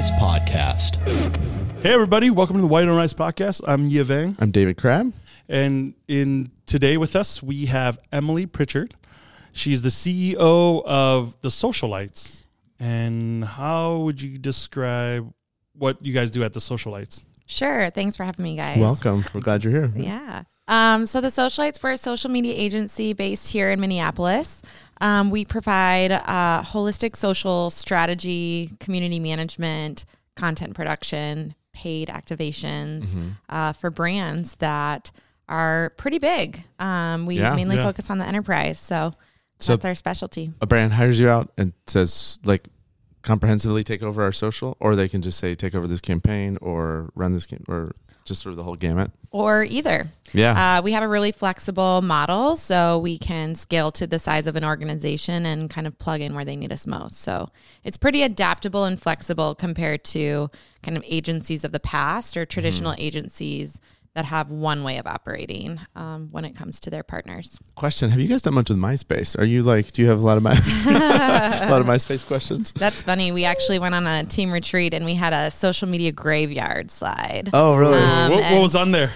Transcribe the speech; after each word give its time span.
Rice 0.00 0.10
podcast. 0.12 0.96
Hey 1.82 1.92
everybody, 1.92 2.30
welcome 2.30 2.56
to 2.56 2.62
the 2.62 2.66
White 2.66 2.88
on 2.88 2.96
Rice 2.96 3.12
podcast. 3.12 3.60
I'm 3.68 3.86
Ye 3.86 4.00
Vang, 4.00 4.34
I'm 4.38 4.50
David 4.50 4.78
Crab. 4.78 5.12
and 5.46 5.92
in 6.08 6.50
today 6.64 6.96
with 6.96 7.14
us 7.14 7.42
we 7.42 7.66
have 7.66 7.98
Emily 8.10 8.46
Pritchard. 8.46 8.94
She's 9.52 9.82
the 9.82 9.90
CEO 9.90 10.82
of 10.86 11.38
the 11.42 11.48
Socialites. 11.50 12.46
And 12.78 13.44
how 13.44 13.98
would 13.98 14.22
you 14.22 14.38
describe 14.38 15.30
what 15.74 16.02
you 16.02 16.14
guys 16.14 16.30
do 16.30 16.44
at 16.44 16.54
the 16.54 16.60
Socialites? 16.60 17.24
Sure. 17.44 17.90
Thanks 17.90 18.16
for 18.16 18.24
having 18.24 18.42
me, 18.42 18.56
guys. 18.56 18.78
Welcome. 18.78 19.26
We're 19.34 19.42
glad 19.42 19.64
you're 19.64 19.86
here. 19.86 19.92
Yeah. 19.94 20.44
Um, 20.66 21.04
so 21.04 21.20
the 21.20 21.28
Socialites, 21.28 21.82
we're 21.82 21.90
a 21.90 21.96
social 21.98 22.30
media 22.30 22.54
agency 22.56 23.12
based 23.12 23.52
here 23.52 23.70
in 23.70 23.80
Minneapolis. 23.80 24.62
Um, 25.00 25.30
we 25.30 25.44
provide 25.44 26.12
uh, 26.12 26.62
holistic 26.62 27.16
social 27.16 27.70
strategy, 27.70 28.70
community 28.80 29.18
management, 29.18 30.04
content 30.36 30.74
production, 30.74 31.54
paid 31.72 32.08
activations 32.08 33.14
Mm-hmm. 33.14 33.28
uh, 33.48 33.72
for 33.72 33.90
brands 33.90 34.56
that 34.56 35.10
are 35.48 35.92
pretty 35.96 36.18
big. 36.18 36.62
Um, 36.78 37.26
we 37.26 37.38
Yeah. 37.38 37.54
mainly 37.56 37.76
Yeah. 37.76 37.84
focus 37.84 38.10
on 38.10 38.18
the 38.18 38.26
enterprise, 38.26 38.78
so, 38.78 39.14
So- 39.58 39.72
that's 39.74 39.84
our 39.84 39.94
specialty. 39.94 40.52
A 40.60 40.66
brand 40.66 40.92
hires 40.92 41.18
you 41.18 41.28
out 41.28 41.50
and 41.58 41.72
says, 41.86 42.38
like, 42.44 42.68
comprehensively 43.22 43.84
take 43.84 44.02
over 44.02 44.22
our 44.22 44.32
social, 44.32 44.76
or 44.80 44.96
they 44.96 45.08
can 45.08 45.22
just 45.22 45.38
say, 45.38 45.54
take 45.54 45.74
over 45.74 45.86
this 45.86 46.00
campaign 46.00 46.56
or 46.60 47.10
run 47.14 47.32
this 47.32 47.46
game, 47.46 47.64
or 47.68 47.92
just 48.24 48.42
sort 48.42 48.52
of 48.52 48.56
the 48.56 48.62
whole 48.62 48.76
gamut. 48.76 49.10
Or 49.30 49.64
either. 49.64 50.08
Yeah. 50.32 50.78
Uh, 50.78 50.82
we 50.82 50.92
have 50.92 51.02
a 51.02 51.08
really 51.08 51.32
flexible 51.32 52.02
model, 52.02 52.56
so 52.56 52.98
we 52.98 53.18
can 53.18 53.54
scale 53.54 53.92
to 53.92 54.06
the 54.06 54.18
size 54.18 54.46
of 54.46 54.56
an 54.56 54.64
organization 54.64 55.46
and 55.46 55.70
kind 55.70 55.86
of 55.86 55.98
plug 55.98 56.20
in 56.20 56.34
where 56.34 56.44
they 56.44 56.56
need 56.56 56.72
us 56.72 56.86
most. 56.86 57.16
So 57.20 57.50
it's 57.84 57.96
pretty 57.96 58.22
adaptable 58.22 58.84
and 58.84 59.00
flexible 59.00 59.54
compared 59.54 60.04
to 60.04 60.50
kind 60.82 60.96
of 60.96 61.04
agencies 61.06 61.64
of 61.64 61.72
the 61.72 61.80
past 61.80 62.36
or 62.36 62.44
traditional 62.44 62.94
agencies 62.98 63.80
that 64.20 64.26
have 64.26 64.50
one 64.50 64.84
way 64.84 64.98
of 64.98 65.06
operating 65.06 65.80
um, 65.96 66.28
when 66.30 66.44
it 66.44 66.54
comes 66.54 66.78
to 66.80 66.90
their 66.90 67.02
partners. 67.02 67.58
Question: 67.74 68.10
Have 68.10 68.20
you 68.20 68.28
guys 68.28 68.42
done 68.42 68.52
much 68.52 68.68
with 68.68 68.76
MySpace? 68.76 69.38
Are 69.38 69.46
you 69.46 69.62
like? 69.62 69.92
Do 69.92 70.02
you 70.02 70.08
have 70.08 70.20
a 70.20 70.22
lot 70.26 70.36
of 70.36 70.42
my 70.42 70.52
a 70.86 71.70
lot 71.70 71.80
of 71.80 71.86
MySpace 71.86 72.26
questions? 72.26 72.72
That's 72.72 73.00
funny. 73.00 73.32
We 73.32 73.46
actually 73.46 73.78
went 73.78 73.94
on 73.94 74.06
a 74.06 74.24
team 74.24 74.52
retreat 74.52 74.92
and 74.92 75.06
we 75.06 75.14
had 75.14 75.32
a 75.32 75.50
social 75.50 75.88
media 75.88 76.12
graveyard 76.12 76.90
slide. 76.90 77.48
Oh, 77.54 77.76
really? 77.76 77.98
Um, 77.98 78.32
what, 78.32 78.42
what 78.42 78.60
was 78.60 78.76
on 78.76 78.90
there? 78.90 79.14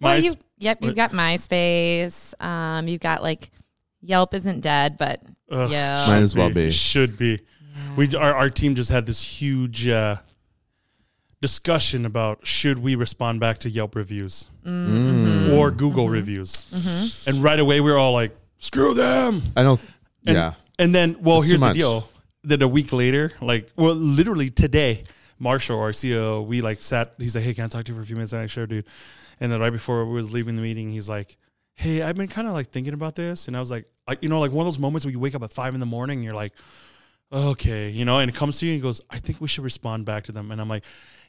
Well, 0.00 0.14
My- 0.14 0.18
you, 0.18 0.34
yep, 0.58 0.78
you've 0.80 0.94
got 0.94 1.10
MySpace. 1.10 2.40
Um, 2.40 2.86
you've 2.86 3.00
got 3.00 3.24
like 3.24 3.50
Yelp 4.00 4.32
isn't 4.32 4.60
dead, 4.60 4.96
but 4.96 5.20
yeah. 5.50 6.06
Might 6.06 6.18
as 6.18 6.36
well 6.36 6.50
be. 6.50 6.70
Should 6.70 7.18
be. 7.18 7.40
We 7.96 8.14
our, 8.14 8.32
our 8.32 8.50
team 8.50 8.76
just 8.76 8.90
had 8.90 9.06
this 9.06 9.20
huge 9.22 9.88
uh, 9.88 10.16
discussion 11.46 12.04
about 12.06 12.34
should 12.46 12.78
we 12.86 12.92
respond 12.96 13.34
back 13.40 13.56
to 13.64 13.68
Yelp 13.70 13.94
reviews 13.94 14.50
Mm-hmm. 14.66 15.52
or 15.56 15.70
Google 15.70 16.08
reviews, 16.08 16.52
and 17.28 17.34
right 17.48 17.60
away 17.64 17.80
we 17.80 17.90
were 17.92 17.98
all 18.04 18.12
like, 18.22 18.32
"Screw 18.58 18.94
them!" 18.94 19.40
I 19.56 19.62
don't. 19.62 19.80
And, 20.26 20.34
yeah. 20.36 20.52
And 20.82 20.92
then, 20.92 21.08
well, 21.20 21.38
It's 21.40 21.48
here's 21.50 21.60
the 21.60 21.72
deal. 21.72 22.08
That 22.50 22.62
a 22.62 22.68
week 22.68 22.92
later, 22.92 23.32
like, 23.40 23.64
well, 23.76 23.94
literally 23.94 24.50
today, 24.50 25.04
Marshall, 25.38 25.78
our 25.80 25.92
CEO, 25.92 26.44
we 26.44 26.60
like 26.68 26.78
sat. 26.82 27.14
He's 27.18 27.34
like, 27.36 27.44
"Hey, 27.44 27.54
can 27.54 27.64
I 27.64 27.68
talk 27.68 27.84
to 27.84 27.92
you 27.92 27.96
for 27.98 28.02
a 28.02 28.06
few 28.06 28.16
minutes?" 28.16 28.32
I'm 28.32 28.40
like, 28.42 28.50
"Sure, 28.50 28.66
dude." 28.66 28.86
And 29.40 29.50
then 29.52 29.60
right 29.60 29.70
before 29.78 30.04
we 30.04 30.14
was 30.14 30.32
leaving 30.32 30.56
the 30.56 30.62
meeting, 30.62 30.90
he's 30.90 31.08
like, 31.08 31.36
"Hey, 31.74 32.02
I've 32.02 32.16
been 32.16 32.28
kind 32.38 32.48
of 32.48 32.54
like 32.58 32.68
thinking 32.74 32.94
about 32.94 33.14
this," 33.14 33.46
and 33.46 33.56
I 33.56 33.60
was 33.60 33.70
like, 33.70 33.84
like, 34.08 34.18
you 34.22 34.28
know, 34.28 34.40
like 34.40 34.50
one 34.52 34.66
of 34.66 34.72
those 34.72 34.80
moments 34.80 35.04
where 35.06 35.12
you 35.12 35.20
wake 35.20 35.34
up 35.36 35.42
at 35.44 35.52
five 35.52 35.74
in 35.74 35.80
the 35.80 35.86
morning 35.96 36.16
and 36.18 36.24
you're 36.24 36.40
like, 36.44 36.54
"Okay," 37.32 37.90
you 37.90 38.04
know, 38.04 38.18
and 38.18 38.28
it 38.30 38.34
comes 38.36 38.58
to 38.58 38.66
you 38.66 38.72
and 38.74 38.82
goes, 38.82 39.00
"I 39.10 39.18
think 39.18 39.40
we 39.40 39.46
should 39.48 39.64
respond 39.64 40.04
back 40.06 40.24
to 40.24 40.32
them," 40.32 40.50
and 40.50 40.60
I'm 40.60 40.68
like. 40.68 40.84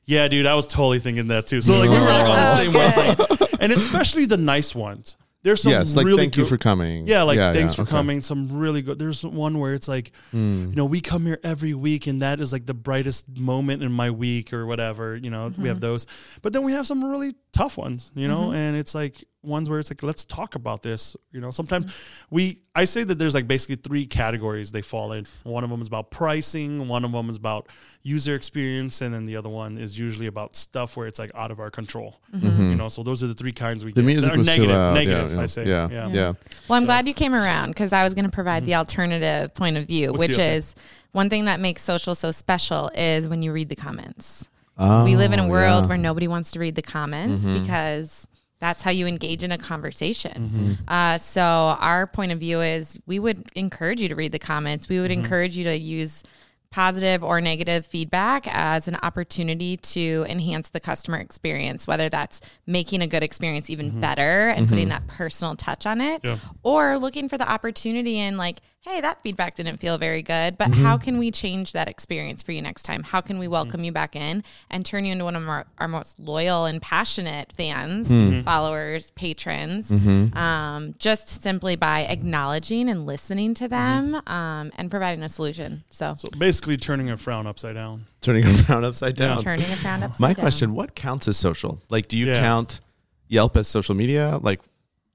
Yeah, 0.07 0.27
dude, 0.29 0.45
I 0.45 0.55
was 0.55 0.65
totally 0.67 0.99
thinking 0.99 1.27
that 1.27 1.45
too. 1.47 1.61
So 1.61 1.73
like 1.77 1.89
we 1.89 1.95
were 1.99 2.01
like 2.05 2.25
on 2.25 2.35
the 2.35 2.51
Oh, 2.51 2.63
same 2.63 2.73
wavelength, 2.73 3.53
and 3.61 3.71
especially 3.71 4.25
the 4.25 4.37
nice 4.37 4.73
ones. 4.73 5.15
There's 5.43 5.61
some 5.61 5.71
yes. 5.71 5.95
Like, 5.95 6.05
really 6.05 6.23
thank 6.23 6.35
you 6.35 6.45
for 6.45 6.57
coming. 6.57 7.07
yeah, 7.07 7.21
like 7.21 7.37
Yeah, 7.37 7.53
thanks 7.53 7.73
yeah, 7.73 7.75
for 7.77 7.81
okay. 7.83 7.91
coming. 7.91 8.21
Some 8.21 8.57
really 8.57 8.81
good. 8.81 8.99
There's 8.99 9.23
one 9.23 9.59
where 9.59 9.73
it's 9.75 9.87
like, 9.87 10.11
Mm. 10.33 10.69
you 10.71 10.75
know, 10.75 10.83
we 10.85 10.99
come 10.99 11.25
here 11.25 11.39
every 11.43 11.73
week, 11.73 12.07
and 12.07 12.21
that 12.21 12.39
is 12.41 12.51
like 12.51 12.65
the 12.65 12.73
brightest 12.73 13.25
moment 13.37 13.81
in 13.83 13.91
my 13.91 14.09
week 14.11 14.51
or 14.51 14.65
whatever. 14.65 15.15
You 15.15 15.29
know, 15.29 15.53
we 15.57 15.69
have 15.69 15.79
those, 15.79 16.05
but 16.41 16.51
then 16.53 16.63
we 16.63 16.71
have 16.73 16.87
some 16.87 17.03
really 17.03 17.35
tough 17.53 17.77
ones. 17.77 18.11
You 18.15 18.27
know, 18.27 18.51
and 18.51 18.75
it's 18.75 18.95
like 18.95 19.23
ones 19.43 19.69
where 19.69 19.79
it's 19.79 19.89
like, 19.89 20.03
let's 20.03 20.25
talk 20.25 20.55
about 20.55 20.81
this. 20.81 21.15
You 21.31 21.39
know, 21.39 21.51
sometimes 21.51 21.93
we, 22.29 22.59
I 22.75 22.85
say 22.85 23.03
that 23.03 23.15
there's 23.19 23.33
like 23.33 23.47
basically 23.47 23.75
three 23.77 24.05
categories 24.05 24.71
they 24.71 24.81
fall 24.81 25.11
in. 25.13 25.25
One 25.43 25.63
of 25.63 25.69
them 25.69 25.81
is 25.81 25.87
about 25.87 26.11
pricing. 26.11 26.87
One 26.87 27.05
of 27.05 27.11
them 27.11 27.29
is 27.29 27.37
about 27.37 27.67
user 28.01 28.35
experience, 28.35 29.01
and 29.01 29.13
then 29.13 29.25
the 29.25 29.35
other 29.35 29.49
one 29.49 29.77
is 29.77 29.97
usually 29.97 30.27
about 30.27 30.55
stuff 30.55 30.97
where 30.97 31.07
it's 31.07 31.19
like 31.19 31.31
out 31.35 31.51
of 31.51 31.59
our 31.59 31.69
control. 31.69 32.19
You 32.33 32.49
know, 32.75 32.89
so 32.89 33.03
those 33.03 33.23
are 33.23 33.27
the 33.27 33.33
three 33.33 33.51
kinds 33.51 33.83
we 33.85 33.91
The 33.93 34.01
get. 34.01 34.07
music 34.07 34.33
Or 34.33 34.37
was 34.37 34.47
negative, 34.47 34.69
too 34.69 34.73
loud. 34.73 34.93
negative. 34.93 35.33
yeah, 35.33 35.41
I 35.41 35.45
say, 35.45 35.65
Yeah. 35.65 35.89
yeah. 35.91 36.07
Yeah. 36.09 36.33
Well, 36.67 36.77
I'm 36.77 36.85
glad 36.85 37.07
you 37.07 37.13
came 37.13 37.33
around 37.35 37.69
because 37.69 37.93
I 37.93 38.03
was 38.03 38.13
going 38.13 38.25
to 38.25 38.31
provide 38.31 38.65
the 38.65 38.75
alternative 38.75 39.53
point 39.53 39.77
of 39.77 39.85
view, 39.87 40.09
Mm-hmm. 40.09 40.17
What's 40.17 40.29
which 40.29 40.39
is 40.39 40.75
one 41.11 41.29
thing 41.29 41.45
that 41.45 41.59
makes 41.59 41.81
social 41.83 42.15
so 42.15 42.31
special 42.31 42.89
is 42.95 43.27
when 43.27 43.41
you 43.43 43.51
read 43.53 43.69
the 43.69 43.75
comments. 43.75 44.49
Oh, 44.77 45.03
we 45.05 45.15
live 45.15 45.33
in 45.33 45.39
a 45.39 45.47
world 45.47 45.63
yeah. 45.63 45.79
Mm-hmm. 45.81 45.87
where 45.89 45.97
nobody 45.97 46.27
wants 46.27 46.51
to 46.51 46.59
read 46.59 46.75
the 46.75 46.81
comments 46.83 47.45
because 47.47 48.27
that's 48.59 48.81
how 48.81 48.91
you 48.91 49.05
engage 49.07 49.43
in 49.43 49.51
a 49.51 49.57
conversation. 49.57 50.49
Mm-hmm. 50.49 50.73
Uh, 50.87 51.17
so 51.19 51.41
our 51.43 52.07
point 52.07 52.31
of 52.31 52.39
view 52.39 52.61
is 52.61 52.99
we 53.05 53.19
would 53.19 53.43
encourage 53.55 54.01
you 54.01 54.09
to 54.09 54.15
read 54.15 54.31
the 54.31 54.39
comments. 54.39 54.89
We 54.89 54.99
would 54.99 55.11
Mm-hmm. 55.11 55.23
encourage 55.23 55.55
you 55.57 55.63
to 55.65 55.77
use 55.77 56.23
positive 56.69 57.23
or 57.23 57.39
negative 57.39 57.85
feedback 57.85 58.45
as 58.47 58.89
an 58.89 58.97
opportunity 59.01 59.77
to 59.77 60.25
enhance 60.27 60.69
the 60.69 60.79
customer 60.81 61.17
experience, 61.17 61.87
whether 61.87 62.09
that's 62.09 62.41
making 62.65 63.01
a 63.01 63.07
good 63.07 63.23
experience 63.23 63.69
even 63.69 64.01
better 64.01 64.49
and 64.49 64.67
putting 64.67 64.89
that 64.89 65.07
personal 65.07 65.55
touch 65.55 65.85
on 65.85 66.01
it, 66.01 66.19
Yeah. 66.25 66.37
or 66.63 66.97
looking 66.97 67.29
for 67.29 67.37
the 67.37 67.49
opportunity 67.49 68.17
and 68.17 68.37
like, 68.37 68.57
hey, 68.81 69.01
that 69.01 69.21
feedback 69.21 69.55
didn't 69.55 69.77
feel 69.77 69.97
very 69.97 70.21
good, 70.21 70.57
but 70.57 70.69
how 70.73 70.95
mm-hmm. 70.95 71.03
can 71.03 71.17
we 71.17 71.29
change 71.29 71.73
that 71.73 71.89
experience 71.89 72.41
for 72.41 72.53
you 72.53 72.61
next 72.61 72.83
time? 72.83 73.03
How 73.03 73.19
can 73.19 73.37
we 73.37 73.45
mm-hmm. 73.45 73.53
welcome 73.53 73.83
you 73.83 73.91
back 73.91 74.15
in 74.15 74.43
and 74.69 74.85
turn 74.85 75.03
you 75.03 75.11
into 75.11 75.25
one 75.25 75.35
of 75.35 75.47
our, 75.47 75.65
our 75.77 75.87
most 75.87 76.19
loyal 76.19 76.65
and 76.65 76.81
passionate 76.81 77.51
fans, 77.55 78.09
mm-hmm. 78.09 78.41
followers, 78.43 79.11
patrons, 79.11 79.91
um, 79.91 80.95
just 80.97 81.41
simply 81.41 81.75
by 81.75 82.01
acknowledging 82.05 82.87
and 82.89 83.05
listening 83.05 83.53
to 83.55 83.67
them 83.67 84.15
um, 84.27 84.71
and 84.77 84.89
providing 84.89 85.23
a 85.23 85.29
solution. 85.29 85.83
So, 85.89 86.15
So 86.17 86.29
basically, 86.37 86.77
turning 86.77 87.09
a 87.09 87.17
frown 87.17 87.45
upside 87.45 87.75
down. 87.75 88.05
turning 88.21 88.45
around 88.69 88.85
upside 88.85 89.15
down. 89.15 89.43
turning 89.43 89.69
it 89.69 89.83
around 89.83 90.03
upside 90.03 90.21
My 90.21 90.27
down. 90.29 90.35
My 90.37 90.41
question: 90.41 90.73
What 90.73 90.95
counts 90.95 91.27
as 91.27 91.37
social? 91.37 91.81
Like, 91.89 92.07
do 92.07 92.15
you 92.15 92.27
Yeah. 92.27 92.39
count 92.39 92.79
Yelp 93.27 93.57
as 93.57 93.67
social 93.67 93.95
media? 93.95 94.39
Like, 94.41 94.61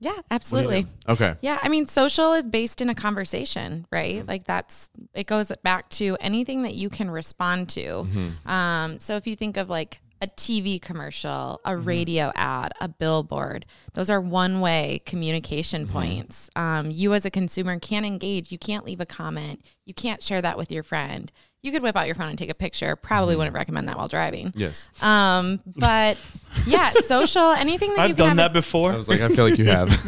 Yeah, 0.03 0.19
absolutely. 0.33 0.87
okay, 1.09 1.37
Yeah, 1.43 1.61
I 1.63 1.69
mean, 1.69 1.87
social 1.87 2.33
is 2.33 2.45
based 2.45 2.81
in 2.81 2.89
a 2.89 2.95
conversation, 2.95 3.87
right? 3.93 4.27
Like 4.27 4.43
that's 4.45 4.91
it 5.15 5.29
goes 5.29 5.53
back 5.63 5.89
to 5.91 6.17
anything 6.21 6.63
that 6.63 6.75
you 6.75 6.91
can 6.91 7.09
respond 7.09 7.69
to. 7.71 8.05
Um, 8.45 8.99
so 8.99 9.15
if 9.15 9.29
you 9.29 9.37
think 9.37 9.57
of 9.57 9.71
like 9.71 10.01
a 10.21 10.27
TV 10.27 10.81
commercial, 10.83 11.61
a 11.65 11.77
radio 11.77 12.33
ad, 12.35 12.73
a 12.81 12.89
billboard, 12.89 13.65
those 13.95 14.11
are 14.11 14.21
one-way 14.21 15.03
communication 15.07 15.87
points. 15.87 16.51
Um, 16.57 16.91
you 16.91 17.15
as 17.15 17.25
a 17.25 17.31
consumer 17.31 17.79
can't 17.79 18.07
engage. 18.07 18.51
You 18.51 18.59
can't 18.59 18.85
leave 18.85 19.01
a 19.01 19.07
comment. 19.07 19.65
You 19.85 19.95
can't 19.95 20.23
share 20.23 20.43
that 20.43 20.59
with 20.59 20.71
your 20.73 20.83
friend. 20.83 21.31
You 21.63 21.71
could 21.71 21.83
whip 21.83 21.97
out 21.97 22.07
your 22.07 22.17
phone 22.17 22.29
and 22.29 22.37
take 22.37 22.51
a 22.51 22.55
picture. 22.55 22.97
Probably 22.97 23.37
wouldn't 23.37 23.55
recommend 23.55 23.89
that 23.89 23.97
while 23.97 24.09
driving. 24.09 24.53
yes. 24.57 24.91
Um, 25.01 25.61
but 25.77 26.19
yeah, 26.67 26.91
social, 27.05 27.53
anything 27.53 27.91
that 27.91 27.99
you 27.99 28.03
I've 28.03 28.09
can 28.11 28.17
done 28.17 28.29
have 28.29 28.37
that 28.39 28.53
before. 28.53 28.93
I 28.93 28.97
was 28.97 29.09
like, 29.09 29.21
I 29.21 29.29
feel 29.29 29.45
like 29.49 29.59
you 29.59 29.67
have. 29.67 29.89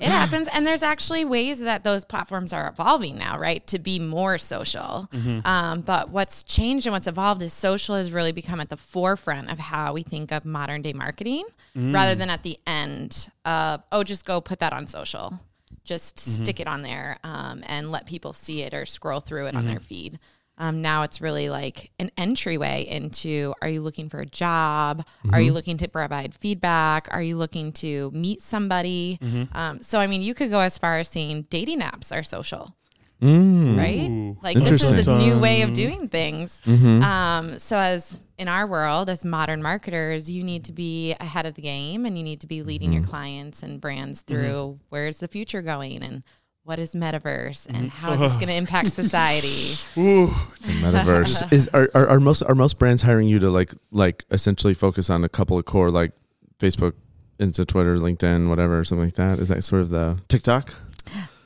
it 0.00 0.08
happens. 0.08 0.48
And 0.52 0.66
there's 0.66 0.82
actually 0.82 1.24
ways 1.24 1.60
that 1.60 1.84
those 1.84 2.04
platforms 2.04 2.52
are 2.52 2.68
evolving 2.68 3.16
now, 3.16 3.38
right? 3.38 3.64
To 3.68 3.78
be 3.78 4.00
more 4.00 4.36
social. 4.36 5.08
Um, 5.44 5.82
but 5.82 6.10
what's 6.10 6.42
changed 6.42 6.86
and 6.86 6.92
what's 6.92 7.06
evolved 7.06 7.40
is 7.42 7.52
social 7.52 7.94
has 7.94 8.10
really 8.12 8.32
become 8.32 8.60
at 8.60 8.68
the 8.68 8.76
forefront 8.76 9.50
of 9.52 9.60
how 9.60 9.92
we 9.92 10.02
think 10.02 10.32
of 10.32 10.44
modern 10.44 10.82
day 10.82 10.92
marketing 10.92 11.44
rather 11.76 12.14
than 12.16 12.30
at 12.30 12.42
the 12.42 12.58
end 12.66 13.28
of, 13.44 13.82
oh, 13.92 14.02
just 14.02 14.24
go 14.24 14.40
put 14.40 14.58
that 14.58 14.72
on 14.72 14.86
social. 14.88 15.38
Just 15.86 16.18
stick 16.18 16.60
it 16.60 16.66
on 16.66 16.82
there 16.82 17.18
um, 17.24 17.62
and 17.66 17.90
let 17.90 18.06
people 18.06 18.32
see 18.34 18.62
it 18.62 18.74
or 18.74 18.84
scroll 18.84 19.20
through 19.20 19.46
it 19.46 19.54
on 19.54 19.64
their 19.66 19.80
feed. 19.80 20.18
Um, 20.58 20.80
now 20.80 21.02
it's 21.02 21.20
really 21.20 21.48
like 21.50 21.90
an 21.98 22.10
entryway 22.16 22.86
into 22.88 23.52
are 23.60 23.68
you 23.68 23.82
looking 23.82 24.08
for 24.08 24.20
a 24.20 24.26
job? 24.26 25.04
Are 25.32 25.40
you 25.40 25.52
looking 25.52 25.76
to 25.78 25.88
provide 25.88 26.34
feedback? 26.34 27.08
Are 27.10 27.22
you 27.22 27.36
looking 27.36 27.72
to 27.72 28.10
meet 28.12 28.40
somebody? 28.42 29.18
Um, 29.52 29.82
so, 29.82 30.00
I 30.00 30.06
mean, 30.06 30.22
you 30.22 30.32
could 30.34 30.50
go 30.50 30.60
as 30.60 30.78
far 30.78 30.98
as 30.98 31.08
saying 31.08 31.46
dating 31.50 31.80
apps 31.80 32.10
are 32.10 32.22
social. 32.22 32.74
Mm. 33.20 33.78
right? 33.78 34.36
Like 34.42 34.58
this 34.58 34.82
is 34.82 35.06
a 35.06 35.18
new 35.18 35.38
way 35.38 35.62
of 35.62 35.72
doing 35.72 36.08
things. 36.08 36.60
Mm-hmm. 36.66 37.02
Um, 37.02 37.58
so 37.58 37.78
as 37.78 38.20
in 38.38 38.48
our 38.48 38.66
world, 38.66 39.08
as 39.08 39.24
modern 39.24 39.62
marketers, 39.62 40.30
you 40.30 40.42
need 40.42 40.64
to 40.64 40.72
be 40.72 41.14
ahead 41.18 41.46
of 41.46 41.54
the 41.54 41.62
game 41.62 42.04
and 42.04 42.18
you 42.18 42.24
need 42.24 42.40
to 42.42 42.46
be 42.46 42.62
leading 42.62 42.92
your 42.92 43.02
mm-hmm. 43.02 43.10
clients 43.10 43.62
and 43.62 43.80
brands 43.80 44.22
mm-hmm. 44.22 44.34
through 44.34 44.80
where's 44.90 45.18
the 45.18 45.28
future 45.28 45.62
going 45.62 46.02
and 46.02 46.22
what 46.64 46.80
is 46.80 46.96
metaverse 46.96 47.66
and 47.68 47.90
how 47.90 48.12
is 48.12 48.20
this 48.20 48.34
going 48.34 48.48
to 48.48 48.54
impact 48.54 48.92
society? 48.92 49.74
Ooh, 49.96 50.26
The 50.60 50.72
metaverse 50.82 51.52
is 51.52 51.68
are, 51.68 51.88
are 51.94 52.08
are 52.08 52.20
most 52.20 52.42
are 52.42 52.56
most 52.56 52.78
brands 52.78 53.02
hiring 53.02 53.28
you 53.28 53.38
to 53.38 53.50
like 53.50 53.72
like 53.92 54.24
essentially 54.30 54.74
focus 54.74 55.08
on 55.08 55.22
a 55.22 55.28
couple 55.28 55.56
of 55.58 55.64
core 55.64 55.90
like 55.90 56.10
Facebook, 56.58 56.94
Insta, 57.38 57.66
Twitter, 57.66 57.96
LinkedIn, 57.96 58.48
whatever, 58.48 58.82
something 58.82 59.04
like 59.04 59.14
that. 59.14 59.38
Is 59.38 59.48
that 59.48 59.62
sort 59.62 59.82
of 59.82 59.90
the 59.90 60.18
TikTok? 60.28 60.74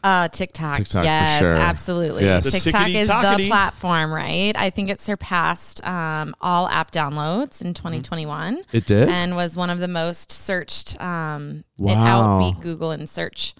Uh, 0.02 0.28
TikTok. 0.28 0.78
TikTok 0.78 1.00
for 1.02 1.04
yes, 1.04 1.40
sure. 1.40 1.54
absolutely. 1.54 2.24
Yes. 2.24 2.50
TikTok 2.50 2.88
is 2.88 3.08
the 3.08 3.44
platform, 3.48 4.12
right? 4.12 4.52
I 4.56 4.70
think 4.70 4.88
it 4.88 5.00
surpassed 5.00 5.84
um, 5.86 6.34
all 6.40 6.68
app 6.68 6.90
downloads 6.90 7.62
in 7.62 7.74
2021 7.74 8.62
It 8.72 8.86
did. 8.86 9.08
and 9.08 9.36
was 9.36 9.56
one 9.56 9.68
of 9.70 9.78
the 9.78 9.88
most 9.88 10.32
searched. 10.32 11.00
Um, 11.00 11.64
It 11.78 11.82
Wow. 11.84 12.40
outbeat 12.40 12.60
Google 12.62 12.92
in 12.92 13.06
search. 13.06 13.54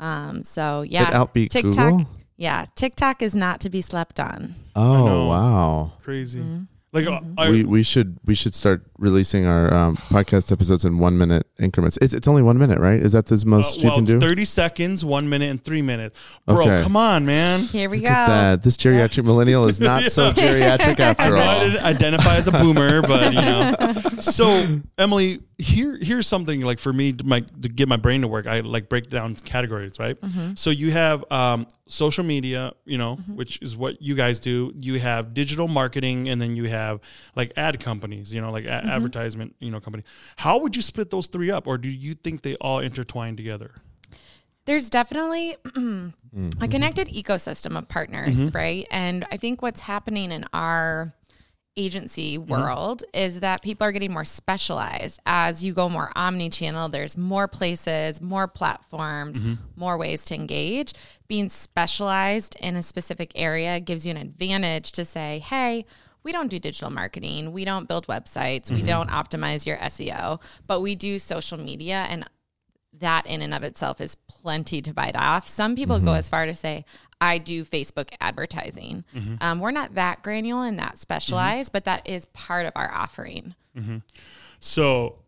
Um, 0.00 0.42
so 0.42 0.82
yeah, 0.82 1.08
It 1.08 1.14
outbeat 1.14 1.50
TikTok. 1.50 1.74
Google? 1.92 2.08
Yeah, 2.36 2.64
TikTok 2.74 3.22
is 3.22 3.36
not 3.36 3.60
to 3.60 3.70
be 3.70 3.80
slept 3.80 4.18
on. 4.18 4.56
oh 4.74 5.28
wow. 5.28 5.92
crazy. 6.02 6.40
Mm-hmm. 6.40 6.62
Like 6.94 7.06
uh, 7.08 7.20
I, 7.36 7.50
we 7.50 7.64
we 7.64 7.82
should 7.82 8.18
we 8.24 8.36
should 8.36 8.54
start 8.54 8.84
releasing 8.98 9.46
our 9.46 9.74
um, 9.74 9.96
podcast 9.96 10.52
episodes 10.52 10.84
in 10.84 10.98
one 10.98 11.18
minute 11.18 11.44
increments. 11.58 11.96
It's 12.00 12.14
it's 12.14 12.28
only 12.28 12.42
one 12.44 12.56
minute, 12.56 12.78
right? 12.78 13.00
Is 13.02 13.12
that 13.12 13.26
the 13.26 13.34
uh, 13.34 13.42
most 13.44 13.82
you 13.82 13.90
can 13.90 14.04
it's 14.04 14.12
do? 14.12 14.20
30 14.20 14.44
seconds, 14.44 15.04
one 15.04 15.28
minute, 15.28 15.50
and 15.50 15.62
three 15.62 15.82
minutes. 15.82 16.16
Bro, 16.46 16.62
Okay. 16.62 16.82
come 16.84 16.96
on, 16.96 17.26
man. 17.26 17.58
Here 17.60 17.90
we 17.90 17.96
Look 17.96 18.04
go. 18.06 18.10
at 18.10 18.26
that. 18.28 18.62
This 18.62 18.76
geriatric 18.76 19.24
millennial 19.24 19.66
is 19.66 19.80
not 19.80 20.04
so 20.04 20.30
geriatric 20.32 21.00
after 21.00 21.30
know 21.30 21.36
I 21.36 21.54
all. 21.54 21.60
didn't 21.68 21.84
identify 21.84 22.36
as 22.36 22.46
a 22.46 22.52
boomer, 22.52 23.02
but 23.02 23.34
you 23.34 23.40
know. 23.40 23.74
So 24.20 24.80
Emily, 24.96 25.42
here 25.58 25.96
here's 26.00 26.26
something 26.26 26.62
like 26.62 26.78
for 26.78 26.92
me 26.92 27.12
to, 27.12 27.24
my, 27.24 27.40
to 27.40 27.68
get 27.68 27.88
my 27.88 27.96
brain 27.96 28.22
to 28.22 28.28
work. 28.28 28.46
I 28.46 28.60
like 28.60 28.88
break 28.88 29.08
down 29.08 29.36
categories, 29.36 29.98
right? 29.98 30.20
Mm-hmm. 30.20 30.54
So 30.54 30.70
you 30.70 30.90
have 30.90 31.24
um, 31.30 31.66
social 31.86 32.24
media, 32.24 32.72
you 32.84 32.98
know, 32.98 33.16
mm-hmm. 33.16 33.36
which 33.36 33.62
is 33.62 33.76
what 33.76 34.02
you 34.02 34.14
guys 34.14 34.40
do. 34.40 34.72
You 34.74 34.98
have 34.98 35.34
digital 35.34 35.68
marketing, 35.68 36.28
and 36.28 36.40
then 36.40 36.56
you 36.56 36.64
have 36.64 37.00
like 37.36 37.52
ad 37.56 37.80
companies, 37.80 38.34
you 38.34 38.40
know, 38.40 38.50
like 38.50 38.64
a- 38.64 38.68
mm-hmm. 38.68 38.88
advertisement, 38.88 39.54
you 39.60 39.70
know, 39.70 39.80
company. 39.80 40.04
How 40.36 40.58
would 40.58 40.74
you 40.74 40.82
split 40.82 41.10
those 41.10 41.26
three 41.26 41.50
up, 41.50 41.66
or 41.66 41.78
do 41.78 41.88
you 41.88 42.14
think 42.14 42.42
they 42.42 42.56
all 42.56 42.80
intertwine 42.80 43.36
together? 43.36 43.72
There's 44.66 44.88
definitely 44.88 45.56
a 46.60 46.68
connected 46.68 47.08
ecosystem 47.08 47.76
of 47.76 47.86
partners, 47.86 48.38
right? 48.54 48.86
And 48.90 49.26
I 49.30 49.36
think 49.36 49.60
what's 49.60 49.80
happening 49.80 50.32
in 50.32 50.46
our 50.54 51.14
agency 51.76 52.38
mm-hmm. 52.38 52.50
world 52.50 53.04
is 53.12 53.40
that 53.40 53.62
people 53.62 53.86
are 53.86 53.92
getting 53.92 54.12
more 54.12 54.24
specialized. 54.24 55.20
As 55.26 55.64
you 55.64 55.72
go 55.72 55.88
more 55.88 56.12
omni-channel 56.14 56.88
there's 56.88 57.16
more 57.16 57.48
places 57.48 58.20
more 58.20 58.46
platforms 58.46 59.40
mm-hmm. 59.40 59.54
more 59.76 59.98
ways 59.98 60.24
to 60.26 60.34
engage. 60.34 60.92
Being 61.28 61.48
specialized 61.48 62.56
in 62.60 62.76
a 62.76 62.82
specific 62.82 63.32
area 63.34 63.80
gives 63.80 64.06
you 64.06 64.10
an 64.10 64.16
advantage 64.16 64.92
to 64.92 65.04
say 65.04 65.40
hey 65.40 65.84
we 66.22 66.32
don't 66.32 66.48
do 66.48 66.58
digital 66.58 66.88
marketing. 66.88 67.52
We 67.52 67.66
don't 67.66 67.86
build 67.86 68.06
websites. 68.06 68.70
We 68.70 68.78
mm-hmm. 68.78 68.86
don't 68.86 69.10
optimize 69.10 69.66
your 69.66 69.76
seo 69.76 70.40
but 70.66 70.80
we 70.80 70.94
do 70.94 71.18
social 71.18 71.58
media 71.58 72.06
and 72.08 72.28
that 73.00 73.26
in 73.26 73.42
and 73.42 73.54
of 73.54 73.62
itself 73.62 74.00
is 74.00 74.14
plenty 74.28 74.80
to 74.82 74.92
bite 74.92 75.16
off. 75.16 75.46
Some 75.48 75.74
people 75.76 75.98
go 75.98 76.06
mm-hmm. 76.06 76.16
as 76.16 76.28
far 76.28 76.46
to 76.46 76.54
say, 76.54 76.84
I 77.20 77.38
do 77.38 77.64
Facebook 77.64 78.10
advertising. 78.20 79.04
Mm-hmm. 79.14 79.36
Um, 79.40 79.60
we're 79.60 79.70
not 79.70 79.94
that 79.94 80.22
granular 80.22 80.66
and 80.66 80.78
that 80.78 80.98
specialized, 80.98 81.72
but 81.72 81.84
that 81.84 82.08
is 82.08 82.26
part 82.26 82.66
of 82.66 82.72
our 82.76 82.90
offering. 82.92 83.54
Mm-hmm. 83.76 83.98
So 84.60 85.18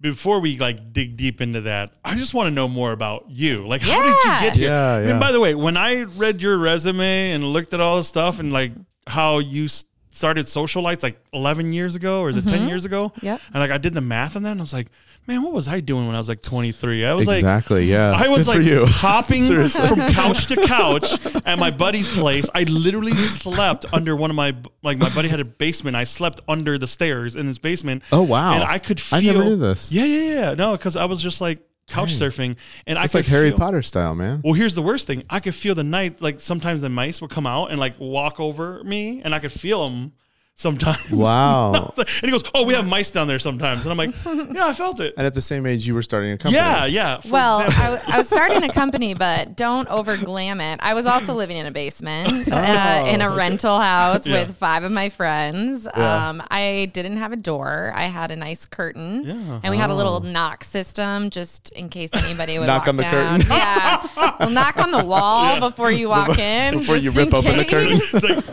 before 0.00 0.40
we 0.40 0.58
like 0.58 0.92
dig 0.92 1.16
deep 1.16 1.40
into 1.40 1.62
that, 1.62 1.92
I 2.04 2.14
just 2.16 2.34
want 2.34 2.48
to 2.48 2.50
know 2.50 2.68
more 2.68 2.92
about 2.92 3.26
you. 3.28 3.66
Like, 3.66 3.82
how 3.82 4.02
did 4.02 4.24
you 4.24 4.48
get 4.48 4.56
here? 4.56 4.68
Yeah, 4.70 4.92
I 4.94 4.98
mean, 5.00 5.08
yeah. 5.08 5.18
by 5.18 5.32
the 5.32 5.40
way, 5.40 5.54
when 5.54 5.76
I 5.76 6.02
read 6.02 6.40
your 6.40 6.56
resume 6.58 7.32
and 7.32 7.44
looked 7.44 7.74
at 7.74 7.80
all 7.80 7.96
the 7.96 8.04
stuff 8.04 8.38
and 8.38 8.52
like 8.52 8.72
how 9.06 9.38
you 9.38 9.64
s- 9.64 9.84
started 10.18 10.46
socialites 10.46 11.02
like 11.02 11.16
11 11.32 11.72
years 11.72 11.94
ago 11.94 12.20
or 12.20 12.28
is 12.28 12.36
it 12.36 12.46
10 12.46 12.58
mm-hmm. 12.58 12.68
years 12.68 12.84
ago? 12.84 13.12
Yeah. 13.22 13.38
And 13.52 13.54
like 13.54 13.70
I 13.70 13.78
did 13.78 13.94
the 13.94 14.00
math 14.00 14.34
on 14.34 14.42
that 14.42 14.50
and 14.50 14.60
I 14.60 14.64
was 14.64 14.72
like, 14.72 14.88
man, 15.28 15.42
what 15.42 15.52
was 15.52 15.68
I 15.68 15.78
doing 15.78 16.06
when 16.06 16.16
I 16.16 16.18
was 16.18 16.28
like 16.28 16.42
23? 16.42 17.06
I 17.06 17.14
was 17.14 17.28
like, 17.28 17.38
Exactly. 17.38 17.84
yeah. 17.84 18.12
I 18.16 18.26
was 18.26 18.44
Good 18.44 18.52
for 18.52 18.58
like 18.58 18.68
you. 18.68 18.86
hopping 18.88 19.44
from 19.44 20.00
couch 20.12 20.46
to 20.48 20.56
couch 20.66 21.24
at 21.46 21.58
my 21.58 21.70
buddy's 21.70 22.08
place. 22.08 22.50
I 22.52 22.64
literally 22.64 23.14
slept 23.16 23.86
under 23.92 24.16
one 24.16 24.30
of 24.30 24.36
my 24.36 24.56
like 24.82 24.98
my 24.98 25.14
buddy 25.14 25.28
had 25.28 25.40
a 25.40 25.44
basement. 25.44 25.96
I 25.96 26.04
slept 26.04 26.40
under 26.48 26.78
the 26.78 26.88
stairs 26.88 27.36
in 27.36 27.46
his 27.46 27.58
basement. 27.58 28.02
Oh, 28.10 28.22
wow. 28.22 28.54
And 28.54 28.64
I 28.64 28.78
could 28.80 29.00
feel. 29.00 29.18
I 29.18 29.22
never 29.22 29.44
knew 29.44 29.56
this. 29.56 29.92
Yeah, 29.92 30.04
yeah, 30.04 30.32
yeah. 30.32 30.54
No, 30.54 30.72
because 30.72 30.96
I 30.96 31.04
was 31.04 31.22
just 31.22 31.40
like 31.40 31.60
couch 31.88 32.12
surfing, 32.12 32.56
and 32.86 32.98
I 32.98 33.04
It's 33.04 33.12
could 33.12 33.20
like 33.20 33.26
Harry 33.26 33.50
feel- 33.50 33.58
Potter 33.58 33.82
style, 33.82 34.14
man. 34.14 34.40
Well, 34.44 34.54
here's 34.54 34.74
the 34.74 34.82
worst 34.82 35.06
thing. 35.06 35.24
I 35.28 35.40
could 35.40 35.54
feel 35.54 35.74
the 35.74 35.84
night. 35.84 36.20
Like 36.20 36.40
sometimes 36.40 36.80
the 36.80 36.88
mice 36.88 37.20
would 37.20 37.30
come 37.30 37.46
out 37.46 37.70
and 37.70 37.80
like 37.80 37.98
walk 37.98 38.38
over 38.40 38.82
me, 38.84 39.20
and 39.24 39.34
I 39.34 39.38
could 39.38 39.52
feel 39.52 39.88
them 39.88 40.12
sometimes. 40.58 40.98
Wow. 41.18 41.92
and 41.96 42.08
he 42.20 42.30
goes, 42.30 42.44
"Oh, 42.54 42.64
we 42.64 42.74
have 42.74 42.86
mice 42.86 43.10
down 43.10 43.26
there 43.28 43.38
sometimes," 43.38 43.84
and 43.86 43.90
I'm 43.90 43.96
like, 43.96 44.14
"Yeah, 44.54 44.66
I 44.66 44.72
felt 44.74 45.00
it." 45.00 45.14
And 45.16 45.26
at 45.26 45.34
the 45.34 45.40
same 45.42 45.64
age, 45.66 45.86
you 45.86 45.94
were 45.94 46.02
starting 46.02 46.30
a 46.32 46.36
company. 46.38 46.56
Yeah, 46.56 46.84
yeah. 46.86 47.20
Well, 47.30 47.60
example. 47.62 47.82
I, 47.84 47.90
w- 47.96 48.12
I 48.14 48.18
was 48.18 48.26
starting 48.28 48.62
a 48.62 48.72
company, 48.72 49.14
but 49.14 49.56
don't 49.56 49.88
over 49.88 50.16
glam 50.16 50.60
it. 50.60 50.78
I 50.82 50.94
was 50.94 51.06
also 51.06 51.34
living 51.34 51.56
in 51.56 51.66
a 51.66 51.70
basement 51.70 52.48
uh, 52.52 53.06
in 53.08 53.20
a 53.22 53.30
rental 53.30 53.78
house 53.80 54.26
Yeah. 54.26 54.44
with 54.44 54.56
five 54.56 54.84
of 54.84 54.92
my 54.92 55.08
friends. 55.08 55.86
Yeah. 55.96 56.28
Um, 56.28 56.42
I 56.50 56.90
didn't 56.92 57.16
have 57.16 57.32
a 57.32 57.36
door. 57.36 57.92
I 57.96 58.02
had 58.04 58.30
a 58.30 58.36
nice 58.36 58.66
curtain, 58.66 59.22
Yeah. 59.24 59.60
and 59.62 59.70
we 59.70 59.76
had 59.78 59.90
a 59.90 59.94
little 59.94 60.20
knock 60.20 60.62
system 60.64 61.30
just 61.30 61.70
in 61.72 61.88
case 61.88 62.10
anybody 62.14 62.58
would 62.58 62.66
Knock 62.66 62.82
walk 62.82 62.88
on 62.88 62.96
the 62.96 63.02
down. 63.02 63.40
curtain. 63.40 63.56
Yeah, 63.56 64.34
we'll 64.40 64.50
knock 64.50 64.76
on 64.78 64.90
the 64.92 65.04
wall 65.04 65.58
before 65.60 65.90
you 65.90 66.08
walk 66.10 66.38
in. 66.38 66.78
Before 66.78 66.96
you 66.96 67.10
just 67.12 67.16
rip 67.16 67.28
in 67.28 67.34
open 67.34 67.56
the 67.56 67.64
curtain. 67.64 67.98
case. 67.98 68.14
It's 68.14 68.24
like, 68.24 68.44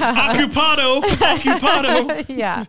occupado, 0.00 1.02
occupado. 1.40 2.24
yeah. 2.28 2.64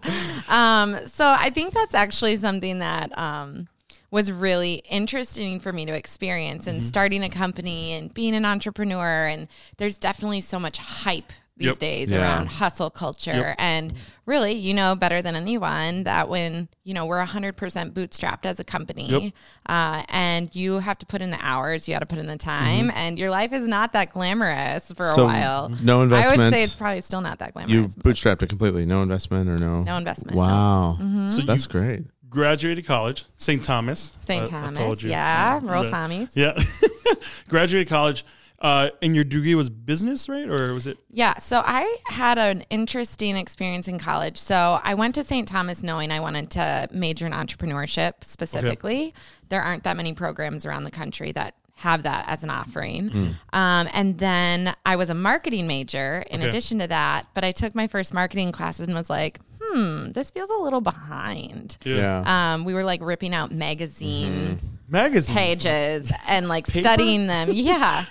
Um, 0.48 1.06
so 1.08 1.28
I 1.28 1.50
think 1.50 1.74
that's 1.74 1.94
actually 1.96 2.38
something 2.38 2.80
that 2.80 3.18
um, 3.18 3.68
was 4.10 4.32
really 4.32 4.84
interesting 4.90 5.60
for 5.60 5.72
me 5.72 5.86
to 5.86 5.94
experience 5.94 6.66
Mm-hmm. 6.66 6.76
and 6.76 6.84
starting 6.84 7.24
a 7.24 7.30
company 7.30 7.94
and 7.94 8.14
being 8.14 8.36
an 8.36 8.46
entrepreneur. 8.46 9.26
And 9.26 9.48
there's 9.78 9.98
definitely 10.00 10.42
so 10.42 10.60
much 10.60 10.78
hype 10.78 11.32
these 11.58 11.68
Yep. 11.68 11.80
days 11.80 12.12
Yeah. 12.12 12.20
around 12.22 12.48
hustle 12.48 12.90
culture. 12.90 13.32
Yep. 13.34 13.56
And 13.60 13.94
really, 14.26 14.54
you 14.54 14.74
know 14.74 14.96
better 14.96 15.22
than 15.22 15.36
anyone 15.36 16.04
that 16.06 16.30
when, 16.30 16.70
you 16.84 16.94
know, 16.94 17.06
we're 17.06 17.20
100% 17.20 17.94
bootstrapped 17.94 18.46
as 18.46 18.60
a 18.60 18.64
company 18.64 19.08
Yep. 19.10 19.34
uh, 19.68 20.04
and 20.10 20.50
you 20.56 20.80
have 20.80 20.98
to 21.00 21.06
put 21.06 21.22
in 21.22 21.30
the 21.30 21.38
hours, 21.42 21.88
you 21.88 21.94
got 21.94 22.00
to 22.00 22.06
put 22.06 22.18
in 22.20 22.28
the 22.28 22.38
time, 22.38 22.92
and 22.96 23.20
your 23.20 23.30
life 23.30 23.52
is 23.54 23.68
not 23.68 23.92
that 23.94 24.12
glamorous 24.12 24.92
for 24.96 25.04
Mm-hmm. 25.06 25.16
So, 25.16 25.24
a 25.24 25.26
while. 25.28 25.70
no 25.84 26.02
investment. 26.04 26.40
I 26.40 26.44
would 26.46 26.54
say 26.54 26.64
it's 26.64 26.76
probably 26.76 27.02
still 27.02 27.22
not 27.22 27.40
that 27.40 27.54
glamorous. 27.54 27.72
You 27.74 27.82
glamorous. 27.82 27.96
bootstrapped 28.22 28.42
it 28.44 28.50
completely. 28.50 28.86
No 28.86 29.04
investment 29.04 29.50
or 29.50 29.58
no. 29.60 29.84
no 29.84 29.98
investment. 29.98 30.36
no. 30.38 30.42
Mm-hmm. 30.44 31.22
Wow. 31.24 31.28
So 31.28 31.42
That's 31.44 31.68
great. 31.68 32.06
graduated 32.30 32.88
college, 32.88 33.26
St. 33.38 33.62
Thomas. 33.64 34.16
St. 34.22 34.42
I- 34.42 34.46
I 34.46 34.48
Thomas. 34.62 34.78
told 34.80 35.04
you. 35.04 35.10
Yeah, 35.12 35.60
roll 35.62 35.84
Right. 35.84 35.92
Tommies. 35.92 36.30
Yeah. 36.34 36.54
graduated 37.50 37.90
college, 37.90 38.26
uh, 38.62 38.90
and 39.02 39.16
your 39.16 39.24
degree 39.24 39.56
was 39.56 39.70
business, 39.70 40.30
right? 40.30 40.48
Or 40.48 40.74
was 40.74 40.88
it? 40.88 40.98
Yeah, 41.10 41.38
so 41.38 41.62
I 41.66 41.98
had 42.06 42.38
an 42.38 42.64
interesting 42.70 43.36
experience 43.36 43.88
in 43.88 43.98
college. 44.00 44.38
So 44.38 44.80
I 44.84 44.94
went 44.94 45.16
to 45.16 45.24
St. 45.24 45.48
Thomas 45.48 45.84
knowing 45.84 46.12
I 46.12 46.20
wanted 46.20 46.52
to 46.52 46.88
major 46.92 47.26
in 47.26 47.34
entrepreneurship 47.34 48.24
specifically. 48.24 49.14
There 49.50 49.62
aren't 49.62 49.84
that 49.84 49.98
many 49.98 50.14
programs 50.14 50.66
around 50.66 50.84
the 50.84 50.92
country 50.92 51.32
that 51.34 51.56
have 51.76 52.04
that 52.04 52.26
as 52.28 52.44
an 52.44 52.52
offering. 52.52 53.10
Um, 53.54 53.88
and 53.92 54.20
then 54.20 54.76
I 54.86 54.96
was 54.96 55.10
a 55.10 55.16
marketing 55.16 55.66
major 55.66 56.24
in 56.30 56.40
Okay. 56.42 56.50
addition 56.50 56.78
to 56.78 56.88
that, 56.88 57.26
but 57.34 57.44
I 57.44 57.52
took 57.52 57.74
my 57.74 57.88
first 57.88 58.14
marketing 58.14 58.52
classes 58.52 58.86
and 58.88 58.96
was 58.96 59.10
like, 59.10 59.40
hmm, 59.60 60.10
this 60.12 60.30
feels 60.30 60.52
a 60.52 60.58
little 60.62 60.82
behind. 60.82 61.78
Yeah. 61.84 62.54
Um, 62.54 62.66
we 62.66 62.76
were 62.76 62.84
like 62.84 63.02
ripping 63.02 63.34
out 63.34 63.52
magazine 63.52 64.60
Magazines. 64.92 65.36
pages 65.38 66.12
and 66.28 66.48
like 66.48 66.68
Paper? 66.68 66.80
studying 66.80 67.28
them. 67.28 67.50
Yeah. 67.62 68.06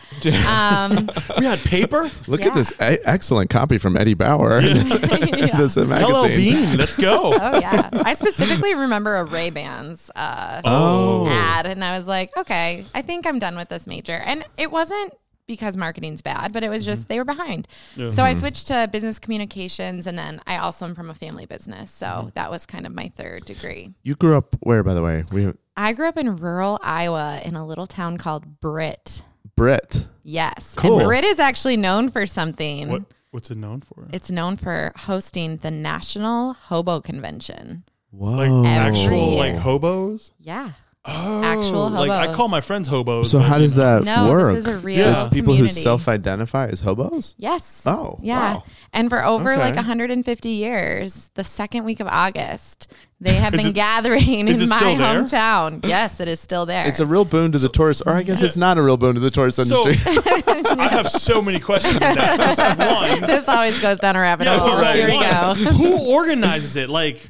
Um, 0.49 1.09
We 1.39 1.47
had 1.47 1.59
paper. 1.61 2.11
Look 2.27 2.41
yeah. 2.41 2.49
at 2.49 2.55
this 2.55 2.73
e- 2.73 2.99
excellent 3.05 3.49
copy 3.51 3.79
from 3.79 3.97
Eddie 3.97 4.15
Bauer. 4.15 4.61
this 4.63 5.77
uh, 5.77 5.85
magazine. 5.85 6.11
L.L. 6.15 6.29
Bean. 6.29 6.77
Let's 6.77 6.97
go. 6.97 7.33
Oh 7.35 7.59
yeah, 7.59 7.89
I 7.93 8.13
specifically 8.15 8.75
remember 8.75 9.17
a 9.17 9.25
Ray 9.25 9.51
Bans 9.51 10.11
uh, 10.15 10.61
Oh. 10.65 11.27
ad, 11.29 11.67
and 11.67 11.83
I 11.85 11.97
was 11.97 12.07
like, 12.07 12.37
okay, 12.37 12.85
I 12.95 13.03
think 13.03 13.27
I'm 13.27 13.39
done 13.39 13.57
with 13.57 13.69
this 13.71 13.87
major. 13.87 14.13
And 14.13 14.45
it 14.59 14.71
wasn't 14.71 15.15
because 15.47 15.77
marketing's 15.77 16.23
bad, 16.23 16.53
but 16.53 16.63
it 16.63 16.69
was 16.69 16.85
just 16.85 17.09
they 17.09 17.19
were 17.19 17.25
behind. 17.25 17.67
So 18.09 18.23
I 18.23 18.35
switched 18.35 18.69
to 18.69 18.89
business 18.93 19.19
communications, 19.19 20.07
and 20.07 20.19
then 20.19 20.41
I 20.47 20.59
also 20.59 20.85
am 20.85 20.95
from 20.95 21.09
a 21.11 21.15
family 21.15 21.47
business, 21.47 21.91
so 21.91 22.31
that 22.35 22.51
was 22.51 22.67
kind 22.67 22.87
of 22.87 22.95
my 22.95 23.09
third 23.09 23.47
degree. 23.47 23.95
You 24.03 24.15
grew 24.15 24.37
up 24.37 24.55
where, 24.61 24.83
by 24.85 24.95
the 24.95 25.03
way? 25.03 25.25
We 25.33 25.53
I 25.77 25.93
grew 25.93 26.07
up 26.09 26.17
in 26.17 26.37
rural 26.37 26.79
Iowa 26.83 27.41
in 27.45 27.57
a 27.57 27.67
little 27.67 27.87
town 27.87 28.19
called 28.19 28.61
Britt. 28.61 29.23
Britt. 29.57 30.07
Yes, 30.23 30.75
Cool. 30.77 30.99
and 31.01 31.07
Britt 31.07 31.25
is 31.25 31.39
actually 31.39 31.77
known 31.77 32.11
for 32.11 32.27
something. 32.27 32.89
What 32.89 33.03
What's 33.31 33.51
it 33.51 33.59
known 33.59 33.81
for? 33.81 34.09
It's 34.13 34.31
known 34.31 34.57
for 34.57 34.93
hosting 34.97 35.59
the 35.59 35.71
National 35.71 36.55
Hobo 36.55 37.01
Convention. 37.01 37.85
Whoa. 38.11 38.29
like 38.63 38.67
actual 38.67 39.29
year. 39.31 39.39
like 39.39 39.55
hobos. 39.57 40.33
Yeah. 40.41 40.73
Oh, 41.05 41.43
Actual 41.45 41.89
like 41.91 42.11
I 42.11 42.35
call 42.35 42.49
my 42.49 42.61
friends 42.61 42.87
hobos. 42.89 43.31
So 43.31 43.39
how 43.39 43.57
does 43.59 43.75
know. 43.77 44.01
that 44.01 44.05
No, 44.05 44.29
work? 44.29 44.55
this 44.57 44.67
is 44.67 44.75
a 44.75 44.79
real 44.81 44.99
Yeah. 44.99 45.25
It's 45.27 45.33
people 45.33 45.55
who 45.55 45.67
self-identify 45.69 46.67
as 46.67 46.81
hobos. 46.81 47.35
Yes. 47.39 47.85
Oh, 47.87 48.19
yeah. 48.21 48.55
wow. 48.55 48.65
And 48.93 49.09
for 49.09 49.25
over 49.25 49.53
Okay. 49.53 49.61
like 49.63 49.77
150 49.77 50.49
years, 50.51 51.31
the 51.35 51.45
second 51.45 51.85
week 51.85 52.01
of 52.01 52.07
August, 52.09 52.93
they 53.21 53.35
have 53.35 53.53
Is 53.55 53.61
been 53.61 53.67
it- 53.71 53.75
gathering 53.75 54.49
in 54.49 54.69
my 54.69 54.79
hometown. 54.79 55.87
Yes, 55.87 56.21
it 56.21 56.29
is 56.29 56.41
still 56.41 56.67
there. 56.67 56.87
It's 56.87 57.01
a 57.01 57.07
real 57.07 57.25
boon 57.25 57.53
to 57.53 57.59
the 57.59 57.69
tourist, 57.69 58.03
or 58.07 58.13
I 58.15 58.23
guess 58.23 58.43
it's 58.43 58.57
not 58.57 58.79
a 58.79 58.83
real 58.83 58.97
boon 58.97 59.15
to 59.15 59.21
the 59.21 59.31
tourist 59.31 59.57
So 59.65 59.87
industry. 59.89 60.13
I 60.47 60.89
have 60.89 61.09
so 61.09 61.43
many 61.43 61.61
questions. 61.61 61.95
In 61.95 62.01
that. 62.01 62.79
One, 63.21 63.29
this 63.29 63.49
always 63.49 63.79
goes 63.81 64.01
down 64.01 64.17
a 64.17 64.21
rabbit 64.21 64.45
Yeah, 64.45 64.59
hole. 64.59 64.81
right. 64.81 64.97
Here 64.97 65.07
we 65.07 65.19
go. 65.21 65.55
Who 65.77 66.13
organizes 66.15 66.77
it? 66.77 66.89
Like, 66.89 67.29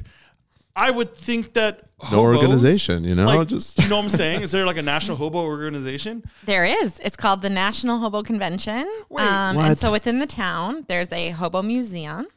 I 0.75 0.89
would 0.91 1.13
think 1.15 1.53
that 1.53 1.81
no 2.03 2.07
hobos- 2.23 2.37
organization, 2.41 3.03
you 3.03 3.13
know, 3.13 3.25
Like, 3.25 3.47
just 3.49 3.77
you 3.77 3.89
know 3.89 3.97
what 3.97 4.03
I'm 4.03 4.09
saying? 4.09 4.41
Is 4.41 4.51
there 4.51 4.65
like 4.65 4.77
a 4.77 4.81
national 4.81 5.17
hobo 5.17 5.43
organization? 5.43 6.23
There 6.45 6.63
is. 6.65 6.99
It's 7.03 7.17
called 7.17 7.41
the 7.41 7.49
National 7.49 7.99
Hobo 7.99 8.23
Convention. 8.23 8.89
Wait, 9.09 9.23
um, 9.23 9.57
what? 9.57 9.65
And 9.67 9.77
so 9.77 9.91
within 9.91 10.19
the 10.19 10.25
town, 10.25 10.85
there's 10.87 11.11
a 11.11 11.29
hobo 11.29 11.61
museum 11.61 12.27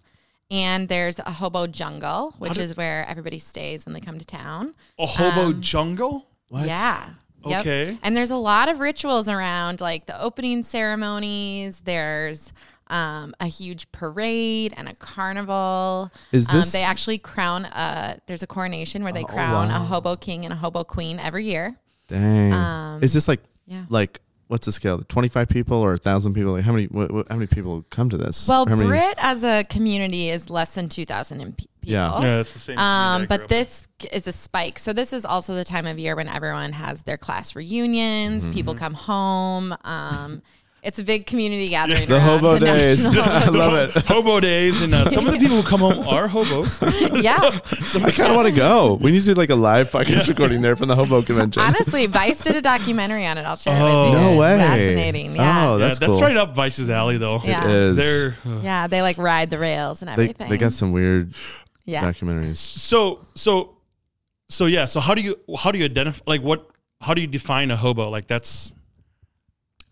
and 0.50 0.88
there's 0.88 1.18
a 1.18 1.30
hobo 1.30 1.66
jungle, 1.66 2.34
which 2.38 2.58
is 2.58 2.76
where 2.76 3.06
everybody 3.08 3.38
stays 3.38 3.84
when 3.86 3.92
they 3.94 4.00
come 4.00 4.18
to 4.18 4.24
town. 4.24 4.74
A 4.98 5.06
hobo 5.06 5.46
Um, 5.48 5.60
jungle? 5.60 6.28
what? 6.48 6.66
Yeah. 6.66 7.10
Yep. 7.46 7.60
Okay. 7.60 7.98
And 8.02 8.16
there's 8.16 8.30
a 8.30 8.36
lot 8.36 8.68
of 8.70 8.78
rituals 8.80 9.28
around, 9.28 9.80
like 9.80 10.06
the 10.06 10.18
opening 10.20 10.62
ceremonies. 10.62 11.80
There's 11.80 12.52
um, 12.88 13.34
a 13.40 13.46
huge 13.46 13.90
parade 13.92 14.72
and 14.76 14.88
a 14.88 14.94
carnival. 14.94 16.10
Is 16.32 16.48
Um, 16.48 16.56
this- 16.56 16.72
they 16.72 16.82
actually 16.82 17.18
crown 17.18 17.64
a. 17.66 18.18
There's 18.26 18.42
a 18.42 18.46
coronation 18.46 19.02
where 19.04 19.12
they 19.12 19.22
Oh, 19.24 19.26
crown 19.26 19.68
wow. 19.68 19.76
a 19.82 19.84
hobo 19.84 20.16
king 20.16 20.44
and 20.44 20.52
a 20.52 20.56
hobo 20.56 20.84
queen 20.84 21.18
every 21.18 21.46
year. 21.46 21.76
Dang. 22.08 22.52
Um, 22.52 23.02
Is 23.02 23.12
this 23.14 23.26
like 23.28 23.42
yeah. 23.66 23.84
like 23.88 24.20
what's 24.48 24.66
the 24.66 24.72
scale? 24.72 24.98
Twenty 25.00 25.28
five 25.28 25.48
people 25.48 25.78
or 25.78 25.96
thousand 25.96 26.34
people? 26.34 26.52
Like 26.52 26.64
how 26.64 26.72
many? 26.72 26.86
What, 26.86 27.10
what, 27.10 27.28
how 27.28 27.36
many 27.36 27.46
people 27.46 27.84
come 27.90 28.10
to 28.10 28.16
this? 28.16 28.46
Well, 28.48 28.66
how 28.66 28.76
many, 28.76 28.88
Britt 28.88 29.14
as 29.18 29.44
a 29.44 29.64
community 29.64 30.30
is 30.30 30.50
less 30.50 30.74
than 30.74 30.88
2,000 30.88 31.38
people. 31.56 31.70
Yeah. 31.82 32.20
Yeah, 32.22 32.40
it's 32.40 32.52
the 32.52 32.58
same. 32.58 32.78
Um, 32.78 33.26
but 33.26 33.48
this 33.48 33.88
is 34.12 34.26
a 34.26 34.32
spike. 34.32 34.78
So 34.78 34.92
this 34.92 35.12
is 35.12 35.24
also 35.24 35.54
the 35.54 35.64
time 35.64 35.86
of 35.86 35.98
year 35.98 36.16
when 36.16 36.28
everyone 36.28 36.72
has 36.72 37.02
their 37.02 37.18
class 37.18 37.54
reunions. 37.56 38.44
Mm-hmm. 38.44 38.54
People 38.54 38.74
come 38.74 38.94
home. 38.94 39.76
Um, 39.84 40.42
it's 40.84 40.98
a 40.98 41.02
big 41.02 41.24
community 41.26 41.66
gathering. 41.66 42.06
the 42.06 42.20
hobo 42.20 42.58
the 42.58 42.66
days. 42.66 43.06
I 43.18 43.48
love 43.48 43.72
it. 43.96 44.04
hobo 44.04 44.38
days, 44.38 44.82
and 44.82 44.94
uh, 44.94 45.04
some 45.10 45.26
of 45.26 45.32
the 45.32 45.38
people 45.38 45.56
who 45.56 45.62
come 45.62 45.80
home 45.80 46.06
are 46.06 46.28
hobos. 46.28 46.78
yeah. 47.22 47.58
Some 47.86 48.04
I 48.04 48.10
kind 48.10 48.28
of 48.30 48.36
want 48.36 48.48
to 48.48 48.54
go. 48.54 48.94
We 49.00 49.10
need 49.10 49.20
to 49.20 49.26
do 49.26 49.34
like 49.34 49.48
a 49.48 49.54
live 49.54 49.90
podcast 49.90 50.28
recording 50.28 50.60
there 50.60 50.76
from 50.76 50.88
the 50.88 50.94
hobo 50.94 51.22
convention. 51.22 51.62
Honestly, 51.62 52.04
Vice 52.06 52.42
did 52.42 52.54
a 52.54 52.60
documentary 52.60 53.24
on 53.24 53.38
it. 53.38 53.42
I'll 53.42 53.56
share 53.56 53.74
it 53.74 53.80
Oh. 53.80 54.10
with 54.10 54.12
you. 54.12 54.24
no 54.26 54.30
It's 54.32 54.40
way. 54.40 54.56
Fascinating. 54.58 55.36
Yeah. 55.36 55.68
Oh, 55.68 55.72
yeah, 55.72 55.86
that's 55.86 55.98
that's 55.98 56.12
cool. 56.12 56.20
right 56.20 56.36
up 56.36 56.54
Vice's 56.54 56.90
alley, 56.90 57.16
though. 57.16 57.40
Yeah. 57.42 57.64
It 57.64 57.70
is. 57.70 57.96
They're 57.96 58.36
yeah. 58.62 58.86
They 58.86 59.00
like 59.00 59.16
ride 59.16 59.48
the 59.50 59.58
rails 59.58 60.02
and 60.02 60.10
they, 60.10 60.12
everything. 60.12 60.50
they 60.50 60.58
got 60.58 60.74
some 60.74 60.92
weird 60.92 61.34
yeah. 61.86 62.04
documentaries. 62.04 62.56
so 62.56 63.24
so 63.34 63.78
so 64.50 64.66
yeah. 64.66 64.84
So 64.84 65.00
how 65.00 65.14
do 65.14 65.22
you 65.22 65.36
how 65.58 65.72
do 65.72 65.78
you 65.78 65.86
identify 65.86 66.22
like 66.26 66.42
what 66.42 66.68
how 67.00 67.14
do 67.14 67.22
you 67.22 67.26
define 67.26 67.70
a 67.70 67.76
hobo? 67.76 68.10
Like 68.10 68.26
that's 68.26 68.74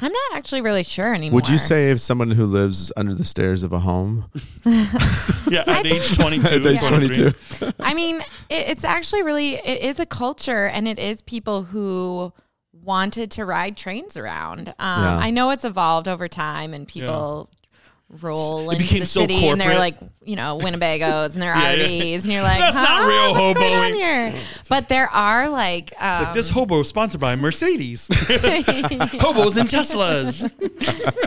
I'm 0.03 0.13
not 0.13 0.33
actually 0.35 0.61
really 0.61 0.83
sure 0.83 1.15
anymore. 1.15 1.37
Would 1.37 1.49
you 1.49 1.59
say 1.59 1.91
if 1.91 2.01
someone 2.01 2.33
who 2.33 2.45
lives 2.45 2.91
under 2.97 3.15
the 3.15 3.25
stairs 3.25 3.63
of 3.63 3.73
a 3.73 3.79
home 3.79 4.29
yeah 5.49 5.63
at 5.67 5.87
age 5.87 6.15
twenty 6.17 6.39
two. 6.41 6.57
at 6.57 6.67
age 6.67 6.81
22? 6.81 7.33
I 7.79 7.95
mean, 7.95 8.17
it, 8.49 8.69
it's 8.69 8.85
actually 8.85 9.23
really 9.23 9.55
it 9.55 9.81
is 9.81 10.01
a 10.01 10.07
culture, 10.07 10.67
and 10.67 10.89
it 10.89 10.99
is 10.99 11.23
people 11.23 11.63
who 11.63 12.33
wanted 12.73 13.31
to 13.31 13.45
ride 13.45 13.77
trains 13.77 14.17
around. 14.17 14.71
Um, 14.81 15.03
Yeah. 15.05 15.17
I 15.19 15.31
know 15.31 15.51
it's 15.51 15.65
evolved 15.65 16.09
over 16.09 16.27
time, 16.27 16.75
and 16.75 16.87
people 16.89 17.49
roll 18.21 18.69
It 18.71 18.75
into 18.75 18.85
became 18.85 19.01
the 19.01 19.07
so 19.07 19.21
city, 19.21 19.49
and 19.49 19.61
they're 19.61 19.79
like, 19.79 19.97
you 20.25 20.37
know, 20.37 20.59
Winnebagos 20.61 21.33
and 21.33 21.43
their 21.43 21.55
Yeah, 21.55 21.73
yeah. 21.75 21.87
RVs, 21.87 22.25
and 22.25 22.33
you're 22.33 22.43
like, 22.43 22.59
That's 22.59 22.77
not 22.77 23.07
real 23.09 23.33
What's 23.33 23.59
hoboing. 23.59 24.69
But 24.69 24.89
there 24.89 25.09
are 25.09 25.49
like, 25.49 25.93
um, 25.99 26.13
It's 26.13 26.21
like 26.23 26.35
this 26.35 26.51
hobo 26.51 26.81
is 26.81 26.89
sponsored 26.89 27.21
by 27.21 27.37
Mercedes. 27.37 28.09
Hobos 28.13 29.57
and 29.57 29.69
Teslas. 29.69 30.51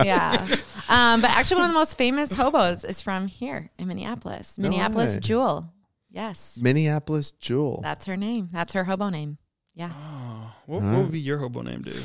yeah. 0.06 0.46
Um, 0.88 1.22
but 1.22 1.32
actually, 1.32 1.58
one 1.58 1.66
of 1.66 1.72
the 1.72 1.80
most 1.80 1.98
famous 1.98 2.34
hobos 2.34 2.84
is 2.84 3.02
from 3.02 3.28
here 3.28 3.72
in 3.80 3.88
Minneapolis, 3.88 4.58
Minneapolis 4.58 5.16
way. 5.16 5.20
Jewel. 5.22 5.72
Yes, 6.12 6.58
Minneapolis 6.62 7.32
Jewel. 7.32 7.80
that's 7.84 8.06
her 8.06 8.16
name. 8.16 8.50
That's 8.54 8.74
her 8.74 8.84
hobo 8.86 9.10
name. 9.10 9.38
Yeah. 9.74 9.90
What, 10.66 10.82
what 10.82 11.02
would 11.02 11.12
be 11.12 11.20
your 11.20 11.40
hobo 11.40 11.62
name, 11.62 11.82
dude? 11.82 11.96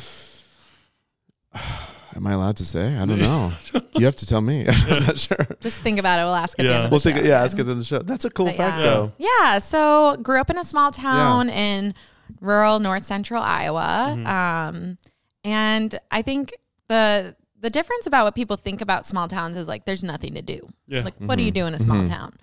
Am 2.17 2.27
I 2.27 2.33
allowed 2.33 2.57
to 2.57 2.65
say? 2.65 2.97
I 2.97 3.07
don't 3.07 3.19
know. 3.19 3.53
you 3.95 4.05
have 4.05 4.17
to 4.17 4.27
tell 4.27 4.41
me. 4.41 4.67
I'm 4.89 5.03
not 5.05 5.19
sure. 5.19 5.47
Just 5.61 5.81
think 5.81 5.99
about 5.99 6.19
it. 6.19 6.23
We'll 6.25 6.35
ask 6.35 6.59
at 6.59 6.65
the 6.65 6.69
Yeah. 6.69 6.75
end 6.77 6.85
of 6.85 6.91
the 6.91 6.95
We'll 6.95 7.01
show. 7.01 7.11
think. 7.13 7.27
Yeah, 7.27 7.43
ask 7.43 7.59
it 7.59 7.69
in 7.69 7.79
the 7.79 7.85
show. 7.85 8.01
That's 8.01 8.25
a 8.25 8.31
cool 8.31 8.47
But 8.47 8.57
fact, 8.57 8.79
yeah. 8.79 8.85
though. 8.85 9.13
Yeah. 9.19 9.59
So 9.59 10.17
grew 10.23 10.41
up 10.41 10.51
in 10.51 10.59
a 10.59 10.65
small 10.65 10.91
town 10.91 11.49
in 11.51 11.95
rural 12.41 12.79
north 12.81 13.05
central 13.05 13.43
Iowa. 13.43 14.15
Mm-hmm. 14.17 14.27
Um, 14.27 14.99
and 15.45 15.99
I 16.11 16.23
think 16.23 16.53
the 16.89 17.37
the 17.61 17.71
difference 17.71 18.07
about 18.07 18.25
what 18.25 18.35
people 18.35 18.57
think 18.57 18.81
about 18.81 19.05
small 19.05 19.29
towns 19.29 19.57
is 19.57 19.69
like 19.69 19.85
there's 19.85 20.03
nothing 20.03 20.35
to 20.35 20.43
do. 20.43 20.69
Yeah. 20.87 21.03
Like 21.03 21.15
what 21.19 21.37
do 21.37 21.45
you 21.45 21.51
do 21.51 21.67
in 21.67 21.75
a 21.75 21.79
small 21.79 22.05
town? 22.05 22.35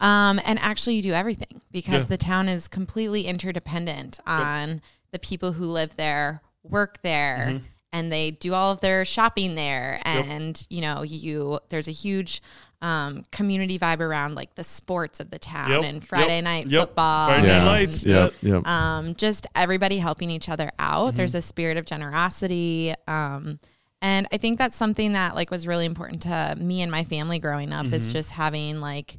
Um, 0.00 0.40
and 0.44 0.58
actually 0.58 0.94
you 0.94 1.02
do 1.02 1.12
everything 1.12 1.60
because 1.70 2.00
Yeah. 2.00 2.06
the 2.06 2.16
town 2.16 2.48
is 2.48 2.68
completely 2.68 3.26
interdependent 3.26 4.18
on 4.26 4.80
the 5.12 5.18
people 5.18 5.52
who 5.52 5.66
live 5.66 5.94
there, 5.96 6.40
work 6.64 7.00
there, 7.02 7.60
and 7.92 8.10
they 8.10 8.30
do 8.30 8.54
all 8.54 8.72
of 8.72 8.80
their 8.80 9.04
shopping 9.04 9.54
there. 9.54 10.00
And 10.04 10.64
you 10.70 10.80
know, 10.80 11.02
you 11.02 11.60
there's 11.68 11.88
a 11.88 11.92
huge 11.92 12.42
um, 12.80 13.22
community 13.30 13.78
vibe 13.78 14.00
around 14.00 14.34
like 14.34 14.54
the 14.56 14.64
sports 14.64 15.20
of 15.20 15.30
the 15.30 15.38
town 15.38 15.70
Yep, 15.70 15.84
and 15.84 16.04
Friday 16.04 16.36
yep, 16.36 16.44
night 16.44 16.66
yep. 16.66 16.88
football. 16.88 17.28
Friday 17.28 17.46
Yeah. 17.46 17.58
night 17.58 17.64
lights. 17.64 18.04
Yeah. 18.04 18.30
Yeah. 18.40 18.60
Yeah. 18.64 18.96
Um, 18.98 19.14
just 19.14 19.46
everybody 19.54 19.98
helping 19.98 20.30
each 20.30 20.48
other 20.48 20.72
out. 20.80 21.08
Mm-hmm. 21.08 21.16
There's 21.16 21.34
a 21.36 21.42
spirit 21.42 21.76
of 21.76 21.84
generosity. 21.84 22.92
Um, 23.06 23.60
and 24.00 24.26
I 24.32 24.36
think 24.38 24.58
that's 24.58 24.74
something 24.74 25.12
that 25.12 25.36
like 25.36 25.52
was 25.52 25.68
really 25.68 25.84
important 25.84 26.22
to 26.22 26.56
me 26.58 26.82
and 26.82 26.90
my 26.90 27.04
family 27.04 27.38
growing 27.38 27.72
up 27.72 27.86
Mm-hmm. 27.86 27.94
is 27.94 28.12
just 28.12 28.32
having 28.32 28.80
like 28.80 29.18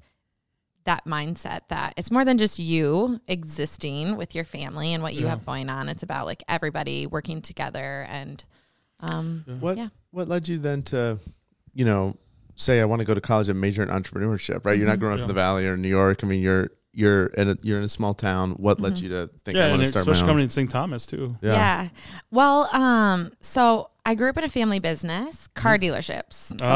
that 0.86 1.06
mindset 1.06 1.62
that 1.70 1.94
it's 1.96 2.12
more 2.12 2.26
than 2.26 2.38
just 2.38 2.60
you 2.60 3.22
existing 3.30 4.18
with 4.18 4.36
your 4.36 4.44
family 4.44 4.94
and 4.94 5.02
what 5.02 5.14
you 5.14 5.28
have 5.28 5.46
going 5.46 5.70
on. 5.70 5.88
It's 5.88 6.04
about 6.04 6.26
like 6.26 6.44
everybody 6.50 7.08
working 7.08 7.42
together 7.42 8.06
and 8.10 8.44
um 9.04 9.44
What 9.60 9.78
Yeah. 9.78 9.90
What 10.12 10.28
led 10.28 10.48
you 10.48 10.58
then 10.60 10.82
to, 10.84 11.18
you 11.74 11.86
know, 11.86 12.16
say 12.56 12.82
I 12.82 12.86
want 12.86 13.00
to 13.02 13.06
go 13.06 13.14
to 13.16 13.22
college 13.22 13.50
and 13.50 13.60
major 13.60 13.82
in 13.84 13.90
entrepreneurship? 13.90 14.66
Right. 14.66 14.78
You're 14.78 14.86
Mm-hmm. 14.86 14.88
not 14.88 15.00
growing 15.00 15.16
up 15.16 15.22
in 15.24 15.28
the 15.28 15.34
Valley 15.34 15.68
or 15.68 15.76
New 15.78 15.88
York. 15.90 16.24
I 16.24 16.28
mean, 16.28 16.42
you're 16.42 16.70
you're 16.96 17.26
in 17.26 17.50
a, 17.50 17.58
you're 17.64 17.80
in 17.80 17.84
a 17.84 17.90
small 17.90 18.14
town. 18.14 18.52
What 18.52 18.80
led 18.80 18.94
Mm-hmm. 18.94 19.04
you 19.04 19.10
to 19.10 19.28
think 19.44 19.58
Yeah, 19.58 19.64
I 19.64 19.68
and 19.70 19.72
want 19.74 19.82
to 19.82 19.88
start 19.88 20.06
my 20.06 20.12
especially 20.12 20.24
own? 20.26 20.30
coming 20.30 20.44
in 20.44 20.50
St. 20.52 20.70
Thomas 20.70 21.06
too. 21.08 21.36
Yeah. 21.42 21.54
yeah. 21.54 21.90
Well, 22.30 22.70
um, 22.76 23.32
so 23.42 23.90
I 24.06 24.14
grew 24.14 24.30
up 24.30 24.38
in 24.38 24.44
a 24.44 24.50
family 24.50 24.78
business, 24.80 25.48
car 25.56 25.80
dealerships. 25.80 26.54
Oh, 26.62 26.68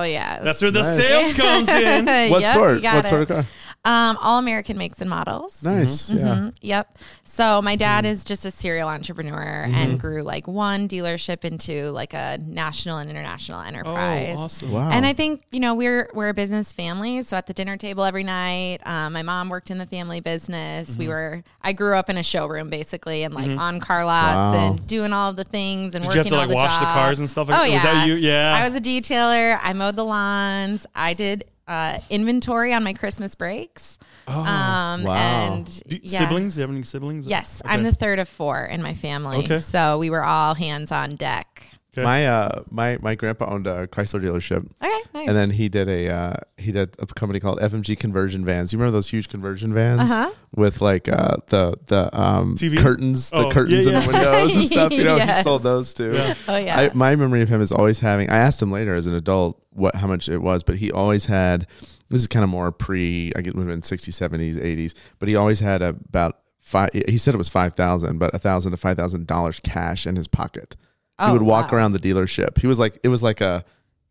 Oh, 0.00 0.02
yeah. 0.02 0.40
that's 0.42 0.60
where 0.60 0.70
the 0.70 0.82
Nice. 0.82 0.96
sales 1.06 1.32
comes 1.32 1.68
in. 1.70 2.04
What 2.30 2.42
Yep, 2.42 2.52
sort? 2.54 2.82
What 2.82 3.04
it. 3.04 3.08
sort 3.08 3.22
of 3.22 3.28
car? 3.28 3.44
Um, 3.82 4.18
all 4.20 4.38
American 4.38 4.76
makes 4.76 5.00
and 5.00 5.08
models. 5.08 5.62
Nice. 5.64 6.10
Yeah. 6.10 6.18
Mhm, 6.26 6.54
Yep. 6.60 6.98
So 7.24 7.62
my 7.62 7.76
dad 7.76 8.04
is 8.04 8.24
just 8.26 8.44
a 8.44 8.50
serial 8.50 8.88
entrepreneur 8.90 9.66
and 9.72 9.98
grew 9.98 10.22
like 10.22 10.46
one 10.46 10.86
dealership 10.86 11.46
into 11.46 11.90
like 11.90 12.12
a 12.12 12.38
national 12.44 12.98
and 12.98 13.08
international 13.08 13.60
enterprise. 13.62 14.34
Oh, 14.36 14.42
awesome. 14.42 14.70
Wow. 14.72 14.90
And 14.90 15.06
I 15.06 15.14
think 15.14 15.40
you 15.50 15.60
know 15.60 15.74
we're 15.74 16.10
we're 16.12 16.28
a 16.28 16.34
business 16.34 16.74
family. 16.74 17.22
So 17.22 17.38
at 17.38 17.46
the 17.46 17.54
dinner 17.54 17.78
table 17.78 18.04
every 18.04 18.22
night, 18.24 18.80
um, 18.84 19.14
my 19.14 19.22
mom 19.22 19.48
worked 19.48 19.70
in 19.70 19.78
the 19.78 19.86
family 19.86 20.20
business. 20.20 20.90
Mm-hmm. 20.90 20.98
We 20.98 21.08
were 21.08 21.42
I 21.62 21.72
grew 21.72 21.94
up 21.96 22.10
in 22.10 22.18
a 22.18 22.22
showroom 22.22 22.68
basically, 22.68 23.22
and 23.22 23.32
like 23.32 23.50
on 23.56 23.80
car 23.80 24.04
lots 24.04 24.54
Wow. 24.56 24.72
and 24.72 24.86
doing 24.86 25.14
all 25.14 25.32
the 25.32 25.44
things 25.44 25.94
and 25.94 26.04
Did 26.04 26.12
you 26.12 26.18
have 26.18 26.26
working 26.26 26.32
to 26.32 26.36
like 26.36 26.48
the 26.50 26.54
wash 26.54 26.78
the 26.80 26.84
cars 26.84 27.18
and 27.18 27.30
stuff 27.30 27.48
like 27.48 27.58
Oh 27.58 27.62
that? 27.62 27.68
yeah, 27.70 27.74
Was 27.76 27.82
that 27.84 28.06
you? 28.08 28.14
Yeah. 28.16 28.52
I 28.54 28.64
was 28.68 28.74
a 28.74 28.80
detailer. 28.82 29.58
I 29.62 29.72
mowed 29.72 29.96
the 29.96 30.04
lawns. 30.04 30.86
I 30.94 31.14
did 31.14 31.44
uh, 31.70 32.00
inventory 32.10 32.74
on 32.74 32.82
my 32.82 32.92
Christmas 32.92 33.36
breaks. 33.36 33.98
um, 34.26 35.04
wow. 35.04 35.14
And 35.14 35.82
Do- 35.88 36.00
yeah. 36.02 36.18
Siblings? 36.18 36.54
Do 36.56 36.60
you 36.60 36.66
have 36.66 36.70
any 36.74 36.82
siblings? 36.82 37.26
Yes, 37.26 37.62
I'm 37.64 37.84
the 37.84 37.94
third 37.94 38.18
of 38.18 38.28
four 38.28 38.64
in 38.64 38.82
my 38.82 38.94
family. 38.94 39.38
Okay. 39.38 39.58
So 39.58 39.96
we 39.98 40.10
were 40.10 40.24
all 40.24 40.54
hands 40.54 40.90
on 40.90 41.14
deck. 41.14 41.64
Okay. 41.92 42.04
My 42.04 42.24
uh 42.26 42.62
my 42.70 42.98
my 43.02 43.16
grandpa 43.16 43.46
owned 43.52 43.66
a 43.66 43.88
Chrysler 43.88 44.22
dealership. 44.22 44.64
Okay, 44.80 45.00
nice. 45.12 45.28
And 45.28 45.36
then 45.36 45.50
he 45.50 45.68
did 45.68 45.88
a 45.88 46.08
uh, 46.08 46.34
he 46.56 46.70
did 46.70 46.94
a 47.00 47.06
company 47.06 47.40
called 47.40 47.58
FMG 47.58 47.98
Conversion 47.98 48.44
Vans. 48.44 48.72
You 48.72 48.78
remember 48.78 48.92
those 48.96 49.10
huge 49.10 49.28
conversion 49.28 49.74
vans 49.74 50.08
Uh-huh. 50.08 50.30
with 50.54 50.80
like 50.80 51.08
uh, 51.08 51.38
the 51.48 51.74
the 51.86 52.16
um, 52.16 52.54
TV? 52.54 52.78
curtains, 52.78 53.30
the 53.30 53.38
Oh, 53.38 53.50
curtains 53.50 53.86
yeah, 53.86 53.92
in 53.98 54.00
the 54.06 54.12
windows 54.12 54.54
and 54.56 54.68
stuff. 54.68 54.92
You 54.92 55.02
know, 55.02 55.18
he 55.18 55.32
sold 55.42 55.64
those 55.64 55.92
too. 55.92 56.12
oh 56.46 56.56
yeah. 56.56 56.78
I, 56.78 56.90
my 56.94 57.16
memory 57.16 57.42
of 57.42 57.48
him 57.48 57.60
is 57.60 57.72
always 57.72 57.98
having. 57.98 58.30
I 58.30 58.36
asked 58.36 58.62
him 58.62 58.70
later 58.70 58.94
as 58.94 59.08
an 59.08 59.14
adult 59.14 59.60
what 59.70 59.96
how 59.96 60.06
much 60.06 60.28
it 60.28 60.38
was, 60.38 60.62
but 60.62 60.76
he 60.76 60.92
always 60.92 61.24
had. 61.26 61.66
This 62.08 62.22
is 62.22 62.28
kind 62.28 62.44
of 62.44 62.50
more 62.50 62.70
pre. 62.70 63.32
I 63.36 63.40
get 63.40 63.54
would 63.56 63.66
have 63.66 63.72
been 63.72 63.82
60s, 63.82 64.10
70s, 64.30 64.56
80s, 64.56 64.94
but 65.20 65.28
he 65.28 65.34
always 65.36 65.58
had 65.60 65.80
about 65.82 66.38
five. 66.60 66.90
He 66.92 67.18
said 67.18 67.34
it 67.34 67.38
was 67.38 67.48
five 67.48 67.74
thousand, 67.74 68.18
but 68.18 68.32
a 68.34 68.38
thousand 68.38 68.70
to 68.72 68.76
five 68.76 68.96
thousand 68.96 69.26
dollars 69.26 69.58
cash 69.64 70.06
in 70.06 70.14
his 70.16 70.28
pocket. 70.28 70.76
He 71.20 71.26
Oh, 71.26 71.32
would 71.34 71.42
walk 71.42 71.70
wow. 71.72 71.78
around 71.78 71.92
the 71.92 71.98
dealership. 71.98 72.58
He 72.58 72.66
was 72.66 72.78
like, 72.78 72.98
it 73.02 73.08
was 73.08 73.22
like 73.22 73.40
a 73.40 73.64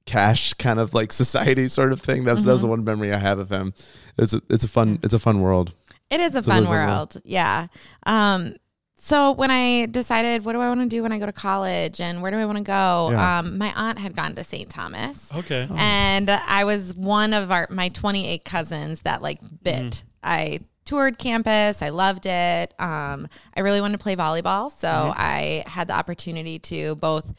cash 0.05 0.53
kind 0.53 0.79
of 0.79 0.93
like 0.93 1.11
society 1.23 1.67
sort 1.67 1.91
of 1.93 2.01
thing. 2.01 2.23
That 2.25 2.35
was 2.35 2.43
that 2.45 2.53
was 2.53 2.61
the 2.61 2.67
Mm-hmm. 2.67 2.71
one 2.71 2.83
memory 2.83 3.13
I 3.13 3.17
have 3.19 3.39
of 3.39 3.49
him. 3.49 3.73
It's 4.17 4.33
a, 4.33 4.41
it's 4.49 4.63
a 4.63 4.67
fun 4.67 4.99
it's 5.03 5.13
a 5.13 5.19
fun 5.19 5.41
world. 5.41 5.73
It 6.09 6.19
is 6.19 6.35
a 6.35 6.39
a 6.39 6.41
fun 6.41 6.55
living 6.63 6.69
world. 6.71 6.87
world. 7.15 7.21
Yeah. 7.25 7.67
Um, 8.05 8.55
so 9.01 9.31
when 9.31 9.49
I 9.49 9.85
decided 9.85 10.43
what 10.43 10.53
do 10.53 10.59
I 10.59 10.67
want 10.67 10.81
to 10.81 10.87
do 10.87 11.03
when 11.03 11.11
I 11.13 11.19
go 11.19 11.25
to 11.25 11.31
college 11.31 12.01
and 12.01 12.21
where 12.21 12.31
do 12.31 12.37
I 12.37 12.45
want 12.45 12.57
to 12.57 12.63
go, 12.63 13.09
Yeah. 13.11 13.39
um, 13.39 13.57
my 13.57 13.71
aunt 13.75 13.97
had 13.99 14.13
gone 14.15 14.35
to 14.35 14.43
St. 14.43 14.69
Thomas. 14.69 15.31
Okay. 15.33 15.67
And 15.77 16.29
I 16.29 16.63
was 16.65 16.93
one 16.95 17.31
of 17.33 17.49
our 17.51 17.67
my 17.69 17.89
28 17.89 18.43
cousins 18.43 19.01
that 19.03 19.21
like 19.21 19.39
bit. 19.63 20.03
I 20.21 20.59
toured 20.89 21.19
campus. 21.19 21.83
I 21.83 21.89
loved 21.89 22.25
it. 22.25 22.73
Um, 22.79 23.27
I 23.55 23.59
really 23.59 23.79
wanted 23.79 23.99
to 23.99 24.03
play 24.03 24.15
volleyball, 24.15 24.71
so 24.71 24.87
I 25.15 25.63
had 25.67 25.87
the 25.87 25.93
opportunity 25.93 26.57
to 26.57 26.95
both 26.95 27.31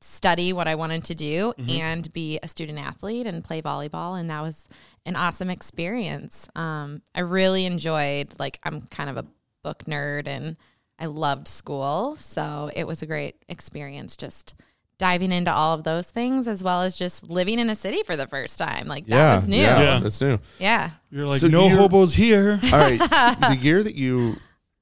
study 0.00 0.52
what 0.52 0.66
I 0.66 0.74
wanted 0.74 1.04
to 1.04 1.14
do 1.14 1.52
and 1.68 2.12
be 2.12 2.40
a 2.42 2.48
student 2.48 2.80
athlete 2.80 3.28
and 3.28 3.44
play 3.44 3.62
volleyball, 3.62 4.18
and 4.18 4.28
that 4.28 4.42
was 4.42 4.66
an 5.06 5.14
awesome 5.14 5.50
experience. 5.50 6.48
Um, 6.56 7.02
I 7.14 7.20
really 7.20 7.64
enjoyed. 7.64 8.34
Like 8.40 8.58
I'm 8.64 8.82
kind 8.88 9.08
of 9.08 9.16
a 9.16 9.26
book 9.62 9.84
nerd 9.84 10.26
and 10.26 10.56
I 10.98 11.06
loved 11.06 11.46
school, 11.46 12.16
so 12.16 12.72
it 12.74 12.88
was 12.88 13.02
a 13.02 13.06
great 13.06 13.36
experience. 13.48 14.16
Just 14.16 14.56
diving 15.00 15.32
into 15.32 15.52
all 15.52 15.74
of 15.74 15.82
those 15.82 16.08
things 16.10 16.46
as 16.46 16.62
well 16.62 16.82
as 16.82 16.94
just 16.94 17.28
living 17.28 17.58
in 17.58 17.68
a 17.68 17.74
city 17.74 18.02
for 18.04 18.14
the 18.14 18.28
first 18.28 18.56
time. 18.58 18.86
Like 18.86 19.06
that 19.06 19.16
yeah, 19.16 19.34
was 19.34 19.48
new. 19.48 19.56
Yeah, 19.56 19.80
Yeah. 19.82 20.00
that's 20.00 20.20
new. 20.20 20.38
Yeah. 20.60 20.90
You're 21.10 21.26
like 21.26 21.40
So 21.40 21.48
no 21.48 21.64
you're- 21.66 21.76
hobos 21.76 22.14
here. 22.14 22.60
All 22.72 22.78
right, 22.78 22.98
the 23.40 23.58
year 23.60 23.82
that 23.82 23.96
you 23.96 24.36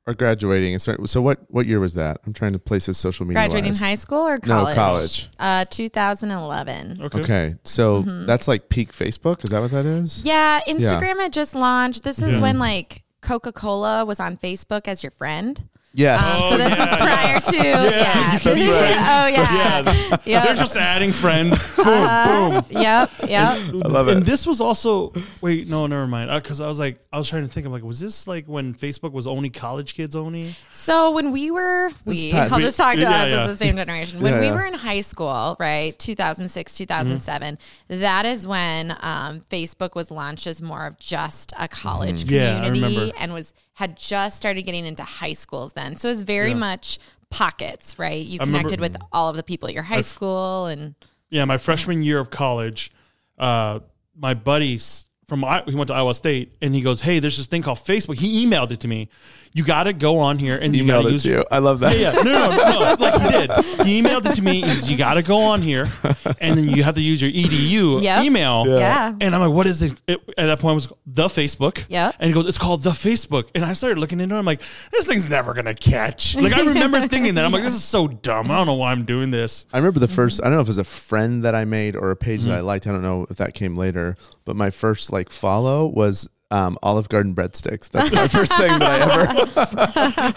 are 0.06 0.14
graduating, 0.14 0.72
and 0.72 0.80
start, 0.82 1.06
so 1.08 1.20
what 1.22 1.38
what 1.48 1.66
year 1.66 1.80
was 1.80 1.94
that? 1.94 2.18
I'm 2.26 2.32
trying 2.32 2.52
to 2.54 2.58
place 2.58 2.86
his 2.86 2.96
social 2.98 3.24
media. 3.26 3.40
Graduating 3.40 3.70
wise. 3.72 3.80
high 3.80 3.94
school 3.94 4.26
or 4.26 4.38
college? 4.38 4.48
No, 4.70 4.74
college? 4.74 4.74
college. 4.76 5.28
Uh, 5.38 5.64
2011. 5.70 6.98
Okay. 7.02 7.20
Okay, 7.20 7.54
so 7.64 8.02
Mm-hmm. 8.02 8.26
that's 8.26 8.48
like 8.48 8.68
peak 8.68 8.92
Facebook. 8.92 9.44
Is 9.44 9.50
that 9.50 9.60
what 9.60 9.70
that 9.70 9.86
is? 9.86 10.24
Yeah, 10.24 10.60
Instagram 10.66 11.20
had 11.20 11.32
just 11.32 11.54
launched. 11.54 12.04
This 12.04 12.20
is 12.20 12.34
Yeah. 12.34 12.40
when 12.40 12.58
like 12.58 13.02
Coca 13.20 13.52
Cola 13.52 14.04
was 14.04 14.20
on 14.20 14.36
Facebook 14.36 14.88
as 14.88 15.02
your 15.02 15.10
friend. 15.12 15.68
Yes. 15.94 16.22
Um, 16.42 16.50
so 16.50 16.56
this 16.58 16.68
yeah, 16.76 16.82
is 16.92 16.96
prior 17.00 17.40
to 17.40 17.56
yeah. 17.56 18.32
you 18.34 18.40
can 18.40 18.54
this 18.54 18.64
is- 18.64 18.70
friends. 18.70 18.96
Oh 19.08 19.26
yeah. 19.26 20.18
Yeah. 20.24 20.44
They're 20.44 20.54
just 20.54 20.76
adding 20.76 21.12
friends. 21.12 21.50
Boom, 21.76 21.86
Uh-huh. 21.86 22.60
boom. 22.62 22.82
Yep. 22.82 23.10
Yep. 23.28 23.30
I 23.30 23.88
love 23.88 24.08
and 24.08 24.24
this 24.24 24.46
was 24.46 24.60
also 24.60 25.12
wait 25.40 25.66
no 25.68 25.86
never 25.86 26.06
mind 26.06 26.30
because 26.42 26.60
I 26.60 26.68
was 26.68 26.78
like 26.78 26.98
I 27.12 27.18
was 27.18 27.28
trying 27.28 27.42
to 27.42 27.48
think 27.48 27.66
I'm 27.66 27.72
like 27.72 27.82
was 27.82 28.00
this 28.00 28.26
like 28.28 28.46
when 28.46 28.74
Facebook 28.74 29.12
was 29.12 29.26
only 29.26 29.48
college 29.50 29.94
kids 29.94 30.14
only 30.14 30.54
So 30.72 31.10
when 31.12 31.32
we 31.32 31.50
were, 31.50 31.90
we, 32.04 32.32
past- 32.32 32.52
I'll 32.52 32.60
just 32.60 32.76
talk 32.76 32.94
to 32.94 33.00
Yeah, 33.00 33.22
us 33.22 33.30
yeah. 33.30 33.42
as 33.44 33.58
the 33.58 33.64
same 33.64 33.76
generation. 33.76 34.20
When 34.20 34.34
Yeah, 34.34 34.40
we 34.40 34.46
yeah. 34.46 34.54
were 34.54 34.66
in 34.66 34.74
high 34.74 35.00
school, 35.00 35.56
right, 35.58 35.98
2006, 35.98 36.76
2007, 36.76 37.58
that 37.88 38.26
is 38.26 38.46
when 38.46 38.96
um, 39.00 39.40
Facebook 39.50 39.94
was 39.94 40.10
launched 40.10 40.46
as 40.46 40.60
more 40.62 40.86
of 40.86 40.98
just 40.98 41.52
a 41.58 41.66
college 41.68 42.24
Mm-hmm. 42.24 42.34
Yeah, 42.34 42.60
I 42.62 42.64
community 42.66 43.12
and 43.18 43.32
was 43.32 43.54
had 43.78 43.96
just 43.96 44.36
started 44.36 44.62
getting 44.62 44.84
into 44.84 45.04
high 45.04 45.32
schools 45.34 45.72
then. 45.74 45.94
So 45.94 46.08
it 46.08 46.12
was 46.12 46.22
very 46.22 46.48
Yeah. 46.50 46.56
much 46.56 46.98
pockets, 47.30 47.96
right? 47.96 48.26
You 48.26 48.40
I 48.40 48.44
remember- 48.44 48.68
connected 48.70 48.80
with 48.80 48.96
all 49.12 49.28
of 49.30 49.36
the 49.36 49.44
people 49.44 49.68
at 49.68 49.74
your 49.74 49.84
high 49.84 50.00
school 50.00 50.66
and 50.66 50.96
yeah 51.30 51.44
my 51.44 51.58
freshman 51.58 52.02
year 52.02 52.18
of 52.18 52.30
college 52.30 52.90
uh 53.38 53.78
my 54.16 54.34
buddies 54.34 55.06
from 55.28 55.44
I- 55.44 55.62
he 55.66 55.74
went 55.74 55.88
to 55.88 55.94
Iowa 55.94 56.14
State 56.14 56.56
and 56.62 56.74
he 56.74 56.80
goes 56.80 57.00
hey 57.02 57.18
there's 57.18 57.36
this 57.36 57.46
thing 57.46 57.62
called 57.62 57.78
Facebook 57.78 58.18
he 58.18 58.46
emailed 58.46 58.70
it 58.72 58.80
to 58.80 58.88
me 58.88 59.08
you 59.54 59.64
got 59.64 59.84
to 59.84 59.94
go 59.94 60.18
on 60.18 60.38
here 60.38 60.58
and 60.60 60.76
you 60.76 60.86
got 60.86 61.00
to 61.02 61.08
it 61.08 61.12
use 61.12 61.22
to 61.22 61.30
you. 61.30 61.44
I 61.50 61.58
love 61.58 61.80
that. 61.80 61.98
Yeah, 61.98 62.12
yeah. 62.14 62.22
No, 62.22 62.50
no, 62.50 62.56
no, 62.56 62.94
no. 62.94 62.96
Like 63.00 63.20
he 63.22 63.28
did. 63.28 63.50
He 63.86 64.00
emailed 64.02 64.26
it 64.26 64.34
to 64.34 64.42
me. 64.42 64.60
He 64.60 64.68
says, 64.68 64.90
you 64.90 64.96
got 64.98 65.14
to 65.14 65.22
go 65.22 65.38
on 65.40 65.62
here, 65.62 65.88
and 66.38 66.56
then 66.56 66.68
you 66.68 66.82
have 66.82 66.94
to 66.96 67.00
use 67.00 67.20
your 67.22 67.30
edu 67.30 68.02
Yep. 68.02 68.24
email. 68.24 68.66
Yeah. 68.68 69.14
And 69.22 69.34
I'm 69.34 69.40
like, 69.40 69.50
what 69.50 69.66
is 69.66 69.80
it? 69.80 69.98
it? 70.06 70.20
At 70.36 70.46
that 70.46 70.60
point, 70.60 70.72
it 70.72 70.74
was 70.74 70.92
the 71.06 71.28
Facebook. 71.28 71.82
Yeah. 71.88 72.12
And 72.20 72.28
he 72.28 72.34
goes, 72.34 72.44
it's 72.44 72.58
called 72.58 72.82
the 72.82 72.90
Facebook. 72.90 73.48
And 73.54 73.64
I 73.64 73.72
started 73.72 73.98
looking 73.98 74.20
into 74.20 74.34
it. 74.34 74.38
I'm 74.38 74.44
like, 74.44 74.60
this 74.92 75.06
thing's 75.06 75.28
never 75.28 75.54
gonna 75.54 75.74
catch. 75.74 76.36
Like 76.36 76.52
I 76.52 76.60
remember 76.60 77.00
thinking 77.08 77.34
that. 77.36 77.44
I'm 77.46 77.50
like, 77.50 77.62
this 77.64 77.74
is 77.74 77.82
so 77.82 78.06
dumb. 78.06 78.50
I 78.50 78.56
don't 78.58 78.66
know 78.66 78.74
why 78.74 78.92
I'm 78.92 79.06
doing 79.06 79.30
this. 79.30 79.64
I 79.72 79.78
remember 79.78 79.98
the 79.98 80.08
first. 80.08 80.40
I 80.42 80.44
don't 80.44 80.56
know 80.56 80.60
if 80.60 80.66
it 80.66 80.68
was 80.68 80.78
a 80.78 80.84
friend 80.84 81.42
that 81.44 81.54
I 81.54 81.64
made 81.64 81.96
or 81.96 82.10
a 82.10 82.16
page 82.16 82.40
Mm-hmm. 82.42 82.50
that 82.50 82.58
I 82.58 82.60
liked. 82.60 82.86
I 82.86 82.92
don't 82.92 83.02
know 83.02 83.26
if 83.30 83.38
that 83.38 83.54
came 83.54 83.78
later. 83.78 84.16
But 84.48 84.56
my 84.56 84.70
first 84.70 85.12
like 85.12 85.28
follow 85.28 85.86
was 85.86 86.26
um, 86.50 86.78
Olive 86.82 87.10
Garden 87.10 87.34
breadsticks. 87.34 87.90
That's 87.90 88.10
my 88.10 88.28
first 88.28 88.50
thing 88.56 88.78
that 88.78 89.68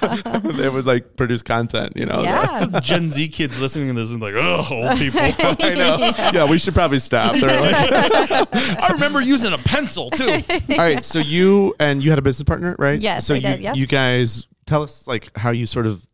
I 0.03 0.33
ever. 0.41 0.51
they 0.51 0.67
would 0.67 0.85
like 0.85 1.15
produce 1.15 1.41
content. 1.41 1.93
You 1.95 2.07
know. 2.07 2.21
yeah. 2.21 2.81
Gen 2.81 3.09
Z 3.09 3.29
kids 3.29 3.57
listening 3.61 3.87
to 3.87 3.93
this 3.93 4.09
is 4.11 4.19
like, 4.19 4.33
oh, 4.35 4.67
old 4.69 4.97
people. 4.97 5.21
I 5.21 5.75
know. 5.75 5.97
Yeah. 6.33 6.43
we 6.49 6.59
should 6.59 6.73
probably 6.73 6.99
stop. 6.99 7.37
They're 7.37 7.61
like, 7.61 8.49
I 8.53 8.89
remember 8.91 9.21
using 9.21 9.53
a 9.53 9.57
pencil 9.57 10.09
too. 10.09 10.27
all 10.71 10.77
right. 10.77 11.05
So 11.05 11.19
you 11.19 11.73
and 11.79 12.03
you 12.03 12.09
had 12.09 12.19
a 12.19 12.21
business 12.21 12.43
partner, 12.43 12.75
right? 12.77 12.99
Yes, 12.99 13.25
So 13.25 13.33
I 13.33 13.37
you 13.37 13.43
did, 13.43 13.61
yep. 13.61 13.75
you 13.77 13.87
guys 13.87 14.45
tell 14.65 14.83
us 14.83 15.07
like 15.07 15.37
how 15.37 15.51
you 15.51 15.65
sort 15.65 15.87
of 15.87 16.05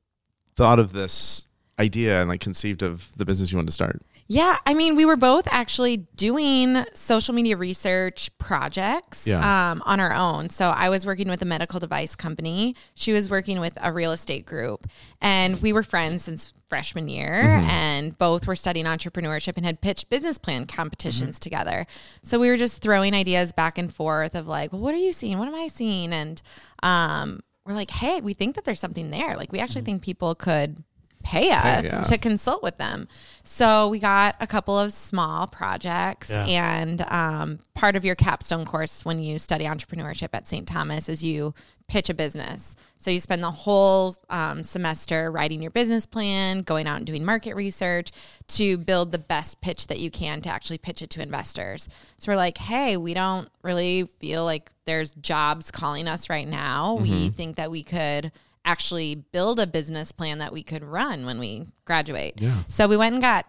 thought 0.56 0.78
of 0.78 0.94
this 0.94 1.48
idea 1.80 2.20
and 2.22 2.30
like 2.30 2.42
conceived 2.42 2.84
of 2.84 3.10
the 3.18 3.26
business 3.26 3.52
you 3.52 3.58
wanted 3.58 3.70
to 3.70 3.74
start. 3.74 4.04
Yeah, 4.30 4.58
I 4.66 4.74
mean, 4.74 4.96
we 4.96 5.06
were 5.06 5.16
both 5.16 5.48
actually 5.50 5.98
doing 6.16 6.84
social 6.94 7.34
media 7.34 7.56
research 7.56 8.30
projects 8.38 9.26
Yeah. 9.26 9.72
um, 9.72 9.82
on 9.86 10.00
our 10.00 10.14
own. 10.14 10.50
So 10.50 10.70
I 10.70 10.90
was 10.90 11.06
working 11.06 11.30
with 11.30 11.42
a 11.42 11.46
medical 11.46 11.80
device 11.80 12.16
company. 12.16 12.76
She 12.94 13.14
was 13.14 13.30
working 13.30 13.60
with 13.60 13.78
a 13.82 13.92
real 13.94 14.12
estate 14.12 14.46
group, 14.46 14.88
and 15.22 15.62
we 15.62 15.72
were 15.72 15.84
friends 15.84 16.24
since 16.24 16.54
freshman 16.68 17.08
year. 17.08 17.42
And 17.70 18.18
both 18.18 18.46
were 18.46 18.56
studying 18.58 18.86
entrepreneurship 18.86 19.56
and 19.56 19.66
had 19.66 19.80
pitched 19.80 20.10
business 20.10 20.38
plan 20.38 20.66
competitions 20.66 21.40
together. 21.40 21.88
So 22.24 22.38
we 22.40 22.50
were 22.50 22.58
just 22.58 22.82
throwing 22.82 23.14
ideas 23.14 23.54
back 23.54 23.78
and 23.78 23.94
forth 23.94 24.36
of 24.36 24.48
like, 24.48 24.74
well, 24.74 24.82
what 24.82 24.94
are 24.94 24.98
you 24.98 25.14
seeing? 25.14 25.38
What 25.38 25.48
am 25.48 25.56
I 25.56 25.68
seeing? 25.68 26.12
And 26.12 26.42
um, 26.84 27.40
we're 27.66 27.74
like, 27.74 27.92
hey, 27.92 28.20
we 28.20 28.34
think 28.34 28.56
that 28.56 28.66
there's 28.66 28.82
something 28.82 29.12
there. 29.12 29.38
Like, 29.38 29.54
we 29.54 29.60
actually 29.60 29.84
think 29.84 30.02
people 30.04 30.36
could 30.36 30.84
pay 31.28 31.52
us 31.52 31.84
yeah. 31.84 32.04
to 32.04 32.18
consult 32.18 32.64
with 32.64 32.78
them. 32.78 33.06
So 33.44 33.90
we 33.90 34.00
got 34.00 34.38
a 34.40 34.48
couple 34.48 34.80
of 34.80 34.94
small 34.94 35.46
projects, 35.46 36.30
Yeah. 36.30 36.46
and 36.46 37.02
um, 37.10 37.60
part 37.74 37.98
of 37.98 38.06
your 38.06 38.16
capstone 38.16 38.64
course 38.64 39.04
when 39.04 39.22
you 39.22 39.38
study 39.38 39.66
entrepreneurship 39.66 40.30
at 40.32 40.48
St. 40.48 40.66
Thomas 40.66 41.10
is 41.10 41.24
you 41.26 41.54
pitch 41.90 42.10
a 42.10 42.14
business. 42.14 42.76
So 42.98 43.12
you 43.12 43.20
spend 43.20 43.44
the 43.44 43.52
whole 43.52 44.16
um, 44.30 44.64
semester 44.64 45.30
writing 45.30 45.62
your 45.62 45.72
business 45.72 46.06
plan, 46.06 46.62
going 46.62 46.88
out 46.88 46.98
and 46.98 47.06
doing 47.06 47.26
market 47.26 47.56
research 47.56 48.12
to 48.50 48.78
build 48.78 49.12
the 49.12 49.20
best 49.20 49.60
pitch 49.60 49.88
that 49.88 50.00
you 50.00 50.10
can 50.10 50.40
to 50.42 50.50
actually 50.50 50.78
pitch 50.78 51.02
it 51.02 51.10
to 51.12 51.22
investors. 51.22 51.90
So 52.18 52.32
we're 52.32 52.38
like, 52.38 52.58
hey, 52.58 52.96
we 52.96 53.14
don't 53.14 53.50
really 53.64 54.04
feel 54.20 54.46
like 54.46 54.72
there's 54.86 55.12
jobs 55.16 55.72
calling 55.72 56.08
us 56.08 56.30
right 56.30 56.48
now. 56.48 56.96
We 57.02 57.30
think 57.30 57.58
that 57.58 57.70
we 57.70 57.84
could 57.84 58.32
actually 58.68 59.16
build 59.16 59.60
a 59.60 59.66
business 59.68 60.12
plan 60.12 60.40
that 60.40 60.52
we 60.52 60.62
could 60.62 60.84
run 60.84 61.26
when 61.26 61.40
we 61.40 61.66
graduate. 61.86 62.34
Yeah. 62.38 62.56
So 62.68 62.88
we 62.88 62.98
went 62.98 63.14
and 63.14 63.22
got 63.22 63.46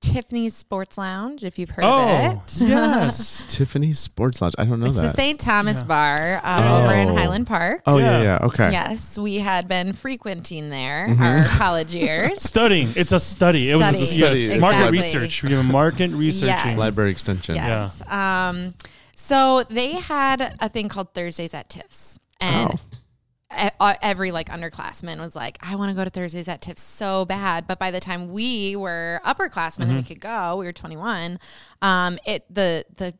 Tiffany's 0.00 0.56
Sports 0.56 0.98
Lounge, 0.98 1.44
if 1.44 1.60
you've 1.60 1.70
heard 1.70 1.84
Oh, 1.84 2.08
of 2.26 2.32
it. 2.32 2.52
yes. 2.66 3.46
Tiffany's 3.48 4.00
Sports 4.00 4.42
Lounge. 4.42 4.54
I 4.58 4.64
don't 4.64 4.80
know 4.80 4.86
It's 4.86 4.96
that. 4.96 5.02
the 5.02 5.12
St. 5.12 5.38
Thomas 5.38 5.84
Bar 5.84 6.40
um, 6.42 6.64
over 6.84 6.94
in 6.94 7.08
Oh. 7.10 7.14
Highland 7.16 7.46
Park. 7.46 7.82
oh 7.86 7.98
Yeah. 7.98 8.18
yeah, 8.18 8.22
yeah. 8.40 8.46
Okay. 8.46 8.72
Yes, 8.72 9.16
we 9.16 9.36
had 9.36 9.68
been 9.68 9.92
frequenting 9.92 10.70
there 10.70 11.06
Mm-hmm. 11.08 11.22
our 11.22 11.44
college 11.44 11.94
years. 11.94 12.42
Studying. 12.48 12.88
It's 12.96 13.12
a 13.12 13.20
study. 13.20 13.70
It 13.70 13.74
was 13.74 13.82
a, 14.02 14.06
Study. 14.06 14.40
yes, 14.40 14.46
Study. 14.48 14.60
market 14.60 14.90
research. 14.90 15.42
We 15.44 15.52
have 15.52 15.64
market 15.70 16.10
researching. 16.24 16.48
Yes. 16.48 16.78
Library 16.78 17.10
extension. 17.12 17.54
Yes. 17.54 18.02
Um, 18.10 18.74
so 19.14 19.62
they 19.70 19.92
had 19.92 20.56
a 20.58 20.68
thing 20.68 20.88
called 20.88 21.14
Thursdays 21.14 21.54
at 21.54 21.68
Tiff's. 21.68 22.18
And 22.40 22.70
Oh. 22.72 22.76
Uh, 23.80 23.94
every 24.02 24.30
like 24.32 24.48
underclassman 24.48 25.18
was 25.20 25.34
like, 25.36 25.58
I 25.62 25.76
want 25.76 25.90
to 25.90 25.94
go 25.94 26.04
to 26.04 26.10
Thursdays 26.10 26.48
at 26.48 26.62
Tiff's 26.62 26.82
so 26.82 27.24
bad. 27.24 27.66
But 27.66 27.78
by 27.78 27.90
the 27.90 28.00
time 28.00 28.32
we 28.32 28.76
were 28.76 29.20
upperclassmen 29.24 29.80
and 29.82 29.88
Mm-hmm. 29.90 29.96
we 29.98 30.02
could 30.04 30.20
go, 30.20 30.56
we 30.56 30.64
were 30.66 30.72
21. 30.72 31.38
Um, 31.82 32.18
it 32.26 32.44
the 32.52 32.84
the 32.96 33.14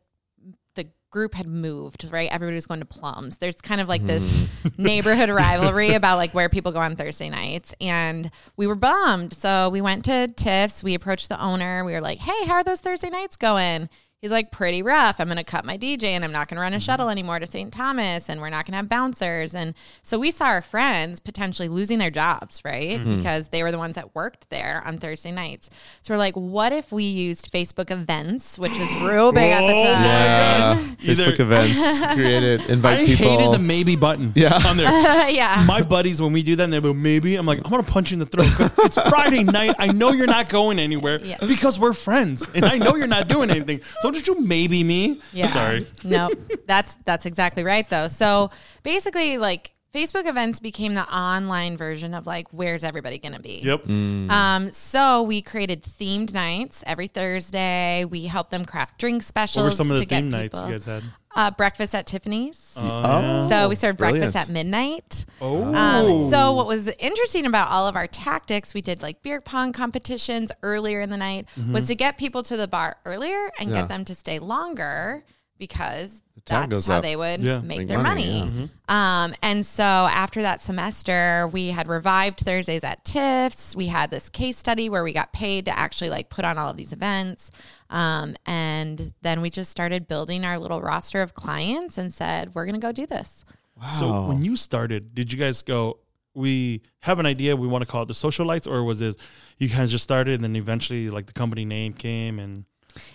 the 0.75 0.89
group 1.11 1.35
had 1.35 1.47
moved, 1.47 2.11
right? 2.11 2.31
Everybody 2.33 2.55
was 2.55 2.67
going 2.67 2.81
to 2.81 2.87
Plums. 2.87 3.37
There's 3.39 3.61
kind 3.61 3.81
of 3.81 3.89
like 3.89 4.05
this 4.07 4.23
Mm-hmm. 4.23 4.49
neighborhood 4.83 5.29
rivalry 5.29 5.95
about 5.95 6.17
like 6.17 6.33
where 6.35 6.49
people 6.49 6.73
go 6.73 6.79
on 6.81 6.97
Thursday 6.97 7.29
nights. 7.29 7.75
And 7.81 8.31
we 8.57 8.67
were 8.67 8.75
bummed. 8.77 9.33
So 9.33 9.69
we 9.71 9.81
went 9.81 10.05
to 10.07 10.29
Tiff's. 10.29 10.83
We 10.85 10.95
approached 10.95 11.29
the 11.29 11.43
owner. 11.43 11.85
We 11.85 11.93
were 11.93 12.01
like, 12.01 12.19
hey, 12.21 12.47
how 12.47 12.55
are 12.55 12.65
those 12.65 12.81
Thursday 12.81 13.11
nights 13.11 13.37
going? 13.37 13.89
He's 14.23 14.31
like, 14.31 14.53
pretty 14.53 14.85
rough. 14.85 15.19
I'm 15.19 15.27
going 15.27 15.37
to 15.37 15.43
cut 15.43 15.65
my 15.65 15.77
DJ 15.77 16.05
and 16.11 16.25
I'm 16.25 16.31
not 16.31 16.47
going 16.47 16.55
to 16.55 16.61
run 16.61 16.73
a 16.73 16.77
mm-hmm. 16.77 16.85
shuttle 16.85 17.09
anymore 17.09 17.41
to 17.41 17.47
St. 17.49 17.73
Thomas 17.73 18.29
and 18.29 18.41
we're 18.41 18.51
not 18.51 18.65
going 18.65 18.71
to 18.71 18.77
have 18.77 18.89
bouncers. 18.89 19.53
And 19.53 19.75
so 20.05 20.17
we 20.17 20.31
saw 20.31 20.45
our 20.45 20.63
friends 20.63 21.19
potentially 21.19 21.67
losing 21.67 21.99
their 21.99 22.13
jobs, 22.13 22.63
right? 22.65 23.01
Mm-hmm. 23.01 23.17
Because 23.17 23.49
they 23.49 23.65
were 23.65 23.73
the 23.73 23.79
ones 23.79 23.97
that 23.97 24.15
worked 24.15 24.49
there 24.49 24.81
on 24.87 24.99
Thursday 24.99 25.33
nights. 25.33 25.71
So 26.03 26.15
we're 26.15 26.19
like, 26.19 26.37
what 26.37 26.73
if 26.73 26.93
we 26.93 27.03
used 27.03 27.53
Facebook 27.53 27.91
events, 27.91 28.61
which 28.61 28.71
was 28.71 29.03
real 29.03 29.33
big 29.33 29.47
at 29.47 29.67
the 29.67 29.73
Oh 29.73 29.83
time? 29.83 30.05
Yeah. 30.05 30.85
Facebook 31.03 31.41
events, 31.41 32.15
create 32.15 32.45
it, 32.45 32.71
invite 32.71 33.01
I 33.01 33.07
people. 33.07 33.27
I 33.27 33.39
hated 33.39 33.53
the 33.53 33.59
maybe 33.59 33.97
button. 33.97 34.33
Yeah. 34.43 34.61
on 34.65 34.77
there. 34.77 35.31
yeah. 35.31 35.65
My 35.67 35.83
buddies, 35.83 36.23
when 36.23 36.33
we 36.33 36.45
do 36.45 36.55
that, 36.57 36.65
and 36.65 36.73
they 36.73 36.81
go 36.81 36.95
maybe. 36.95 37.35
I'm 37.35 37.47
like, 37.47 37.61
I'm 37.65 37.71
gonna 37.71 37.83
punch 37.83 38.13
you 38.13 38.17
in 38.17 38.19
the 38.21 38.27
throat 38.27 38.47
because 38.51 38.73
it's 38.79 39.01
Friday 39.09 39.43
night. 39.43 39.75
I 39.79 39.89
know 39.89 40.13
you're 40.13 40.27
not 40.27 40.49
going 40.49 40.79
anywhere 40.79 41.21
Yeah. 41.23 41.39
because 41.41 41.79
we're 41.81 41.93
friends, 41.93 42.47
and 42.55 42.65
I 42.65 42.79
know 42.79 42.95
you're 42.95 43.09
not 43.09 43.27
doing 43.27 43.51
anything. 43.51 43.81
So 44.01 44.12
don't 44.13 44.27
you 44.27 44.41
maybe 44.41 44.85
me? 44.85 45.21
Yeah. 45.33 45.49
Sorry. 45.49 45.87
no, 46.05 46.31
that's 46.67 46.97
that's 47.05 47.27
exactly 47.27 47.65
right 47.65 47.89
though. 47.89 48.09
So 48.09 48.51
basically, 48.83 49.39
like 49.39 49.75
Facebook 49.95 50.27
events 50.27 50.59
became 50.59 50.95
the 50.95 51.07
online 51.15 51.77
version 51.77 52.15
of 52.15 52.27
like 52.27 52.47
where's 52.51 52.83
everybody 52.85 53.19
gonna 53.19 53.41
be? 53.41 53.61
Yep. 53.63 53.89
Um, 53.89 54.71
so 54.71 55.23
we 55.23 55.43
created 55.43 55.83
themed 55.83 56.33
nights 56.33 56.83
every 56.87 57.09
Thursday. 57.09 58.05
We 58.07 58.25
helped 58.25 58.51
them 58.51 58.65
craft 58.65 58.99
drink 58.99 59.23
specials. 59.23 59.63
What 59.65 59.69
were 59.71 59.75
some 59.77 59.91
of 59.91 59.99
the 59.99 60.07
to 60.07 60.15
theme 60.17 60.31
nights 60.31 60.59
people- 60.61 60.69
you 60.69 60.75
guys 60.75 60.85
had? 60.85 61.03
Uh, 61.35 61.51
breakfast 61.51 61.95
at 61.95 62.07
Tiffany's. 62.07 62.75
Oh, 62.77 63.49
so 63.49 63.69
we 63.69 63.75
served 63.75 63.97
breakfast 63.99 64.37
at 64.37 64.49
midnight. 64.51 65.25
Oh. 65.41 65.75
Um, 65.75 66.21
so 66.21 66.53
what 66.53 66.67
was 66.67 66.89
interesting 66.89 67.47
about 67.47 67.69
all 67.69 67.89
of 67.89 67.97
our 67.97 68.07
tactics, 68.07 68.75
we 68.75 68.83
did 68.83 69.01
like 69.01 69.23
beer 69.23 69.41
pong 69.41 69.73
competitions 69.73 70.53
earlier 70.63 71.01
in 71.01 71.09
the 71.11 71.17
night, 71.17 71.47
was 71.71 71.87
to 71.87 71.95
get 71.95 72.19
people 72.19 72.43
to 72.43 72.57
the 72.57 72.69
bar 72.69 72.97
earlier 73.07 73.51
and 73.59 73.71
Yeah. 73.71 73.81
get 73.81 73.89
them 73.89 74.05
to 74.05 74.15
stay 74.15 74.39
longer 74.39 75.25
because 75.67 76.23
that's 76.45 76.87
how 76.89 76.97
up. 76.97 77.03
they 77.05 77.15
would 77.15 77.41
Yeah. 77.41 77.61
make 77.61 77.79
Make 77.79 77.89
their 77.89 78.03
money, 78.03 78.41
money. 78.41 78.71
Um, 78.89 79.33
and 79.43 79.65
so 79.65 79.85
after 79.85 80.43
that 80.43 80.61
semester, 80.61 81.49
we 81.53 81.69
had 81.69 81.87
revived 81.87 82.41
Thursdays 82.41 82.83
at 82.83 83.05
Tiff's. 83.05 83.77
We 83.77 83.87
had 83.87 84.11
this 84.11 84.29
case 84.29 84.57
study 84.57 84.89
where 84.89 85.05
we 85.05 85.13
got 85.13 85.33
paid 85.33 85.67
to 85.67 85.79
actually 85.79 86.11
like 86.11 86.31
put 86.31 86.45
on 86.45 86.59
all 86.59 86.69
of 86.69 86.77
these 86.77 86.93
events. 86.93 87.51
Um, 87.91 88.35
and 88.45 89.13
then 89.23 89.41
we 89.41 89.51
just 89.51 89.71
started 89.71 90.09
building 90.09 90.45
our 90.45 90.59
little 90.59 90.81
roster 90.81 91.23
of 91.23 91.35
clients 91.35 91.97
and 91.97 92.13
said, 92.13 92.55
we're 92.55 92.65
going 92.67 92.81
to 92.81 92.85
go 92.85 92.91
do 92.93 93.07
this. 93.07 93.45
Wow. 93.81 93.91
So 93.93 94.27
when 94.27 94.43
you 94.43 94.57
started, 94.57 95.15
did 95.15 95.33
you 95.33 95.39
guys 95.39 95.63
go? 95.63 95.99
We 96.35 96.83
have 97.03 97.19
an 97.19 97.27
idea. 97.27 97.55
We 97.55 97.69
want 97.69 97.85
to 97.85 97.91
call 97.91 98.03
it 98.03 98.09
the 98.09 98.15
social 98.15 98.47
lights, 98.47 98.67
or 98.67 98.83
was 98.85 98.99
this 99.01 99.17
you 99.59 99.69
guys 99.69 99.91
just 99.91 100.03
started 100.03 100.35
and 100.35 100.43
then 100.45 100.57
eventually 100.57 101.09
like 101.11 101.27
the 101.27 101.33
company 101.35 101.65
name 101.67 101.93
came 101.93 102.39
and 102.39 102.65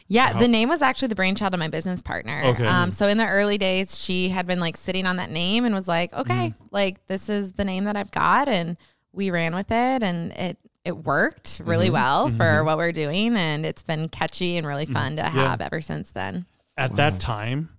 Yeah, 0.07 0.37
the 0.37 0.47
name 0.47 0.69
was 0.69 0.81
actually 0.81 1.09
the 1.09 1.15
brainchild 1.15 1.53
of 1.53 1.59
my 1.59 1.67
business 1.67 2.01
partner. 2.01 2.41
Okay. 2.45 2.65
Um, 2.65 2.91
so 2.91 3.07
in 3.07 3.17
the 3.17 3.27
early 3.27 3.57
days, 3.57 3.97
she 3.97 4.29
had 4.29 4.47
been 4.47 4.59
like 4.59 4.77
sitting 4.77 5.05
on 5.05 5.17
that 5.17 5.31
name 5.31 5.65
and 5.65 5.73
was 5.73 5.87
like, 5.87 6.13
"Okay, 6.13 6.49
mm-hmm. 6.49 6.65
like 6.71 7.05
this 7.07 7.29
is 7.29 7.53
the 7.53 7.65
name 7.65 7.85
that 7.85 7.95
I've 7.95 8.11
got," 8.11 8.47
and 8.47 8.77
we 9.11 9.31
ran 9.31 9.55
with 9.55 9.71
it, 9.71 10.03
and 10.03 10.31
it 10.33 10.57
it 10.85 10.95
worked 10.95 11.61
really 11.63 11.87
mm-hmm. 11.87 11.93
well 11.93 12.29
for 12.29 12.43
mm-hmm. 12.43 12.65
what 12.65 12.77
we're 12.77 12.91
doing, 12.91 13.35
and 13.35 13.65
it's 13.65 13.83
been 13.83 14.09
catchy 14.09 14.57
and 14.57 14.65
really 14.65 14.85
fun 14.85 15.17
to 15.17 15.23
have 15.23 15.61
ever 15.61 15.81
since 15.81 16.11
then. 16.11 16.45
at 16.77 16.95
that 16.95 17.19
time, 17.19 17.69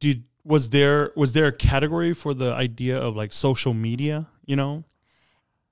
did 0.00 0.24
was 0.44 0.70
there 0.70 1.12
was 1.14 1.32
there 1.34 1.46
a 1.46 1.52
category 1.52 2.14
for 2.14 2.32
the 2.32 2.52
idea 2.52 2.98
of 2.98 3.14
like 3.14 3.32
social 3.32 3.74
media? 3.74 4.28
You 4.46 4.56
know, 4.56 4.84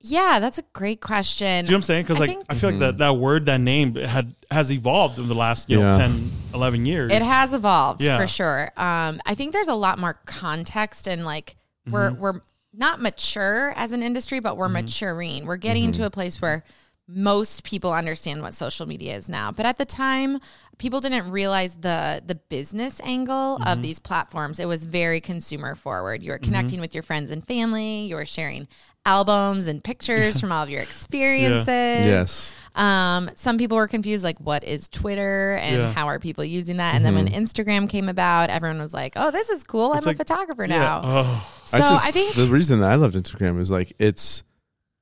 Yeah, 0.01 0.39
that's 0.39 0.57
a 0.59 0.63
great 0.73 1.01
question. 1.01 1.65
do 1.65 1.69
you 1.69 1.71
know 1.71 1.75
what 1.75 1.79
I'm 1.79 1.83
saying? 1.83 2.03
Because 2.03 2.17
I 2.17 2.19
like 2.21 2.29
think- 2.29 2.45
I 2.49 2.55
feel 2.55 2.69
like 2.69 2.79
that 2.79 2.97
that 2.99 3.17
word 3.17 3.45
that 3.47 3.59
name 3.59 3.95
had 3.95 4.35
has 4.51 4.71
evolved 4.71 5.17
in 5.19 5.27
the 5.27 5.35
last 5.35 5.69
you 5.69 5.77
know 5.79 5.91
Yeah. 5.91 5.97
10, 5.97 6.31
11 6.53 6.85
years. 6.85 7.11
It 7.11 7.21
has 7.21 7.53
evolved 7.53 8.01
Yeah. 8.01 8.17
for 8.19 8.27
sure. 8.27 8.71
Um, 8.77 9.19
I 9.25 9.33
think 9.35 9.53
there's 9.53 9.67
a 9.67 9.73
lot 9.75 9.97
more 9.99 10.13
context 10.25 11.07
and 11.07 11.25
like 11.25 11.55
we're 11.89 12.11
Mm-hmm. 12.11 12.21
we're 12.21 12.41
not 12.73 13.01
mature 13.01 13.73
as 13.75 13.91
an 13.91 14.03
industry, 14.03 14.39
but 14.39 14.55
we're 14.55 14.69
maturing. 14.69 15.45
We're 15.45 15.57
getting 15.57 15.83
Mm-hmm. 15.83 15.87
into 16.01 16.05
a 16.05 16.11
place 16.11 16.39
where 16.41 16.63
most 17.09 17.63
people 17.63 17.91
understand 17.93 18.41
what 18.41 18.53
social 18.53 18.85
media 18.85 19.15
is 19.15 19.29
now. 19.29 19.49
But 19.51 19.65
at 19.65 19.77
the 19.77 19.85
time, 19.85 20.39
people 20.77 20.99
didn't 20.99 21.31
realize 21.31 21.77
the 21.77 22.21
the 22.25 22.35
business 22.35 23.01
angle 23.03 23.57
Mm-hmm. 23.59 23.67
of 23.67 23.81
these 23.81 23.97
platforms. 23.99 24.59
It 24.59 24.67
was 24.67 24.83
very 24.85 25.19
consumer 25.21 25.73
forward. 25.73 26.21
You 26.21 26.31
were 26.31 26.37
connecting 26.37 26.79
with 26.79 26.93
your 26.93 27.03
friends 27.03 27.31
and 27.31 27.43
family. 27.47 28.01
You 28.05 28.15
were 28.15 28.25
sharing 28.25 28.67
albums 29.07 29.67
and 29.67 29.83
pictures 29.83 30.39
from 30.39 30.51
all 30.51 30.63
of 30.63 30.69
your 30.69 30.81
experiences. 30.89 31.65
Yes. 31.67 32.53
Um, 32.75 33.31
some 33.33 33.57
people 33.57 33.77
were 33.77 33.87
confused, 33.87 34.23
like, 34.23 34.37
what 34.39 34.63
is 34.63 34.87
Twitter 34.87 35.55
and 35.63 35.77
Yeah. 35.77 35.91
how 35.93 36.07
are 36.07 36.19
people 36.19 36.43
using 36.43 36.77
that? 36.77 36.93
And 36.93 37.03
then 37.03 37.15
when 37.15 37.27
Instagram 37.27 37.89
came 37.89 38.07
about, 38.07 38.51
everyone 38.51 38.77
was 38.79 38.93
like, 38.93 39.13
oh, 39.15 39.31
this 39.31 39.49
is 39.49 39.63
cool. 39.63 39.93
I'm 39.93 39.97
It's 39.97 40.05
like- 40.05 40.15
a 40.15 40.19
photographer 40.19 40.65
yeah. 40.65 40.77
now. 40.77 41.01
Oh, 41.03 41.49
So 41.65 41.79
I, 41.81 42.11
think, 42.11 42.35
the 42.35 42.45
reason 42.45 42.81
that 42.81 42.91
I 42.91 42.95
loved 42.95 43.15
Instagram 43.15 43.59
is 43.59 43.71
like 43.71 43.93
it's 43.97 44.43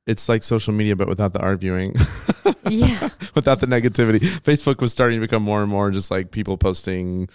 it's 0.07 0.29
like 0.29 0.43
social 0.43 0.71
media 0.71 0.95
but 0.95 1.07
without 1.09 1.33
the 1.33 1.39
arguing, 1.39 1.95
yeah, 2.69 3.09
without 3.35 3.59
the 3.59 3.65
negativity. 3.67 4.19
Facebook 4.41 4.79
was 4.79 4.91
starting 4.91 5.19
to 5.19 5.25
become 5.27 5.41
more 5.43 5.61
and 5.61 5.69
more 5.69 5.89
just 5.91 6.11
like 6.11 6.29
people 6.31 6.57
posting 6.57 7.27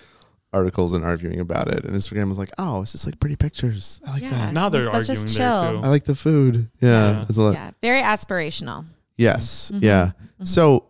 articles 0.52 0.92
and 0.92 1.04
arguing 1.04 1.38
about 1.40 1.68
it, 1.68 1.84
and 1.84 1.94
Instagram 1.94 2.28
was 2.28 2.38
like, 2.38 2.50
oh, 2.58 2.82
it's 2.82 2.92
just 2.92 3.06
like 3.06 3.20
pretty 3.20 3.36
pictures. 3.36 4.00
I 4.06 4.12
like 4.12 4.22
Yeah. 4.22 4.30
that. 4.30 4.52
now 4.54 4.68
they're 4.68 4.90
Let's 4.90 5.06
just 5.06 5.22
arguing 5.24 5.38
there 5.38 5.56
chill. 5.72 5.80
too. 5.80 5.86
I 5.86 5.88
like 5.88 6.04
the 6.04 6.14
food. 6.16 6.68
Yeah, 6.80 7.10
Yeah. 7.18 7.24
it's 7.28 7.36
a 7.38 7.42
lot. 7.42 7.54
yeah, 7.54 7.70
very 7.82 8.02
aspirational. 8.02 8.84
Yes, 9.16 9.70
Mhm. 9.74 9.82
yeah. 9.82 10.10
So, 10.42 10.86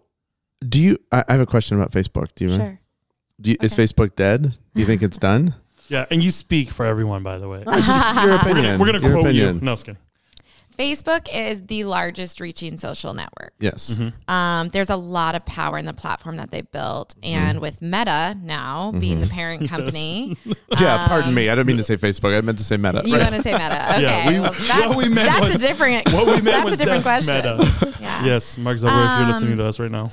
do 0.67 0.81
you? 0.81 0.99
I, 1.13 1.25
I 1.29 1.33
have 1.33 1.41
a 1.41 1.47
question 1.47 1.77
about 1.79 1.91
Facebook. 1.93 2.29
Do 2.37 2.45
you? 2.47 2.57
Sure. 2.57 2.81
Do 3.41 3.51
you 3.51 3.57
Is 3.63 3.75
Facebook 3.75 4.15
dead? 4.17 4.43
Do 4.75 4.81
you 4.81 4.87
think 4.87 5.03
it's 5.03 5.19
done? 5.31 5.55
Yeah, 5.89 6.05
and 6.11 6.23
you 6.23 6.31
speak 6.31 6.69
for 6.69 6.87
everyone, 6.87 7.23
by 7.23 7.39
the 7.39 7.49
way. 7.49 7.65
It's 7.67 7.87
just 7.87 8.25
your 8.25 8.35
opinion. 8.41 8.79
We're 8.79 8.87
gonna 8.87 9.01
quote 9.01 9.27
opinion. 9.27 9.57
you. 9.57 9.61
No, 9.63 9.73
just 9.73 9.87
kidding. 9.87 10.01
Facebook 10.81 11.29
is 11.33 11.67
the 11.67 11.85
largest 11.85 12.41
reaching 12.41 12.79
social 12.79 13.13
network. 13.13 13.53
Yes. 13.61 13.91
Mm-hmm. 13.91 14.31
Um, 14.31 14.69
there's 14.71 14.89
a 14.91 14.97
lot 14.97 15.35
of 15.35 15.45
power 15.45 15.77
in 15.79 15.85
the 15.85 15.93
platform 15.93 16.37
that 16.39 16.51
they 16.51 16.63
built. 16.63 17.15
And 17.23 17.57
Mm-hmm. 17.57 17.61
with 17.61 17.83
Meta 17.83 18.37
now 18.43 18.93
being 18.93 19.21
the 19.21 19.27
parent 19.27 19.69
company, 19.69 20.37
Yeah. 20.79 21.07
Pardon 21.09 21.35
me. 21.35 21.51
I 21.51 21.55
don't 21.55 21.67
mean 21.67 21.77
to 21.77 21.83
say 21.83 21.97
Facebook. 21.97 22.37
I 22.37 22.41
meant 22.41 22.59
to 22.59 22.65
say 22.65 22.77
Meta. 22.77 23.03
you 23.05 23.15
right? 23.17 23.23
want 23.31 23.35
to 23.37 23.43
say 23.43 23.53
Meta. 23.53 23.87
Okay. 23.91 24.03
Yeah, 24.03 24.29
we- 24.29 24.41
well, 24.41 24.53
what 24.53 24.59
that's, 24.69 24.97
we 24.97 25.09
meant 25.09 25.29
that's 25.29 25.41
was- 25.53 25.55
a 25.57 25.59
different, 25.67 26.13
What 26.13 26.27
we 26.27 26.33
meant 26.33 26.45
that's 26.45 26.65
was 26.71 26.75
a 26.81 26.85
different 26.85 27.03
question. 27.03 27.35
Meta. 27.37 27.95
Yeah. 28.01 28.25
Yes, 28.25 28.57
Mark 28.57 28.79
Zuckerberg, 28.79 29.13
if 29.13 29.19
you're 29.19 29.27
listening 29.27 29.53
Um, 29.53 29.59
to 29.59 29.65
us 29.67 29.79
right 29.79 29.91
now. 29.91 30.11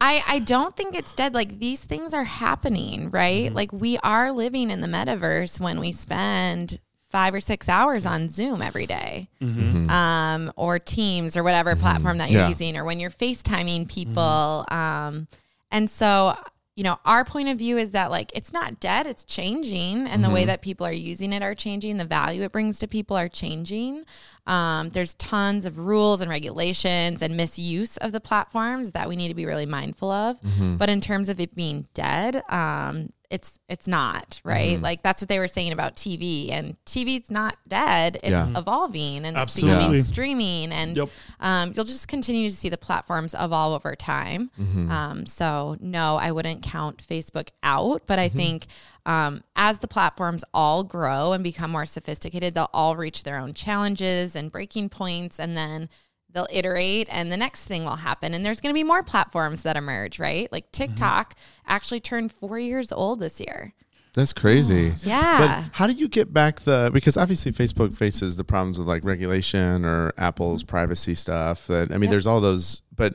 I, 0.00 0.22
I 0.26 0.38
don't 0.38 0.76
think 0.76 0.94
it's 0.94 1.12
dead. 1.14 1.34
Like 1.34 1.58
these 1.58 1.82
things 1.84 2.14
are 2.14 2.22
happening, 2.24 3.10
right? 3.10 3.46
Mm-hmm. 3.46 3.56
Like 3.56 3.72
we 3.72 3.98
are 3.98 4.30
living 4.30 4.70
in 4.70 4.80
the 4.80 4.86
metaverse 4.86 5.58
when 5.58 5.80
we 5.80 5.90
spend 5.90 6.78
five 7.10 7.32
or 7.34 7.40
six 7.40 7.68
hours 7.68 8.04
on 8.04 8.28
Zoom 8.28 8.60
every 8.62 8.86
day, 8.86 9.28
Mm-hmm. 9.40 9.88
um, 9.90 10.52
or 10.56 10.78
Teams 10.78 11.36
or 11.36 11.42
whatever 11.42 11.74
platform 11.76 12.18
that 12.18 12.30
you're 12.30 12.42
Yeah. 12.42 12.48
using, 12.48 12.76
or 12.76 12.84
when 12.84 13.00
you're 13.00 13.10
FaceTiming 13.10 13.86
Mm-hmm. 13.86 13.88
people. 13.88 14.66
Um, 14.70 15.28
and 15.70 15.90
so, 15.90 16.34
you 16.76 16.84
know, 16.84 16.98
our 17.04 17.24
point 17.24 17.48
of 17.48 17.58
view 17.58 17.76
is 17.78 17.90
that 17.92 18.10
like 18.10 18.30
it's 18.34 18.52
not 18.52 18.78
dead, 18.78 19.06
it's 19.06 19.24
changing, 19.24 20.06
and 20.06 20.22
the 20.22 20.30
way 20.30 20.42
Mm-hmm. 20.42 20.46
that 20.48 20.62
people 20.62 20.86
are 20.86 20.92
using 20.92 21.32
it 21.32 21.42
are 21.42 21.54
changing. 21.54 21.96
The 21.96 22.04
value 22.04 22.42
it 22.42 22.52
brings 22.52 22.78
to 22.80 22.86
people 22.86 23.16
are 23.16 23.28
changing. 23.28 24.04
Um, 24.48 24.90
there's 24.90 25.14
tons 25.14 25.64
of 25.64 25.78
rules 25.78 26.20
and 26.20 26.30
regulations 26.30 27.22
and 27.22 27.36
misuse 27.36 27.96
of 27.98 28.12
the 28.12 28.20
platforms 28.20 28.92
that 28.92 29.08
we 29.08 29.14
need 29.14 29.28
to 29.28 29.34
be 29.34 29.46
really 29.46 29.66
mindful 29.66 30.10
of. 30.10 30.40
Mm-hmm. 30.40 30.76
But 30.76 30.88
in 30.90 31.00
terms 31.00 31.28
of 31.28 31.38
it 31.38 31.54
being 31.54 31.86
dead, 31.94 32.42
um, 32.48 33.10
it's 33.30 33.58
it's 33.68 33.86
not 33.86 34.40
right. 34.42 34.76
Mm-hmm. 34.76 34.82
Like 34.84 35.02
that's 35.02 35.20
what 35.20 35.28
they 35.28 35.38
were 35.38 35.48
saying 35.48 35.72
about 35.72 35.96
TV, 35.96 36.50
and 36.50 36.76
TV's 36.86 37.30
not 37.30 37.58
dead. 37.68 38.16
It's 38.22 38.30
Yeah. 38.30 38.58
evolving 38.58 39.26
and 39.26 39.36
it's 39.36 39.60
becoming 39.60 40.02
streaming, 40.02 40.72
and 40.72 40.96
Yep. 40.96 41.08
um, 41.40 41.72
you'll 41.76 41.84
just 41.84 42.08
continue 42.08 42.48
to 42.48 42.56
see 42.56 42.70
the 42.70 42.78
platforms 42.78 43.34
evolve 43.38 43.74
over 43.74 43.94
time. 43.94 44.50
Mm-hmm. 44.58 44.90
Um, 44.90 45.26
so 45.26 45.76
no, 45.78 46.16
I 46.16 46.32
wouldn't 46.32 46.62
count 46.62 47.02
Facebook 47.06 47.48
out, 47.62 48.02
but 48.06 48.18
Mm-hmm. 48.18 48.24
I 48.24 48.28
think 48.30 48.66
um, 49.06 49.42
as 49.56 49.78
the 49.78 49.88
platforms 49.88 50.44
all 50.52 50.84
grow 50.84 51.32
and 51.32 51.42
become 51.44 51.70
more 51.70 51.86
sophisticated, 51.86 52.54
they'll 52.54 52.70
all 52.72 52.96
reach 52.96 53.22
their 53.22 53.38
own 53.38 53.54
challenges 53.54 54.36
and 54.36 54.52
breaking 54.52 54.88
points, 54.90 55.38
and 55.40 55.56
then 55.56 55.88
they'll 56.30 56.46
iterate 56.52 57.08
and 57.10 57.32
the 57.32 57.36
next 57.38 57.64
thing 57.64 57.84
will 57.84 57.96
happen 57.96 58.34
and 58.34 58.44
there's 58.44 58.60
going 58.60 58.68
to 58.72 58.78
be 58.78 58.84
more 58.84 59.02
platforms 59.02 59.62
that 59.62 59.78
emerge 59.78 60.18
right 60.20 60.52
like 60.52 60.64
Mm-hmm. 60.70 60.84
tiktok 60.92 61.34
actually 61.66 62.00
turned 62.00 62.30
four 62.30 62.58
years 62.58 62.92
old 62.92 63.18
this 63.18 63.40
year 63.40 63.72
That's 64.12 64.34
crazy. 64.34 64.92
yeah 65.04 65.38
But 65.64 65.70
how 65.72 65.86
do 65.86 65.94
you 65.94 66.06
get 66.06 66.30
back 66.34 66.60
the 66.60 66.90
because 66.92 67.16
obviously 67.16 67.50
Facebook 67.50 67.94
faces 67.96 68.36
the 68.36 68.44
problems 68.44 68.78
of 68.78 68.86
like 68.86 69.04
regulation 69.04 69.86
or 69.86 70.12
Apple's 70.18 70.62
privacy 70.64 71.14
stuff 71.14 71.66
that 71.68 71.90
I 71.90 71.94
mean 71.94 72.02
Yep. 72.02 72.10
there's 72.10 72.26
all 72.26 72.42
those 72.42 72.82
but 72.94 73.14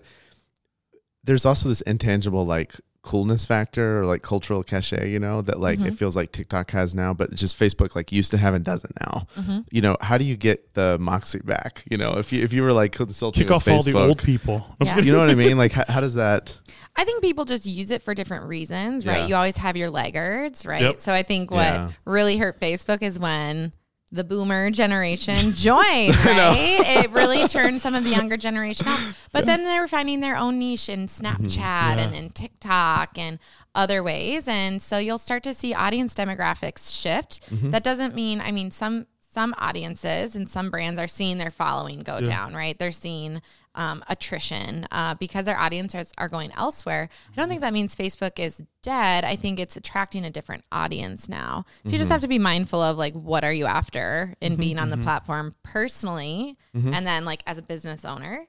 there's 1.23 1.45
also 1.45 1.69
this 1.69 1.81
intangible 1.81 2.47
like 2.47 2.73
coolness 3.03 3.45
factor 3.45 4.01
or 4.01 4.05
like 4.05 4.21
cultural 4.21 4.63
cachet, 4.63 5.11
you 5.11 5.19
know, 5.19 5.41
that 5.41 5.59
like 5.59 5.79
it 5.79 5.83
mm-hmm. 5.83 5.95
feels 5.95 6.15
like 6.15 6.31
TikTok 6.31 6.71
has 6.71 6.95
now, 6.95 7.13
but 7.13 7.35
just 7.35 7.59
Facebook 7.59 7.95
like 7.95 8.11
used 8.11 8.31
to 8.31 8.37
have 8.37 8.53
and 8.53 8.63
doesn't 8.63 8.95
now. 9.01 9.27
Mm-hmm. 9.35 9.59
You 9.71 9.81
know, 9.81 9.97
how 10.01 10.17
do 10.17 10.23
you 10.23 10.37
get 10.37 10.73
the 10.73 10.97
moxie 10.99 11.39
back? 11.39 11.83
You 11.91 11.97
know, 11.97 12.17
if 12.17 12.31
you 12.31 12.41
if 12.43 12.53
you 12.53 12.63
were 12.63 12.71
like 12.71 12.93
consulting 12.93 13.41
Kick 13.41 13.49
with 13.49 13.55
off 13.55 13.67
all 13.67 13.83
the 13.83 13.93
old 13.93 14.23
people. 14.23 14.65
Yeah. 14.83 14.99
you 14.99 15.13
know 15.13 15.19
what 15.19 15.29
I 15.29 15.35
mean? 15.35 15.57
Like 15.57 15.71
how, 15.71 15.83
how 15.87 16.01
does 16.01 16.15
that 16.15 16.59
I 16.95 17.05
think 17.05 17.21
people 17.21 17.45
just 17.45 17.65
use 17.65 17.89
it 17.89 18.01
for 18.01 18.13
different 18.13 18.45
reasons, 18.45 19.05
right? 19.05 19.21
Yeah. 19.21 19.27
You 19.27 19.35
always 19.35 19.57
have 19.57 19.77
your 19.77 19.89
laggards, 19.89 20.65
right? 20.65 20.81
Yep. 20.81 20.99
So 20.99 21.13
I 21.13 21.23
think 21.23 21.51
what 21.51 21.73
Yeah. 21.73 21.91
really 22.05 22.37
hurt 22.37 22.59
Facebook 22.59 23.01
is 23.01 23.17
when 23.17 23.71
the 24.13 24.23
boomer 24.23 24.69
generation 24.69 25.51
join, 25.55 26.11
right? 26.11 27.03
It 27.03 27.11
really 27.11 27.47
turned 27.47 27.81
some 27.81 27.95
of 27.95 28.03
the 28.03 28.11
younger 28.11 28.37
generation 28.37 28.87
out. 28.87 28.99
But 29.31 29.45
then 29.45 29.63
they 29.63 29.79
were 29.79 29.87
finding 29.87 30.19
their 30.19 30.37
own 30.37 30.59
niche 30.59 30.87
in 30.87 31.07
mm-hmm. 31.07 31.25
Snapchat 31.25 31.97
and 31.97 32.15
in 32.15 32.29
TikTok 32.29 33.17
and 33.17 33.39
other 33.73 34.03
ways. 34.03 34.47
And 34.47 34.81
so 34.81 34.99
you'll 34.99 35.17
start 35.17 35.41
to 35.43 35.53
see 35.53 35.73
audience 35.73 36.13
demographics 36.13 37.01
shift. 37.01 37.49
Mm-hmm. 37.49 37.71
That 37.71 37.83
doesn't 37.83 38.13
mean, 38.13 38.39
I 38.39 38.51
mean, 38.51 38.69
some 38.71 39.07
some 39.19 39.55
audiences 39.57 40.35
and 40.35 40.47
some 40.47 40.69
brands 40.69 40.99
are 40.99 41.07
seeing 41.07 41.39
their 41.39 41.49
following 41.49 42.03
go 42.03 42.21
down, 42.21 42.53
right? 42.53 42.77
They're 42.77 42.91
seeing 42.91 43.41
um, 43.75 44.03
attrition 44.07 44.87
uh, 44.91 45.15
because 45.15 45.45
their 45.45 45.57
audiences 45.59 46.11
are 46.17 46.29
going 46.29 46.51
elsewhere. 46.55 47.09
I 47.31 47.35
don't 47.35 47.49
think 47.49 47.61
that 47.61 47.73
means 47.73 47.95
Facebook 47.95 48.39
is 48.39 48.61
dead. 48.81 49.23
I 49.23 49.35
think 49.35 49.59
it's 49.59 49.75
attracting 49.75 50.25
a 50.25 50.29
different 50.29 50.63
audience 50.71 51.27
now. 51.27 51.65
So 51.85 51.91
you 51.93 51.97
just 51.97 52.11
have 52.11 52.21
to 52.21 52.27
be 52.27 52.39
mindful 52.39 52.81
of 52.81 52.97
like 52.97 53.13
what 53.13 53.43
are 53.43 53.53
you 53.53 53.65
after 53.65 54.35
in 54.41 54.55
being 54.57 54.77
on 54.79 54.89
the 54.89 54.97
platform 55.03 55.55
personally, 55.63 56.57
and 56.93 57.05
then 57.07 57.25
like 57.25 57.41
as 57.47 57.57
a 57.57 57.61
business 57.61 58.05
owner, 58.05 58.45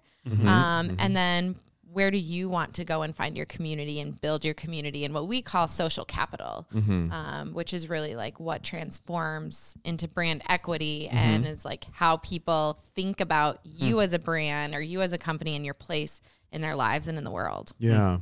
um, 0.48 0.96
and 0.98 1.14
then 1.16 1.56
where 1.94 2.11
do 2.11 2.18
you 2.18 2.48
want 2.48 2.74
to 2.74 2.85
go 2.85 3.02
and 3.02 3.14
find 3.14 3.37
your 3.37 3.46
community 3.46 4.00
and 4.00 4.20
build 4.20 4.44
your 4.44 4.54
community 4.54 5.04
and 5.04 5.14
what 5.14 5.28
we 5.28 5.40
call 5.40 5.68
social 5.68 6.04
capital, 6.04 6.66
mm-hmm. 6.74 7.11
um, 7.12 7.54
which 7.54 7.72
is 7.72 7.88
really 7.88 8.16
like 8.16 8.40
what 8.40 8.64
transforms 8.64 9.76
into 9.85 10.09
brand 10.09 10.42
equity 10.48 11.07
mm-hmm. 11.07 11.16
and 11.16 11.46
is 11.46 11.64
like 11.64 11.85
how 11.92 12.16
people 12.18 12.80
think 12.94 13.20
about 13.20 13.61
you 13.64 13.96
hmm. 13.96 14.02
as 14.02 14.12
a 14.12 14.18
brand 14.18 14.74
or 14.74 14.80
you 14.80 15.02
as 15.02 15.12
a 15.12 15.18
company 15.18 15.54
and 15.54 15.64
your 15.64 15.74
place 15.74 16.20
in 16.50 16.61
their 16.61 16.74
lives 16.74 17.07
and 17.07 17.16
in 17.16 17.22
the 17.22 17.30
world. 17.30 17.72
Yeah. 17.78 18.18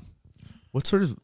What 0.72 0.86
sort 0.86 1.02
of? 1.02 1.18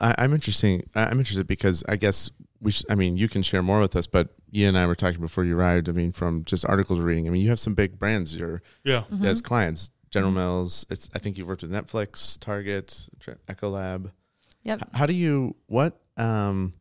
I, 0.00 0.16
I'm 0.18 0.34
interesting. 0.34 0.82
I- 0.94 1.06
I'm 1.06 1.18
interested 1.18 1.46
because 1.46 1.84
I 1.88 1.96
guess 1.96 2.30
we. 2.60 2.72
Sh- 2.72 2.84
I 2.90 2.96
mean, 2.96 3.16
you 3.16 3.28
can 3.28 3.42
share 3.42 3.62
more 3.62 3.80
with 3.80 3.94
us, 3.94 4.08
but 4.08 4.30
you 4.50 4.66
and 4.66 4.76
I 4.76 4.86
were 4.86 4.94
talking 4.96 5.20
before 5.20 5.44
you 5.44 5.56
arrived. 5.56 5.88
I 5.88 5.92
mean, 5.92 6.12
from 6.12 6.44
just 6.44 6.64
articles 6.64 6.98
we're 6.98 7.06
reading. 7.06 7.28
I 7.28 7.30
mean, 7.30 7.42
you 7.42 7.50
have 7.50 7.60
some 7.60 7.74
big 7.74 7.98
brands. 7.98 8.36
You're 8.36 8.62
Yeah. 8.84 9.04
as 9.22 9.38
mm-hmm. 9.38 9.46
clients. 9.46 9.90
General 10.12 10.32
Mills. 10.32 10.86
It's. 10.90 11.08
I 11.14 11.18
think 11.18 11.36
you've 11.36 11.48
worked 11.48 11.62
with 11.62 11.72
Netflix, 11.72 12.38
Target, 12.38 13.08
Ecolab. 13.48 14.12
Yep. 14.62 14.90
How 14.94 15.06
do 15.06 15.14
you 15.14 15.56
what? 15.66 16.00
Um, 16.16 16.74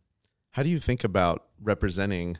how 0.51 0.63
do 0.63 0.69
you 0.69 0.79
think 0.79 1.03
about 1.03 1.45
representing 1.61 2.37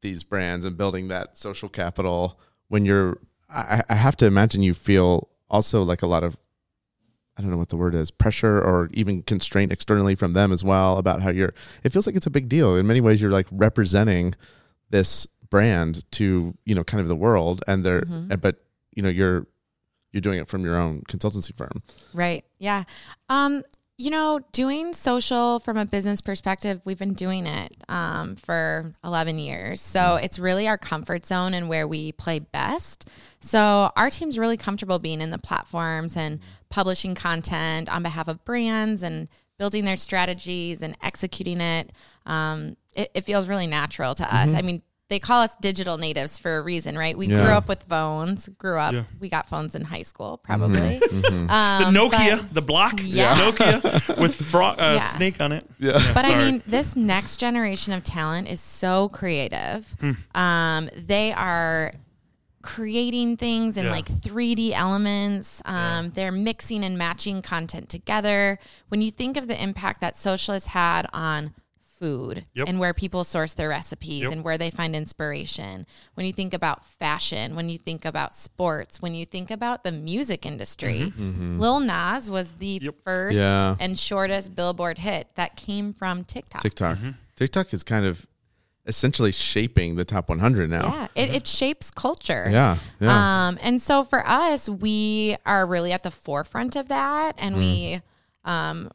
these 0.00 0.24
brands 0.24 0.64
and 0.64 0.76
building 0.76 1.08
that 1.08 1.36
social 1.36 1.68
capital 1.68 2.40
when 2.68 2.84
you're? 2.84 3.18
I, 3.48 3.82
I 3.88 3.94
have 3.94 4.16
to 4.18 4.26
imagine 4.26 4.62
you 4.62 4.74
feel 4.74 5.28
also 5.50 5.82
like 5.82 6.02
a 6.02 6.06
lot 6.06 6.24
of 6.24 6.38
I 7.36 7.42
don't 7.42 7.50
know 7.50 7.56
what 7.58 7.68
the 7.68 7.76
word 7.76 7.94
is, 7.94 8.10
pressure 8.10 8.60
or 8.60 8.88
even 8.92 9.22
constraint 9.22 9.72
externally 9.72 10.14
from 10.14 10.32
them 10.32 10.52
as 10.52 10.64
well 10.64 10.98
about 10.98 11.22
how 11.22 11.30
you're 11.30 11.52
it 11.82 11.92
feels 11.92 12.06
like 12.06 12.16
it's 12.16 12.26
a 12.26 12.30
big 12.30 12.48
deal. 12.48 12.76
In 12.76 12.86
many 12.86 13.00
ways 13.00 13.20
you're 13.20 13.30
like 13.30 13.46
representing 13.50 14.34
this 14.90 15.26
brand 15.50 16.10
to, 16.12 16.54
you 16.64 16.74
know, 16.74 16.84
kind 16.84 17.00
of 17.00 17.08
the 17.08 17.16
world 17.16 17.62
and 17.66 17.84
they're 17.84 18.04
but 18.40 18.64
you 18.94 19.02
know, 19.02 19.08
you're 19.08 19.46
you're 20.12 20.20
doing 20.20 20.38
it 20.38 20.48
from 20.48 20.64
your 20.64 20.76
own 20.76 21.02
consultancy 21.02 21.54
firm. 21.54 21.82
Right. 22.14 22.44
Yeah. 22.58 22.84
Um, 23.28 23.64
you 24.00 24.08
know, 24.08 24.40
doing 24.52 24.94
social 24.94 25.58
from 25.58 25.76
a 25.76 25.84
business 25.84 26.22
perspective, 26.22 26.80
we've 26.86 26.98
been 26.98 27.12
doing 27.12 27.46
it 27.46 27.76
um, 27.86 28.34
for 28.34 28.94
11 29.04 29.38
years. 29.38 29.82
So 29.82 30.16
it's 30.16 30.38
really 30.38 30.66
our 30.66 30.78
comfort 30.78 31.26
zone 31.26 31.52
and 31.52 31.68
where 31.68 31.86
we 31.86 32.12
play 32.12 32.38
best. 32.38 33.10
So 33.40 33.92
our 33.96 34.08
team's 34.08 34.38
really 34.38 34.56
comfortable 34.56 34.98
being 34.98 35.20
in 35.20 35.28
the 35.28 35.38
platforms 35.38 36.16
and 36.16 36.40
publishing 36.70 37.14
content 37.14 37.90
on 37.90 38.02
behalf 38.02 38.26
of 38.26 38.42
brands 38.46 39.02
and 39.02 39.28
building 39.58 39.84
their 39.84 39.98
strategies 39.98 40.80
and 40.80 40.96
executing 41.02 41.60
it. 41.60 41.92
Um, 42.24 42.78
it, 42.96 43.10
it 43.12 43.24
feels 43.26 43.48
really 43.48 43.66
natural 43.66 44.14
to 44.14 44.34
us. 44.34 44.54
I 44.54 44.62
mean, 44.62 44.80
they 45.10 45.18
call 45.18 45.42
us 45.42 45.54
digital 45.56 45.98
natives 45.98 46.38
for 46.38 46.56
a 46.56 46.62
reason, 46.62 46.96
right? 46.96 47.18
We 47.18 47.26
grew 47.26 47.36
up 47.40 47.68
with 47.68 47.82
phones, 47.82 48.48
grew 48.48 48.78
up, 48.78 48.92
Yeah. 48.94 49.04
we 49.18 49.28
got 49.28 49.48
phones 49.48 49.74
in 49.74 49.82
high 49.82 50.02
school, 50.04 50.38
probably. 50.38 50.98
The 51.10 51.26
Um, 51.52 51.94
Nokia, 51.94 52.38
but- 52.38 52.54
the 52.54 52.62
block 52.62 53.00
Yeah. 53.02 53.36
Nokia 53.36 54.18
with 54.20 54.34
fro- 54.36 54.68
uh, 54.78 54.94
Yeah. 54.98 55.08
snake 55.08 55.40
on 55.40 55.52
it. 55.52 55.66
Yeah. 55.78 56.00
But 56.14 56.24
I 56.24 56.38
mean, 56.38 56.62
this 56.66 56.96
next 56.96 57.36
generation 57.38 57.92
of 57.92 58.02
talent 58.04 58.48
is 58.48 58.60
so 58.60 59.08
creative. 59.10 59.94
Um, 60.34 60.88
they 60.96 61.32
are 61.32 61.92
creating 62.62 63.36
things 63.38 63.76
in 63.76 63.86
Yeah. 63.86 63.90
like 63.90 64.06
3D 64.06 64.72
elements. 64.74 65.62
Um, 65.64 66.10
They're 66.10 66.30
mixing 66.32 66.84
and 66.84 66.96
matching 66.98 67.40
content 67.42 67.88
together. 67.88 68.58
When 68.88 69.00
you 69.02 69.10
think 69.10 69.36
of 69.36 69.48
the 69.48 69.60
impact 69.60 70.00
that 70.02 70.14
social 70.14 70.52
has 70.54 70.66
had 70.66 71.06
on 71.12 71.54
food 72.00 72.46
Yep. 72.54 72.68
and 72.68 72.78
where 72.80 72.94
people 72.94 73.24
source 73.24 73.52
their 73.54 73.68
recipes 73.68 74.22
Yep. 74.22 74.32
and 74.32 74.44
where 74.44 74.58
they 74.58 74.70
find 74.70 74.96
inspiration, 74.96 75.86
when 76.14 76.26
you 76.26 76.32
think 76.32 76.54
about 76.54 76.84
fashion, 76.84 77.54
when 77.54 77.68
you 77.68 77.78
think 77.78 78.04
about 78.04 78.34
sports, 78.34 79.00
when 79.00 79.14
you 79.14 79.24
think 79.26 79.50
about 79.50 79.84
the 79.84 79.92
music 79.92 80.46
industry, 80.46 81.12
mm-hmm. 81.16 81.30
Mm-hmm. 81.30 81.60
Lil 81.60 81.80
Nas 81.80 82.30
was 82.30 82.52
the 82.52 82.80
Yep. 82.82 82.94
first 83.04 83.36
Yeah. 83.38 83.76
and 83.78 83.98
shortest 83.98 84.54
Billboard 84.54 84.98
hit 84.98 85.28
that 85.36 85.56
came 85.56 85.92
from 85.92 86.24
TikTok. 86.24 86.62
TikTok. 86.62 86.96
Mm-hmm. 86.98 87.10
TikTok 87.36 87.72
is 87.72 87.82
kind 87.82 88.06
of 88.06 88.26
essentially 88.86 89.30
shaping 89.30 89.96
the 89.96 90.04
top 90.04 90.28
100 90.28 90.68
now. 90.70 91.08
Yeah, 91.14 91.22
it, 91.22 91.34
it 91.36 91.46
shapes 91.46 91.90
culture. 91.90 92.48
Yeah. 92.50 92.78
Yeah. 92.98 93.48
Um, 93.48 93.58
and 93.62 93.80
so 93.80 94.04
for 94.04 94.26
us, 94.26 94.68
we 94.68 95.36
are 95.44 95.66
really 95.66 95.92
at 95.92 96.02
the 96.02 96.10
forefront 96.10 96.76
of 96.76 96.88
that, 96.88 97.34
and 97.38 97.56
mm. 97.56 97.58
we, 97.58 98.00
um, 98.44 98.90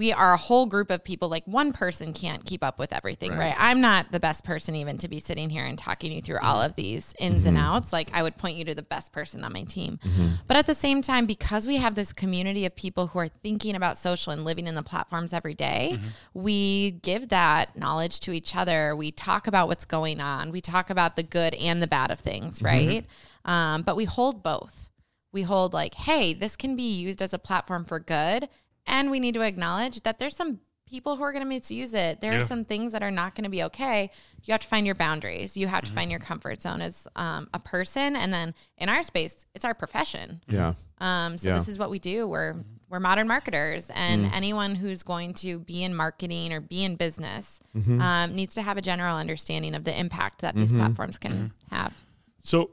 we 0.00 0.14
are 0.14 0.32
a 0.32 0.38
whole 0.38 0.64
group 0.64 0.90
of 0.90 1.04
people. 1.04 1.28
Like 1.28 1.44
one 1.44 1.74
person 1.74 2.14
can't 2.14 2.42
keep 2.42 2.64
up 2.64 2.78
with 2.78 2.94
everything, 2.94 3.36
right? 3.36 3.54
I'm 3.58 3.82
not 3.82 4.10
the 4.10 4.18
best 4.18 4.44
person 4.44 4.74
even 4.74 4.96
to 4.96 5.08
be 5.08 5.20
sitting 5.20 5.50
here 5.50 5.66
and 5.66 5.76
talking 5.76 6.10
you 6.10 6.22
through 6.22 6.38
mm-hmm. 6.38 6.46
all 6.46 6.62
of 6.62 6.74
these 6.74 7.14
ins 7.20 7.44
and 7.44 7.58
mm-hmm. 7.58 7.66
outs. 7.66 7.92
Like 7.92 8.10
I 8.14 8.22
would 8.22 8.38
point 8.38 8.56
you 8.56 8.64
to 8.64 8.74
the 8.74 8.82
best 8.82 9.12
person 9.12 9.44
on 9.44 9.52
my 9.52 9.64
team, 9.64 10.00
mm-hmm. 10.02 10.36
but 10.46 10.56
at 10.56 10.64
the 10.64 10.74
same 10.74 11.02
time, 11.02 11.26
because 11.26 11.66
we 11.66 11.76
have 11.76 11.96
this 11.96 12.14
community 12.14 12.64
of 12.64 12.74
people 12.74 13.08
who 13.08 13.18
are 13.18 13.28
thinking 13.28 13.74
about 13.74 13.98
social 13.98 14.32
and 14.32 14.42
living 14.42 14.66
in 14.66 14.74
the 14.74 14.82
platforms 14.82 15.34
every 15.34 15.52
day, 15.52 16.00
we 16.32 16.92
give 17.02 17.28
that 17.28 17.76
knowledge 17.76 18.20
to 18.20 18.32
each 18.32 18.56
other. 18.56 18.96
We 18.96 19.12
talk 19.12 19.48
about 19.48 19.68
what's 19.68 19.84
going 19.84 20.18
on. 20.18 20.50
We 20.50 20.62
talk 20.62 20.88
about 20.88 21.16
the 21.16 21.22
good 21.22 21.54
and 21.56 21.82
the 21.82 21.86
bad 21.86 22.10
of 22.10 22.20
things, 22.20 22.62
right? 22.62 23.04
Um, 23.44 23.82
but 23.82 23.96
we 23.96 24.06
hold 24.06 24.42
both. 24.42 24.88
We 25.30 25.42
hold 25.42 25.74
like, 25.74 25.94
hey, 25.94 26.32
this 26.32 26.56
can 26.56 26.74
be 26.74 26.90
used 26.90 27.20
as 27.20 27.34
a 27.34 27.38
platform 27.38 27.84
for 27.84 28.00
good, 28.00 28.48
and 28.86 29.10
we 29.10 29.20
need 29.20 29.34
to 29.34 29.42
acknowledge 29.42 30.00
that 30.02 30.18
there's 30.18 30.36
some 30.36 30.60
people 30.86 31.14
who 31.16 31.22
are 31.22 31.30
going 31.30 31.44
to 31.44 31.48
misuse 31.48 31.94
it. 31.94 32.20
There 32.20 32.32
Yeah. 32.32 32.38
are 32.42 32.46
some 32.46 32.64
things 32.64 32.90
that 32.92 33.02
are 33.02 33.12
not 33.12 33.36
going 33.36 33.44
to 33.44 33.50
be 33.50 33.62
okay. 33.64 34.10
You 34.42 34.50
have 34.52 34.60
to 34.62 34.66
find 34.66 34.84
your 34.84 34.96
boundaries. 34.96 35.56
You 35.56 35.68
have 35.68 35.84
to 35.84 35.92
find 35.92 36.10
your 36.10 36.18
comfort 36.18 36.60
zone 36.60 36.80
as 36.82 37.06
um, 37.14 37.48
a 37.54 37.60
person, 37.60 38.16
and 38.16 38.32
then 38.34 38.54
in 38.76 38.88
our 38.88 39.04
space, 39.04 39.46
it's 39.54 39.64
our 39.64 39.74
profession. 39.74 40.40
yeah. 40.48 40.74
Um, 40.98 41.38
so 41.38 41.48
Yeah. 41.48 41.54
this 41.54 41.68
is 41.68 41.78
what 41.78 41.90
we 41.90 41.98
do. 41.98 42.26
We're 42.28 42.56
we're 42.88 42.98
modern 42.98 43.28
marketers, 43.28 43.88
and 43.94 44.26
anyone 44.34 44.74
who's 44.74 45.04
going 45.04 45.32
to 45.34 45.60
be 45.60 45.84
in 45.84 45.94
marketing 45.94 46.52
or 46.52 46.60
be 46.60 46.82
in 46.82 46.96
business 46.96 47.60
um, 48.00 48.34
needs 48.34 48.54
to 48.56 48.62
have 48.62 48.76
a 48.76 48.82
general 48.82 49.16
understanding 49.16 49.76
of 49.76 49.84
the 49.84 49.96
impact 49.96 50.40
that 50.40 50.56
these 50.56 50.72
platforms 50.72 51.16
can 51.16 51.52
have. 51.70 51.94
So, 52.42 52.70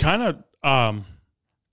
kind 0.00 0.22
of 0.22 0.42
um, 0.68 1.04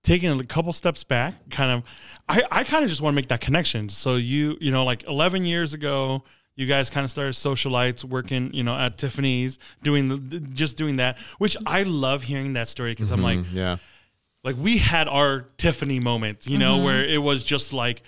taking 0.02 0.38
a 0.38 0.44
couple 0.44 0.72
steps 0.72 1.04
back, 1.04 1.34
kind 1.50 1.70
of, 1.70 1.84
I, 2.28 2.42
I 2.50 2.64
kind 2.64 2.84
of 2.84 2.90
just 2.90 3.00
want 3.00 3.14
to 3.14 3.16
make 3.16 3.28
that 3.28 3.40
connection. 3.40 3.88
So 3.88 4.16
you, 4.16 4.56
you 4.60 4.70
know, 4.70 4.84
like 4.84 5.04
11 5.04 5.44
years 5.44 5.74
ago, 5.74 6.24
you 6.54 6.66
guys 6.66 6.90
kind 6.90 7.04
of 7.04 7.10
started 7.10 7.34
socialites 7.34 8.04
working, 8.04 8.52
you 8.52 8.62
know, 8.62 8.76
at 8.76 8.98
Tiffany's, 8.98 9.58
doing 9.82 10.08
the, 10.08 10.40
just 10.40 10.76
doing 10.76 10.96
that, 10.96 11.18
which 11.38 11.56
I 11.66 11.84
love 11.84 12.24
hearing 12.24 12.54
that 12.54 12.68
story 12.68 12.92
because 12.92 13.10
I'm 13.10 13.20
mm-hmm, 13.20 13.42
like, 13.42 13.46
yeah. 13.52 13.76
like 14.44 14.56
we 14.58 14.78
had 14.78 15.08
our 15.08 15.48
Tiffany 15.56 16.00
moments, 16.00 16.46
you 16.46 16.58
know, 16.58 16.76
mm-hmm. 16.76 16.84
where 16.84 17.04
it 17.04 17.22
was 17.22 17.44
just 17.44 17.72
like 17.72 18.02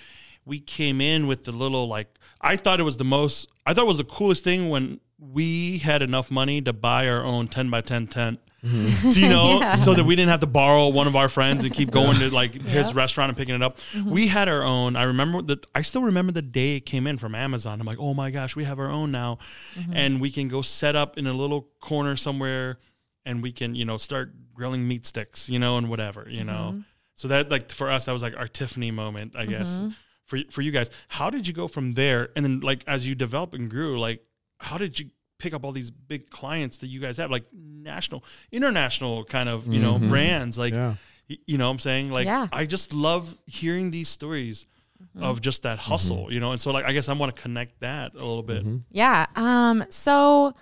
we 0.44 0.60
came 0.60 1.00
in 1.00 1.26
with 1.26 1.44
the 1.44 1.52
little 1.52 1.88
like 1.88 2.08
I 2.40 2.56
thought 2.56 2.80
it 2.80 2.84
was 2.84 2.98
the 2.98 3.04
most 3.04 3.48
I 3.64 3.72
thought 3.72 3.84
it 3.84 3.88
was 3.88 3.98
the 3.98 4.04
coolest 4.04 4.44
thing 4.44 4.68
when 4.68 5.00
we 5.18 5.78
had 5.78 6.02
enough 6.02 6.30
money 6.30 6.60
to 6.62 6.72
buy 6.72 7.08
our 7.08 7.24
own 7.24 7.48
10 7.48 7.70
by 7.70 7.80
10 7.80 8.08
tent. 8.08 8.40
Mm-hmm. 8.64 9.10
Do 9.10 9.20
you 9.20 9.28
know, 9.28 9.58
Yeah. 9.60 9.74
so 9.74 9.92
that 9.94 10.04
we 10.04 10.16
didn't 10.16 10.30
have 10.30 10.40
to 10.40 10.46
borrow 10.46 10.88
one 10.88 11.06
of 11.06 11.16
our 11.16 11.28
friends 11.28 11.64
and 11.64 11.74
keep 11.74 11.90
going 11.90 12.18
to 12.20 12.32
like 12.32 12.54
his 12.62 12.94
restaurant 12.94 13.28
and 13.30 13.36
picking 13.36 13.54
it 13.54 13.62
up. 13.62 13.78
Mm-hmm. 13.92 14.10
We 14.10 14.28
had 14.28 14.48
our 14.48 14.62
own. 14.62 14.96
I 14.96 15.04
remember 15.04 15.42
that. 15.42 15.66
I 15.74 15.82
still 15.82 16.02
remember 16.02 16.32
the 16.32 16.42
day 16.42 16.76
it 16.76 16.80
came 16.86 17.06
in 17.06 17.18
from 17.18 17.34
Amazon. 17.34 17.80
I'm 17.80 17.86
like, 17.86 17.98
oh 18.00 18.14
my 18.14 18.30
gosh, 18.30 18.56
we 18.56 18.64
have 18.64 18.78
our 18.78 18.90
own 18.90 19.10
now, 19.12 19.38
mm-hmm. 19.74 19.92
and 19.94 20.20
we 20.20 20.30
can 20.30 20.48
go 20.48 20.62
set 20.62 20.96
up 20.96 21.18
in 21.18 21.26
a 21.26 21.32
little 21.34 21.68
corner 21.80 22.16
somewhere, 22.16 22.78
and 23.26 23.42
we 23.42 23.52
can 23.52 23.74
you 23.74 23.84
know 23.84 23.96
start 23.98 24.32
grilling 24.54 24.86
meat 24.88 25.04
sticks, 25.04 25.48
you 25.48 25.58
know, 25.58 25.76
and 25.76 25.90
whatever, 25.90 26.26
you 26.28 26.44
know. 26.44 26.82
So 27.16 27.28
that 27.28 27.50
like 27.50 27.70
for 27.70 27.90
us, 27.90 28.06
that 28.06 28.12
was 28.12 28.22
like 28.22 28.36
our 28.36 28.48
Tiffany 28.48 28.90
moment, 28.90 29.34
I 29.36 29.46
guess. 29.46 29.82
For 30.24 30.38
for 30.50 30.62
you 30.62 30.70
guys, 30.72 30.90
how 31.08 31.28
did 31.28 31.46
you 31.46 31.52
go 31.52 31.68
from 31.68 31.92
there? 31.92 32.30
And 32.34 32.44
then 32.44 32.60
like 32.60 32.82
as 32.86 33.06
you 33.06 33.14
developed 33.14 33.54
and 33.54 33.68
grew, 33.68 33.98
like 33.98 34.24
how 34.58 34.78
did 34.78 34.98
you 34.98 35.10
pick 35.38 35.54
up 35.54 35.64
all 35.64 35.72
these 35.72 35.90
big 35.90 36.30
clients 36.30 36.78
that 36.78 36.88
you 36.88 37.00
guys 37.00 37.16
have, 37.16 37.30
like 37.30 37.44
national, 37.52 38.24
international 38.52 39.24
kind 39.24 39.48
of 39.48 39.66
you 39.66 39.80
know 39.80 39.94
mm-hmm. 39.94 40.08
brands, 40.08 40.58
like 40.58 40.74
Yeah. 40.74 40.94
y- 41.28 41.38
you 41.46 41.58
know 41.58 41.66
what 41.66 41.72
I'm 41.72 41.78
saying 41.78 42.10
like 42.10 42.26
Yeah. 42.26 42.48
I 42.52 42.66
just 42.66 42.92
love 42.92 43.36
hearing 43.46 43.90
these 43.90 44.08
stories 44.08 44.66
mm-hmm. 45.02 45.24
of 45.24 45.40
just 45.40 45.62
that 45.62 45.78
mm-hmm. 45.78 45.90
hustle, 45.90 46.32
you 46.32 46.40
know. 46.40 46.52
And 46.52 46.60
so 46.60 46.70
like 46.70 46.84
I 46.84 46.92
guess 46.92 47.08
I 47.08 47.12
want 47.14 47.34
to 47.34 47.42
connect 47.42 47.80
that 47.80 48.14
a 48.14 48.18
little 48.18 48.42
bit. 48.42 48.64
Yeah. 48.90 49.26
Um, 49.36 49.84
so 49.90 50.54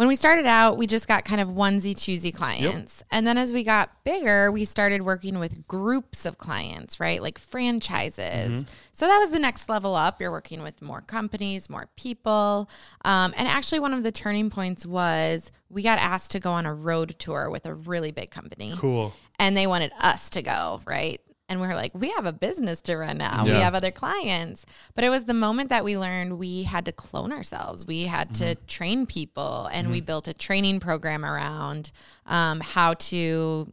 when 0.00 0.08
we 0.08 0.16
started 0.16 0.46
out, 0.46 0.78
we 0.78 0.86
just 0.86 1.06
got 1.06 1.26
kind 1.26 1.42
of 1.42 1.48
onesie 1.48 1.94
choosy 1.94 2.32
clients. 2.32 3.02
And 3.10 3.26
then 3.26 3.36
as 3.36 3.52
we 3.52 3.62
got 3.62 4.02
bigger, 4.02 4.50
we 4.50 4.64
started 4.64 5.02
working 5.02 5.38
with 5.38 5.68
groups 5.68 6.24
of 6.24 6.38
clients, 6.38 6.98
right? 6.98 7.20
Like 7.20 7.38
franchises. 7.38 8.64
So 8.92 9.06
that 9.06 9.18
was 9.18 9.28
the 9.28 9.38
next 9.38 9.68
level 9.68 9.94
up. 9.94 10.18
You're 10.18 10.30
working 10.30 10.62
with 10.62 10.80
more 10.80 11.02
companies, 11.02 11.68
more 11.68 11.90
people. 11.98 12.70
Um, 13.04 13.34
and 13.36 13.46
actually, 13.46 13.80
one 13.80 13.92
of 13.92 14.02
the 14.02 14.10
turning 14.10 14.48
points 14.48 14.86
was 14.86 15.52
we 15.68 15.82
got 15.82 15.98
asked 15.98 16.30
to 16.30 16.40
go 16.40 16.52
on 16.52 16.64
a 16.64 16.72
road 16.72 17.16
tour 17.18 17.50
with 17.50 17.66
a 17.66 17.74
really 17.74 18.10
big 18.10 18.30
company. 18.30 18.72
Cool. 18.78 19.12
And 19.38 19.54
they 19.54 19.66
wanted 19.66 19.92
us 20.00 20.30
to 20.30 20.40
go, 20.40 20.80
right? 20.86 21.20
And 21.50 21.60
we 21.60 21.66
are 21.66 21.74
like, 21.74 21.90
we 21.94 22.10
have 22.10 22.26
a 22.26 22.32
business 22.32 22.80
to 22.82 22.96
run 22.96 23.18
now. 23.18 23.44
We 23.44 23.50
have 23.50 23.74
other 23.74 23.90
clients. 23.90 24.64
But 24.94 25.02
it 25.02 25.08
was 25.08 25.24
the 25.24 25.34
moment 25.34 25.68
that 25.70 25.82
we 25.82 25.98
learned 25.98 26.38
we 26.38 26.62
had 26.62 26.84
to 26.84 26.92
clone 26.92 27.32
ourselves. 27.32 27.84
We 27.84 28.04
had 28.04 28.32
to 28.36 28.44
mm-hmm. 28.44 28.66
train 28.66 29.04
people, 29.04 29.68
and 29.72 29.90
we 29.90 29.98
mm-hmm. 29.98 30.06
built 30.06 30.28
a 30.28 30.32
training 30.32 30.78
program 30.78 31.24
around 31.24 31.90
um, 32.26 32.60
how 32.60 32.94
to 32.94 33.72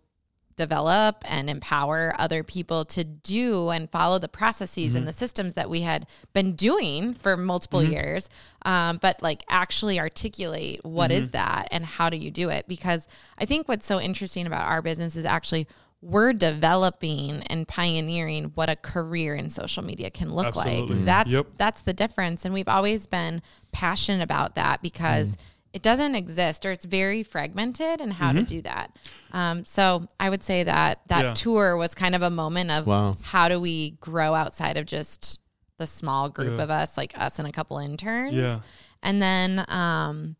develop 0.56 1.24
and 1.26 1.52
empower 1.52 2.14
other 2.18 2.44
people 2.44 2.84
to 2.84 3.04
do 3.04 3.70
and 3.70 3.92
follow 3.92 4.18
the 4.18 4.28
processes 4.28 4.96
and 4.96 5.04
mm-hmm. 5.04 5.06
the 5.06 5.14
systems 5.14 5.54
that 5.54 5.70
we 5.70 5.82
had 5.82 6.08
been 6.34 6.54
doing 6.56 7.14
for 7.14 7.38
multiple 7.38 7.84
years 7.84 8.28
um, 8.66 8.98
but 8.98 9.22
like 9.22 9.44
actually 9.50 10.00
articulate 10.00 10.84
what 10.84 11.12
is 11.12 11.30
that 11.30 11.68
and 11.70 11.86
how 11.86 12.10
do 12.10 12.18
you 12.18 12.32
do 12.32 12.50
it? 12.50 12.68
Because 12.68 13.08
i 13.38 13.46
think 13.46 13.68
what's 13.68 13.86
so 13.86 14.02
interesting 14.02 14.48
about 14.48 14.68
our 14.68 14.82
business 14.82 15.16
is 15.16 15.26
actually 15.26 15.68
we're 16.10 16.32
developing 16.32 17.42
and 17.48 17.68
pioneering 17.68 18.46
what 18.56 18.70
a 18.70 18.76
career 18.76 19.36
in 19.36 19.50
social 19.50 19.84
media 19.84 20.10
can 20.10 20.34
look 20.34 20.46
Absolutely. 20.48 20.96
like 20.96 21.06
that's 21.06 21.32
Yep. 21.32 21.48
that's 21.58 21.82
the 21.82 21.94
difference 21.94 22.46
and 22.46 22.54
we've 22.54 22.68
always 22.68 23.08
been 23.08 23.42
passionate 23.72 24.24
about 24.24 24.56
that 24.56 24.82
because 24.82 25.36
Mm. 25.36 25.40
it 25.74 25.82
doesn't 25.82 26.16
exist 26.16 26.66
or 26.66 26.72
it's 26.72 26.86
very 26.86 27.24
fragmented 27.24 28.00
and 28.00 28.14
how 28.14 28.32
to 28.32 28.42
do 28.44 28.62
that 28.62 28.96
um, 29.34 29.66
so 29.66 30.08
i 30.20 30.30
would 30.30 30.44
say 30.44 30.64
that 30.64 31.02
that 31.08 31.18
Mm-hmm. 31.20 31.28
Yeah. 31.28 31.34
tour 31.34 31.78
was 31.78 31.94
kind 31.94 32.16
of 32.16 32.22
a 32.22 32.30
moment 32.30 32.72
of 32.72 32.88
Wow. 32.88 33.18
how 33.22 33.50
do 33.50 33.60
we 33.60 33.92
grow 34.00 34.34
outside 34.34 34.78
of 34.78 34.86
just 34.86 35.42
the 35.78 35.88
small 35.88 36.30
group 36.30 36.58
Yeah. 36.58 36.64
of 36.64 36.70
us 36.72 36.98
like 36.98 37.18
us 37.20 37.38
and 37.38 37.48
a 37.48 37.52
couple 37.52 37.78
interns 37.80 38.34
Yeah. 38.34 38.60
and 39.04 39.22
then 39.22 39.66
um, 39.70 40.36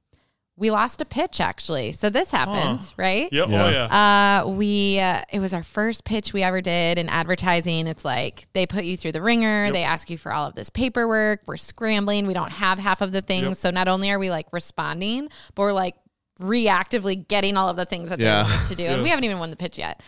we 0.60 0.72
lost 0.72 1.02
a 1.02 1.06
pitch 1.06 1.40
actually 1.40 1.92
so 1.92 2.10
this 2.10 2.32
happens 2.32 2.92
right 2.98 3.30
Yep. 3.32 3.50
Yeah. 3.50 3.64
Oh 3.66 3.70
yeah. 3.70 4.42
uh, 4.44 4.50
we 4.50 5.00
uh, 5.00 5.22
it 5.32 5.40
was 5.40 5.54
our 5.54 5.62
first 5.64 6.04
pitch 6.04 6.34
we 6.34 6.42
ever 6.44 6.62
did 6.62 6.98
in 6.98 7.10
advertising. 7.10 7.86
It's 7.88 8.04
like 8.04 8.48
they 8.54 8.66
put 8.66 8.84
you 8.84 8.98
through 8.98 9.12
the 9.12 9.22
ringer. 9.22 9.72
They 9.72 9.84
ask 9.84 10.10
you 10.10 10.18
for 10.18 10.34
all 10.34 10.48
of 10.48 10.56
this 10.56 10.70
paperwork. 10.72 11.42
We're 11.46 11.58
scrambling. 11.58 12.26
We 12.28 12.34
don't 12.34 12.52
have 12.52 12.80
half 12.80 13.02
of 13.02 13.12
the 13.12 13.22
things. 13.22 13.44
Yep. 13.46 13.56
So 13.58 13.70
not 13.70 13.88
only 13.88 14.10
are 14.12 14.18
we 14.20 14.30
like 14.32 14.48
responding, 14.52 15.30
but 15.54 15.62
we're 15.62 15.74
like 15.74 15.96
reactively 16.40 17.28
getting 17.28 17.58
all 17.58 17.70
of 17.70 17.78
the 17.78 17.86
things 17.86 18.10
that 18.10 18.20
Yeah. 18.20 18.44
they 18.44 18.50
want 18.50 18.62
us 18.62 18.70
to 18.70 18.76
do. 18.76 18.86
And 18.86 19.04
we 19.04 19.10
haven't 19.10 19.26
even 19.26 19.40
won 19.40 19.50
the 19.52 19.56
pitch 19.56 19.78
yet. 19.78 20.02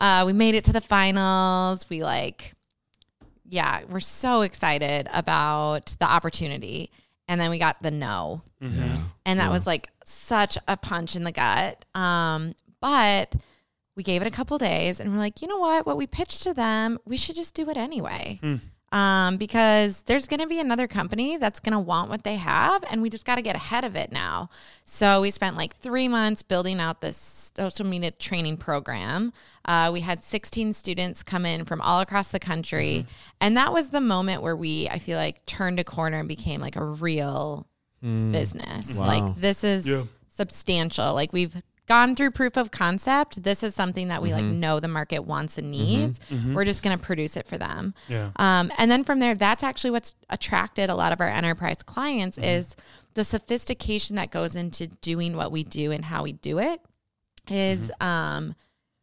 Uh, 0.00 0.24
we 0.26 0.32
made 0.32 0.54
it 0.54 0.64
to 0.64 0.72
the 0.72 0.80
finals. 0.80 1.88
We 1.90 2.02
like, 2.04 2.52
yeah, 3.48 3.82
we're 3.88 4.00
so 4.00 4.42
excited 4.42 5.08
about 5.12 5.94
the 5.98 6.06
opportunity. 6.10 6.90
And 7.28 7.40
then 7.40 7.50
we 7.50 7.58
got 7.58 7.82
the 7.82 7.90
no 7.90 8.42
Yeah. 8.60 8.98
and 9.24 9.40
that 9.40 9.50
was 9.50 9.66
like 9.66 9.88
such 10.08 10.56
a 10.68 10.76
punch 10.76 11.16
in 11.16 11.24
the 11.24 11.32
gut. 11.32 11.84
Um, 11.94 12.54
but 12.80 13.34
we 13.96 14.02
gave 14.02 14.22
it 14.22 14.28
a 14.28 14.30
couple 14.30 14.58
days, 14.58 15.00
and 15.00 15.12
we're 15.12 15.18
like, 15.18 15.40
you 15.40 15.48
know 15.48 15.58
what? 15.58 15.86
What 15.86 15.96
we 15.96 16.06
pitched 16.06 16.42
to 16.42 16.54
them, 16.54 16.98
we 17.04 17.16
should 17.16 17.34
just 17.34 17.54
do 17.54 17.68
it 17.70 17.76
anyway. 17.76 18.38
Um, 18.92 19.36
because 19.36 20.04
there's 20.04 20.28
going 20.28 20.40
to 20.40 20.46
be 20.46 20.60
another 20.60 20.86
company 20.86 21.38
that's 21.38 21.58
going 21.58 21.72
to 21.72 21.78
want 21.78 22.08
what 22.08 22.22
they 22.22 22.36
have, 22.36 22.84
and 22.88 23.02
we 23.02 23.10
just 23.10 23.24
got 23.24 23.34
to 23.34 23.42
get 23.42 23.56
ahead 23.56 23.84
of 23.84 23.96
it 23.96 24.12
now. 24.12 24.48
So 24.84 25.20
we 25.22 25.30
spent 25.32 25.56
like 25.56 25.76
three 25.76 26.06
months 26.08 26.42
building 26.42 26.78
out 26.78 27.00
this 27.00 27.52
social 27.56 27.84
media 27.84 28.12
training 28.12 28.58
program. 28.58 29.32
Uh, 29.64 29.90
we 29.92 30.00
had 30.00 30.22
16 30.22 30.72
students 30.72 31.22
come 31.22 31.44
in 31.44 31.64
from 31.64 31.80
all 31.80 32.00
across 32.00 32.28
the 32.28 32.38
country, 32.38 33.06
and 33.40 33.56
that 33.56 33.72
was 33.72 33.90
the 33.90 34.00
moment 34.00 34.42
where 34.42 34.56
we, 34.56 34.88
I 34.88 34.98
feel 34.98 35.18
like, 35.18 35.44
turned 35.46 35.80
a 35.80 35.84
corner 35.84 36.18
and 36.18 36.28
became 36.28 36.60
like 36.60 36.76
a 36.76 36.84
real 36.84 37.66
Mm. 38.04 38.32
business. 38.32 38.96
Wow. 38.96 39.06
Like 39.06 39.36
this 39.36 39.64
is 39.64 39.86
Yeah. 39.86 40.02
substantial. 40.28 41.14
Like 41.14 41.32
we've 41.32 41.56
gone 41.86 42.16
through 42.16 42.32
proof 42.32 42.56
of 42.56 42.70
concept. 42.70 43.42
This 43.42 43.62
is 43.62 43.74
something 43.74 44.08
that 44.08 44.20
we 44.20 44.32
like 44.32 44.44
mm-hmm. 44.44 44.60
know 44.60 44.80
the 44.80 44.88
market 44.88 45.24
wants 45.24 45.56
and 45.56 45.70
needs. 45.70 46.18
Mm-hmm. 46.18 46.34
Mm-hmm. 46.34 46.54
We're 46.54 46.64
just 46.64 46.82
going 46.82 46.96
to 46.96 47.02
produce 47.02 47.36
it 47.36 47.46
for 47.46 47.58
them. 47.58 47.94
Yeah. 48.08 48.30
Um, 48.36 48.72
and 48.76 48.90
then 48.90 49.04
from 49.04 49.20
there, 49.20 49.34
that's 49.34 49.62
actually 49.62 49.92
what's 49.92 50.14
attracted 50.28 50.90
a 50.90 50.94
lot 50.94 51.12
of 51.12 51.20
our 51.20 51.28
enterprise 51.28 51.82
clients 51.82 52.38
is 52.38 52.76
the 53.14 53.24
sophistication 53.24 54.16
that 54.16 54.30
goes 54.30 54.54
into 54.54 54.88
doing 54.88 55.36
what 55.36 55.50
we 55.50 55.64
do 55.64 55.90
and 55.90 56.04
how 56.04 56.22
we 56.22 56.32
do 56.32 56.58
it 56.58 56.80
is 57.48 57.92
um 58.00 58.54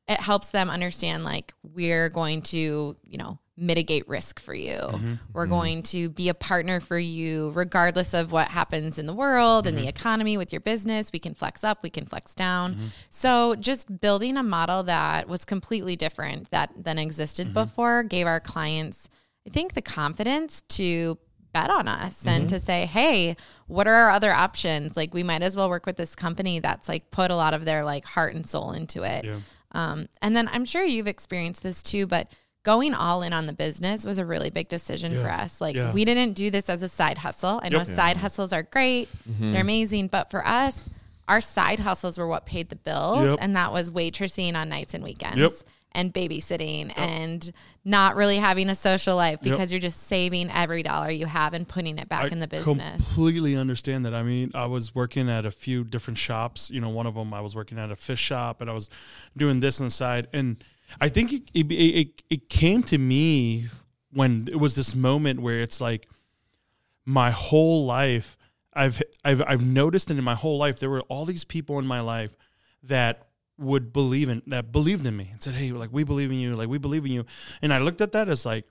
it 0.08 0.20
helps 0.20 0.50
them 0.50 0.70
understand 0.70 1.24
like 1.24 1.54
we're 1.64 2.10
going 2.10 2.42
to 2.42 2.96
you 3.04 3.18
know 3.18 3.40
mitigate 3.56 4.08
risk 4.08 4.40
for 4.40 4.54
you. 4.54 4.74
Mm-hmm. 4.74 5.14
We're 5.32 5.44
mm-hmm. 5.44 5.52
going 5.52 5.84
to 5.84 6.10
be 6.10 6.30
a 6.30 6.34
partner 6.34 6.80
for 6.80 6.98
you 6.98 7.52
regardless 7.52 8.14
of 8.14 8.32
what 8.32 8.48
happens 8.48 8.98
in 8.98 9.06
the 9.06 9.14
world 9.14 9.68
and 9.68 9.78
the 9.78 9.82
mm-hmm. 9.82 9.90
economy 9.90 10.38
with 10.38 10.52
your 10.52 10.62
business. 10.62 11.12
We 11.14 11.20
can 11.20 11.34
flex 11.34 11.64
up 11.64 11.84
we 11.84 11.90
can 11.90 12.06
flex 12.06 12.34
down. 12.34 12.78
So 13.10 13.56
just 13.56 14.02
building 14.02 14.38
a 14.38 14.44
model 14.44 14.84
that 14.84 15.28
was 15.28 15.46
completely 15.46 15.96
different 15.96 16.50
that 16.52 16.72
than 16.76 16.98
existed 16.98 17.54
before 17.54 18.04
gave 18.04 18.28
our 18.28 18.40
clients 18.40 19.08
i 19.46 19.50
think 19.50 19.74
the 19.74 19.82
confidence 19.82 20.62
to 20.64 21.18
bet 21.54 21.70
on 21.70 21.88
us 21.88 22.26
and 22.26 22.50
to 22.50 22.60
say, 22.60 22.86
hey, 22.88 23.38
what 23.68 23.88
are 23.88 23.94
our 23.94 24.10
other 24.10 24.34
options? 24.34 24.98
Like 24.98 25.14
we 25.14 25.24
might 25.24 25.44
as 25.44 25.56
well 25.56 25.70
work 25.70 25.86
with 25.86 25.96
this 25.96 26.16
company 26.16 26.60
that's 26.60 26.90
like 26.90 27.12
put 27.12 27.32
a 27.32 27.36
lot 27.36 27.54
of 27.54 27.64
their 27.64 27.86
like 27.86 28.04
heart 28.04 28.34
and 28.36 28.46
soul 28.46 28.72
into 28.72 29.04
it. 29.04 29.24
Yeah. 29.24 29.40
Um, 29.72 30.08
and 30.22 30.36
then 30.36 30.50
I'm 30.52 30.66
sure 30.66 30.84
you've 30.84 31.08
experienced 31.08 31.64
this 31.64 31.82
too, 31.82 32.06
but 32.08 32.32
going 32.64 32.94
all 32.94 33.22
in 33.22 33.34
on 33.34 33.46
the 33.46 33.54
business 33.54 34.06
was 34.06 34.18
a 34.18 34.26
really 34.26 34.50
big 34.50 34.70
decision 34.70 35.14
for 35.22 35.30
us. 35.30 35.60
Like 35.62 35.76
Yeah. 35.76 35.92
we 35.92 36.06
didn't 36.06 36.34
do 36.34 36.50
this 36.50 36.70
as 36.70 36.82
a 36.82 36.90
side 36.90 37.18
hustle. 37.20 37.60
I 37.62 37.70
know 37.70 37.80
Yep. 37.80 37.88
side 37.88 38.18
hustles 38.18 38.54
are 38.54 38.64
great. 38.64 39.10
Mm-hmm. 39.30 39.52
They're 39.52 39.62
amazing, 39.62 40.08
but 40.08 40.32
for 40.32 40.46
us, 40.48 40.90
our 41.28 41.42
side 41.42 41.80
hustles 41.82 42.18
were 42.18 42.28
what 42.28 42.46
paid 42.46 42.70
the 42.70 42.76
bills 42.78 43.26
Yep. 43.26 43.38
and 43.42 43.56
that 43.56 43.72
was 43.74 43.90
waitressing 43.92 44.56
on 44.56 44.70
nights 44.70 44.94
and 44.94 45.04
weekends. 45.04 45.38
Yep. 45.38 45.52
And 45.96 46.12
babysitting 46.12 46.92
and 46.98 47.52
not 47.86 48.16
really 48.16 48.38
having 48.38 48.68
a 48.70 48.74
social 48.76 49.16
life 49.16 49.40
because 49.44 49.72
you're 49.72 49.80
just 49.80 50.08
saving 50.08 50.50
every 50.50 50.82
dollar 50.82 51.12
you 51.12 51.28
have 51.28 51.54
and 51.54 51.68
putting 51.68 52.00
it 52.00 52.10
back 52.10 52.32
in 52.32 52.40
the 52.40 52.48
business. 52.48 52.96
completely 53.14 53.56
understand 53.56 54.04
that. 54.06 54.14
I 54.16 54.24
mean, 54.24 54.50
I 54.56 54.66
was 54.66 54.96
working 54.96 55.30
at 55.30 55.46
a 55.46 55.52
few 55.52 55.84
different 55.84 56.18
shops. 56.18 56.72
You 56.72 56.82
know, 56.82 56.90
one 56.90 57.06
of 57.06 57.14
them 57.14 57.32
I 57.32 57.42
was 57.42 57.56
working 57.56 57.78
at 57.78 57.92
a 57.92 57.96
fish 57.96 58.20
shop, 58.22 58.60
and 58.60 58.72
I 58.72 58.74
was 58.74 58.90
doing 59.38 59.60
this 59.60 59.80
on 59.80 59.86
the 59.88 59.92
side. 59.92 60.28
And 60.34 60.58
I 61.00 61.10
think 61.10 61.34
it 61.34 61.44
it, 61.54 61.72
it, 61.72 62.24
it 62.30 62.50
came 62.50 62.84
to 62.84 62.98
me 62.98 63.68
when 64.12 64.48
it 64.52 64.58
was 64.58 64.76
this 64.76 64.96
moment 64.96 65.42
where 65.42 65.62
it's 65.62 65.82
like 65.82 66.08
my 67.06 67.32
whole 67.32 67.86
life. 67.86 68.38
I've 68.76 69.02
I've 69.24 69.42
I've 69.46 69.66
noticed 69.66 70.08
that 70.08 70.18
in 70.18 70.24
my 70.24 70.36
whole 70.36 70.58
life 70.58 70.80
there 70.80 70.90
were 70.90 71.02
all 71.02 71.26
these 71.26 71.44
people 71.44 71.78
in 71.80 71.86
my 71.86 72.00
life 72.00 72.36
that 72.84 73.28
would 73.58 73.94
believe 73.94 74.30
in 74.30 74.42
that 74.48 74.72
believed 74.72 75.06
in 75.06 75.16
me 75.16 75.30
and 75.32 75.42
said, 75.42 75.54
"Hey, 75.54 75.72
like 75.72 75.90
we 75.92 76.04
believe 76.04 76.32
in 76.32 76.38
you, 76.38 76.56
like 76.56 76.70
we 76.70 76.80
believe 76.80 77.06
in 77.06 77.12
you." 77.12 77.26
And 77.62 77.72
I 77.74 77.78
looked 77.80 78.02
at 78.02 78.14
that 78.14 78.30
as 78.30 78.46
like, 78.46 78.66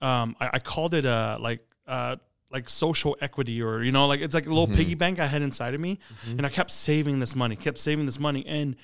um, 0.00 0.34
I, 0.40 0.50
I 0.54 0.58
called 0.58 0.92
it 0.94 1.06
uh 1.06 1.38
like 1.40 1.60
uh 1.86 2.16
like 2.50 2.68
social 2.68 3.16
equity 3.20 3.62
or 3.62 3.82
you 3.82 3.92
know 3.92 4.06
like 4.06 4.20
it's 4.20 4.34
like 4.34 4.46
a 4.46 4.48
little 4.48 4.66
piggy 4.66 4.94
bank 4.94 5.20
I 5.20 5.26
had 5.26 5.42
inside 5.42 5.74
of 5.74 5.80
me, 5.80 6.00
and 6.26 6.44
I 6.44 6.48
kept 6.48 6.72
saving 6.72 7.20
this 7.20 7.36
money, 7.36 7.54
kept 7.54 7.78
saving 7.78 8.06
this 8.06 8.18
money, 8.18 8.44
and 8.46 8.74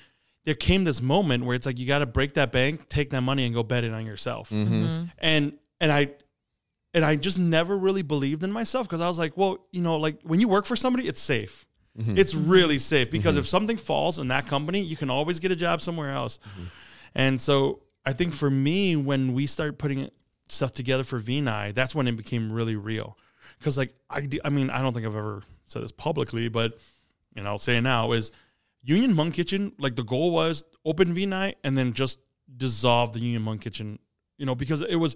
there 0.45 0.55
came 0.55 0.83
this 0.83 1.01
moment 1.01 1.45
where 1.45 1.55
it's 1.55 1.65
like 1.65 1.77
you 1.77 1.87
got 1.87 1.99
to 1.99 2.05
break 2.05 2.33
that 2.33 2.51
bank, 2.51 2.89
take 2.89 3.11
that 3.11 3.21
money, 3.21 3.45
and 3.45 3.53
go 3.53 3.63
bet 3.63 3.83
it 3.83 3.93
on 3.93 4.05
yourself, 4.05 4.49
mm-hmm. 4.49 4.73
Mm-hmm. 4.73 5.03
and 5.19 5.53
and 5.79 5.91
I 5.91 6.11
and 6.93 7.05
I 7.05 7.15
just 7.15 7.39
never 7.39 7.77
really 7.77 8.01
believed 8.01 8.43
in 8.43 8.51
myself 8.51 8.87
because 8.87 9.01
I 9.01 9.07
was 9.07 9.17
like, 9.17 9.37
well, 9.37 9.65
you 9.71 9.81
know, 9.81 9.97
like 9.97 10.21
when 10.23 10.39
you 10.39 10.47
work 10.47 10.65
for 10.65 10.75
somebody, 10.75 11.07
it's 11.07 11.21
safe. 11.21 11.65
Mm-hmm. 11.97 12.17
It's 12.17 12.33
really 12.33 12.79
safe 12.79 13.11
because 13.11 13.35
if 13.35 13.45
something 13.45 13.77
falls 13.77 14.17
in 14.17 14.29
that 14.29 14.47
company, 14.47 14.79
you 14.79 14.95
can 14.95 15.09
always 15.09 15.39
get 15.39 15.51
a 15.51 15.55
job 15.55 15.81
somewhere 15.81 16.11
else. 16.11 16.39
And 17.13 17.41
so 17.41 17.81
I 18.05 18.13
think 18.13 18.33
for 18.33 18.49
me, 18.49 18.95
when 18.95 19.33
we 19.33 19.45
started 19.45 19.77
putting 19.77 20.09
stuff 20.47 20.71
together 20.71 21.03
for 21.03 21.19
Vinai, 21.19 21.73
that's 21.73 21.93
when 21.93 22.07
it 22.07 22.15
became 22.15 22.51
really 22.51 22.75
real. 22.75 23.17
Because 23.59 23.77
like 23.77 23.93
I, 24.09 24.27
I 24.43 24.49
mean, 24.49 24.69
I 24.69 24.81
don't 24.81 24.93
think 24.93 25.05
I've 25.05 25.15
ever 25.15 25.43
said 25.65 25.83
this 25.83 25.91
publicly, 25.91 26.49
but 26.49 26.79
you 27.35 27.43
know, 27.43 27.49
I'll 27.49 27.57
say 27.57 27.77
it 27.77 27.81
now 27.81 28.11
is 28.13 28.31
Union 28.83 29.13
Hmong 29.13 29.33
Kitchen. 29.33 29.73
Like 29.77 29.95
the 29.95 30.03
goal 30.03 30.31
was 30.31 30.63
open 30.85 31.13
Vinai 31.13 31.55
and 31.63 31.77
then 31.77 31.93
just 31.93 32.19
dissolve 32.55 33.13
the 33.13 33.19
Union 33.19 33.43
Hmong 33.43 33.61
Kitchen. 33.61 33.99
You 34.37 34.45
know, 34.45 34.55
because 34.55 34.81
it 34.81 34.95
was 34.95 35.15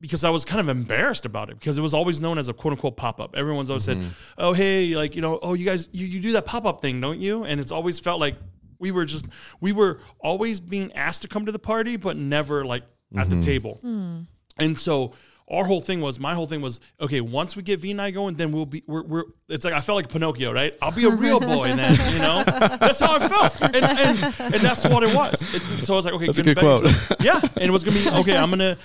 because 0.00 0.24
I 0.24 0.30
was 0.30 0.44
kind 0.44 0.60
of 0.60 0.68
embarrassed 0.68 1.26
about 1.26 1.50
it 1.50 1.58
because 1.58 1.78
it 1.78 1.82
was 1.82 1.94
always 1.94 2.20
known 2.20 2.38
as 2.38 2.48
a 2.48 2.54
quote 2.54 2.72
unquote 2.72 2.96
pop 2.96 3.20
up. 3.20 3.36
Everyone's 3.36 3.70
always 3.70 3.84
said, 3.84 3.98
mm-hmm. 3.98 4.08
"Oh, 4.38 4.52
hey, 4.52 4.96
like 4.96 5.16
you 5.16 5.22
know, 5.22 5.38
oh, 5.42 5.54
you 5.54 5.64
guys, 5.64 5.88
you, 5.92 6.06
you 6.06 6.20
do 6.20 6.32
that 6.32 6.46
pop 6.46 6.64
up 6.66 6.80
thing, 6.80 7.00
don't 7.00 7.20
you?" 7.20 7.44
And 7.44 7.60
it's 7.60 7.72
always 7.72 7.98
felt 8.00 8.20
like 8.20 8.36
we 8.78 8.90
were 8.90 9.04
just 9.04 9.26
we 9.60 9.72
were 9.72 10.00
always 10.20 10.60
being 10.60 10.92
asked 10.92 11.22
to 11.22 11.28
come 11.28 11.46
to 11.46 11.52
the 11.52 11.58
party, 11.58 11.96
but 11.96 12.16
never 12.16 12.64
like 12.64 12.84
at 13.16 13.28
the 13.28 13.36
mm-hmm. 13.36 13.40
table. 13.40 13.78
Hmm. 13.82 14.20
And 14.58 14.78
so 14.78 15.12
our 15.48 15.64
whole 15.64 15.80
thing 15.80 16.00
was 16.00 16.18
my 16.18 16.34
whole 16.34 16.46
thing 16.46 16.60
was 16.60 16.80
okay. 17.00 17.20
Once 17.20 17.56
we 17.56 17.62
get 17.62 17.80
Vinai 17.80 18.12
going, 18.12 18.34
then 18.34 18.50
we'll 18.50 18.66
be 18.66 18.82
we're, 18.86 19.04
we're 19.04 19.24
it's 19.48 19.64
like 19.64 19.74
I 19.74 19.80
felt 19.80 19.96
like 19.96 20.08
Pinocchio, 20.08 20.52
right? 20.52 20.74
I'll 20.82 20.94
be 20.94 21.04
a 21.04 21.10
real 21.10 21.38
boy 21.38 21.68
then, 21.68 21.96
you 22.12 22.18
know. 22.18 22.42
That's 22.44 22.98
how 22.98 23.16
I 23.16 23.28
felt, 23.28 23.62
and 23.62 23.76
and, 23.76 24.34
and 24.40 24.54
that's 24.54 24.84
what 24.84 25.04
it 25.04 25.14
was. 25.14 25.44
So 25.86 25.94
I 25.94 25.96
was 25.96 26.04
like, 26.04 26.14
okay, 26.14 26.26
That's 26.26 26.38
a 26.38 26.42
good 26.42 26.58
quote. 26.58 26.84
yeah, 27.20 27.40
and 27.40 27.64
it 27.64 27.70
was 27.70 27.84
gonna 27.84 27.98
be 27.98 28.10
okay. 28.20 28.36
I'm 28.36 28.50
gonna, 28.50 28.76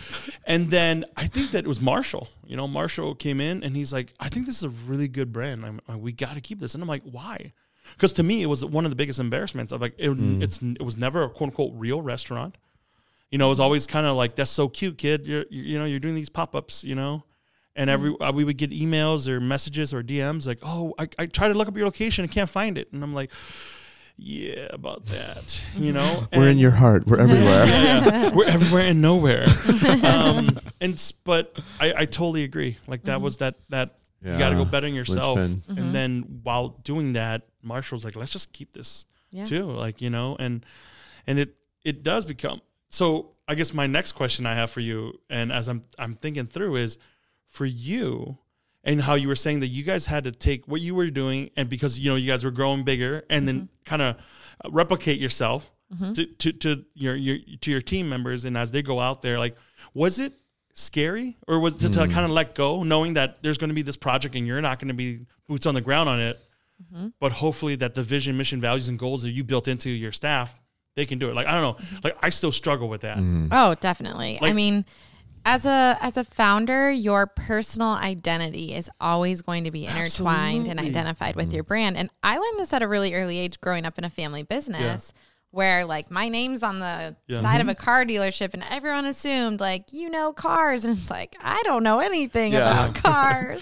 and 0.45 0.69
then 0.69 1.05
I 1.17 1.25
think 1.25 1.51
that 1.51 1.65
it 1.65 1.67
was 1.67 1.81
Marshall. 1.81 2.27
You 2.45 2.57
know, 2.57 2.67
Marshall 2.67 3.15
came 3.15 3.41
in 3.41 3.63
and 3.63 3.75
he's 3.75 3.91
like, 3.91 4.13
I 4.19 4.29
think 4.29 4.45
this 4.45 4.57
is 4.57 4.63
a 4.63 4.69
really 4.69 5.07
good 5.07 5.31
brand. 5.31 5.65
I'm, 5.65 5.79
like, 5.87 5.99
we 5.99 6.11
got 6.11 6.35
to 6.35 6.41
keep 6.41 6.59
this, 6.59 6.75
and 6.75 6.83
I'm 6.83 6.89
like, 6.89 7.03
why? 7.03 7.53
Because 7.93 8.13
to 8.13 8.23
me, 8.23 8.43
it 8.43 8.47
was 8.47 8.63
one 8.63 8.85
of 8.85 8.91
the 8.91 8.95
biggest 8.95 9.19
embarrassments 9.19 9.71
of 9.71 9.81
like 9.81 9.95
it, 9.97 10.09
hmm. 10.11 10.41
it's 10.43 10.61
it 10.61 10.83
was 10.83 10.95
never 10.95 11.23
a 11.23 11.29
quote 11.29 11.49
unquote 11.49 11.73
real 11.75 12.01
restaurant. 12.03 12.57
You 13.31 13.37
know, 13.37 13.47
it 13.47 13.49
was 13.49 13.59
always 13.61 13.87
kind 13.87 14.05
of 14.05 14.15
like 14.17 14.35
that's 14.35 14.51
so 14.51 14.67
cute, 14.67 14.97
kid. 14.97 15.25
You're 15.25 15.45
you 15.49 15.63
you 15.63 15.79
know 15.79 15.85
you're 15.85 15.99
doing 15.99 16.15
these 16.15 16.29
pop 16.29 16.55
ups, 16.55 16.83
you 16.83 16.95
know. 16.95 17.23
And 17.75 17.89
every 17.89 18.13
uh, 18.19 18.33
we 18.33 18.43
would 18.43 18.57
get 18.57 18.71
emails 18.71 19.29
or 19.29 19.39
messages 19.39 19.93
or 19.93 20.03
DMs 20.03 20.45
like, 20.45 20.59
"Oh, 20.61 20.93
I, 20.99 21.07
I 21.17 21.25
try 21.27 21.47
to 21.47 21.53
look 21.53 21.69
up 21.69 21.77
your 21.77 21.85
location 21.85 22.23
and 22.25 22.31
can't 22.31 22.49
find 22.49 22.77
it," 22.77 22.91
and 22.91 23.01
I'm 23.01 23.13
like, 23.13 23.31
"Yeah, 24.17 24.67
about 24.71 25.05
that," 25.05 25.63
you 25.77 25.93
know. 25.93 26.27
We're 26.35 26.49
in 26.49 26.57
your 26.57 26.71
heart. 26.71 27.07
We're 27.07 27.19
everywhere. 27.19 27.65
yeah, 27.67 28.05
yeah. 28.05 28.35
We're 28.35 28.47
everywhere 28.57 28.83
and 28.87 29.01
nowhere. 29.01 29.45
Um, 30.03 30.59
and 30.81 31.13
but 31.23 31.57
I, 31.79 31.93
I 31.99 32.05
totally 32.05 32.43
agree. 32.43 32.77
Like 32.87 33.03
that 33.03 33.21
was 33.21 33.37
that 33.37 33.55
that 33.69 33.91
you 34.21 34.37
got 34.37 34.49
to 34.49 34.55
go 34.55 34.63
Yeah. 34.63 34.69
bettering 34.69 34.93
yourself. 34.93 35.37
Linchpin. 35.37 35.77
And 35.77 35.95
then 35.95 36.41
while 36.43 36.67
doing 36.83 37.13
that, 37.13 37.47
Marshall's 37.63 38.03
like, 38.03 38.17
let's 38.17 38.31
just 38.31 38.51
keep 38.51 38.73
this 38.73 39.05
Yeah. 39.31 39.45
too. 39.45 39.63
Like 39.63 40.01
you 40.01 40.09
know, 40.09 40.35
and 40.37 40.65
and 41.25 41.39
it 41.39 41.55
it 41.85 42.03
does 42.03 42.25
become. 42.25 42.59
So 42.91 43.31
I 43.47 43.55
guess 43.55 43.73
my 43.73 43.87
next 43.87 44.11
question 44.11 44.45
I 44.45 44.53
have 44.53 44.69
for 44.69 44.81
you, 44.81 45.19
and 45.29 45.51
as 45.51 45.67
I'm 45.67 45.81
I'm 45.97 46.13
thinking 46.13 46.45
through, 46.45 46.75
is 46.75 46.99
for 47.47 47.65
you 47.65 48.37
and 48.83 49.01
how 49.01 49.15
you 49.15 49.27
were 49.27 49.35
saying 49.35 49.59
that 49.59 49.67
you 49.67 49.83
guys 49.83 50.05
had 50.05 50.23
to 50.23 50.31
take 50.31 50.67
what 50.67 50.81
you 50.81 50.95
were 50.95 51.09
doing 51.09 51.49
and 51.55 51.69
because 51.69 51.99
you 51.99 52.09
know 52.09 52.15
you 52.15 52.27
guys 52.27 52.43
were 52.43 52.51
growing 52.51 52.83
bigger 52.83 53.23
and 53.29 53.47
then 53.47 53.55
mm-hmm. 53.55 53.65
kind 53.85 54.01
of 54.01 54.15
uh, 54.15 54.69
replicate 54.71 55.19
yourself 55.19 55.71
mm-hmm. 55.93 56.13
to, 56.13 56.25
to 56.25 56.51
to 56.53 56.85
your 56.93 57.15
your 57.15 57.37
to 57.59 57.71
your 57.71 57.81
team 57.81 58.09
members 58.09 58.45
and 58.45 58.57
as 58.57 58.71
they 58.71 58.81
go 58.81 58.99
out 58.99 59.21
there 59.21 59.37
like 59.37 59.55
was 59.93 60.19
it 60.19 60.33
scary 60.73 61.37
or 61.47 61.59
was 61.59 61.75
it 61.75 61.91
to, 61.91 61.99
mm. 61.99 62.11
kind 62.11 62.25
of 62.25 62.31
let 62.31 62.55
go 62.55 62.81
knowing 62.83 63.13
that 63.15 63.43
there's 63.43 63.57
going 63.57 63.69
to 63.69 63.75
be 63.75 63.81
this 63.81 63.97
project 63.97 64.35
and 64.35 64.47
you're 64.47 64.61
not 64.61 64.79
going 64.79 64.87
to 64.87 64.93
be 64.93 65.19
boots 65.47 65.65
on 65.65 65.73
the 65.75 65.81
ground 65.81 66.07
on 66.07 66.19
it 66.19 66.39
mm-hmm. 66.81 67.09
but 67.19 67.33
hopefully 67.33 67.75
that 67.75 67.93
the 67.93 68.01
vision 68.01 68.37
mission 68.37 68.61
values 68.61 68.87
and 68.87 68.97
goals 68.97 69.21
that 69.21 69.31
you 69.31 69.43
built 69.43 69.67
into 69.67 69.89
your 69.89 70.13
staff 70.13 70.60
they 70.95 71.05
can 71.05 71.19
do 71.19 71.29
it 71.29 71.35
like 71.35 71.47
i 71.47 71.51
don't 71.51 71.61
know 71.61 71.73
mm-hmm. 71.73 71.97
like 72.03 72.17
i 72.21 72.29
still 72.29 72.51
struggle 72.51 72.89
with 72.89 73.01
that 73.01 73.17
mm-hmm. 73.17 73.47
Oh, 73.51 73.75
definitely. 73.75 74.39
I 74.41 74.53
mean, 74.53 74.85
as 75.45 75.65
a 75.65 75.97
as 76.01 76.17
a 76.17 76.23
founder, 76.23 76.91
your 76.91 77.27
personal 77.27 77.89
identity 77.89 78.73
is 78.73 78.89
always 78.99 79.41
going 79.41 79.63
to 79.63 79.71
be 79.71 79.85
intertwined 79.85 80.67
and 80.67 80.79
Absolutely. 80.79 80.89
identified 80.89 81.35
with 81.35 81.47
mm-hmm. 81.47 81.55
your 81.55 81.63
brand. 81.63 81.97
And 81.97 82.09
I 82.23 82.37
learned 82.37 82.59
this 82.59 82.73
at 82.73 82.81
a 82.81 82.87
really 82.87 83.13
early 83.13 83.37
age 83.37 83.59
growing 83.59 83.85
up 83.85 83.97
in 83.97 84.03
a 84.03 84.09
family 84.09 84.43
business. 84.43 85.13
Where 85.51 85.83
like 85.85 86.09
my 86.09 86.29
name's 86.29 86.63
on 86.63 86.79
the 86.79 87.15
Yeah. 87.27 87.41
side 87.41 87.59
of 87.61 87.67
a 87.67 87.75
car 87.75 88.05
dealership, 88.05 88.53
and 88.53 88.63
everyone 88.69 89.05
assumed 89.05 89.59
like 89.59 89.91
you 89.91 90.09
know 90.09 90.31
cars, 90.31 90.83
and 90.85 90.97
it's 90.97 91.09
like 91.09 91.35
I 91.41 91.61
don't 91.65 91.83
know 91.83 91.99
anything 91.99 92.53
Yeah. 92.53 92.89
about 92.89 92.95
cars. 93.03 93.61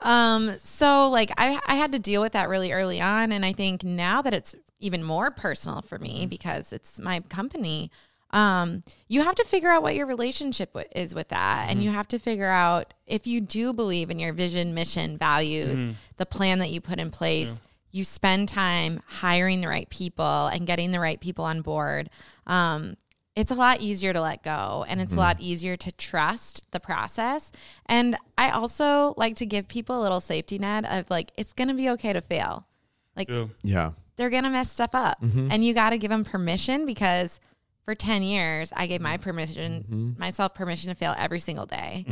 um, 0.00 0.54
so 0.58 1.08
like 1.10 1.30
I 1.36 1.58
I 1.66 1.74
had 1.76 1.92
to 1.92 1.98
deal 1.98 2.22
with 2.22 2.32
that 2.32 2.48
really 2.48 2.72
early 2.72 3.00
on, 3.00 3.32
and 3.32 3.44
I 3.44 3.52
think 3.52 3.84
now 3.84 4.22
that 4.22 4.32
it's 4.34 4.54
even 4.80 5.02
more 5.02 5.30
personal 5.30 5.82
for 5.82 5.98
me 5.98 6.26
because 6.26 6.72
it's 6.72 6.98
my 7.00 7.20
company 7.28 7.90
um, 8.32 8.82
you 9.06 9.22
have 9.22 9.36
to 9.36 9.44
figure 9.44 9.70
out 9.70 9.82
what 9.84 9.94
your 9.94 10.04
relationship 10.04 10.72
wi- 10.72 10.90
is 10.96 11.14
with 11.14 11.28
that. 11.28 11.70
And 11.70 11.82
you 11.82 11.90
have 11.90 12.08
to 12.08 12.18
figure 12.18 12.48
out 12.50 12.92
if 13.06 13.26
you 13.26 13.40
do 13.40 13.72
believe 13.72 14.10
in 14.10 14.18
your 14.18 14.32
vision, 14.32 14.74
mission, 14.74 15.16
values, 15.16 15.94
the 16.16 16.26
plan 16.26 16.58
that 16.58 16.70
you 16.70 16.80
put 16.80 16.98
in 16.98 17.10
place, 17.12 17.60
you 17.96 18.04
spend 18.04 18.48
time 18.48 19.00
hiring 19.06 19.60
the 19.62 19.68
right 19.68 19.88
people 19.90 20.46
and 20.48 20.66
getting 20.66 20.90
the 20.92 21.00
right 21.00 21.20
people 21.20 21.44
on 21.44 21.62
board. 21.62 22.10
Um, 22.46 22.96
it's 23.34 23.50
a 23.50 23.54
lot 23.54 23.80
easier 23.80 24.12
to 24.12 24.20
let 24.20 24.42
go 24.42 24.84
and 24.88 25.00
it's 25.00 25.14
a 25.14 25.18
lot 25.18 25.36
easier 25.40 25.76
to 25.76 25.92
trust 25.92 26.70
the 26.70 26.80
process. 26.80 27.52
And 27.86 28.16
I 28.38 28.50
also 28.50 29.12
like 29.16 29.36
to 29.36 29.46
give 29.46 29.68
people 29.68 30.00
a 30.00 30.02
little 30.02 30.20
safety 30.20 30.58
net 30.58 30.84
of 30.86 31.10
like, 31.10 31.32
it's 31.36 31.52
going 31.52 31.68
to 31.68 31.74
be 31.74 31.90
okay 31.90 32.12
to 32.14 32.20
fail. 32.20 32.66
Like, 33.16 33.28
Yeah. 33.28 33.46
Yeah. 33.62 33.90
they're 34.16 34.30
gonna 34.30 34.50
mess 34.50 34.70
stuff 34.72 34.94
up 34.94 35.18
and 35.22 35.64
you 35.64 35.74
got 35.74 35.90
to 35.90 35.98
give 35.98 36.10
them 36.10 36.24
permission 36.24 36.86
because 36.86 37.38
for 37.84 37.94
10 37.94 38.22
years 38.22 38.72
i 38.74 38.86
gave 38.86 39.00
my 39.00 39.16
permission 39.16 40.14
myself 40.18 40.54
permission 40.54 40.88
to 40.88 40.94
fail 40.96 41.14
every 41.16 41.38
single 41.38 41.66
day 41.66 42.04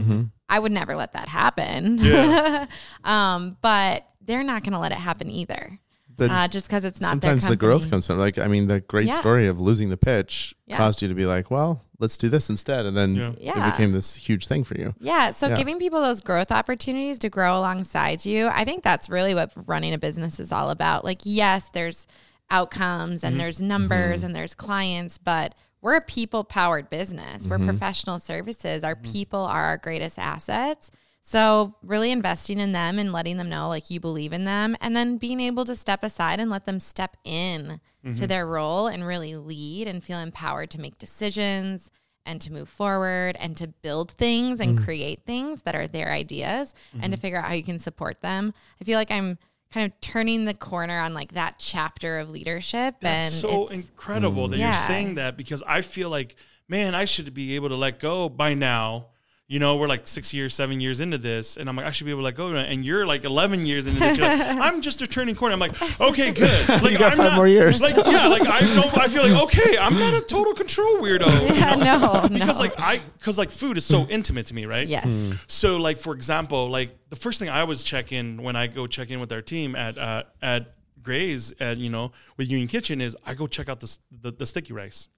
i 0.48 0.56
would 0.58 0.70
never 0.70 0.94
let 0.94 1.12
that 1.14 1.28
happen 1.28 1.98
um, 3.04 3.56
but 3.60 4.06
they're 4.24 4.44
not 4.44 4.64
gonna 4.64 4.80
let 4.80 4.92
it 4.92 4.98
happen 4.98 5.30
either 5.30 5.78
But 6.16 6.30
uh, 6.30 6.48
just 6.48 6.68
because 6.68 6.84
it's 6.84 7.00
not 7.00 7.08
sometimes 7.08 7.42
their 7.42 7.50
the 7.50 7.56
growth 7.56 7.82
company. 7.82 7.90
comes 7.90 8.06
from 8.06 8.18
like 8.18 8.38
I 8.38 8.46
mean 8.46 8.68
the 8.68 8.80
great 8.80 9.06
Yeah. 9.06 9.14
story 9.14 9.46
of 9.46 9.60
losing 9.60 9.90
the 9.90 9.96
pitch 9.96 10.54
Yeah. 10.66 10.76
caused 10.76 11.02
you 11.02 11.08
to 11.08 11.14
be 11.14 11.26
like, 11.26 11.50
well, 11.50 11.82
let's 11.98 12.16
do 12.16 12.28
this 12.28 12.50
instead, 12.50 12.86
and 12.86 12.96
then 12.96 13.14
Yeah. 13.14 13.32
Yeah. 13.38 13.68
it 13.68 13.70
became 13.72 13.92
this 13.92 14.14
huge 14.16 14.46
thing 14.46 14.64
for 14.64 14.76
you. 14.76 14.94
Yeah. 15.00 15.30
So 15.30 15.48
Yeah. 15.48 15.56
giving 15.56 15.78
people 15.78 16.00
those 16.00 16.20
growth 16.20 16.52
opportunities 16.52 17.18
to 17.20 17.28
grow 17.28 17.58
alongside 17.58 18.24
you, 18.24 18.48
I 18.48 18.64
think 18.64 18.82
that's 18.82 19.08
really 19.08 19.34
what 19.34 19.52
running 19.66 19.92
a 19.94 19.98
business 19.98 20.38
is 20.40 20.52
all 20.52 20.70
about. 20.70 21.04
Like, 21.04 21.20
yes, 21.24 21.70
there's 21.72 22.06
outcomes 22.50 23.24
and 23.24 23.32
mm-hmm. 23.32 23.38
there's 23.38 23.62
numbers 23.62 24.18
mm-hmm. 24.20 24.26
and 24.26 24.36
there's 24.36 24.54
clients, 24.54 25.18
but 25.18 25.54
we're 25.80 25.96
a 25.96 26.00
people 26.00 26.44
powered 26.44 26.88
business. 26.90 27.46
We're 27.46 27.58
mm-hmm. 27.58 27.68
professional 27.68 28.18
services. 28.18 28.84
Our 28.84 28.96
people 28.96 29.40
are 29.40 29.64
our 29.64 29.76
greatest 29.76 30.18
assets. 30.18 30.90
So 31.26 31.74
really 31.82 32.10
investing 32.10 32.60
in 32.60 32.72
them 32.72 32.98
and 32.98 33.10
letting 33.10 33.38
them 33.38 33.48
know 33.48 33.68
like 33.70 33.88
you 33.88 33.98
believe 33.98 34.34
in 34.34 34.44
them 34.44 34.76
and 34.82 34.94
then 34.94 35.16
being 35.16 35.40
able 35.40 35.64
to 35.64 35.74
step 35.74 36.04
aside 36.04 36.38
and 36.38 36.50
let 36.50 36.66
them 36.66 36.78
step 36.78 37.16
in 37.24 37.80
to 38.02 38.08
mm-hmm. 38.10 38.26
their 38.26 38.46
role 38.46 38.88
and 38.88 39.06
really 39.06 39.34
lead 39.34 39.88
and 39.88 40.04
feel 40.04 40.18
empowered 40.18 40.70
to 40.72 40.80
make 40.80 40.98
decisions 40.98 41.90
and 42.26 42.42
to 42.42 42.52
move 42.52 42.68
forward 42.68 43.38
and 43.40 43.56
to 43.56 43.68
build 43.68 44.10
things 44.12 44.60
and 44.60 44.76
mm-hmm. 44.76 44.84
create 44.84 45.22
things 45.24 45.62
that 45.62 45.74
are 45.74 45.86
their 45.86 46.12
ideas 46.12 46.74
and 46.92 47.04
to 47.04 47.08
mm-hmm. 47.08 47.20
figure 47.22 47.38
out 47.38 47.46
how 47.46 47.54
you 47.54 47.62
can 47.62 47.78
support 47.78 48.20
them. 48.20 48.52
I 48.78 48.84
feel 48.84 48.98
like 48.98 49.10
I'm 49.10 49.38
kind 49.72 49.90
of 49.90 49.98
turning 50.02 50.44
the 50.44 50.52
corner 50.52 51.00
on 51.00 51.14
like 51.14 51.32
that 51.32 51.54
chapter 51.58 52.18
of 52.18 52.28
leadership 52.28 52.96
That's 53.00 53.42
and 53.42 53.50
so 53.50 53.66
incredible 53.68 54.48
that 54.48 54.58
Yeah. 54.58 54.66
you're 54.66 54.86
saying 54.86 55.14
that 55.14 55.38
because 55.38 55.62
I 55.66 55.80
feel 55.80 56.10
like, 56.10 56.36
man, 56.68 56.94
I 56.94 57.06
should 57.06 57.32
be 57.32 57.56
able 57.56 57.70
to 57.70 57.76
let 57.76 57.98
go 57.98 58.28
by 58.28 58.52
now. 58.52 59.06
You 59.46 59.58
know, 59.58 59.76
we're 59.76 59.88
like 59.88 60.06
six 60.06 60.32
years, 60.32 60.54
seven 60.54 60.80
years 60.80 61.00
into 61.00 61.18
this, 61.18 61.58
and 61.58 61.68
I'm 61.68 61.76
like, 61.76 61.84
I 61.84 61.90
should 61.90 62.06
be 62.06 62.10
able 62.12 62.20
to 62.22 62.24
let 62.24 62.34
go. 62.34 62.54
And 62.54 62.82
you're 62.82 63.06
like 63.06 63.24
11 63.24 63.66
years 63.66 63.86
into 63.86 64.00
this. 64.00 64.16
You're 64.16 64.26
like, 64.26 64.40
I'm 64.48 64.80
just 64.80 65.02
a 65.02 65.06
turning 65.06 65.34
corner. 65.34 65.52
I'm 65.52 65.58
like, 65.60 66.00
okay, 66.00 66.30
good. 66.32 66.68
Like, 66.68 66.92
You 66.92 66.98
got 66.98 67.12
I'm 67.12 67.18
five 67.18 67.30
not- 67.32 67.36
more 67.36 67.46
years. 67.46 67.82
Like, 67.82 67.94
yeah, 67.94 68.28
like 68.28 68.46
I 68.46 68.60
don't. 68.60 68.96
I 68.96 69.06
feel 69.06 69.22
like 69.28 69.42
okay, 69.44 69.76
I'm 69.76 69.98
not 69.98 70.14
a 70.14 70.22
total 70.22 70.54
control 70.54 70.96
weirdo. 70.96 71.26
you 71.50 71.54
yeah, 71.56 71.74
know? 71.74 72.22
no, 72.22 72.28
Because 72.30 72.56
no. 72.56 72.58
like 72.58 72.72
I, 72.78 73.00
because 73.18 73.36
like 73.36 73.50
food 73.50 73.76
is 73.76 73.84
so 73.84 74.06
intimate 74.08 74.46
to 74.46 74.54
me, 74.54 74.64
right? 74.64 74.88
yes. 74.88 75.34
So, 75.46 75.76
like 75.76 75.98
for 75.98 76.14
example, 76.14 76.70
like 76.70 76.96
the 77.10 77.16
first 77.16 77.38
thing 77.38 77.50
I 77.50 77.60
always 77.60 77.82
check 77.84 78.12
in 78.12 78.42
when 78.42 78.56
I 78.56 78.66
go 78.66 78.86
check 78.86 79.10
in 79.10 79.20
with 79.20 79.30
our 79.30 79.42
team 79.42 79.76
at 79.76 79.98
uh, 79.98 80.22
at 80.40 80.72
Graze 81.02 81.52
at 81.60 81.76
you 81.76 81.90
know 81.90 82.12
with 82.38 82.48
Union 82.48 82.66
Kitchen 82.66 83.02
is 83.02 83.14
I 83.26 83.34
go 83.34 83.46
check 83.46 83.68
out 83.68 83.80
the 83.80 83.94
the, 84.22 84.30
the 84.30 84.46
sticky 84.46 84.72
rice, 84.72 85.10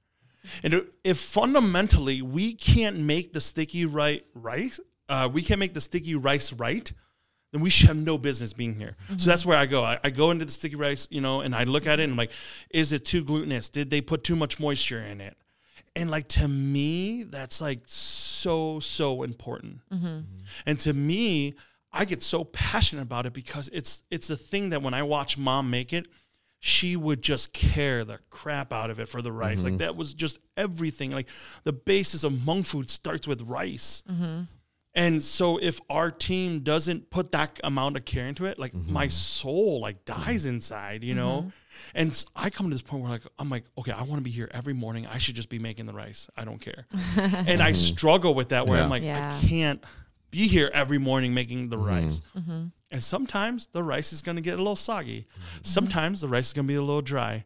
and 0.63 0.87
if 1.05 1.19
fundamentally 1.19 2.23
we 2.23 2.55
can't 2.55 2.99
make 2.99 3.33
the 3.33 3.41
sticky 3.41 3.87
right 3.87 4.25
rice, 4.35 4.81
uh, 5.09 5.29
we 5.33 5.43
can't 5.43 5.61
make 5.61 5.75
the 5.75 5.81
sticky 5.81 6.15
rice 6.15 6.53
right. 6.53 6.93
Then 7.53 7.63
we 7.63 7.71
should 7.71 7.89
have 7.89 7.97
no 7.97 8.19
business 8.19 8.53
being 8.53 8.75
here. 8.75 8.97
So 9.09 9.15
mm-hmm. 9.15 9.29
that's 9.31 9.47
where 9.47 9.57
I 9.57 9.67
go. 9.67 9.85
I, 9.85 9.99
I 10.03 10.11
go 10.11 10.31
into 10.31 10.45
the 10.45 10.51
sticky 10.51 10.77
rice, 10.77 11.07
you 11.11 11.21
know, 11.21 11.41
and 11.41 11.55
I 11.55 11.65
look 11.65 11.87
at 11.87 12.01
it 12.01 12.03
and 12.03 12.13
I'm 12.13 12.17
like, 12.17 12.33
is 12.71 12.93
it 12.93 13.05
too 13.05 13.25
glutinous? 13.25 13.69
Did 13.69 13.91
they 13.91 14.01
put 14.01 14.25
too 14.25 14.37
much 14.37 14.59
moisture 14.59 14.99
in 14.99 15.21
it? 15.21 15.37
And 15.95 16.11
like 16.11 16.29
to 16.29 16.49
me, 16.49 17.23
that's 17.23 17.61
like 17.61 17.81
so 17.87 18.81
so 18.81 19.23
important. 19.23 19.81
Mm-hmm. 19.91 20.07
Mm-hmm. 20.07 20.23
And 20.67 20.81
to 20.81 20.93
me, 20.93 21.55
I 21.93 22.05
get 22.05 22.23
so 22.23 22.45
passionate 22.45 23.03
about 23.03 23.27
it 23.27 23.33
because 23.33 23.71
it's 23.73 24.03
it's 24.11 24.29
the 24.29 24.37
thing 24.37 24.71
that 24.71 24.83
when 24.83 24.93
I 24.93 25.03
watch 25.03 25.39
mom 25.39 25.71
make 25.71 25.93
it, 25.93 26.09
she 26.67 26.97
would 26.97 27.23
just 27.23 27.53
care 27.53 28.05
the 28.05 28.19
crap 28.29 28.73
out 28.73 28.91
of 28.91 28.99
it 28.99 29.07
for 29.07 29.23
the 29.23 29.31
rice. 29.31 29.63
Like 29.63 29.75
mm-hmm. 29.75 29.79
that 29.79 29.95
was 29.95 30.15
just 30.15 30.41
everything. 30.57 31.13
Like 31.13 31.29
the 31.63 31.73
basis 31.73 32.25
of 32.25 32.33
Hmong 32.33 32.67
food 32.67 32.91
starts 32.91 33.29
with 33.29 33.41
rice. 33.43 34.03
Mm-hmm. 34.11 34.43
And 34.93 35.23
so 35.23 35.59
if 35.59 35.81
our 35.89 36.11
team 36.11 36.61
doesn't 36.61 37.09
put 37.11 37.31
that 37.31 37.61
amount 37.63 37.97
of 37.97 38.05
care 38.05 38.27
into 38.27 38.47
it, 38.47 38.59
like 38.59 38.73
mm-hmm. 38.73 38.93
my 38.93 39.07
soul 39.07 39.81
like 39.81 40.05
dies 40.05 40.45
inside, 40.45 41.05
you 41.05 41.15
know? 41.15 41.53
And 41.95 42.25
I 42.35 42.51
come 42.51 42.67
to 42.67 42.75
this 42.75 42.83
point 42.83 43.05
where 43.05 43.13
like 43.13 43.23
I'm 43.39 43.49
like, 43.49 43.65
okay, 43.79 43.93
I 43.93 44.03
want 44.03 44.19
to 44.19 44.25
be 44.25 44.31
here 44.31 44.51
every 44.53 44.75
morning. 44.75 45.07
I 45.07 45.19
should 45.19 45.37
just 45.37 45.49
be 45.49 45.61
making 45.61 45.87
the 45.87 45.93
rice. 45.93 46.29
I 46.37 46.45
don't 46.45 46.61
care. 46.61 46.87
and 47.17 47.63
I 47.63 47.73
struggle 47.73 48.35
with 48.35 48.49
that 48.49 48.67
where 48.67 48.83
I'm 48.83 48.91
like, 48.91 49.05
Yeah. 49.05 49.33
I 49.33 49.47
can't 49.47 49.85
be 50.37 50.49
here 50.49 50.71
every 50.73 50.99
morning 50.99 51.35
making 51.35 51.69
the 51.71 51.77
mm-hmm. 51.77 51.89
rice. 51.89 52.21
Mm-hmm. 52.37 52.67
And 52.91 53.03
sometimes 53.03 53.67
the 53.69 53.83
rice 53.83 54.13
is 54.13 54.23
going 54.23 54.37
to 54.37 54.43
get 54.43 54.55
a 54.55 54.59
little 54.59 54.77
soggy. 54.77 55.27
Mm-hmm. 55.29 55.59
Sometimes 55.63 56.21
the 56.21 56.29
rice 56.29 56.49
is 56.49 56.53
going 56.53 56.67
to 56.67 56.73
be 56.73 56.77
a 56.77 56.83
little 56.83 57.03
dry. 57.03 57.45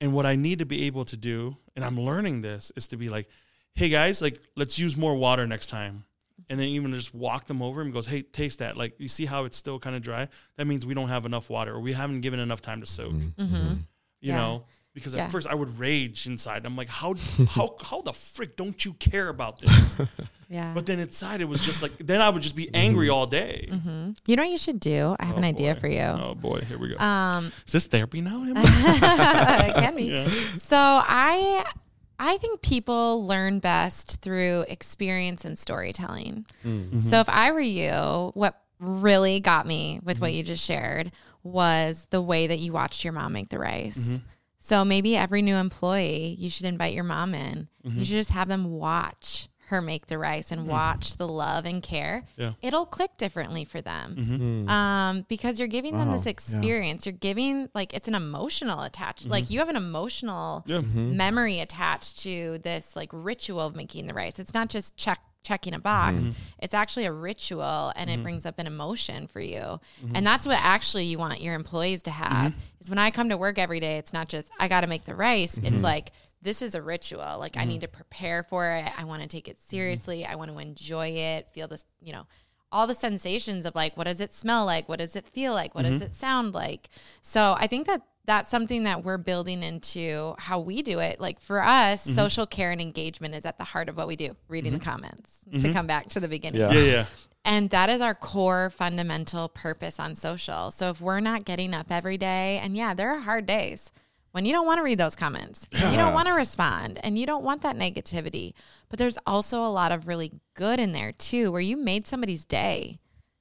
And 0.00 0.12
what 0.12 0.26
I 0.26 0.36
need 0.36 0.60
to 0.60 0.66
be 0.66 0.84
able 0.84 1.04
to 1.06 1.16
do, 1.16 1.56
and 1.74 1.84
I'm 1.84 1.98
learning 1.98 2.42
this, 2.42 2.70
is 2.76 2.86
to 2.88 2.96
be 2.96 3.08
like, 3.08 3.26
hey 3.74 3.88
guys, 3.88 4.22
like 4.22 4.38
let's 4.56 4.78
use 4.78 4.96
more 4.96 5.14
water 5.16 5.46
next 5.46 5.66
time. 5.68 6.04
and 6.50 6.58
then 6.58 6.68
even 6.68 6.92
just 6.94 7.12
walk 7.14 7.46
them 7.46 7.60
over 7.60 7.82
and 7.82 7.92
goes, 7.92 8.06
"Hey, 8.06 8.22
taste 8.22 8.60
that. 8.60 8.76
Like, 8.76 8.94
you 8.98 9.08
see 9.08 9.26
how 9.26 9.44
it's 9.44 9.56
still 9.56 9.78
kind 9.78 9.94
of 9.96 10.02
dry? 10.02 10.28
That 10.56 10.66
means 10.66 10.86
we 10.86 10.94
don't 10.94 11.08
have 11.08 11.26
enough 11.26 11.50
water, 11.50 11.74
or 11.74 11.80
we 11.80 11.92
haven't 11.92 12.20
given 12.22 12.40
enough 12.40 12.62
time 12.62 12.80
to 12.80 12.86
soak." 12.86 13.12
Mm-hmm. 13.12 13.74
You 14.20 14.32
Yeah. 14.32 14.36
know, 14.36 14.64
because 14.98 15.14
Yeah. 15.14 15.24
at 15.24 15.32
first 15.32 15.46
I 15.46 15.54
would 15.54 15.78
rage 15.78 16.26
inside. 16.26 16.66
I'm 16.66 16.76
like, 16.76 16.88
"How 16.88 17.14
how 17.50 17.76
how 17.82 18.00
the 18.02 18.12
frick 18.12 18.56
don't 18.56 18.84
you 18.84 18.92
care 18.94 19.28
about 19.28 19.60
this?" 19.60 19.96
Yeah. 20.50 20.72
but 20.74 20.86
then 20.86 20.98
inside 20.98 21.42
it 21.42 21.44
was 21.44 21.60
just 21.60 21.82
like, 21.82 21.92
then 21.98 22.22
I 22.22 22.30
would 22.30 22.40
just 22.40 22.56
be 22.56 22.64
mm-hmm. 22.64 22.76
angry 22.76 23.10
all 23.10 23.26
day. 23.26 23.68
Mm-hmm. 23.70 24.12
you 24.26 24.34
know 24.34 24.42
what 24.44 24.50
you 24.50 24.56
should 24.56 24.80
do? 24.80 25.14
I 25.20 25.26
have 25.26 25.34
oh, 25.34 25.38
an 25.38 25.44
Oh, 25.44 25.48
idea 25.48 25.74
boy. 25.74 25.80
for 25.80 25.88
you. 25.88 26.00
Oh 26.00 26.34
boy, 26.34 26.60
here 26.60 26.78
we 26.78 26.88
go. 26.88 26.96
Um, 27.04 27.52
Is 27.66 27.72
this 27.74 27.86
therapy 27.86 28.22
now? 28.22 28.42
Emma? 28.42 28.54
it 28.64 29.74
can 29.74 29.94
be. 29.94 30.04
yeah. 30.04 30.26
So 30.56 30.78
I 30.78 31.70
I 32.18 32.38
think 32.38 32.62
people 32.62 33.26
learn 33.26 33.58
best 33.58 34.22
through 34.22 34.64
experience 34.68 35.44
and 35.44 35.56
storytelling. 35.58 36.46
Mm-hmm. 36.64 37.00
So 37.00 37.20
if 37.20 37.28
I 37.28 37.52
were 37.52 37.60
you, 37.60 38.30
what 38.32 38.58
really 38.80 39.40
got 39.40 39.66
me 39.66 40.00
with 40.02 40.20
what 40.20 40.32
you 40.32 40.42
just 40.42 40.64
shared 40.64 41.12
was 41.42 42.06
the 42.10 42.22
way 42.22 42.46
that 42.46 42.58
you 42.58 42.72
watched 42.72 43.04
your 43.04 43.12
mom 43.12 43.32
make 43.32 43.50
the 43.50 43.58
rice. 43.58 44.18
So 44.58 44.84
maybe 44.84 45.16
every 45.16 45.42
new 45.42 45.56
employee, 45.56 46.36
you 46.38 46.50
should 46.50 46.66
invite 46.66 46.94
your 46.94 47.04
mom 47.04 47.34
in. 47.34 47.68
You 47.82 47.90
mm-hmm. 47.90 47.98
should 48.02 48.12
just 48.12 48.30
have 48.30 48.48
them 48.48 48.70
watch 48.72 49.48
her 49.68 49.82
make 49.82 50.06
the 50.06 50.18
rice 50.18 50.50
and 50.50 50.62
mm. 50.62 50.66
watch 50.66 51.16
the 51.16 51.28
love 51.28 51.66
and 51.66 51.82
care. 51.82 52.24
Yeah. 52.36 52.52
It'll 52.62 52.86
click 52.86 53.16
differently 53.18 53.64
for 53.64 53.80
them 53.80 54.16
mm-hmm. 54.18 54.66
mm. 54.66 54.68
um, 54.68 55.26
because 55.28 55.58
you're 55.58 55.68
giving 55.68 55.96
them 55.96 56.08
Wow, 56.08 56.16
this 56.16 56.26
yeah. 56.26 56.30
experience. 56.30 57.06
You're 57.06 57.12
giving 57.12 57.68
like 57.74 57.92
it's 57.94 58.08
an 58.08 58.14
emotional 58.14 58.82
attached. 58.82 59.26
Like 59.26 59.44
mm-hmm. 59.44 59.52
you 59.52 59.58
have 59.58 59.68
an 59.68 59.76
emotional 59.76 60.64
Yeah. 60.66 60.80
memory 60.80 61.60
attached 61.60 62.20
to 62.20 62.58
this 62.62 62.96
like 62.96 63.10
ritual 63.12 63.60
of 63.60 63.76
making 63.76 64.06
the 64.06 64.14
rice. 64.14 64.38
It's 64.38 64.54
not 64.54 64.68
just 64.68 64.96
check 64.96 65.20
checking 65.48 65.72
a 65.72 65.78
box. 65.78 66.22
Mm-hmm. 66.22 66.32
It's 66.58 66.74
actually 66.74 67.06
a 67.06 67.12
ritual 67.12 67.92
and 67.96 68.10
it 68.10 68.14
mm-hmm. 68.14 68.22
brings 68.22 68.44
up 68.44 68.58
an 68.58 68.66
emotion 68.66 69.26
for 69.26 69.40
you. 69.40 69.56
Mm-hmm. 69.58 70.12
And 70.14 70.26
that's 70.26 70.46
what 70.46 70.58
actually 70.60 71.04
you 71.04 71.18
want 71.18 71.40
your 71.40 71.54
employees 71.54 72.02
to 72.02 72.10
have. 72.10 72.54
Is 72.80 72.90
when 72.90 72.98
I 72.98 73.10
come 73.10 73.30
to 73.30 73.38
work 73.38 73.58
every 73.58 73.80
day, 73.80 73.96
it's 73.96 74.12
not 74.12 74.28
just 74.28 74.50
I 74.60 74.68
got 74.68 74.82
to 74.82 74.86
make 74.86 75.04
the 75.04 75.14
rice. 75.14 75.58
It's 75.62 75.82
like 75.82 76.12
this 76.42 76.60
is 76.60 76.74
a 76.74 76.82
ritual. 76.82 77.36
Like 77.38 77.56
I 77.56 77.64
need 77.64 77.80
to 77.80 77.88
prepare 77.88 78.42
for 78.42 78.70
it. 78.70 78.90
I 78.96 79.04
want 79.04 79.22
to 79.22 79.28
take 79.28 79.48
it 79.48 79.58
seriously. 79.58 80.26
I 80.26 80.34
want 80.36 80.50
to 80.50 80.58
enjoy 80.58 81.08
it. 81.08 81.48
Feel 81.54 81.66
this, 81.66 81.86
you 82.02 82.12
know, 82.12 82.26
all 82.70 82.86
the 82.86 82.94
sensations 82.94 83.64
of 83.64 83.74
like 83.74 83.96
what 83.96 84.04
does 84.04 84.20
it 84.20 84.32
smell 84.32 84.66
like? 84.66 84.86
What 84.88 84.98
does 84.98 85.16
it 85.16 85.26
feel 85.26 85.54
like? 85.54 85.74
What 85.74 85.86
does 85.86 86.02
it 86.02 86.12
sound 86.12 86.52
like? 86.54 86.90
So 87.22 87.56
I 87.58 87.66
think 87.66 87.86
that 87.86 88.02
that's 88.28 88.50
something 88.50 88.82
that 88.82 89.04
we're 89.04 89.16
building 89.16 89.62
into 89.62 90.34
how 90.38 90.60
we 90.60 90.82
do 90.82 90.98
it. 90.98 91.18
Like 91.18 91.40
for 91.40 91.62
us, 91.62 92.04
mm-hmm. 92.04 92.12
social 92.12 92.46
care 92.46 92.70
and 92.70 92.80
engagement 92.80 93.34
is 93.34 93.46
at 93.46 93.56
the 93.56 93.64
heart 93.64 93.88
of 93.88 93.96
what 93.96 94.06
we 94.06 94.16
do. 94.16 94.36
Reading 94.48 94.74
the 94.74 94.78
mm-hmm. 94.78 94.90
comments 94.90 95.40
to 95.50 95.56
mm-hmm. 95.56 95.72
come 95.72 95.86
back 95.86 96.10
to 96.10 96.20
the 96.20 96.28
beginning. 96.28 96.60
Yeah. 96.60 96.72
Yeah, 96.72 96.82
yeah. 96.82 97.06
And 97.46 97.70
that 97.70 97.88
is 97.88 98.02
our 98.02 98.14
core 98.14 98.68
fundamental 98.68 99.48
purpose 99.48 99.98
on 99.98 100.14
social. 100.14 100.70
So 100.70 100.90
if 100.90 101.00
we're 101.00 101.20
not 101.20 101.46
getting 101.46 101.72
up 101.72 101.86
every 101.90 102.18
day, 102.18 102.60
and 102.62 102.76
yeah, 102.76 102.92
there 102.92 103.10
are 103.14 103.20
hard 103.20 103.46
days 103.46 103.90
when 104.32 104.44
you 104.44 104.52
don't 104.52 104.66
want 104.66 104.78
to 104.78 104.82
read 104.82 104.98
those 104.98 105.16
comments, 105.16 105.66
you 105.72 105.96
don't 105.96 106.12
want 106.12 106.28
to 106.28 106.34
respond, 106.34 107.00
and 107.02 107.18
you 107.18 107.24
don't 107.24 107.42
want 107.42 107.62
that 107.62 107.76
negativity. 107.76 108.52
But 108.90 108.98
there's 108.98 109.16
also 109.26 109.64
a 109.64 109.72
lot 109.72 109.90
of 109.90 110.06
really 110.06 110.32
good 110.54 110.78
in 110.78 110.92
there 110.92 111.12
too, 111.12 111.50
where 111.50 111.62
you 111.62 111.78
made 111.78 112.06
somebody's 112.06 112.44
day. 112.44 112.98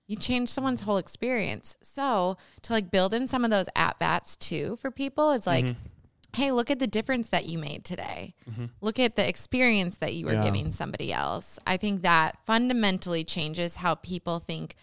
You 0.08 0.16
change 0.16 0.50
someone's 0.50 0.82
whole 0.82 0.98
experience. 0.98 1.76
So 1.82 2.38
to 2.64 2.74
like 2.74 2.92
build 2.92 3.14
in 3.14 3.28
some 3.28 3.44
of 3.44 3.52
those 3.52 3.68
at 3.76 4.00
bats 4.00 4.36
too 4.38 4.78
for 4.82 4.90
people 4.90 5.32
is 5.32 5.46
like, 5.46 5.66
mm-hmm. 5.66 6.36
hey, 6.36 6.52
look 6.52 6.72
at 6.72 6.80
the 6.80 6.88
difference 6.88 7.30
that 7.30 7.46
you 7.46 7.58
made 7.58 7.84
today. 7.84 8.34
Mm-hmm. 8.50 8.66
Look 8.82 9.00
at 9.00 9.16
the 9.16 9.28
experience 9.28 9.98
that 9.98 10.14
you 10.14 10.26
were 10.26 10.34
Yeah. 10.34 10.46
giving 10.46 10.72
somebody 10.72 11.12
else. 11.12 11.60
I 11.68 11.78
think 11.78 12.04
that 12.04 12.38
fundamentally 12.46 13.24
changes 13.24 13.78
how 13.78 13.96
people 13.96 14.40
think 14.40 14.76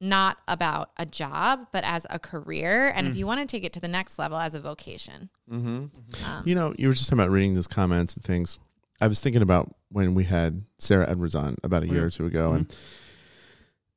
not 0.00 0.38
about 0.46 0.90
a 0.96 1.06
job, 1.06 1.68
but 1.72 1.84
as 1.84 2.06
a 2.10 2.18
career. 2.18 2.92
And 2.94 3.06
if 3.06 3.14
mm. 3.14 3.16
you 3.16 3.26
want 3.26 3.40
to 3.40 3.46
take 3.46 3.64
it 3.64 3.72
to 3.74 3.80
the 3.80 3.88
next 3.88 4.18
level 4.18 4.38
as 4.38 4.54
a 4.54 4.60
vocation. 4.60 5.30
Mm-hmm. 5.50 5.86
Um, 6.28 6.42
you 6.44 6.54
know, 6.54 6.74
you 6.76 6.88
were 6.88 6.94
just 6.94 7.08
talking 7.08 7.20
about 7.20 7.30
reading 7.30 7.54
those 7.54 7.66
comments 7.66 8.14
and 8.14 8.22
things. 8.24 8.58
I 9.00 9.08
was 9.08 9.20
thinking 9.20 9.42
about 9.42 9.74
when 9.90 10.14
we 10.14 10.24
had 10.24 10.64
Sarah 10.78 11.08
Edwards 11.08 11.34
on 11.34 11.56
about 11.62 11.82
a 11.82 11.86
year 11.86 12.06
or 12.06 12.10
two 12.10 12.26
ago, 12.26 12.52
and 12.52 12.76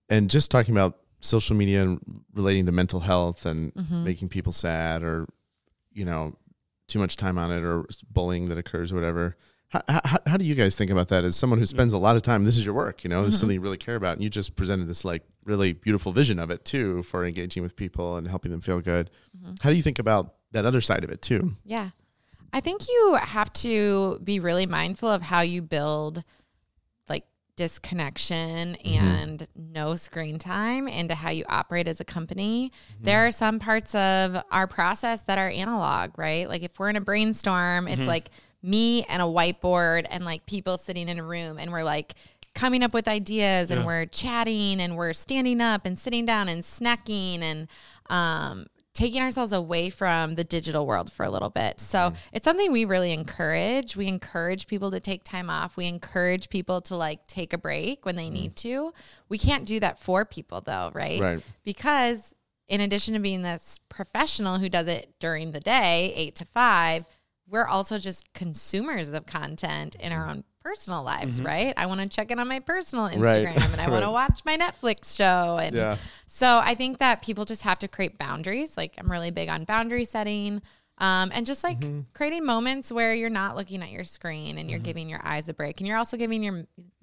and 0.09 0.29
just 0.29 0.51
talking 0.51 0.73
about 0.73 0.97
social 1.21 1.55
media 1.55 1.81
and 1.81 2.23
relating 2.33 2.65
to 2.65 2.71
mental 2.71 3.01
health 3.01 3.45
and 3.45 3.73
mm-hmm. 3.73 4.03
making 4.03 4.29
people 4.29 4.51
sad, 4.51 5.03
or 5.03 5.27
you 5.93 6.05
know, 6.05 6.35
too 6.87 6.99
much 6.99 7.15
time 7.15 7.37
on 7.37 7.51
it, 7.51 7.63
or 7.63 7.85
bullying 8.11 8.49
that 8.49 8.57
occurs, 8.57 8.91
or 8.91 8.95
whatever. 8.95 9.37
How, 9.69 9.81
how, 9.87 10.17
how 10.25 10.37
do 10.37 10.45
you 10.45 10.55
guys 10.55 10.75
think 10.75 10.89
about 10.89 11.09
that? 11.09 11.23
As 11.23 11.35
someone 11.35 11.59
who 11.59 11.65
spends 11.67 11.93
a 11.93 11.97
lot 11.99 12.15
of 12.15 12.23
time, 12.23 12.43
this 12.43 12.57
is 12.57 12.65
your 12.65 12.73
work, 12.73 13.03
you 13.03 13.09
know, 13.09 13.23
this 13.23 13.29
is 13.29 13.35
mm-hmm. 13.35 13.39
something 13.41 13.55
you 13.55 13.61
really 13.61 13.77
care 13.77 13.95
about, 13.95 14.13
and 14.13 14.23
you 14.23 14.29
just 14.29 14.55
presented 14.55 14.87
this 14.87 15.05
like 15.05 15.23
really 15.45 15.73
beautiful 15.73 16.11
vision 16.11 16.39
of 16.39 16.49
it 16.49 16.65
too 16.65 17.03
for 17.03 17.23
engaging 17.25 17.61
with 17.61 17.75
people 17.75 18.17
and 18.17 18.27
helping 18.27 18.49
them 18.49 18.61
feel 18.61 18.81
good. 18.81 19.11
Mm-hmm. 19.37 19.53
How 19.61 19.69
do 19.69 19.75
you 19.75 19.83
think 19.83 19.99
about 19.99 20.33
that 20.53 20.65
other 20.65 20.81
side 20.81 21.03
of 21.03 21.11
it 21.11 21.21
too? 21.21 21.53
Yeah. 21.63 21.89
I 22.51 22.61
think 22.61 22.87
you 22.87 23.19
have 23.21 23.53
to 23.53 24.19
be 24.23 24.39
really 24.39 24.65
mindful 24.65 25.09
of 25.09 25.21
how 25.21 25.41
you 25.41 25.61
build 25.61 26.23
disconnection 27.59 28.77
mm-hmm. 28.85 29.03
and 29.03 29.47
no 29.53 29.93
screen 29.95 30.39
time 30.39 30.87
into 30.87 31.13
how 31.13 31.29
you 31.29 31.43
operate 31.49 31.89
as 31.89 31.99
a 31.99 32.05
company. 32.05 32.71
Mm-hmm. 32.71 33.03
There 33.03 33.27
are 33.27 33.31
some 33.31 33.59
parts 33.59 33.93
of 33.93 34.41
our 34.49 34.65
process 34.65 35.23
that 35.23 35.37
are 35.37 35.49
analog, 35.49 36.17
right? 36.17 36.47
Like 36.47 36.63
if 36.63 36.79
we're 36.79 36.89
in 36.89 36.95
a 36.95 37.01
brainstorm, 37.01 37.89
it's 37.89 37.99
mm-hmm. 37.99 38.07
like 38.07 38.29
me 38.63 39.03
and 39.09 39.21
a 39.21 39.25
whiteboard 39.25 40.05
and 40.09 40.23
like 40.23 40.45
people 40.45 40.77
sitting 40.77 41.09
in 41.09 41.19
a 41.19 41.23
room 41.23 41.57
and 41.59 41.69
we're 41.73 41.83
like 41.83 42.13
coming 42.55 42.81
up 42.81 42.93
with 42.93 43.09
ideas 43.09 43.71
and 43.71 43.81
Yeah. 43.81 43.85
we're 43.85 44.05
chatting 44.05 44.79
and 44.79 44.95
we're 44.95 45.11
standing 45.11 45.59
up 45.59 45.85
and 45.85 45.99
sitting 45.99 46.23
down 46.23 46.47
and 46.47 46.63
snacking 46.63 47.41
and 47.41 47.67
um 48.09 48.67
taking 48.99 49.21
ourselves 49.21 49.53
away 49.53 49.89
from 49.89 50.35
the 50.35 50.43
digital 50.43 50.85
world 50.85 51.09
for 51.09 51.23
a 51.23 51.29
little 51.29 51.49
bit. 51.49 51.79
So 51.79 51.97
mm-hmm. 51.97 52.15
it's 52.33 52.43
something 52.43 52.69
we 52.69 52.83
really 52.83 53.13
encourage. 53.13 53.95
We 53.95 54.07
encourage 54.07 54.67
people 54.67 54.91
to 54.91 54.99
take 54.99 55.23
time 55.23 55.49
off. 55.49 55.77
We 55.77 55.87
encourage 55.87 56.49
people 56.49 56.81
to 56.81 56.97
like 56.97 57.25
take 57.25 57.53
a 57.53 57.57
break 57.57 58.05
when 58.05 58.17
they 58.17 58.25
mm-hmm. 58.25 58.33
need 58.33 58.55
to. 58.57 58.93
We 59.29 59.37
can't 59.37 59.65
do 59.65 59.79
that 59.79 59.99
for 59.99 60.25
people 60.25 60.59
though, 60.59 60.91
right? 60.93 61.21
Right. 61.21 61.43
Because 61.63 62.35
in 62.67 62.81
addition 62.81 63.13
to 63.13 63.21
being 63.21 63.41
this 63.41 63.79
professional 63.87 64.59
who 64.59 64.67
does 64.67 64.89
it 64.89 65.13
during 65.21 65.53
the 65.53 65.61
day, 65.61 66.11
eight 66.13 66.35
to 66.35 66.45
five, 66.45 67.05
we're 67.47 67.67
also 67.67 67.99
just 67.99 68.33
consumers 68.33 69.07
of 69.13 69.25
content 69.25 69.95
in 69.95 70.11
our 70.11 70.23
mm-hmm. 70.23 70.29
own 70.31 70.43
personal 70.69 71.01
lives, 71.01 71.37
mm-hmm. 71.37 71.47
right? 71.47 71.73
I 71.77 71.87
want 71.87 71.99
to 72.01 72.07
check 72.07 72.29
in 72.29 72.37
on 72.39 72.47
my 72.47 72.59
personal 72.59 73.09
Instagram 73.09 73.55
Right. 73.55 73.71
and 73.71 73.81
I 73.81 73.89
want 73.91 74.03
to 74.03 74.11
watch 74.11 74.41
my 74.45 74.55
Netflix 74.55 75.15
show 75.15 75.57
and 75.57 75.75
Yeah. 75.75 75.97
so 76.27 76.61
I 76.63 76.75
think 76.75 76.99
that 76.99 77.23
people 77.23 77.45
just 77.45 77.63
have 77.63 77.79
to 77.79 77.87
create 77.87 78.19
boundaries. 78.19 78.77
Like 78.77 78.93
I'm 78.99 79.11
really 79.11 79.31
big 79.31 79.49
on 79.49 79.63
boundary 79.63 80.05
setting. 80.05 80.61
Um, 80.99 81.31
and 81.33 81.45
just 81.45 81.63
like 81.63 81.79
mm-hmm. 81.79 82.01
creating 82.13 82.45
moments 82.45 82.91
where 82.91 83.15
you're 83.15 83.29
not 83.29 83.55
looking 83.55 83.81
at 83.81 83.89
your 83.89 84.03
screen 84.03 84.57
and 84.57 84.69
you're 84.69 84.79
mm-hmm. 84.79 84.85
giving 84.85 85.09
your 85.09 85.21
eyes 85.23 85.49
a 85.49 85.53
break 85.53 85.79
and 85.79 85.87
you're 85.87 85.97
also 85.97 86.17
giving 86.17 86.43
your 86.43 86.57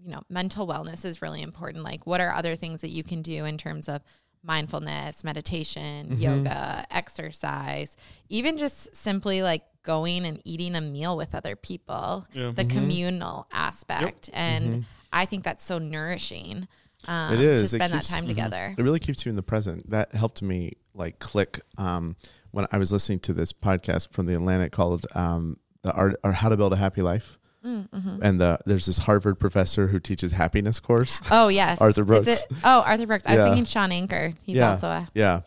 you 0.04 0.12
know 0.12 0.20
mental 0.28 0.66
wellness 0.66 1.04
is 1.04 1.22
really 1.22 1.40
important 1.40 1.82
like 1.82 2.06
what 2.06 2.20
are 2.20 2.30
other 2.30 2.54
things 2.54 2.82
that 2.82 2.90
you 2.90 3.02
can 3.02 3.22
do 3.22 3.46
in 3.46 3.56
terms 3.56 3.88
of 3.88 4.02
mindfulness 4.46 5.24
meditation 5.24 6.16
yoga 6.18 6.86
exercise 6.90 7.96
even 8.28 8.56
just 8.58 8.94
simply 8.94 9.42
like 9.42 9.62
going 9.82 10.24
and 10.24 10.40
eating 10.44 10.74
a 10.76 10.80
meal 10.80 11.16
with 11.16 11.34
other 11.34 11.56
people 11.56 12.26
Yeah. 12.32 12.52
the 12.54 12.64
communal 12.64 13.46
aspect 13.52 14.30
and 14.32 14.84
i 15.12 15.24
think 15.24 15.42
that's 15.44 15.64
so 15.64 15.78
nourishing 15.78 16.68
um, 17.08 17.34
It 17.34 17.40
is. 17.40 17.60
to 17.60 17.64
It 17.64 17.78
spend 17.78 17.92
keeps- 17.92 18.08
that 18.08 18.14
time 18.14 18.26
together 18.26 18.74
It 18.78 18.82
really 18.82 18.98
keeps 18.98 19.24
you 19.26 19.30
in 19.30 19.36
the 19.36 19.42
present. 19.42 19.88
That 19.90 20.14
helped 20.14 20.40
me 20.42 20.72
like 20.94 21.18
click 21.18 21.60
um, 21.76 22.16
when 22.52 22.66
I 22.72 22.78
was 22.78 22.90
listening 22.90 23.20
to 23.20 23.34
this 23.34 23.52
podcast 23.52 24.10
from 24.12 24.24
the 24.26 24.34
Atlantic 24.34 24.72
called 24.72 25.06
um, 25.14 25.58
"The 25.82 25.92
Art 25.92 26.16
or 26.24 26.32
How 26.32 26.48
to 26.48 26.56
Build 26.56 26.72
a 26.72 26.76
Happy 26.76 27.02
Life." 27.02 27.38
Mm-hmm. 27.66 28.18
And 28.22 28.40
the, 28.40 28.58
there's 28.64 28.86
this 28.86 28.98
Harvard 28.98 29.40
professor 29.40 29.88
who 29.88 29.98
teaches 29.98 30.32
happiness 30.32 30.78
course. 30.78 31.20
Oh 31.30 31.48
yes, 31.48 31.78
Arthur 31.80 32.02
Is 32.02 32.06
Brooks. 32.06 32.26
it- 32.28 32.46
oh, 32.64 32.82
Arthur 32.86 33.06
Brooks. 33.06 33.24
I 33.26 33.34
was 33.36 33.44
thinking 33.44 33.64
Shawn 33.64 33.90
Achor. 33.92 34.34
He's 34.44 34.56
yeah, 34.58 34.70
also 34.70 34.88
a 34.88 35.08
yeah. 35.14 35.40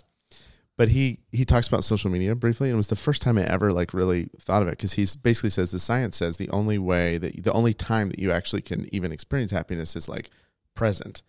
But 0.77 0.89
he 0.89 1.19
he 1.31 1.43
talks 1.43 1.67
about 1.67 1.83
social 1.83 2.09
media 2.09 2.35
briefly, 2.35 2.69
and 2.69 2.75
it 2.75 2.77
was 2.77 2.87
the 2.87 2.95
first 2.95 3.21
time 3.21 3.37
I 3.37 3.43
ever 3.43 3.73
like 3.73 3.93
really 3.93 4.29
thought 4.39 4.61
of 4.61 4.67
it 4.69 4.71
because 4.71 4.93
he 4.93 5.05
basically 5.21 5.49
says 5.49 5.71
the 5.71 5.79
science 5.79 6.17
says 6.17 6.37
the 6.37 6.49
only 6.51 6.77
way 6.77 7.17
that 7.17 7.43
the 7.43 7.51
only 7.51 7.73
time 7.73 8.09
that 8.09 8.19
you 8.19 8.31
actually 8.31 8.61
can 8.61 8.87
even 8.93 9.11
experience 9.11 9.51
happiness 9.51 9.95
is 9.95 10.07
like 10.07 10.29
present. 10.75 11.21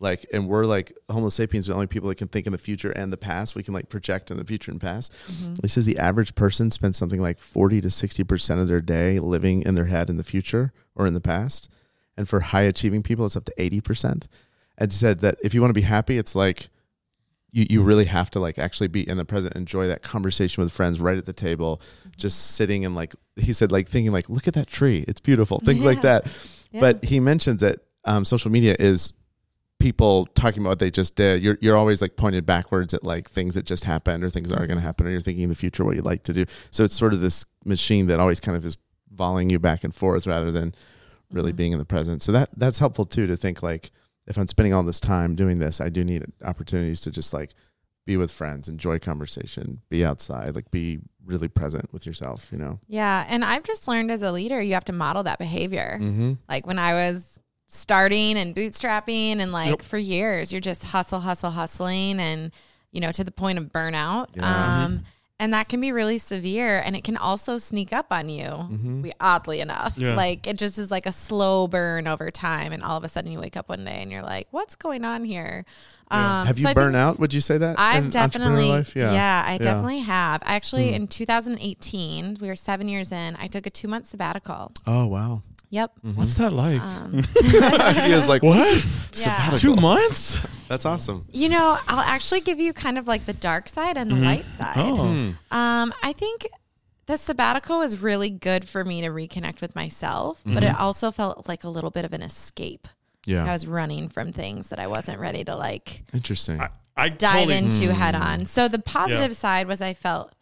Like, 0.00 0.24
and 0.32 0.48
we're 0.48 0.64
like 0.64 0.96
Homo 1.10 1.28
sapiens 1.28 1.68
are 1.68 1.72
the 1.72 1.76
only 1.76 1.86
people 1.86 2.08
that 2.08 2.16
can 2.16 2.28
think 2.28 2.46
in 2.46 2.52
the 2.52 2.58
future 2.58 2.90
and 2.90 3.12
the 3.12 3.18
past. 3.18 3.54
We 3.54 3.62
can 3.62 3.74
like 3.74 3.90
project 3.90 4.30
in 4.30 4.38
the 4.38 4.44
future 4.44 4.70
and 4.70 4.80
past. 4.80 5.12
He 5.60 5.68
says 5.68 5.84
the 5.84 5.98
average 5.98 6.34
person 6.34 6.70
spends 6.70 6.96
something 6.96 7.20
like 7.20 7.38
40 7.38 7.82
to 7.82 7.88
60% 7.88 8.60
of 8.60 8.66
their 8.66 8.80
day 8.80 9.18
living 9.18 9.62
in 9.62 9.74
their 9.74 9.84
head 9.84 10.08
in 10.08 10.16
the 10.16 10.24
future 10.24 10.72
or 10.94 11.06
in 11.06 11.12
the 11.12 11.20
past. 11.20 11.68
And 12.16 12.26
for 12.26 12.40
high 12.40 12.62
achieving 12.62 13.02
people, 13.02 13.26
it's 13.26 13.36
up 13.36 13.44
to 13.44 13.54
80%. 13.56 14.26
And 14.78 14.92
said 14.92 15.20
that 15.20 15.36
if 15.44 15.52
you 15.52 15.60
want 15.60 15.70
to 15.70 15.80
be 15.80 15.82
happy, 15.82 16.16
it's 16.16 16.34
like 16.34 16.70
you, 17.52 17.66
you 17.68 17.82
really 17.82 18.06
have 18.06 18.30
to 18.30 18.40
like 18.40 18.58
actually 18.58 18.88
be 18.88 19.06
in 19.06 19.18
the 19.18 19.26
present, 19.26 19.54
enjoy 19.54 19.86
that 19.88 20.02
conversation 20.02 20.62
with 20.62 20.72
friends 20.72 20.98
right 20.98 21.18
at 21.18 21.26
the 21.26 21.34
table, 21.34 21.82
just 22.16 22.56
sitting 22.56 22.86
and 22.86 22.94
like, 22.94 23.14
he 23.36 23.52
said, 23.52 23.70
like 23.70 23.88
thinking 23.88 24.12
like, 24.12 24.30
look 24.30 24.48
at 24.48 24.54
that 24.54 24.68
tree. 24.68 25.04
It's 25.06 25.20
beautiful. 25.20 25.60
Things 25.60 25.84
like 25.84 26.00
that. 26.02 26.26
Yeah. 26.72 26.80
But 26.80 27.04
he 27.04 27.20
mentions 27.20 27.60
that 27.60 27.80
um, 28.06 28.24
social 28.24 28.50
media 28.50 28.76
is 28.78 29.12
people 29.80 30.26
talking 30.34 30.60
about 30.60 30.70
what 30.70 30.78
they 30.78 30.90
just 30.90 31.16
did, 31.16 31.42
you're 31.42 31.58
you're 31.60 31.76
always 31.76 32.00
like 32.00 32.16
pointed 32.16 32.46
backwards 32.46 32.94
at 32.94 33.02
like 33.02 33.28
things 33.28 33.54
that 33.56 33.64
just 33.64 33.82
happened 33.82 34.22
or 34.22 34.30
things 34.30 34.50
that 34.50 34.60
are 34.60 34.66
going 34.66 34.78
to 34.78 34.84
happen, 34.84 35.06
or 35.06 35.10
you're 35.10 35.20
thinking 35.20 35.44
in 35.44 35.48
the 35.48 35.56
future 35.56 35.84
what 35.84 35.96
you'd 35.96 36.04
like 36.04 36.22
to 36.24 36.32
do. 36.32 36.44
So 36.70 36.84
it's 36.84 36.94
sort 36.94 37.12
of 37.12 37.20
this 37.20 37.44
machine 37.64 38.06
that 38.06 38.20
always 38.20 38.38
kind 38.38 38.56
of 38.56 38.64
is 38.64 38.76
volleying 39.10 39.50
you 39.50 39.58
back 39.58 39.82
and 39.82 39.92
forth 39.92 40.26
rather 40.26 40.52
than 40.52 40.74
really 41.32 41.52
being 41.52 41.72
in 41.72 41.78
the 41.78 41.84
present. 41.84 42.22
So 42.22 42.30
that 42.32 42.50
that's 42.56 42.78
helpful 42.78 43.04
too 43.04 43.26
to 43.26 43.36
think 43.36 43.62
like 43.62 43.90
if 44.26 44.38
I'm 44.38 44.46
spending 44.46 44.72
all 44.72 44.84
this 44.84 45.00
time 45.00 45.34
doing 45.34 45.58
this, 45.58 45.80
I 45.80 45.88
do 45.88 46.04
need 46.04 46.24
opportunities 46.44 47.00
to 47.02 47.10
just 47.10 47.32
like 47.32 47.50
be 48.06 48.16
with 48.16 48.30
friends, 48.30 48.68
enjoy 48.68 48.98
conversation, 48.98 49.80
be 49.88 50.04
outside, 50.04 50.54
like 50.54 50.70
be 50.70 51.00
really 51.24 51.48
present 51.48 51.92
with 51.92 52.06
yourself, 52.06 52.48
you 52.52 52.58
know. 52.58 52.80
Yeah. 52.86 53.24
And 53.28 53.44
I've 53.44 53.62
just 53.62 53.88
learned 53.88 54.10
as 54.10 54.22
a 54.22 54.32
leader, 54.32 54.60
you 54.60 54.74
have 54.74 54.84
to 54.86 54.92
model 54.92 55.22
that 55.24 55.38
behavior. 55.38 55.98
Mm-hmm. 56.00 56.34
Like 56.48 56.66
when 56.66 56.78
I 56.78 56.94
was 56.94 57.40
starting 57.72 58.36
and 58.36 58.54
bootstrapping 58.54 59.38
and 59.38 59.52
like 59.52 59.68
Yep. 59.70 59.82
for 59.82 59.96
years, 59.96 60.50
you're 60.52 60.60
just 60.60 60.82
hustle, 60.86 61.20
hustle, 61.20 61.52
hustling 61.52 62.18
and, 62.20 62.50
you 62.90 63.00
know, 63.00 63.12
to 63.12 63.22
the 63.22 63.30
point 63.30 63.58
of 63.58 63.66
burnout. 63.66 64.26
Yeah. 64.34 64.84
Um, 64.84 65.04
and 65.38 65.54
that 65.54 65.70
can 65.70 65.80
be 65.80 65.90
really 65.90 66.18
severe 66.18 66.82
and 66.84 66.94
it 66.94 67.02
can 67.04 67.16
also 67.16 67.56
sneak 67.56 67.92
up 67.94 68.08
on 68.10 68.28
you, 68.28 68.42
Mm-hmm. 68.44 69.02
we, 69.02 69.12
oddly 69.20 69.60
enough. 69.60 69.96
Yeah. 69.96 70.14
Like 70.14 70.46
it 70.48 70.58
just 70.58 70.76
is 70.78 70.90
like 70.90 71.06
a 71.06 71.12
slow 71.12 71.66
burn 71.68 72.06
over 72.08 72.30
time. 72.32 72.72
And 72.72 72.82
all 72.82 72.98
of 72.98 73.04
a 73.04 73.08
sudden 73.08 73.30
you 73.32 73.38
wake 73.38 73.56
up 73.56 73.68
one 73.70 73.84
day 73.84 74.02
and 74.02 74.10
you're 74.10 74.20
like, 74.20 74.48
what's 74.50 74.74
going 74.74 75.04
on 75.04 75.24
here? 75.24 75.64
Um, 76.10 76.46
Have 76.46 76.58
you 76.58 76.64
so 76.66 76.74
burned 76.74 76.96
out? 76.96 77.20
Would 77.20 77.32
you 77.32 77.40
say 77.40 77.56
that? 77.56 77.78
I've 77.78 78.10
definitely, 78.10 78.68
life? 78.68 78.96
yeah. 78.96 79.44
I 79.46 79.56
definitely 79.58 80.00
have. 80.00 80.42
Actually, 80.44 80.92
in 80.92 81.06
2018, 81.06 82.38
we 82.40 82.48
were 82.48 82.56
seven 82.56 82.88
years 82.88 83.12
in. 83.12 83.36
I 83.38 83.46
took 83.46 83.64
a 83.66 83.70
two 83.70 83.88
month 83.88 84.06
sabbatical. 84.08 84.72
Oh 84.86 85.06
wow. 85.06 85.42
Yep. 85.70 85.92
What's 86.14 86.34
that 86.34 86.52
like? 86.52 86.80
Um, 86.80 87.12
he 87.44 88.14
was 88.14 88.28
like, 88.28 88.42
what? 88.42 88.84
yeah. 89.14 89.50
Two 89.56 89.76
months? 89.76 90.44
That's 90.68 90.84
awesome. 90.84 91.26
You 91.32 91.48
know, 91.48 91.78
I'll 91.88 92.00
actually 92.00 92.40
give 92.40 92.58
you 92.60 92.72
kind 92.72 92.98
of 92.98 93.06
like 93.08 93.26
the 93.26 93.32
dark 93.32 93.68
side 93.68 93.96
and 93.96 94.10
the 94.10 94.16
light 94.16 94.44
side. 94.46 94.74
Oh. 94.76 95.34
Um, 95.50 95.94
I 96.02 96.12
think 96.12 96.46
the 97.06 97.16
sabbatical 97.16 97.78
was 97.78 98.02
really 98.02 98.30
good 98.30 98.68
for 98.68 98.84
me 98.84 99.00
to 99.02 99.08
reconnect 99.08 99.60
with 99.60 99.74
myself, 99.74 100.40
but 100.44 100.62
it 100.64 100.74
also 100.76 101.10
felt 101.10 101.48
like 101.48 101.64
a 101.64 101.68
little 101.68 101.90
bit 101.90 102.04
of 102.04 102.12
an 102.12 102.22
escape. 102.22 102.86
Yeah. 103.26 103.44
I 103.44 103.52
was 103.52 103.66
running 103.66 104.08
from 104.08 104.32
things 104.32 104.70
that 104.70 104.78
I 104.78 104.86
wasn't 104.86 105.18
ready 105.20 105.44
to 105.44 105.54
like 105.54 106.02
Interesting. 106.12 106.60
I, 106.60 106.68
I 106.96 107.08
dive 107.10 107.48
totally, 107.48 107.56
into 107.58 107.92
head 107.94 108.14
on. 108.14 108.44
So 108.46 108.66
the 108.66 108.78
positive 108.78 109.30
Yeah. 109.32 109.36
side 109.36 109.66
was 109.68 109.80
I 109.82 109.94
felt 109.94 110.32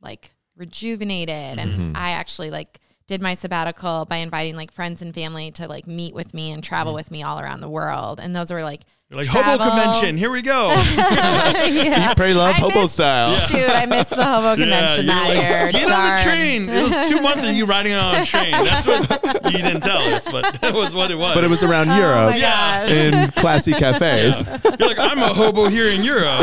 like 0.00 0.32
rejuvenated 0.56 1.58
and 1.58 1.70
Mm-hmm. 1.70 1.92
I 1.96 2.10
actually 2.10 2.50
like 2.50 2.80
did 3.06 3.20
my 3.20 3.34
sabbatical 3.34 4.06
by 4.06 4.16
inviting 4.16 4.56
like 4.56 4.72
friends 4.72 5.02
and 5.02 5.14
family 5.14 5.50
to 5.50 5.68
like 5.68 5.86
meet 5.86 6.14
with 6.14 6.32
me 6.32 6.50
and 6.52 6.64
travel 6.64 6.92
Mm. 6.92 6.96
with 6.96 7.10
me 7.10 7.22
all 7.22 7.38
around 7.38 7.60
the 7.60 7.68
world. 7.68 8.18
And 8.18 8.34
those 8.34 8.50
were 8.50 8.62
like 8.62 8.80
You're 9.10 9.18
like, 9.18 9.28
hobo 9.28 9.62
convention, 9.62 10.16
here 10.16 10.30
we 10.30 10.40
go. 10.40 10.68
yeah. 10.96 12.10
Eat, 12.12 12.16
pray, 12.16 12.32
love, 12.32 12.54
I 12.54 12.58
hobo 12.58 12.82
missed- 12.82 12.94
style. 12.94 13.34
Shoot, 13.34 13.68
I 13.68 13.84
missed 13.84 14.08
the 14.08 14.24
hobo 14.24 14.56
convention 14.60 15.04
you're 15.04 15.14
that 15.14 15.28
like, 15.28 15.38
year. 15.38 15.70
Get 15.72 15.84
on 15.84 15.90
Darn. 15.90 16.16
the 16.18 16.24
train. 16.24 16.68
It 16.70 16.82
was 16.82 17.08
two 17.10 17.20
months 17.20 17.46
of 17.46 17.54
you 17.54 17.66
riding 17.66 17.92
on 17.92 18.14
a 18.22 18.24
train. 18.24 18.52
That's 18.52 18.86
what 18.86 19.44
you 19.52 19.58
didn't 19.58 19.82
tell 19.82 19.98
us, 20.00 20.26
but 20.32 20.62
it 20.62 20.72
was 20.74 20.94
what 20.94 21.10
it 21.10 21.16
was. 21.16 21.34
But 21.34 21.44
it 21.44 21.50
was 21.50 21.62
around 21.62 21.90
Oh 21.90 21.96
Europe 21.98 22.36
yeah, 22.38 22.86
in 22.86 23.30
classy 23.32 23.72
cafes. 23.72 24.42
You're 24.78 24.88
like, 24.88 24.98
I'm 24.98 25.18
a 25.18 25.34
hobo 25.34 25.68
here 25.68 25.88
in 25.90 26.02
Europe. 26.02 26.40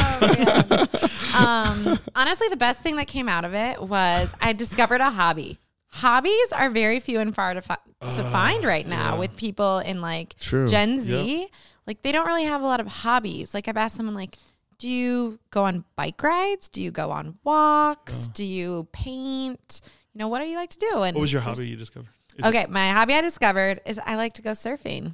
um, 1.33 1.99
honestly, 2.15 2.47
the 2.49 2.57
best 2.57 2.81
thing 2.83 2.97
that 2.97 3.07
came 3.07 3.27
out 3.27 3.45
of 3.45 3.55
it 3.55 3.81
was 3.81 4.33
I 4.39 4.53
discovered 4.53 5.01
a 5.01 5.09
hobby. 5.09 5.57
Hobbies 5.93 6.53
are 6.53 6.69
very 6.69 6.99
few 6.99 7.19
and 7.19 7.35
far 7.35 7.53
to, 7.53 7.61
fi- 7.61 7.75
to 7.75 7.81
ah, 8.01 8.29
find 8.31 8.63
right 8.63 8.87
now 8.87 9.19
with 9.19 9.35
people 9.35 9.79
in 9.79 10.01
like 10.01 10.37
True. 10.39 10.67
Gen 10.67 10.97
Z. 10.99 11.47
Like 11.85 12.01
they 12.01 12.11
don't 12.11 12.25
really 12.25 12.45
have 12.45 12.61
a 12.61 12.65
lot 12.65 12.79
of 12.79 12.87
hobbies. 12.87 13.53
Like 13.53 13.67
I've 13.67 13.77
asked 13.77 13.95
someone 13.97 14.15
like, 14.15 14.37
do 14.77 14.87
you 14.87 15.37
go 15.51 15.65
on 15.65 15.83
bike 15.95 16.21
rides? 16.23 16.69
Do 16.69 16.81
you 16.81 16.91
go 16.91 17.11
on 17.11 17.37
walks? 17.43 18.29
Do 18.29 18.45
you 18.45 18.87
paint? 18.93 19.81
You 20.13 20.19
know, 20.19 20.27
what 20.27 20.39
do 20.41 20.47
you 20.47 20.55
like 20.57 20.69
to 20.71 20.79
do? 20.79 21.03
And 21.03 21.15
What 21.15 21.21
was 21.21 21.33
your 21.33 21.41
hobby 21.41 21.67
you 21.67 21.75
discovered? 21.75 22.09
Is 22.37 22.45
it- 22.45 22.47
Okay, 22.47 22.65
my 22.69 22.89
hobby 22.89 23.13
I 23.13 23.21
discovered 23.21 23.81
is 23.85 23.99
I 24.05 24.15
like 24.15 24.33
to 24.33 24.41
go 24.41 24.51
surfing. 24.51 25.13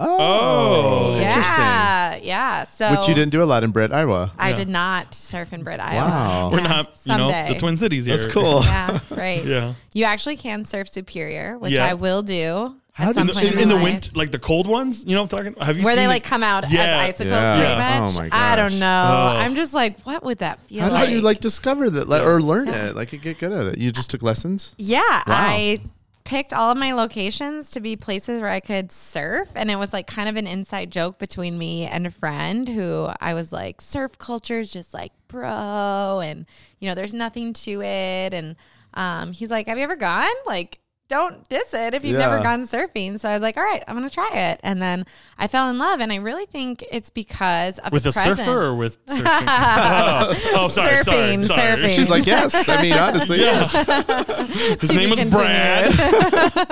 Oh, 0.00 1.14
interesting. 1.20 1.42
Yeah, 1.44 2.16
yeah. 2.16 2.64
So 2.64 2.90
Which 2.92 3.08
you 3.08 3.14
didn't 3.14 3.32
do 3.32 3.42
a 3.42 3.44
lot 3.44 3.64
in 3.64 3.70
Britt, 3.70 3.92
Iowa. 3.92 4.32
I 4.38 4.50
Yeah. 4.50 4.56
did 4.56 4.68
not 4.68 5.14
surf 5.14 5.52
in 5.52 5.62
Britt, 5.64 5.80
Iowa. 5.80 6.08
Wow. 6.08 6.50
We're 6.52 6.60
not, 6.60 6.96
you 7.04 7.16
know, 7.16 7.30
the 7.48 7.54
Twin 7.58 7.76
Cities 7.76 8.06
here. 8.06 8.16
That's 8.16 8.32
cool. 8.32 8.62
Yeah, 8.64 8.98
right. 9.10 9.44
Yeah. 9.44 9.74
You 9.94 10.04
actually 10.04 10.36
can 10.36 10.64
surf 10.64 10.88
Superior, 10.88 11.58
which 11.58 11.72
Yeah. 11.72 11.86
I 11.86 11.94
will 11.94 12.22
do 12.22 12.76
How 12.94 13.08
at 13.10 13.14
do 13.14 13.20
some 13.20 13.28
In 13.28 13.34
the, 13.34 13.52
in, 13.52 13.58
in 13.60 13.68
the 13.68 13.76
winter, 13.76 14.10
like 14.14 14.30
the 14.32 14.38
cold 14.38 14.66
ones, 14.66 15.04
you 15.04 15.14
know 15.14 15.22
what 15.22 15.32
I'm 15.32 15.38
talking? 15.38 15.54
Have 15.64 15.76
you 15.78 15.84
Where 15.84 15.92
seen 15.94 16.02
they 16.02 16.06
the- 16.06 16.08
like 16.08 16.24
come 16.24 16.42
out 16.42 16.70
Yeah. 16.70 16.80
as 16.80 17.08
icicles, 17.14 17.32
Yeah. 17.32 17.56
pretty 17.56 18.00
much. 18.00 18.14
Oh 18.14 18.28
my 18.30 18.52
I 18.52 18.56
don't 18.56 18.78
know. 18.78 19.32
Oh. 19.34 19.38
I'm 19.38 19.54
just 19.54 19.74
like, 19.74 20.00
what 20.02 20.22
would 20.24 20.38
that 20.38 20.60
feel 20.62 20.82
How 20.84 20.90
like? 20.90 21.06
did 21.06 21.14
you 21.14 21.20
like 21.20 21.40
discover 21.40 21.90
that 21.90 22.08
like, 22.08 22.22
or 22.22 22.40
learn 22.42 22.68
it? 22.68 22.94
Like 22.96 23.10
get 23.22 23.38
good 23.38 23.52
at 23.52 23.66
it? 23.66 23.78
You 23.78 23.90
just 23.92 24.10
took 24.10 24.22
lessons? 24.22 24.74
Yeah, 24.78 25.00
I 25.26 25.80
picked 26.28 26.52
all 26.52 26.70
of 26.70 26.76
my 26.76 26.92
locations 26.92 27.70
to 27.70 27.80
be 27.80 27.96
places 27.96 28.42
where 28.42 28.50
I 28.50 28.60
could 28.60 28.92
surf. 28.92 29.48
And 29.54 29.70
it 29.70 29.76
was 29.76 29.94
like 29.94 30.06
kind 30.06 30.28
of 30.28 30.36
an 30.36 30.46
inside 30.46 30.90
joke 30.90 31.18
between 31.18 31.56
me 31.56 31.86
and 31.86 32.06
a 32.06 32.10
friend 32.10 32.68
who 32.68 33.08
I 33.18 33.32
was 33.32 33.50
like, 33.50 33.80
surf 33.80 34.18
culture 34.18 34.60
is 34.60 34.70
just 34.70 34.92
like 34.92 35.12
bro. 35.28 36.20
And, 36.22 36.44
you 36.80 36.88
know, 36.88 36.94
there's 36.94 37.14
nothing 37.14 37.54
to 37.54 37.80
it. 37.80 38.34
And 38.34 38.56
um, 38.92 39.32
he's 39.32 39.50
like, 39.50 39.68
Have 39.68 39.78
you 39.78 39.84
ever 39.84 39.96
gone? 39.96 40.28
Like, 40.44 40.80
don't 41.08 41.48
diss 41.48 41.72
it 41.72 41.94
if 41.94 42.04
you've 42.04 42.18
never 42.18 42.40
gone 42.40 42.66
surfing. 42.66 43.18
So 43.18 43.28
I 43.28 43.32
was 43.34 43.42
like, 43.42 43.56
all 43.56 43.62
right, 43.62 43.82
I'm 43.88 43.96
going 43.96 44.08
to 44.08 44.14
try 44.14 44.30
it. 44.30 44.60
And 44.62 44.80
then 44.80 45.06
I 45.38 45.46
fell 45.46 45.68
in 45.70 45.78
love. 45.78 46.00
And 46.00 46.12
I 46.12 46.16
really 46.16 46.44
think 46.46 46.84
it's 46.92 47.08
because 47.10 47.78
of 47.78 47.92
with 47.92 48.02
the 48.02 48.10
a 48.10 48.12
surfer 48.12 48.62
or 48.64 48.76
with 48.76 49.04
surfing? 49.06 49.22
oh, 49.26 50.52
oh, 50.54 50.68
sorry, 50.68 50.98
sorry, 50.98 51.18
Surfing, 51.36 51.44
sorry. 51.44 51.82
surfing. 51.82 51.94
She's 51.94 52.10
like, 52.10 52.26
yes. 52.26 52.68
I 52.68 52.82
mean, 52.82 52.92
honestly, 52.98 53.38
yes. 53.38 53.72
His 54.80 54.92
name 54.92 55.10
be 55.10 55.24
was 55.24 55.30
Brad. 55.30 55.92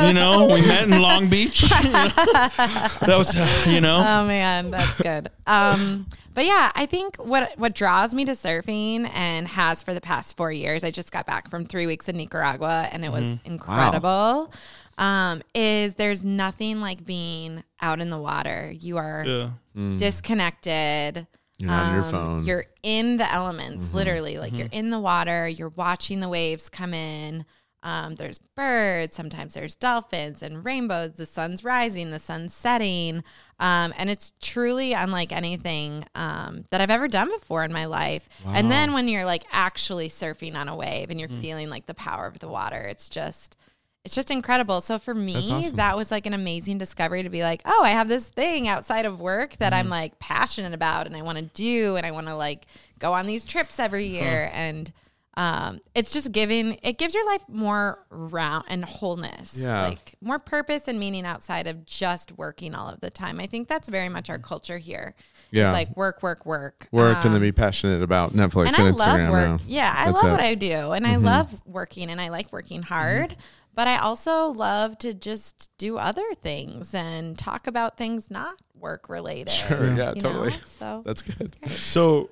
you 0.02 0.12
know, 0.12 0.46
we 0.46 0.60
met 0.66 0.84
in 0.84 1.00
Long 1.00 1.28
Beach. 1.28 1.62
that 1.62 3.14
was, 3.16 3.34
uh, 3.34 3.64
you 3.66 3.80
know, 3.80 3.96
oh 3.96 4.26
man, 4.26 4.70
that's 4.70 5.00
good. 5.00 5.30
Um, 5.46 6.06
but 6.36 6.44
yeah, 6.46 6.70
I 6.76 6.86
think 6.86 7.16
what 7.16 7.58
what 7.58 7.74
draws 7.74 8.14
me 8.14 8.24
to 8.26 8.32
surfing 8.32 9.10
and 9.12 9.48
has 9.48 9.82
for 9.82 9.92
the 9.94 10.00
past 10.00 10.36
four 10.36 10.52
years. 10.52 10.84
I 10.84 10.92
just 10.92 11.10
got 11.10 11.26
back 11.26 11.50
from 11.50 11.64
three 11.66 11.86
weeks 11.86 12.08
in 12.08 12.16
Nicaragua, 12.16 12.88
and 12.92 13.04
it 13.04 13.10
was 13.10 13.24
Mm-hmm. 13.24 13.46
incredible. 13.52 14.52
Um, 14.98 15.42
is 15.54 15.94
there's 15.96 16.24
nothing 16.24 16.80
like 16.80 17.04
being 17.04 17.64
out 17.82 18.00
in 18.00 18.08
the 18.10 18.18
water. 18.18 18.72
You 18.78 18.96
are 18.98 19.24
yeah. 19.26 19.50
disconnected. 19.98 21.26
You're 21.58 21.70
not 21.70 21.84
on 21.86 21.94
your 21.94 22.04
Um, 22.04 22.10
phone. 22.10 22.44
You're 22.44 22.66
in 22.82 23.16
the 23.16 23.30
elements, 23.32 23.86
Mm-hmm. 23.86 23.96
literally. 23.96 24.38
Like 24.38 24.56
you're 24.56 24.68
in 24.72 24.90
the 24.90 25.00
water, 25.00 25.48
you're 25.48 25.70
watching 25.70 26.20
the 26.20 26.28
waves 26.28 26.68
come 26.68 26.92
in. 26.94 27.44
Um, 27.82 28.16
there's 28.16 28.38
birds, 28.56 29.14
sometimes 29.14 29.54
there's 29.54 29.76
dolphins 29.76 30.42
and 30.42 30.64
rainbows. 30.64 31.12
The 31.12 31.26
sun's 31.26 31.62
rising, 31.62 32.10
the 32.10 32.18
sun's 32.18 32.52
setting. 32.52 33.22
Um, 33.60 33.94
and 33.96 34.10
it's 34.10 34.32
truly 34.40 34.92
unlike 34.92 35.30
anything 35.30 36.04
um, 36.16 36.64
that 36.70 36.80
I've 36.80 36.90
ever 36.90 37.06
done 37.06 37.28
before 37.28 37.62
in 37.64 37.72
my 37.72 37.84
life. 37.84 38.28
And 38.46 38.70
then 38.72 38.92
when 38.92 39.06
you're 39.06 39.24
like 39.24 39.44
actually 39.52 40.08
surfing 40.08 40.56
on 40.56 40.66
a 40.68 40.74
wave 40.74 41.10
and 41.10 41.20
you're 41.20 41.28
Mm. 41.28 41.40
feeling 41.40 41.70
like 41.70 41.86
the 41.86 41.94
power 41.94 42.26
of 42.26 42.38
the 42.40 42.48
water, 42.48 42.80
it's 42.80 43.08
just. 43.08 43.56
It's 44.04 44.14
just 44.14 44.30
incredible. 44.30 44.80
So 44.82 45.00
for 45.00 45.14
me, 45.16 45.50
awesome. 45.50 45.74
that 45.78 45.96
was 45.96 46.12
like 46.12 46.26
an 46.26 46.32
amazing 46.32 46.78
discovery 46.78 47.24
to 47.24 47.28
be 47.28 47.42
like, 47.42 47.60
oh, 47.64 47.82
I 47.84 47.88
have 47.90 48.06
this 48.06 48.28
thing 48.28 48.68
outside 48.68 49.04
of 49.04 49.20
work 49.20 49.56
that 49.56 49.72
Mm-hmm. 49.72 49.80
I'm 49.80 49.88
like 49.88 50.20
passionate 50.20 50.72
about 50.74 51.06
and 51.06 51.16
I 51.16 51.22
want 51.22 51.38
to 51.38 51.44
do 51.44 51.96
and 51.96 52.06
I 52.06 52.12
want 52.12 52.28
to 52.28 52.36
like 52.36 52.66
go 53.00 53.12
on 53.14 53.26
these 53.26 53.44
trips 53.44 53.80
every 53.80 54.06
year 54.06 54.48
and 54.54 54.92
um 55.36 55.80
it's 55.94 56.12
just 56.12 56.32
giving 56.32 56.78
it 56.82 56.96
gives 56.98 57.14
your 57.14 57.26
life 57.26 57.42
more 57.48 58.04
round 58.10 58.64
and 58.68 58.84
wholeness. 58.84 59.56
Yeah. 59.58 59.82
Like 59.88 60.14
more 60.22 60.38
purpose 60.38 60.88
and 60.88 60.98
meaning 60.98 61.26
outside 61.26 61.66
of 61.66 61.84
just 61.84 62.32
working 62.38 62.74
all 62.74 62.88
of 62.88 63.00
the 63.00 63.10
time. 63.10 63.38
I 63.40 63.46
think 63.46 63.68
that's 63.68 63.88
very 63.88 64.08
much 64.08 64.30
our 64.30 64.38
culture 64.38 64.78
here. 64.78 65.14
Yeah. 65.50 65.68
It's 65.68 65.72
like 65.74 65.96
work, 65.96 66.22
work, 66.22 66.46
work. 66.46 66.88
Work 66.90 67.18
and 67.18 67.26
Um, 67.26 67.32
then 67.34 67.40
be 67.42 67.52
passionate 67.52 68.02
about 68.02 68.32
Netflix 68.34 68.66
and 68.68 68.76
and, 68.78 68.86
I 68.88 68.90
Instagram. 68.90 68.96
love 68.98 69.30
work. 69.30 69.48
now. 69.48 69.58
Yeah, 69.66 69.94
I 69.96 70.04
That's 70.06 70.22
love 70.22 70.26
it. 70.28 70.30
what 70.32 70.40
I 70.40 70.54
do, 70.54 70.90
and 70.92 71.06
I 71.06 71.16
love 71.16 71.54
working, 71.66 72.10
and 72.10 72.20
I 72.20 72.30
like 72.30 72.52
working 72.52 72.82
hard. 72.82 73.36
But 73.74 73.86
I 73.88 73.98
also 73.98 74.46
love 74.48 74.96
to 74.98 75.12
just 75.12 75.70
do 75.76 75.98
other 75.98 76.24
things 76.40 76.94
and 76.94 77.36
talk 77.38 77.66
about 77.66 77.98
things 77.98 78.30
not 78.30 78.54
work 78.74 79.08
related. 79.10 79.50
Sure, 79.50 79.94
yeah, 79.94 80.14
totally. 80.14 80.50
know? 80.50 80.56
So 80.78 81.02
That's 81.04 81.20
good. 81.22 81.56
So, 81.78 82.30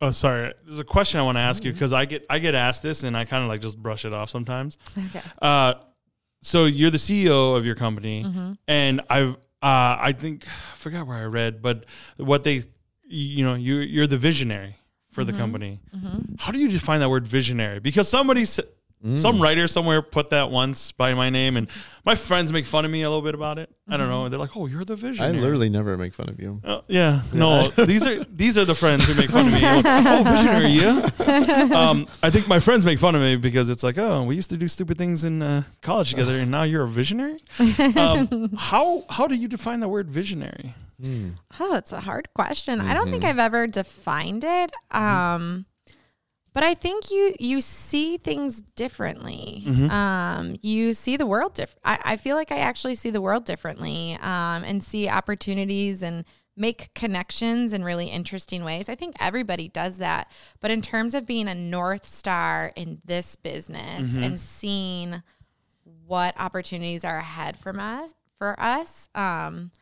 oh, 0.00 0.10
sorry. 0.10 0.52
There's 0.64 0.78
a 0.78 0.84
question 0.84 1.20
I 1.20 1.22
want 1.22 1.36
to 1.36 1.40
ask 1.40 1.60
Mm-hmm. 1.60 1.66
you 1.68 1.72
because 1.72 1.92
I 1.92 2.04
get 2.04 2.26
I 2.30 2.38
get 2.38 2.54
asked 2.54 2.82
this 2.82 3.02
and 3.04 3.16
I 3.16 3.24
kind 3.24 3.42
of 3.42 3.48
like 3.48 3.60
just 3.60 3.80
brush 3.82 4.04
it 4.04 4.12
off 4.12 4.30
sometimes. 4.30 4.78
okay. 5.06 5.20
Uh, 5.40 5.74
so 6.42 6.64
you're 6.66 6.90
the 6.90 6.98
CEO 6.98 7.56
of 7.56 7.64
your 7.66 7.74
company, 7.74 8.24
Mm-hmm. 8.24 8.52
and 8.68 9.00
I've 9.10 9.34
uh, 9.62 9.96
I 10.00 10.12
think 10.16 10.46
I 10.46 10.76
forgot 10.76 11.06
where 11.06 11.16
I 11.16 11.24
read, 11.24 11.62
but 11.62 11.86
what 12.18 12.44
they 12.44 12.62
you 13.08 13.44
know 13.44 13.54
you 13.54 13.76
you're 13.76 14.06
the 14.06 14.18
visionary 14.18 14.76
for 15.10 15.22
Mm-hmm. 15.22 15.30
the 15.32 15.38
company. 15.38 15.80
How 16.38 16.52
do 16.52 16.58
you 16.58 16.68
define 16.68 17.00
that 17.00 17.08
word 17.08 17.26
visionary? 17.26 17.80
Because 17.80 18.06
somebody 18.08 18.44
said. 19.06 19.20
Some 19.20 19.40
writer 19.40 19.68
somewhere 19.68 20.02
put 20.02 20.30
that 20.30 20.50
once 20.50 20.92
by 20.92 21.14
my 21.14 21.30
name, 21.30 21.56
and 21.56 21.68
my 22.04 22.14
friends 22.14 22.52
make 22.52 22.66
fun 22.66 22.84
of 22.84 22.90
me 22.90 23.02
a 23.02 23.08
little 23.08 23.22
bit 23.22 23.34
about 23.34 23.58
it. 23.58 23.70
I 23.88 23.96
don't 23.96 24.08
know. 24.08 24.28
They're 24.28 24.38
like, 24.38 24.56
"Oh, 24.56 24.66
you're 24.66 24.84
the 24.84 24.96
visionary." 24.96 25.36
I 25.36 25.40
literally 25.40 25.68
never 25.68 25.96
make 25.96 26.14
fun 26.14 26.28
of 26.28 26.40
you. 26.40 26.60
Uh, 26.64 26.80
yeah, 26.88 27.22
no, 27.32 27.68
these 27.76 28.06
are 28.06 28.24
these 28.24 28.58
are 28.58 28.64
the 28.64 28.74
friends 28.74 29.04
who 29.06 29.14
make 29.14 29.30
fun 29.30 29.46
of 29.46 29.52
me. 29.52 29.60
Like, 29.62 29.84
oh, 29.86 30.22
visionary, 30.24 30.68
yeah. 30.72 31.10
Um, 31.76 32.06
I 32.22 32.30
think 32.30 32.48
my 32.48 32.60
friends 32.60 32.84
make 32.84 32.98
fun 32.98 33.14
of 33.14 33.20
me 33.20 33.36
because 33.36 33.68
it's 33.68 33.82
like, 33.82 33.98
oh, 33.98 34.22
we 34.24 34.34
used 34.36 34.50
to 34.50 34.56
do 34.56 34.68
stupid 34.68 34.98
things 34.98 35.24
in 35.24 35.42
uh, 35.42 35.62
college 35.82 36.10
together, 36.10 36.38
and 36.38 36.50
now 36.50 36.62
you're 36.64 36.84
a 36.84 36.88
visionary. 36.88 37.36
Um, 37.96 38.50
how 38.56 39.04
how 39.10 39.26
do 39.26 39.34
you 39.34 39.48
define 39.48 39.80
the 39.80 39.88
word 39.88 40.10
visionary? 40.10 40.74
Oh, 41.60 41.74
it's 41.74 41.92
a 41.92 42.00
hard 42.00 42.28
question. 42.34 42.80
I 42.80 42.94
don't 42.94 43.10
think 43.10 43.24
I've 43.24 43.38
ever 43.38 43.66
defined 43.66 44.44
it. 44.44 44.72
Um, 44.90 45.66
but 46.56 46.64
I 46.64 46.72
think 46.72 47.10
you 47.10 47.34
you 47.38 47.60
see 47.60 48.16
things 48.16 48.62
differently. 48.62 49.62
Um, 49.90 50.56
you 50.62 50.94
see 50.94 51.18
the 51.18 51.26
world 51.26 51.52
different. 51.52 51.82
I, 51.84 52.16
feel 52.16 52.34
like 52.34 52.50
I 52.50 52.60
actually 52.60 52.94
see 52.94 53.10
the 53.10 53.20
world 53.20 53.44
differently 53.44 54.14
um, 54.22 54.64
and 54.64 54.82
see 54.82 55.06
opportunities 55.06 56.02
and 56.02 56.24
make 56.56 56.94
connections 56.94 57.74
in 57.74 57.84
really 57.84 58.06
interesting 58.06 58.64
ways. 58.64 58.88
I 58.88 58.94
think 58.94 59.16
everybody 59.20 59.68
does 59.68 59.98
that. 59.98 60.32
But 60.60 60.70
in 60.70 60.80
terms 60.80 61.12
of 61.12 61.26
being 61.26 61.46
a 61.46 61.54
north 61.54 62.06
star 62.06 62.72
in 62.74 63.02
this 63.04 63.36
business 63.36 64.16
and 64.16 64.40
seeing 64.40 65.22
what 66.06 66.34
opportunities 66.40 67.04
are 67.04 67.18
ahead 67.18 67.58
from 67.58 67.78
us 67.78 68.14
for 68.38 68.58
us, 68.58 69.10
um, 69.14 69.72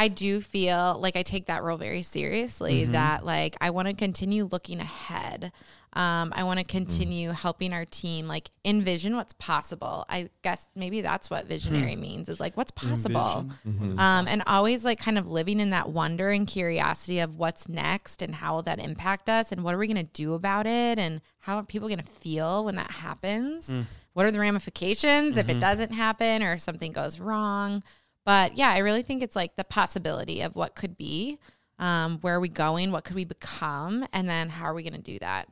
I 0.00 0.08
do 0.08 0.40
feel 0.40 0.98
like 0.98 1.14
I 1.14 1.22
take 1.22 1.44
that 1.46 1.62
role 1.62 1.76
very 1.76 2.00
seriously. 2.00 2.84
Mm-hmm. 2.84 2.92
That 2.92 3.22
like 3.22 3.54
I 3.60 3.68
want 3.68 3.88
to 3.88 3.92
continue 3.92 4.48
looking 4.50 4.80
ahead. 4.80 5.52
Um, 5.92 6.32
I 6.34 6.44
want 6.44 6.58
to 6.58 6.64
mm. 6.64 6.68
continue 6.68 7.32
helping 7.32 7.74
our 7.74 7.84
team 7.84 8.26
like 8.26 8.50
envision 8.64 9.14
what's 9.14 9.34
possible. 9.34 10.06
I 10.08 10.30
guess 10.42 10.68
maybe 10.74 11.02
that's 11.02 11.28
what 11.28 11.46
visionary 11.46 11.96
hmm. 11.96 12.00
means 12.00 12.28
is 12.28 12.38
like 12.38 12.56
what's 12.56 12.70
possible. 12.70 13.20
Mm-hmm. 13.20 13.70
Mm-hmm. 13.70 14.00
Um, 14.00 14.26
and 14.28 14.42
always 14.46 14.84
like 14.84 15.00
kind 15.00 15.18
of 15.18 15.28
living 15.28 15.58
in 15.58 15.70
that 15.70 15.90
wonder 15.90 16.30
and 16.30 16.46
curiosity 16.46 17.18
of 17.18 17.36
what's 17.36 17.68
next 17.68 18.22
and 18.22 18.36
how 18.36 18.54
will 18.54 18.62
that 18.62 18.78
impact 18.78 19.28
us 19.28 19.50
and 19.50 19.64
what 19.64 19.74
are 19.74 19.78
we 19.78 19.88
going 19.88 19.96
to 19.96 20.12
do 20.12 20.34
about 20.34 20.66
it 20.66 20.98
and 20.98 21.20
how 21.40 21.56
are 21.56 21.64
people 21.64 21.88
going 21.88 21.98
to 21.98 22.04
feel 22.04 22.64
when 22.64 22.76
that 22.76 22.92
happens? 22.92 23.70
Hmm. 23.70 23.80
What 24.12 24.26
are 24.26 24.30
the 24.30 24.40
ramifications 24.40 25.36
if 25.36 25.48
it 25.48 25.60
doesn't 25.60 25.92
happen 25.92 26.42
or 26.42 26.52
if 26.52 26.60
something 26.60 26.92
goes 26.92 27.18
wrong? 27.18 27.82
But 28.24 28.56
yeah, 28.56 28.70
I 28.70 28.78
really 28.78 29.02
think 29.02 29.22
it's 29.22 29.36
like 29.36 29.56
the 29.56 29.64
possibility 29.64 30.42
of 30.42 30.54
what 30.56 30.74
could 30.74 30.96
be. 30.96 31.38
Um, 31.78 32.18
where 32.20 32.34
are 32.34 32.40
we 32.40 32.50
going? 32.50 32.92
What 32.92 33.04
could 33.04 33.16
we 33.16 33.24
become? 33.24 34.06
And 34.12 34.28
then 34.28 34.50
how 34.50 34.66
are 34.66 34.74
we 34.74 34.82
going 34.82 34.92
to 34.92 34.98
do 35.00 35.18
that? 35.20 35.48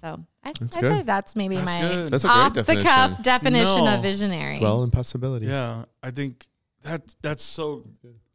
So 0.00 0.22
I, 0.44 0.50
I'd 0.50 0.72
say 0.74 1.02
that's 1.02 1.34
maybe 1.34 1.56
That's 1.56 1.74
my 1.74 1.80
good. 1.80 2.10
That's 2.12 2.24
a 2.24 2.28
great 2.28 2.36
off 2.36 2.52
the 2.54 2.62
definition. 2.62 2.84
cuff 2.92 3.22
definition 3.22 3.84
No. 3.86 3.94
of 3.94 4.02
visionary. 4.02 4.58
Well, 4.60 4.82
impossibility. 4.82 5.46
Yeah, 5.46 5.86
I 6.02 6.10
think 6.10 6.46
that 6.82 7.02
that's 7.22 7.42
so. 7.42 7.84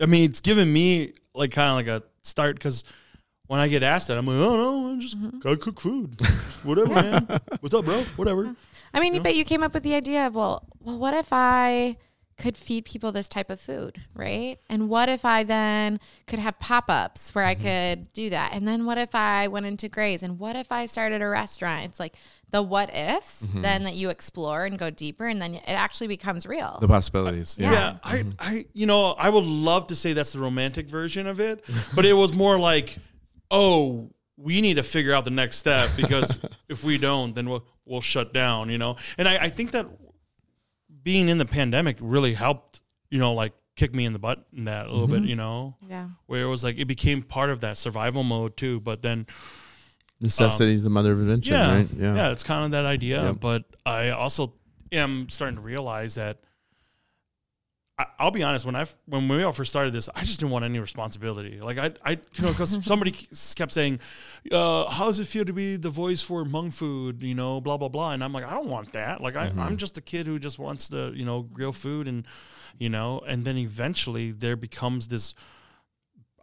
I 0.01 0.07
mean, 0.07 0.23
it's 0.23 0.41
given 0.41 0.73
me 0.73 1.13
like 1.35 1.51
kind 1.51 1.69
of 1.69 1.75
like 1.75 2.01
a 2.01 2.03
start 2.23 2.55
because 2.55 2.83
when 3.45 3.59
I 3.59 3.67
get 3.67 3.83
asked 3.83 4.07
that, 4.07 4.17
I'm 4.17 4.25
like, 4.25 4.37
oh 4.37 4.57
no, 4.57 4.87
I'm 4.89 4.99
just 4.99 5.15
Mm-hmm. 5.21 5.37
gotta 5.39 5.57
cook 5.57 5.79
food, 5.79 6.19
whatever, 6.63 6.95
man. 6.95 7.27
What's 7.59 7.75
up, 7.75 7.85
bro? 7.85 8.01
Whatever. 8.15 8.55
I 8.91 8.99
mean, 8.99 9.21
but 9.21 9.35
you 9.35 9.45
came 9.45 9.61
up 9.61 9.75
with 9.75 9.83
the 9.83 9.93
idea 9.93 10.25
of 10.25 10.33
well, 10.33 10.67
well, 10.79 10.97
what 10.97 11.13
if 11.13 11.27
I 11.31 11.97
could 12.37 12.57
feed 12.57 12.83
people 12.85 13.11
this 13.11 13.29
type 13.29 13.49
of 13.49 13.59
food, 13.59 14.03
right? 14.13 14.57
And 14.69 14.89
what 14.89 15.07
if 15.07 15.23
I 15.23 15.43
then 15.43 15.99
could 16.27 16.39
have 16.39 16.59
pop 16.59 16.89
ups 16.89 17.33
where 17.33 17.45
I 17.45 17.55
mm-hmm. 17.55 17.63
could 17.63 18.13
do 18.13 18.29
that? 18.29 18.51
And 18.53 18.67
then 18.67 18.85
what 18.85 18.97
if 18.97 19.15
I 19.15 19.47
went 19.47 19.65
into 19.65 19.87
Graze? 19.87 20.21
And 20.21 20.37
what 20.37 20.55
if 20.55 20.71
I 20.71 20.85
started 20.85 21.21
a 21.21 21.27
restaurant? 21.27 21.85
It's 21.85 21.99
like 21.99 22.15
the 22.51 22.61
what 22.61 22.93
ifs 22.93 23.43
mm-hmm. 23.43 23.61
then 23.61 23.83
that 23.85 23.95
you 23.95 24.09
explore 24.09 24.65
and 24.65 24.77
go 24.77 24.89
deeper, 24.89 25.27
and 25.27 25.41
then 25.41 25.55
it 25.55 25.63
actually 25.65 26.07
becomes 26.07 26.45
real. 26.45 26.77
The 26.81 26.87
possibilities. 26.87 27.57
Yeah, 27.57 27.71
Yeah. 27.71 27.97
I, 28.03 28.17
mm-hmm. 28.17 28.29
I, 28.39 28.65
you 28.73 28.85
know, 28.85 29.11
I 29.11 29.29
would 29.29 29.45
love 29.45 29.87
to 29.87 29.95
say 29.95 30.13
that's 30.13 30.33
the 30.33 30.39
romantic 30.39 30.89
version 30.89 31.27
of 31.27 31.39
it, 31.39 31.63
but 31.95 32.05
it 32.05 32.13
was 32.13 32.33
more 32.33 32.59
like, 32.59 32.97
oh, 33.49 34.11
we 34.37 34.59
need 34.59 34.75
to 34.75 34.83
figure 34.83 35.13
out 35.13 35.23
the 35.23 35.31
next 35.31 35.57
step 35.57 35.89
because 35.95 36.39
if 36.69 36.83
we 36.83 36.97
don't, 36.97 37.33
then 37.33 37.49
we'll 37.49 37.65
we'll 37.85 38.01
shut 38.01 38.33
down, 38.33 38.69
you 38.69 38.77
know. 38.77 38.97
And 39.17 39.27
I, 39.27 39.37
I 39.37 39.49
think 39.49 39.71
that 39.71 39.87
being 41.05 41.29
in 41.29 41.37
the 41.37 41.45
pandemic 41.45 41.97
really 42.01 42.33
helped, 42.33 42.81
you 43.09 43.19
know, 43.19 43.33
like 43.33 43.53
kick 43.77 43.95
me 43.95 44.03
in 44.03 44.11
the 44.11 44.19
butt 44.19 44.45
in 44.51 44.65
that 44.65 44.87
a 44.87 44.91
little 44.91 45.07
bit, 45.07 45.19
mm-hmm. 45.19 45.27
you 45.27 45.35
know, 45.37 45.77
yeah. 45.87 46.07
where 46.25 46.41
it 46.41 46.47
was 46.47 46.63
like 46.63 46.77
it 46.77 46.85
became 46.85 47.21
part 47.21 47.49
of 47.49 47.61
that 47.61 47.77
survival 47.77 48.23
mode 48.23 48.57
too. 48.57 48.81
But 48.81 49.01
then 49.01 49.27
Necessity 50.19 50.73
is 50.73 50.83
the 50.83 50.89
mother 50.89 51.13
of 51.13 51.19
invention, 51.19 51.53
yeah, 51.53 51.75
right? 51.75 51.87
Yeah. 51.95 52.15
Yeah, 52.15 52.31
it's 52.31 52.43
kind 52.43 52.65
of 52.65 52.71
that 52.71 52.85
idea. 52.85 53.23
Yep. 53.23 53.39
But 53.39 53.63
I 53.85 54.09
also 54.09 54.53
am 54.91 55.29
starting 55.29 55.57
to 55.57 55.61
realize 55.61 56.15
that 56.15 56.39
I, 57.97 58.05
I'll 58.19 58.31
be 58.31 58.43
honest. 58.43 58.65
When 58.65 58.75
I 58.75 58.85
when 59.05 59.27
we 59.27 59.43
all 59.43 59.53
first 59.53 59.69
started 59.69 59.93
this, 59.93 60.09
I 60.13 60.21
just 60.21 60.39
didn't 60.39 60.51
want 60.51 60.65
any 60.65 60.79
responsibility. 60.79 61.61
Like 61.61 61.77
I, 61.77 61.91
I 62.03 62.11
you 62.11 62.43
know, 62.43 62.49
because 62.49 62.83
somebody 62.85 63.11
kept 63.11 63.71
saying, 63.71 63.99
uh, 64.51 64.89
"How 64.89 65.05
does 65.05 65.19
it 65.19 65.27
feel 65.27 65.45
to 65.45 65.53
be 65.53 65.77
the 65.77 65.89
voice 65.89 66.21
for 66.21 66.43
Hmong 66.43 66.73
food?" 66.73 67.23
You 67.23 67.35
know, 67.35 67.61
blah 67.61 67.77
blah 67.77 67.87
blah. 67.87 68.11
And 68.11 68.23
I'm 68.23 68.33
like, 68.33 68.45
I 68.45 68.51
don't 68.51 68.67
want 68.67 68.93
that. 68.93 69.21
Like 69.21 69.37
I, 69.37 69.51
I'm 69.57 69.77
just 69.77 69.97
a 69.97 70.01
kid 70.01 70.27
who 70.27 70.39
just 70.39 70.59
wants 70.59 70.89
to, 70.89 71.13
you 71.15 71.23
know, 71.23 71.43
grill 71.43 71.71
food 71.71 72.07
and, 72.07 72.25
you 72.79 72.89
know, 72.89 73.21
and 73.25 73.45
then 73.45 73.57
eventually 73.57 74.31
there 74.31 74.55
becomes 74.57 75.07
this. 75.07 75.33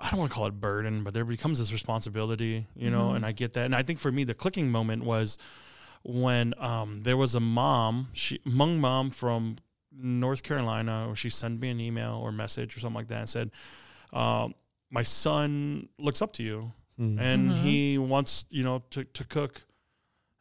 I 0.01 0.11
don't 0.11 0.19
want 0.19 0.33
to 0.33 0.35
call 0.35 0.47
it 0.47 0.59
burden, 0.61 1.05
but 1.05 1.15
there 1.15 1.25
becomes 1.25 1.61
this 1.61 1.73
responsibility, 1.73 2.67
you 2.75 2.91
know, 2.91 3.13
and 3.13 3.25
I 3.25 3.31
get 3.31 3.53
that. 3.53 3.67
And 3.67 3.77
I 3.77 3.85
think 3.85 4.01
for 4.01 4.11
me, 4.11 4.25
the 4.25 4.35
clicking 4.35 4.69
moment 4.69 5.05
was 5.05 5.39
when 6.03 6.55
um, 6.59 7.03
there 7.05 7.17
was 7.17 7.37
a 7.37 7.41
mom, 7.41 8.09
she 8.13 8.39
Hmong 8.39 8.79
mom 8.79 9.11
from 9.11 9.59
North 9.97 10.43
Carolina, 10.43 11.07
or 11.09 11.17
she 11.17 11.29
sent 11.29 11.61
me 11.61 11.71
an 11.71 11.81
email 11.81 12.15
or 12.23 12.33
message 12.33 12.77
or 12.77 12.81
something 12.81 12.97
like 12.97 13.09
that 13.09 13.19
and 13.21 13.29
said, 13.29 13.51
um, 14.13 14.55
"My 14.91 15.03
son 15.03 15.89
looks 15.99 16.23
up 16.23 16.33
to 16.35 16.43
you, 16.43 16.73
and 16.99 17.51
he 17.51 17.99
wants 17.99 18.47
you 18.51 18.63
know 18.63 18.83
to 18.91 19.05
to 19.05 19.25
cook, 19.25 19.65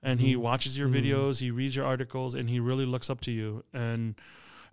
and 0.04 0.20
he 0.20 0.36
watches 0.36 0.78
your 0.78 0.88
videos, 0.90 1.40
he 1.40 1.52
reads 1.52 1.76
your 1.76 1.86
articles, 1.86 2.36
and 2.36 2.50
he 2.50 2.60
really 2.60 2.86
looks 2.86 3.10
up 3.10 3.22
to 3.22 3.32
you. 3.32 3.64
And 3.74 4.16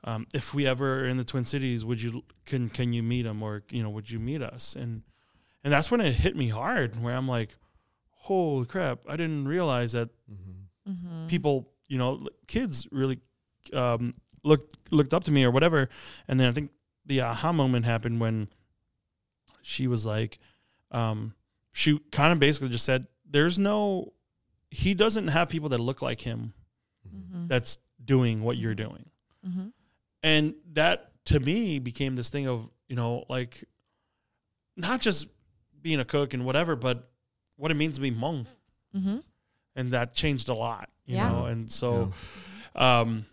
um, 0.04 0.26
if 0.34 0.54
we 0.54 0.66
ever 0.66 1.00
are 1.00 1.06
in 1.06 1.16
the 1.16 1.24
Twin 1.24 1.44
Cities, 1.44 1.84
would 1.84 2.00
you 2.02 2.22
can 2.44 2.68
can 2.68 2.92
you 2.92 3.02
meet 3.02 3.26
him 3.26 3.42
or 3.42 3.62
you 3.70 3.82
know 3.82 3.90
would 3.90 4.10
you 4.10 4.18
meet 4.18 4.42
us? 4.42 4.76
And 4.76 5.02
and 5.64 5.72
that's 5.72 5.90
when 5.90 6.00
it 6.00 6.12
hit 6.14 6.36
me 6.36 6.48
hard, 6.48 7.00
where 7.02 7.14
I'm 7.16 7.26
like, 7.28 7.56
holy 8.10 8.66
crap, 8.66 9.00
I 9.08 9.16
didn't 9.16 9.48
realize 9.48 9.92
that 9.92 10.10
people, 11.28 11.68
you 11.88 11.98
know, 11.98 12.26
kids 12.46 12.86
really 12.90 13.18
um, 13.74 14.14
looked 14.42 14.76
looked 14.90 15.12
up 15.14 15.24
to 15.24 15.30
me 15.30 15.44
or 15.44 15.50
whatever. 15.50 15.88
And 16.26 16.38
then 16.38 16.48
I 16.48 16.52
think 16.52 16.70
the 17.06 17.20
aha 17.22 17.52
moment 17.52 17.84
happened 17.84 18.20
when 18.20 18.48
she 19.62 19.86
was 19.86 20.04
like, 20.06 20.38
um, 20.90 21.34
she 21.72 21.98
kind 22.12 22.32
of 22.32 22.38
basically 22.40 22.68
just 22.70 22.84
said, 22.84 23.06
"There's 23.28 23.58
no, 23.58 24.12
he 24.70 24.94
doesn't 24.94 25.28
have 25.28 25.48
people 25.48 25.68
that 25.70 25.78
look 25.78 26.02
like 26.02 26.20
him 26.20 26.52
that's 27.48 27.78
doing 28.04 28.42
what 28.42 28.56
you're 28.56 28.74
doing," 28.74 29.10
and 30.22 30.54
that 30.72 31.12
to 31.26 31.40
me 31.40 31.78
became 31.78 32.16
this 32.16 32.28
thing 32.30 32.46
of 32.46 32.68
you 32.88 32.96
know 32.96 33.24
like 33.28 33.64
not 34.76 35.00
just 35.00 35.26
being 35.82 36.00
a 36.00 36.04
cook 36.04 36.34
and 36.34 36.44
whatever, 36.44 36.76
but 36.76 37.10
what 37.56 37.70
it 37.70 37.74
means 37.74 37.96
to 37.96 38.00
be 38.00 38.10
Hmong 38.10 38.46
Mm-hmm. 38.96 39.18
and 39.76 39.90
that 39.90 40.14
changed 40.14 40.48
a 40.48 40.54
lot, 40.54 40.88
you 41.04 41.16
Yeah. 41.16 41.28
know. 41.28 41.44
And 41.46 41.70
so, 41.70 42.12
um, 42.74 43.26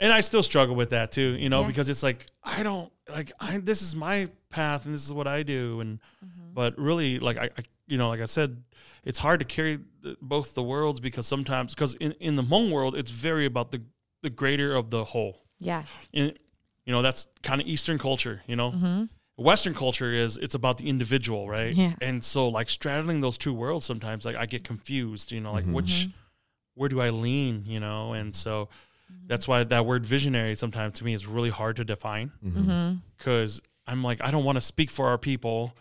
and 0.00 0.12
I 0.12 0.20
still 0.20 0.42
struggle 0.42 0.74
with 0.74 0.90
that 0.90 1.12
too, 1.12 1.36
you 1.38 1.48
know, 1.48 1.62
Yeah. 1.62 1.68
because 1.68 1.88
it's 1.88 2.02
like 2.02 2.26
I 2.42 2.62
don't 2.62 2.92
like 3.08 3.32
I 3.40 3.58
this 3.58 3.82
is 3.82 3.94
my 3.94 4.28
path 4.50 4.84
and 4.84 4.94
this 4.94 5.04
is 5.04 5.12
what 5.12 5.26
I 5.26 5.42
do, 5.42 5.80
and 5.80 5.98
mm-hmm. 6.24 6.54
but 6.54 6.78
really, 6.78 7.18
like 7.18 7.36
I, 7.36 7.44
I, 7.44 7.62
you 7.86 7.98
know, 7.98 8.08
like 8.08 8.20
I 8.20 8.26
said, 8.26 8.62
it's 9.04 9.18
hard 9.18 9.40
to 9.40 9.46
carry 9.46 9.78
the, 10.02 10.16
both 10.20 10.54
the 10.54 10.62
worlds 10.62 11.00
because 11.00 11.26
sometimes 11.26 11.74
because 11.74 11.94
in 11.94 12.12
in 12.12 12.36
the 12.36 12.42
Hmong 12.42 12.70
world, 12.70 12.96
it's 12.96 13.10
very 13.10 13.46
about 13.46 13.70
the 13.70 13.82
the 14.22 14.30
greater 14.30 14.74
of 14.74 14.90
the 14.90 15.04
whole. 15.04 15.42
Yeah. 15.58 15.84
In, 16.12 16.34
you 16.84 16.92
know, 16.92 17.02
that's 17.02 17.26
kind 17.42 17.60
of 17.60 17.66
Eastern 17.66 17.98
culture, 17.98 18.42
you 18.46 18.56
know. 18.56 18.70
Mm-hmm. 18.70 19.04
Western 19.38 19.74
culture 19.74 20.12
is 20.12 20.36
it's 20.36 20.54
about 20.54 20.78
the 20.78 20.88
individual, 20.88 21.48
right? 21.48 21.74
Yeah. 21.74 21.94
And 22.00 22.24
so 22.24 22.48
like 22.48 22.68
straddling 22.70 23.20
those 23.20 23.36
two 23.36 23.52
worlds 23.52 23.84
sometimes 23.84 24.24
like 24.24 24.36
I 24.36 24.46
get 24.46 24.64
confused, 24.64 25.30
you 25.32 25.40
know, 25.40 25.52
like 25.52 25.64
mm-hmm. 25.64 25.74
which 25.74 26.08
where 26.74 26.88
do 26.88 27.00
I 27.00 27.10
lean, 27.10 27.64
you 27.66 27.80
know? 27.80 28.12
And 28.12 28.34
so 28.34 28.68
Mm-hmm. 29.10 29.28
that's 29.28 29.46
why 29.46 29.62
that 29.62 29.86
word 29.86 30.04
visionary 30.04 30.56
sometimes 30.56 30.98
to 30.98 31.04
me 31.04 31.14
is 31.14 31.26
really 31.26 31.50
hard 31.50 31.76
to 31.76 31.84
define 31.84 32.32
mm-hmm. 32.44 32.70
mm-hmm. 32.70 32.96
because 33.16 33.60
I'm 33.86 34.02
like 34.02 34.22
I 34.22 34.30
don't 34.30 34.44
want 34.44 34.56
to 34.56 34.60
speak 34.60 34.90
for 34.90 35.06
our 35.06 35.18
people, 35.18 35.76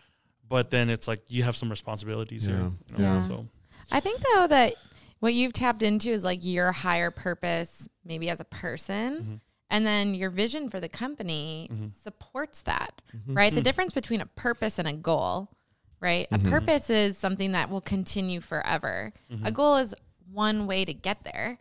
but 0.47 0.69
then 0.69 0.89
it's 0.89 1.07
like 1.07 1.21
you 1.27 1.43
have 1.43 1.55
some 1.55 1.69
responsibilities 1.69 2.45
here. 2.45 2.57
Yeah. 2.57 2.97
you 2.97 3.03
know, 3.03 3.13
Yeah. 3.15 3.19
So 3.21 3.47
I 3.91 3.99
think 3.99 4.21
though 4.21 4.47
that 4.47 4.75
what 5.19 5.33
you've 5.33 5.53
tapped 5.53 5.81
into 5.81 6.11
is 6.11 6.23
like 6.23 6.45
your 6.45 6.71
higher 6.71 7.09
purpose, 7.09 7.87
maybe 8.03 8.29
as 8.29 8.39
a 8.41 8.45
person, 8.45 9.41
and 9.69 9.85
then 9.85 10.13
your 10.13 10.29
vision 10.29 10.69
for 10.69 10.79
the 10.79 10.89
company 10.89 11.67
supports 11.93 12.61
that, 12.63 13.01
right? 13.27 13.53
The 13.53 13.61
mm. 13.61 13.63
difference 13.63 13.93
between 13.93 14.21
a 14.21 14.25
purpose 14.25 14.77
and 14.77 14.87
a 14.87 14.93
goal, 14.93 15.49
right? 15.99 16.27
A 16.31 16.37
purpose 16.37 16.89
is 16.89 17.17
something 17.17 17.53
that 17.53 17.69
will 17.69 17.81
continue 17.81 18.39
forever. 18.39 19.13
A 19.43 19.51
goal 19.51 19.77
is 19.77 19.95
one 20.31 20.67
way 20.67 20.85
to 20.85 20.93
get 20.93 21.23
there, 21.23 21.57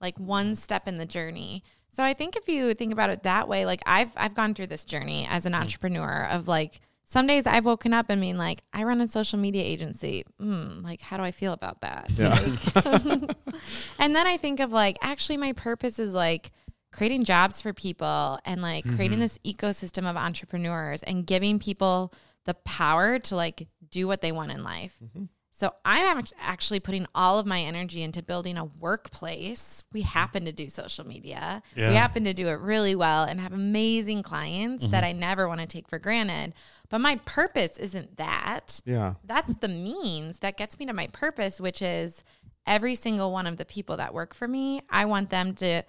like 0.00 0.18
one 0.18 0.54
step 0.54 0.88
in 0.88 0.96
the 0.96 1.06
journey. 1.06 1.62
So 1.90 2.02
I 2.02 2.14
think 2.14 2.36
if 2.36 2.48
you 2.48 2.72
think 2.74 2.92
about 2.92 3.10
it 3.10 3.24
that 3.24 3.48
way, 3.48 3.66
like 3.66 3.80
I've 3.86 4.12
I've 4.16 4.34
gone 4.34 4.54
through 4.54 4.68
this 4.68 4.84
journey 4.84 5.26
as 5.28 5.46
an 5.46 5.52
hmm. 5.52 5.60
entrepreneur 5.60 6.28
of 6.30 6.48
like 6.48 6.80
some 7.10 7.26
days 7.26 7.44
I've 7.44 7.64
woken 7.64 7.92
up 7.92 8.06
and 8.08 8.20
being 8.20 8.38
like, 8.38 8.62
I 8.72 8.84
run 8.84 9.00
a 9.00 9.08
social 9.08 9.36
media 9.36 9.64
agency. 9.64 10.24
Mm, 10.40 10.84
like, 10.84 11.00
how 11.00 11.16
do 11.16 11.24
I 11.24 11.32
feel 11.32 11.52
about 11.52 11.80
that? 11.80 12.08
Yeah. 12.14 12.28
Like- 12.30 13.36
and 13.98 14.14
then 14.14 14.28
I 14.28 14.36
think 14.36 14.60
of 14.60 14.70
like, 14.70 14.96
actually, 15.02 15.36
my 15.36 15.52
purpose 15.52 15.98
is 15.98 16.14
like 16.14 16.52
creating 16.92 17.24
jobs 17.24 17.60
for 17.60 17.72
people 17.72 18.38
and 18.44 18.62
like 18.62 18.84
creating 18.84 19.18
mm-hmm. 19.18 19.22
this 19.22 19.38
ecosystem 19.44 20.08
of 20.08 20.16
entrepreneurs 20.16 21.02
and 21.02 21.26
giving 21.26 21.58
people 21.58 22.12
the 22.46 22.54
power 22.54 23.18
to 23.18 23.34
like 23.34 23.66
do 23.90 24.06
what 24.06 24.20
they 24.20 24.30
want 24.30 24.52
in 24.52 24.62
life. 24.62 24.96
Mm-hmm. 25.04 25.24
So 25.60 25.74
I'm 25.84 26.24
actually 26.40 26.80
putting 26.80 27.04
all 27.14 27.38
of 27.38 27.44
my 27.44 27.60
energy 27.60 28.02
into 28.02 28.22
building 28.22 28.56
a 28.56 28.64
workplace. 28.80 29.84
We 29.92 30.00
happen 30.00 30.46
to 30.46 30.52
do 30.52 30.70
social 30.70 31.06
media. 31.06 31.62
We 31.76 31.82
happen 31.82 32.24
to 32.24 32.32
do 32.32 32.48
it 32.48 32.60
really 32.60 32.94
well 32.94 33.24
and 33.24 33.38
have 33.38 33.52
amazing 33.52 34.22
clients 34.22 34.86
that 34.86 35.04
mm-hmm. 35.04 35.16
I 35.16 35.20
never 35.20 35.46
want 35.48 35.60
to 35.60 35.66
take 35.66 35.86
for 35.86 35.98
granted. 35.98 36.54
But 36.88 37.02
my 37.02 37.16
purpose 37.26 37.76
isn't 37.76 38.16
that. 38.16 38.80
Yeah. 38.86 39.16
That's 39.22 39.52
the 39.52 39.68
means 39.68 40.38
that 40.38 40.56
gets 40.56 40.78
me 40.78 40.86
to 40.86 40.94
my 40.94 41.08
purpose, 41.08 41.60
which 41.60 41.82
is 41.82 42.24
every 42.66 42.94
single 42.94 43.30
one 43.30 43.46
of 43.46 43.58
the 43.58 43.66
people 43.66 43.98
that 43.98 44.14
work 44.14 44.32
for 44.32 44.48
me, 44.48 44.80
I 44.88 45.04
want 45.04 45.28
them 45.28 45.54
to 45.56 45.82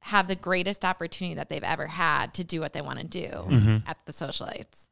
have 0.00 0.28
the 0.28 0.36
greatest 0.36 0.84
opportunity 0.84 1.36
that 1.36 1.48
they've 1.48 1.64
ever 1.64 1.86
had 1.86 2.34
to 2.34 2.44
do 2.44 2.60
what 2.60 2.74
they 2.74 2.82
want 2.82 2.98
to 2.98 3.06
do 3.06 3.28
mm-hmm. 3.28 3.76
at 3.86 3.96
the 4.04 4.12
socialites. 4.12 4.88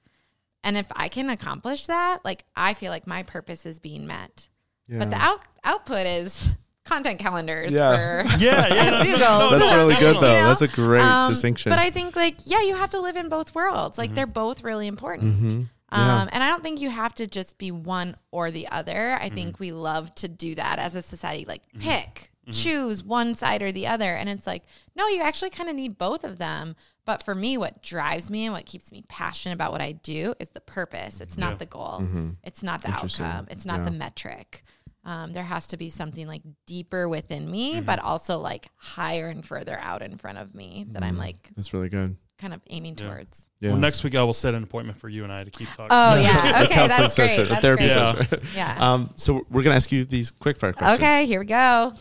And 0.65 0.77
if 0.77 0.87
I 0.95 1.09
can 1.09 1.29
accomplish 1.31 1.87
that, 1.87 2.25
like 2.25 2.45
I 2.57 2.75
feel 2.75 2.91
like 2.91 3.07
my 3.07 3.23
purpose 3.23 3.67
is 3.67 3.79
being 3.81 4.07
met. 4.07 4.49
But 4.89 5.11
the 5.11 5.17
out- 5.17 5.41
output 5.65 6.07
is 6.07 6.51
content 6.85 7.19
calendars 7.19 7.73
Yeah. 7.73 7.97
for 8.25 8.29
Yeah, 8.39 8.75
yeah. 8.75 8.91
no, 8.91 9.03
Google. 9.05 9.19
no, 9.19 9.51
no, 9.51 9.59
That's 9.59 9.71
no, 9.71 9.77
really 9.79 9.95
good 9.97 10.17
though. 10.17 10.35
You 10.35 10.41
know? 10.41 10.49
That's 10.49 10.63
a 10.63 10.69
great 10.69 11.01
Um, 11.03 11.31
distinction. 11.33 11.71
But 11.71 11.79
I 11.79 11.91
think 11.91 12.15
like 12.17 12.37
yeah, 12.45 12.63
you 12.63 12.75
have 12.77 12.91
to 12.91 13.01
live 13.01 13.17
in 13.17 13.29
both 13.29 13.55
worlds. 13.55 13.99
Like 13.99 14.15
they're 14.15 14.27
both 14.27 14.63
really 14.63 14.87
important. 14.87 15.41
Mhm. 15.43 15.69
Yeah. 15.93 16.23
Um, 16.23 16.29
and 16.33 16.43
I 16.43 16.49
don't 16.49 16.63
think 16.63 16.81
you 16.81 16.91
have 16.91 17.15
to 17.17 17.27
just 17.27 17.59
be 17.59 17.71
one 17.71 18.17
or 18.31 18.51
the 18.51 18.67
other. 18.69 19.19
I 19.21 19.29
think 19.29 19.61
we 19.61 19.73
love 19.73 20.15
to 20.17 20.29
do 20.29 20.55
that 20.55 20.79
as 20.79 20.95
a 20.95 21.03
society. 21.03 21.45
Like 21.47 21.63
pick, 21.79 22.31
choose 22.51 23.03
one 23.05 23.35
side 23.35 23.63
or 23.63 23.73
the 23.73 23.87
other, 23.87 24.15
and 24.15 24.29
it's 24.29 24.47
like 24.47 24.63
no, 24.95 25.07
you 25.09 25.23
actually 25.23 25.51
kind 25.51 25.69
of 25.71 25.77
need 25.77 25.99
both 25.99 26.25
of 26.25 26.39
them. 26.39 26.77
But 27.05 27.23
for 27.25 27.35
me, 27.35 27.59
what 27.59 27.83
drives 27.83 28.31
me 28.31 28.45
and 28.47 28.53
what 28.55 28.65
keeps 28.67 28.93
me 28.93 29.03
passionate 29.09 29.55
about 29.55 29.73
what 29.73 29.83
I 29.83 29.93
do 29.93 30.35
is 30.39 30.51
the 30.51 30.61
purpose. 30.61 31.21
It's 31.21 31.37
not 31.37 31.53
Yeah. 31.53 31.57
the 31.57 31.67
goal. 31.67 31.99
Mm-hmm. 32.01 32.31
It's 32.45 32.63
not 32.63 32.83
the 32.83 32.91
outcome. 32.91 33.49
It's 33.51 33.67
not 33.67 33.81
Yeah. 33.81 33.85
the 33.87 33.91
metric. 33.91 34.63
Um, 35.05 35.33
there 35.33 35.43
has 35.43 35.67
to 35.69 35.77
be 35.77 35.91
something 35.91 36.29
like 36.29 36.43
deeper 36.67 37.09
within 37.09 37.51
me, 37.51 37.75
Mm-hmm. 37.75 37.87
but 37.87 37.99
also 37.99 38.39
like 38.39 38.69
higher 38.77 39.29
and 39.29 39.45
further 39.45 39.77
out 39.81 40.01
in 40.03 40.17
front 40.17 40.39
of 40.39 40.55
me 40.55 40.87
that 40.93 41.03
I'm 41.03 41.19
like 41.19 41.51
That's 41.57 41.75
really 41.75 41.89
good. 41.89 42.17
kind 42.39 42.55
of 42.55 42.61
aiming 42.71 42.97
Yeah. 42.99 43.07
towards. 43.09 43.49
Yeah. 43.59 43.71
Well, 43.71 43.79
next 43.81 44.05
week 44.05 44.15
I 44.15 44.23
will 44.23 44.33
set 44.33 44.55
an 44.55 44.63
appointment 44.63 45.01
for 45.01 45.09
you 45.09 45.25
and 45.25 45.33
I 45.33 45.43
to 45.43 45.51
keep 45.51 45.67
talking. 45.71 45.89
Oh 45.91 46.15
yeah, 46.23 46.63
okay, 46.67 46.87
that's 46.87 47.17
great. 47.17 47.31
session, 47.31 47.47
a 47.47 47.49
That's 47.49 47.61
therapy 47.63 47.89
great. 47.89 47.93
Session. 47.95 48.47
Yeah. 48.55 48.77
Um, 48.93 49.11
so 49.17 49.45
we're 49.51 49.65
gonna 49.65 49.75
ask 49.75 49.91
you 49.91 50.05
these 50.05 50.31
quick 50.31 50.57
fire 50.57 50.73
questions. 50.73 51.03
Okay, 51.03 51.27
here 51.27 51.41
we 51.41 51.47
go. 51.47 51.95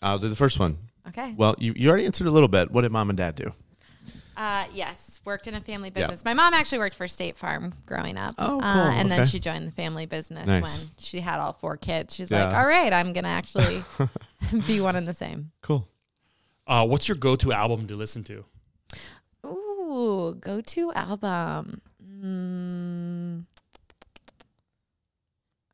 I'll 0.00 0.18
do 0.20 0.28
the 0.28 0.36
first 0.36 0.60
one. 0.60 0.78
Okay. 1.08 1.34
Well, 1.36 1.56
you, 1.58 1.72
you 1.74 1.88
already 1.88 2.06
answered 2.06 2.28
a 2.28 2.30
little 2.30 2.48
bit. 2.48 2.70
What 2.70 2.82
did 2.82 2.92
mom 2.92 3.10
and 3.10 3.16
dad 3.16 3.34
do? 3.34 3.52
Uh, 4.38 4.66
yes, 4.72 5.20
worked 5.24 5.48
in 5.48 5.54
a 5.56 5.60
family 5.60 5.88
Yeah. 5.88 6.02
business. 6.02 6.24
My 6.24 6.32
mom 6.32 6.54
actually 6.54 6.78
worked 6.78 6.94
for 6.94 7.08
State 7.08 7.36
Farm 7.36 7.74
growing 7.86 8.16
up. 8.16 8.36
Oh, 8.38 8.60
Uh, 8.60 8.72
cool. 8.72 8.82
and 8.92 9.10
then 9.10 9.26
she 9.26 9.40
joined 9.40 9.66
the 9.66 9.72
family 9.72 10.06
business 10.06 10.46
Nice. 10.46 10.62
when 10.62 10.90
she 10.96 11.18
had 11.18 11.40
all 11.40 11.52
four 11.52 11.76
kids. 11.76 12.14
She's 12.14 12.30
Yeah. 12.30 12.44
like, 12.46 12.54
all 12.54 12.64
right, 12.64 12.92
I'm 12.92 13.12
going 13.12 13.24
to 13.24 13.30
actually 13.30 13.82
be 14.68 14.80
one 14.80 14.94
and 14.94 15.08
the 15.08 15.12
same. 15.12 15.50
Cool. 15.60 15.88
Uh, 16.68 16.86
what's 16.86 17.08
your 17.08 17.16
go-to 17.16 17.52
album 17.52 17.88
to 17.88 17.96
listen 17.96 18.22
to? 18.24 18.44
Ooh, 19.44 20.36
go 20.40 20.60
to 20.60 20.92
album. 20.92 21.80
Mm, 22.04 23.44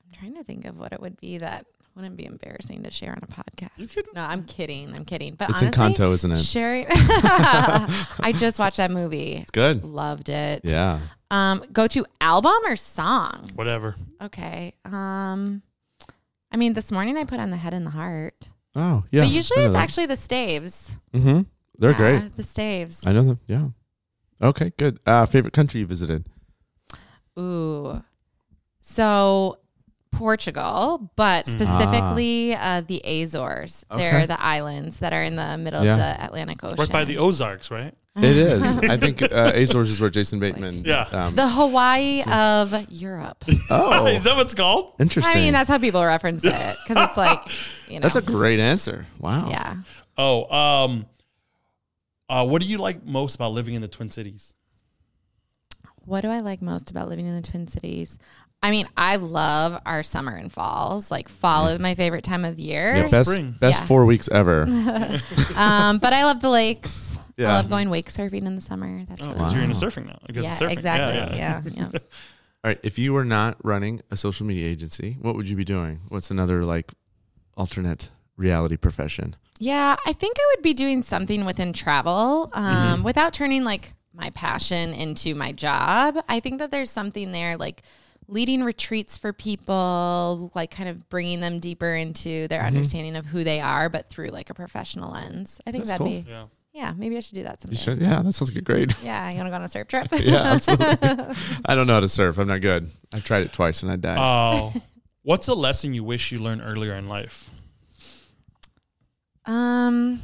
I'm 0.06 0.12
trying 0.12 0.34
to 0.36 0.44
think 0.44 0.64
of 0.64 0.78
what 0.78 0.92
it 0.94 1.00
would 1.02 1.20
be 1.20 1.36
that 1.36 1.66
wouldn't 1.94 2.16
be 2.16 2.26
embarrassing 2.26 2.82
to 2.82 2.90
share 2.90 3.10
on 3.12 3.18
a 3.22 3.26
podcast. 3.26 3.70
You. 3.96 4.02
No, 4.14 4.22
I'm 4.22 4.44
kidding. 4.44 4.92
I'm 4.94 5.04
kidding. 5.04 5.34
But 5.34 5.50
It's 5.50 5.62
honestly, 5.62 5.82
Encanto, 5.94 6.12
isn't 6.12 6.32
it? 6.32 6.38
sharing. 6.40 6.86
I 6.90 8.32
just 8.36 8.58
watched 8.58 8.78
that 8.78 8.90
movie. 8.90 9.34
It's 9.36 9.50
good. 9.50 9.84
Loved 9.84 10.28
it. 10.28 10.62
Yeah. 10.64 10.98
Um, 11.30 11.64
go 11.72 11.86
to 11.88 12.04
album 12.20 12.52
or 12.64 12.76
song? 12.76 13.48
Whatever. 13.54 13.94
Okay. 14.20 14.74
Um, 14.84 15.62
I 16.50 16.56
mean, 16.56 16.72
this 16.72 16.90
morning 16.92 17.16
I 17.16 17.24
put 17.24 17.40
on 17.40 17.50
the 17.50 17.56
head 17.56 17.74
and 17.74 17.86
the 17.86 17.90
heart, 17.90 18.48
Oh, 18.76 19.04
yeah. 19.10 19.22
but 19.22 19.30
usually 19.30 19.64
it's 19.64 19.74
actually 19.76 20.06
the 20.06 20.16
staves. 20.16 20.98
Mm-hmm. 21.12 21.42
They're 21.78 21.90
Yeah, 21.92 21.96
great. 21.96 22.36
The 22.36 22.42
staves. 22.42 23.06
I 23.06 23.12
know 23.12 23.22
them. 23.22 23.40
Yeah. 23.46 23.68
Okay, 24.42 24.72
good. 24.76 24.98
Uh, 25.06 25.26
favorite 25.26 25.52
country 25.54 25.80
you 25.80 25.86
visited? 25.86 26.26
Ooh. 27.38 28.02
So 28.80 29.58
Portugal, 30.16 31.10
but 31.16 31.46
Mhm. 31.46 31.50
specifically 31.52 32.54
uh, 32.54 32.82
the 32.86 33.00
Azores. 33.04 33.84
Okay. 33.90 33.98
They're 34.10 34.26
the 34.26 34.40
islands 34.40 34.98
that 35.00 35.12
are 35.12 35.22
in 35.22 35.36
the 35.36 35.56
middle 35.58 35.84
Yeah. 35.84 35.92
of 35.94 35.98
the 35.98 36.24
Atlantic 36.24 36.62
Ocean. 36.64 36.76
Right 36.78 36.90
by 36.90 37.04
the 37.04 37.18
Ozarks, 37.18 37.70
right? 37.70 37.94
It 38.16 38.24
is. 38.36 38.78
I 38.90 38.96
think 38.96 39.22
uh, 39.22 39.52
Azores 39.54 39.90
is 39.90 40.00
where 40.00 40.08
Jason 40.10 40.38
Bateman. 40.38 40.84
Yeah. 40.84 41.08
Um, 41.10 41.34
the 41.34 41.48
Hawaii 41.48 42.22
of 42.22 42.90
Europe. 42.90 43.44
oh, 43.70 44.06
Is 44.08 44.22
that 44.22 44.36
what's 44.36 44.54
called? 44.54 44.94
interesting. 45.00 45.32
I 45.36 45.40
mean, 45.40 45.52
that's 45.52 45.68
how 45.68 45.78
people 45.78 46.04
reference 46.04 46.44
it 46.44 46.76
because 46.86 47.08
it's 47.08 47.16
like, 47.16 47.40
you 47.88 47.98
know, 47.98 48.04
That's 48.08 48.14
a 48.14 48.22
great 48.22 48.60
answer. 48.60 49.06
Wow. 49.18 49.48
yeah. 49.50 49.76
Oh, 50.16 50.48
um, 50.56 51.06
uh, 52.28 52.46
what 52.46 52.62
do 52.62 52.68
you 52.68 52.78
like 52.78 53.04
most 53.04 53.34
about 53.34 53.50
living 53.52 53.74
in 53.74 53.82
the 53.82 53.88
Twin 53.88 54.10
Cities? 54.10 54.54
What 56.06 56.20
do 56.20 56.28
I 56.28 56.40
like 56.40 56.60
most 56.62 56.90
about 56.90 57.08
living 57.08 57.26
in 57.26 57.34
the 57.34 57.42
Twin 57.42 57.66
Cities? 57.66 58.18
I 58.64 58.70
mean, 58.70 58.86
I 58.96 59.16
love 59.16 59.80
our 59.84 60.02
summer 60.02 60.34
and 60.34 60.50
falls. 60.50 61.10
Like 61.10 61.28
fall 61.28 61.68
is 61.68 61.78
my 61.78 61.94
favorite 61.94 62.24
time 62.24 62.44
of 62.46 62.58
year. 62.58 62.94
Yeah, 62.96 63.08
best 63.08 63.30
Spring. 63.30 63.54
best 63.60 63.80
Yeah. 63.80 63.86
four 63.86 64.06
weeks 64.06 64.28
ever. 64.32 64.62
um, 65.56 65.98
but 65.98 66.12
I 66.12 66.24
love 66.24 66.40
the 66.40 66.48
lakes. 66.50 67.18
Yeah. 67.36 67.50
I 67.50 67.56
love 67.56 67.68
going 67.68 67.90
wake 67.90 68.08
surfing 68.10 68.46
in 68.46 68.54
the 68.54 68.60
summer. 68.60 69.04
That's 69.08 69.20
Oh, 69.22 69.26
really 69.26 69.38
because 69.38 69.52
you're 69.54 69.62
into 69.64 69.74
Wow. 69.84 69.90
surfing 69.90 70.06
now. 70.06 70.18
I 70.28 70.32
guess 70.32 70.44
yeah, 70.44 70.56
surfing. 70.56 70.70
exactly. 70.72 71.38
Yeah, 71.38 71.62
yeah. 71.66 71.84
All 71.94 72.00
right. 72.70 72.78
If 72.82 72.98
you 72.98 73.12
were 73.12 73.24
not 73.24 73.58
running 73.62 74.00
a 74.10 74.16
social 74.16 74.46
media 74.46 74.66
agency, 74.70 75.18
what 75.20 75.36
would 75.36 75.48
you 75.48 75.56
be 75.56 75.64
doing? 75.64 76.00
What's 76.08 76.30
another 76.30 76.64
like 76.64 76.92
alternate 77.56 78.08
reality 78.36 78.76
profession? 78.76 79.36
Yeah, 79.58 79.96
I 80.06 80.12
think 80.12 80.34
I 80.38 80.54
would 80.56 80.62
be 80.62 80.74
doing 80.74 81.02
something 81.02 81.44
within 81.44 81.72
travel 81.72 82.50
um, 82.54 83.02
without 83.04 83.32
turning 83.34 83.62
like 83.64 83.92
my 84.12 84.30
passion 84.30 84.94
into 84.94 85.34
my 85.34 85.52
job. 85.52 86.16
I 86.28 86.40
think 86.40 86.58
that 86.60 86.70
there's 86.70 86.90
something 86.90 87.32
there 87.32 87.56
like 87.56 87.82
leading 88.26 88.62
retreats 88.64 89.16
for 89.18 89.32
people, 89.32 90.50
like 90.54 90.70
kind 90.70 90.88
of 90.88 91.08
bringing 91.08 91.40
them 91.40 91.60
deeper 91.60 91.94
into 91.94 92.48
their 92.48 92.62
understanding 92.62 93.16
of 93.16 93.26
who 93.26 93.44
they 93.44 93.60
are, 93.60 93.88
but 93.88 94.08
through 94.08 94.28
like 94.28 94.50
a 94.50 94.54
professional 94.54 95.12
lens. 95.12 95.60
I 95.66 95.70
think 95.72 95.84
That's 95.84 95.98
that'd 95.98 96.06
cool. 96.06 96.22
be, 96.22 96.30
Yeah. 96.30 96.44
yeah, 96.72 96.92
maybe 96.96 97.16
I 97.16 97.20
should 97.20 97.34
do 97.34 97.42
that 97.42 97.62
You 97.68 97.76
should. 97.76 97.98
Yeah, 98.00 98.22
that 98.22 98.32
sounds 98.32 98.50
like 98.50 98.58
a 98.58 98.62
great. 98.62 98.94
Yeah, 99.02 99.30
you 99.30 99.36
want 99.36 99.46
to 99.46 99.50
go 99.50 99.56
on 99.56 99.62
a 99.62 99.68
surf 99.68 99.88
trip? 99.88 100.08
yeah, 100.12 100.36
absolutely. 100.54 100.96
I 101.66 101.74
don't 101.74 101.86
know 101.86 101.94
how 101.94 102.00
to 102.00 102.08
surf. 102.08 102.38
I'm 102.38 102.48
not 102.48 102.60
good. 102.60 102.90
I've 103.12 103.24
tried 103.24 103.42
it 103.44 103.52
twice 103.52 103.82
and 103.82 103.92
I 103.92 103.96
died. 103.96 104.18
Oh, 104.18 104.72
what's 105.22 105.48
a 105.48 105.54
lesson 105.54 105.92
you 105.94 106.02
wish 106.04 106.32
you 106.32 106.38
learned 106.38 106.62
earlier 106.64 106.94
in 106.94 107.08
life? 107.08 107.50
Um, 109.46 110.22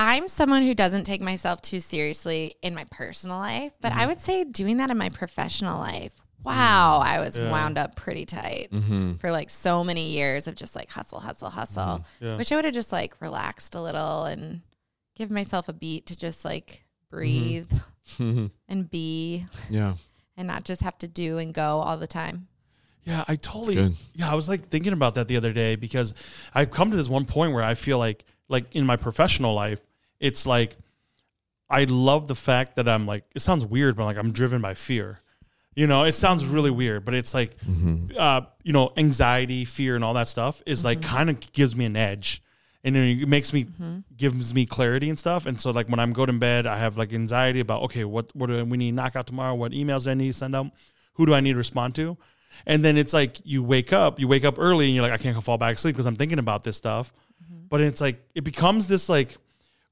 I'm 0.00 0.28
someone 0.28 0.62
who 0.62 0.74
doesn't 0.74 1.02
take 1.02 1.20
myself 1.20 1.60
too 1.60 1.80
seriously 1.80 2.54
in 2.62 2.72
my 2.72 2.84
personal 2.88 3.36
life, 3.36 3.72
but 3.80 3.90
I 3.90 3.96
mm-hmm. 3.96 4.08
would 4.10 4.20
say 4.20 4.44
doing 4.44 4.76
that 4.76 4.92
in 4.92 4.96
my 4.96 5.08
professional 5.08 5.76
life. 5.80 6.14
Wow, 6.44 7.00
I 7.04 7.18
was 7.18 7.36
Yeah. 7.36 7.50
wound 7.50 7.78
up 7.78 7.96
pretty 7.96 8.24
tight 8.24 8.68
mm-hmm. 8.70 9.14
for 9.14 9.32
like 9.32 9.50
so 9.50 9.82
many 9.82 10.10
years 10.10 10.46
of 10.46 10.54
just 10.54 10.76
like 10.76 10.88
hustle, 10.88 11.18
hustle, 11.18 11.50
hustle. 11.50 11.82
Mm-hmm. 11.82 12.24
Yeah. 12.24 12.36
Wish 12.36 12.52
I 12.52 12.54
would 12.54 12.64
have 12.64 12.74
just 12.74 12.92
like 12.92 13.20
relaxed 13.20 13.74
a 13.74 13.82
little 13.82 14.22
and 14.22 14.60
give 15.16 15.32
myself 15.32 15.68
a 15.68 15.72
beat 15.72 16.06
to 16.06 16.16
just 16.16 16.44
like 16.44 16.84
mm-hmm. 17.12 17.16
breathe 17.16 17.72
and 18.68 18.88
be 18.88 19.46
yeah. 19.68 19.94
and 20.36 20.46
not 20.46 20.62
just 20.62 20.82
have 20.82 20.96
to 20.98 21.08
do 21.08 21.38
and 21.38 21.52
go 21.52 21.80
all 21.80 21.96
the 21.96 22.06
time. 22.06 22.46
Yeah, 23.02 23.24
I 23.26 23.34
totally. 23.34 23.96
Yeah, 24.14 24.30
I 24.30 24.36
was 24.36 24.48
like 24.48 24.68
thinking 24.68 24.92
about 24.92 25.16
that 25.16 25.26
the 25.26 25.38
other 25.38 25.52
day 25.52 25.74
because 25.74 26.14
I've 26.54 26.70
come 26.70 26.92
to 26.92 26.96
this 26.96 27.08
one 27.08 27.24
point 27.24 27.52
where 27.52 27.64
I 27.64 27.74
feel 27.74 27.98
like, 27.98 28.24
like 28.48 28.76
in 28.76 28.86
my 28.86 28.96
professional 28.96 29.54
life, 29.54 29.82
it's 30.20 30.46
like 30.46 30.76
I 31.70 31.84
love 31.84 32.28
the 32.28 32.34
fact 32.34 32.76
that 32.76 32.88
I'm 32.88 33.06
like. 33.06 33.24
It 33.34 33.40
sounds 33.40 33.66
weird, 33.66 33.96
but 33.96 34.04
like 34.04 34.16
I'm 34.16 34.32
driven 34.32 34.62
by 34.62 34.74
fear. 34.74 35.20
You 35.74 35.86
know, 35.86 36.04
it 36.04 36.12
sounds 36.12 36.44
really 36.44 36.72
weird, 36.72 37.04
but 37.04 37.14
it's 37.14 37.34
like, 37.34 37.56
mm-hmm. 37.58 38.10
uh, 38.18 38.40
you 38.64 38.72
know, 38.72 38.92
anxiety, 38.96 39.64
fear, 39.64 39.94
and 39.94 40.02
all 40.02 40.14
that 40.14 40.26
stuff 40.26 40.60
is 40.66 40.84
like 40.84 41.00
mm-hmm. 41.00 41.16
kind 41.16 41.30
of 41.30 41.52
gives 41.52 41.76
me 41.76 41.84
an 41.84 41.94
edge, 41.94 42.42
and 42.82 42.96
it 42.96 43.28
makes 43.28 43.52
me 43.52 43.64
mm-hmm. 43.64 43.98
gives 44.16 44.52
me 44.52 44.66
clarity 44.66 45.08
and 45.08 45.18
stuff. 45.18 45.46
And 45.46 45.60
so, 45.60 45.70
like 45.70 45.88
when 45.88 46.00
I'm 46.00 46.12
going 46.12 46.28
to 46.28 46.32
bed, 46.32 46.66
I 46.66 46.78
have 46.78 46.98
like 46.98 47.12
anxiety 47.12 47.60
about 47.60 47.82
okay, 47.84 48.04
what 48.04 48.34
what 48.34 48.48
do 48.48 48.64
we 48.64 48.76
need 48.76 48.90
to 48.90 48.96
knock 48.96 49.14
out 49.14 49.26
tomorrow? 49.26 49.54
What 49.54 49.72
emails 49.72 50.04
do 50.04 50.10
I 50.10 50.14
need 50.14 50.28
to 50.28 50.32
send 50.32 50.56
out? 50.56 50.72
Who 51.14 51.26
do 51.26 51.34
I 51.34 51.40
need 51.40 51.52
to 51.52 51.58
respond 51.58 51.94
to? 51.96 52.16
And 52.66 52.84
then 52.84 52.96
it's 52.96 53.12
like 53.12 53.36
you 53.44 53.62
wake 53.62 53.92
up, 53.92 54.18
you 54.18 54.26
wake 54.26 54.44
up 54.44 54.58
early, 54.58 54.86
and 54.86 54.94
you're 54.94 55.02
like, 55.02 55.12
I 55.12 55.18
can't 55.18 55.40
fall 55.44 55.58
back 55.58 55.76
asleep 55.76 55.94
because 55.94 56.06
I'm 56.06 56.16
thinking 56.16 56.38
about 56.38 56.64
this 56.64 56.76
stuff. 56.76 57.12
but 57.68 57.80
it's 57.80 58.00
like 58.00 58.20
it 58.34 58.42
becomes 58.42 58.88
this 58.88 59.08
like 59.08 59.36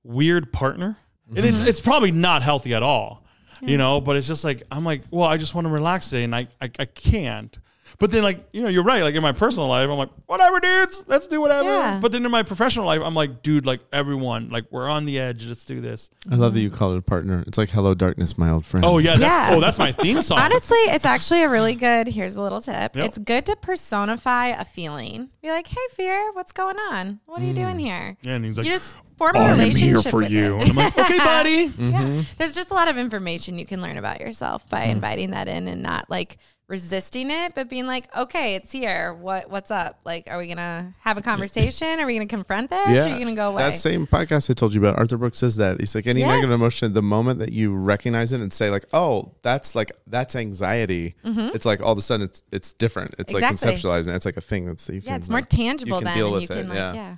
weird 0.07 0.53
partner, 0.53 0.97
and 1.35 1.45
it's 1.45 1.59
mm-hmm. 1.59 1.67
it's 1.67 1.81
probably 1.81 2.13
not 2.13 2.43
healthy 2.43 2.75
at 2.75 2.83
all, 2.83 3.25
you 3.61 3.79
know. 3.79 4.01
But 4.01 4.17
it's 4.17 4.29
just 4.29 4.45
like 4.45 4.63
I'm 4.71 4.85
like, 4.85 5.03
well, 5.11 5.29
I 5.29 5.37
just 5.37 5.55
want 5.55 5.67
to 5.67 5.73
relax 5.73 6.11
today, 6.11 6.25
and 6.25 6.35
I 6.35 6.49
I, 6.61 6.71
I 6.79 6.85
can't. 6.85 7.57
But 7.99 8.11
then, 8.13 8.23
like 8.23 8.47
you 8.53 8.61
know, 8.63 8.69
you're 8.69 8.85
right. 8.85 9.03
Like 9.03 9.15
in 9.15 9.23
my 9.23 9.33
personal 9.33 9.69
life, 9.69 9.89
I'm 9.89 9.97
like, 9.97 10.11
whatever, 10.27 10.61
dudes, 10.61 11.03
let's 11.07 11.27
do 11.27 11.41
whatever. 11.41 11.69
Yeah. 11.69 11.99
But 12.01 12.13
then 12.13 12.25
in 12.25 12.31
my 12.31 12.43
professional 12.43 12.85
life, 12.87 13.01
I'm 13.03 13.15
like, 13.15 13.43
dude, 13.43 13.65
like 13.65 13.81
everyone, 13.93 14.49
like 14.51 14.67
we're 14.71 14.89
on 14.89 15.07
the 15.07 15.19
edge. 15.19 15.47
Let's 15.47 15.65
do 15.65 15.81
this. 15.81 16.11
I 16.31 16.35
love 16.35 16.53
that 16.55 16.61
you 16.61 16.71
call 16.71 16.93
it 16.95 16.99
a 16.99 17.03
partner. 17.03 17.43
It's 17.47 17.57
like 17.57 17.71
Hello 17.71 17.95
Darkness, 17.95 18.37
my 18.37 18.51
old 18.51 18.67
friend. 18.67 18.85
Oh 18.85 18.99
yeah, 18.99 19.17
that's, 19.17 19.21
Yeah. 19.23 19.51
oh 19.57 19.61
that's 19.61 19.79
my 19.79 19.93
theme 19.93 20.21
song. 20.21 20.39
Honestly, 20.39 20.77
it's 20.79 21.05
actually 21.07 21.43
a 21.43 21.49
really 21.49 21.75
good. 21.75 22.09
Here's 22.09 22.37
a 22.37 22.43
little 22.43 22.61
tip. 22.61 22.95
Yep. 22.97 23.05
It's 23.07 23.19
good 23.19 23.47
to 23.47 23.57
personify 23.57 24.49
a 24.49 24.65
feeling. 24.65 25.31
Be 25.41 25.49
like, 25.51 25.67
"Hey, 25.67 25.77
fear, 25.93 26.33
what's 26.33 26.53
going 26.53 26.77
on? 26.77 27.21
What 27.27 27.41
are 27.41 27.45
you 27.45 27.55
doing 27.55 27.79
here?" 27.79 28.17
yeah, 28.23 28.35
and 28.35 28.45
he's 28.45 28.59
like, 28.59 28.67
you 28.67 28.73
just 28.73 28.97
form 29.17 29.37
a 29.37 29.39
I'm 29.39 29.59
relationship 29.59 30.03
here 30.03 30.11
for 30.11 30.19
with 30.19 30.31
you. 30.31 30.59
it. 30.59 30.63
And 30.63 30.71
I'm 30.71 30.77
like, 30.77 30.99
okay, 30.99 31.19
buddy. 31.19 31.73
Yeah. 31.79 32.23
There's 32.37 32.53
just 32.53 32.71
a 32.71 32.75
lot 32.75 32.89
of 32.89 32.99
information 32.99 33.59
you 33.59 33.65
can 33.65 33.81
learn 33.81 33.97
about 33.97 34.21
yourself 34.21 34.69
by 34.69 34.87
Mm. 34.87 34.91
inviting 34.91 35.31
that 35.31 35.49
in 35.49 35.69
and 35.69 35.83
not 35.83 36.11
like 36.11 36.37
resisting 36.69 37.31
it, 37.31 37.55
but 37.55 37.69
being 37.69 37.87
like, 37.87 38.15
okay, 38.17 38.57
it's 38.57 38.73
here. 38.73 39.15
What 39.15 39.49
what's 39.51 39.71
up? 39.71 40.01
Like, 40.05 40.27
are 40.29 40.39
we 40.39 40.49
gonna 40.49 40.95
have 41.01 41.17
a 41.17 41.23
conversation? 41.23 42.01
Are 42.01 42.07
we 42.07 42.15
gonna 42.15 42.27
confront 42.27 42.71
this? 42.71 42.87
Or 42.89 43.09
are 43.09 43.09
you 43.09 43.25
gonna 43.25 43.37
go 43.37 43.51
away? 43.51 43.63
That 43.63 43.75
same 43.75 44.07
podcast 44.07 44.51
I 44.51 44.55
told 44.55 44.75
you 44.75 44.81
about, 44.81 44.99
Arthur 44.99 45.17
Brooks 45.17 45.39
says 45.39 45.57
that. 45.57 45.79
He's 45.79 45.95
like, 45.95 46.07
any 46.07 46.21
Yes. 46.21 46.29
negative 46.29 46.51
emotion, 46.51 46.93
the 46.93 47.03
moment 47.03 47.39
that 47.39 47.53
you 47.53 47.73
recognize 47.75 48.33
it 48.33 48.41
and 48.41 48.53
say, 48.53 48.71
like, 48.71 48.85
oh, 48.93 49.33
that's 49.43 49.75
like 49.75 49.93
that's 50.09 50.35
anxiety. 50.35 51.15
It's 51.25 51.67
like 51.67 51.81
all 51.81 51.93
of 51.93 51.99
a 51.99 52.03
sudden 52.03 52.25
it's 52.27 52.43
it's 52.51 52.73
different. 52.73 53.15
It's 53.19 53.33
Mm-hmm. 53.33 53.45
Exactly. 53.45 53.71
like 53.71 53.77
conceptualizing. 53.81 54.17
It's 54.17 54.25
like 54.27 54.37
a 54.37 54.41
thing 54.41 54.67
that's 54.67 54.89
you 54.89 54.97
yeah, 54.97 55.01
can, 55.13 55.15
it's 55.21 55.29
more 55.29 55.39
like, 55.41 55.49
tangible 55.49 55.99
you 55.99 55.99
can 55.99 56.05
then, 56.07 56.15
deal 56.17 56.33
with 56.33 56.43
you 56.43 56.49
can 56.49 56.59
it. 56.59 56.69
like, 56.69 56.77
yeah. 56.77 56.93
yeah. 56.95 57.17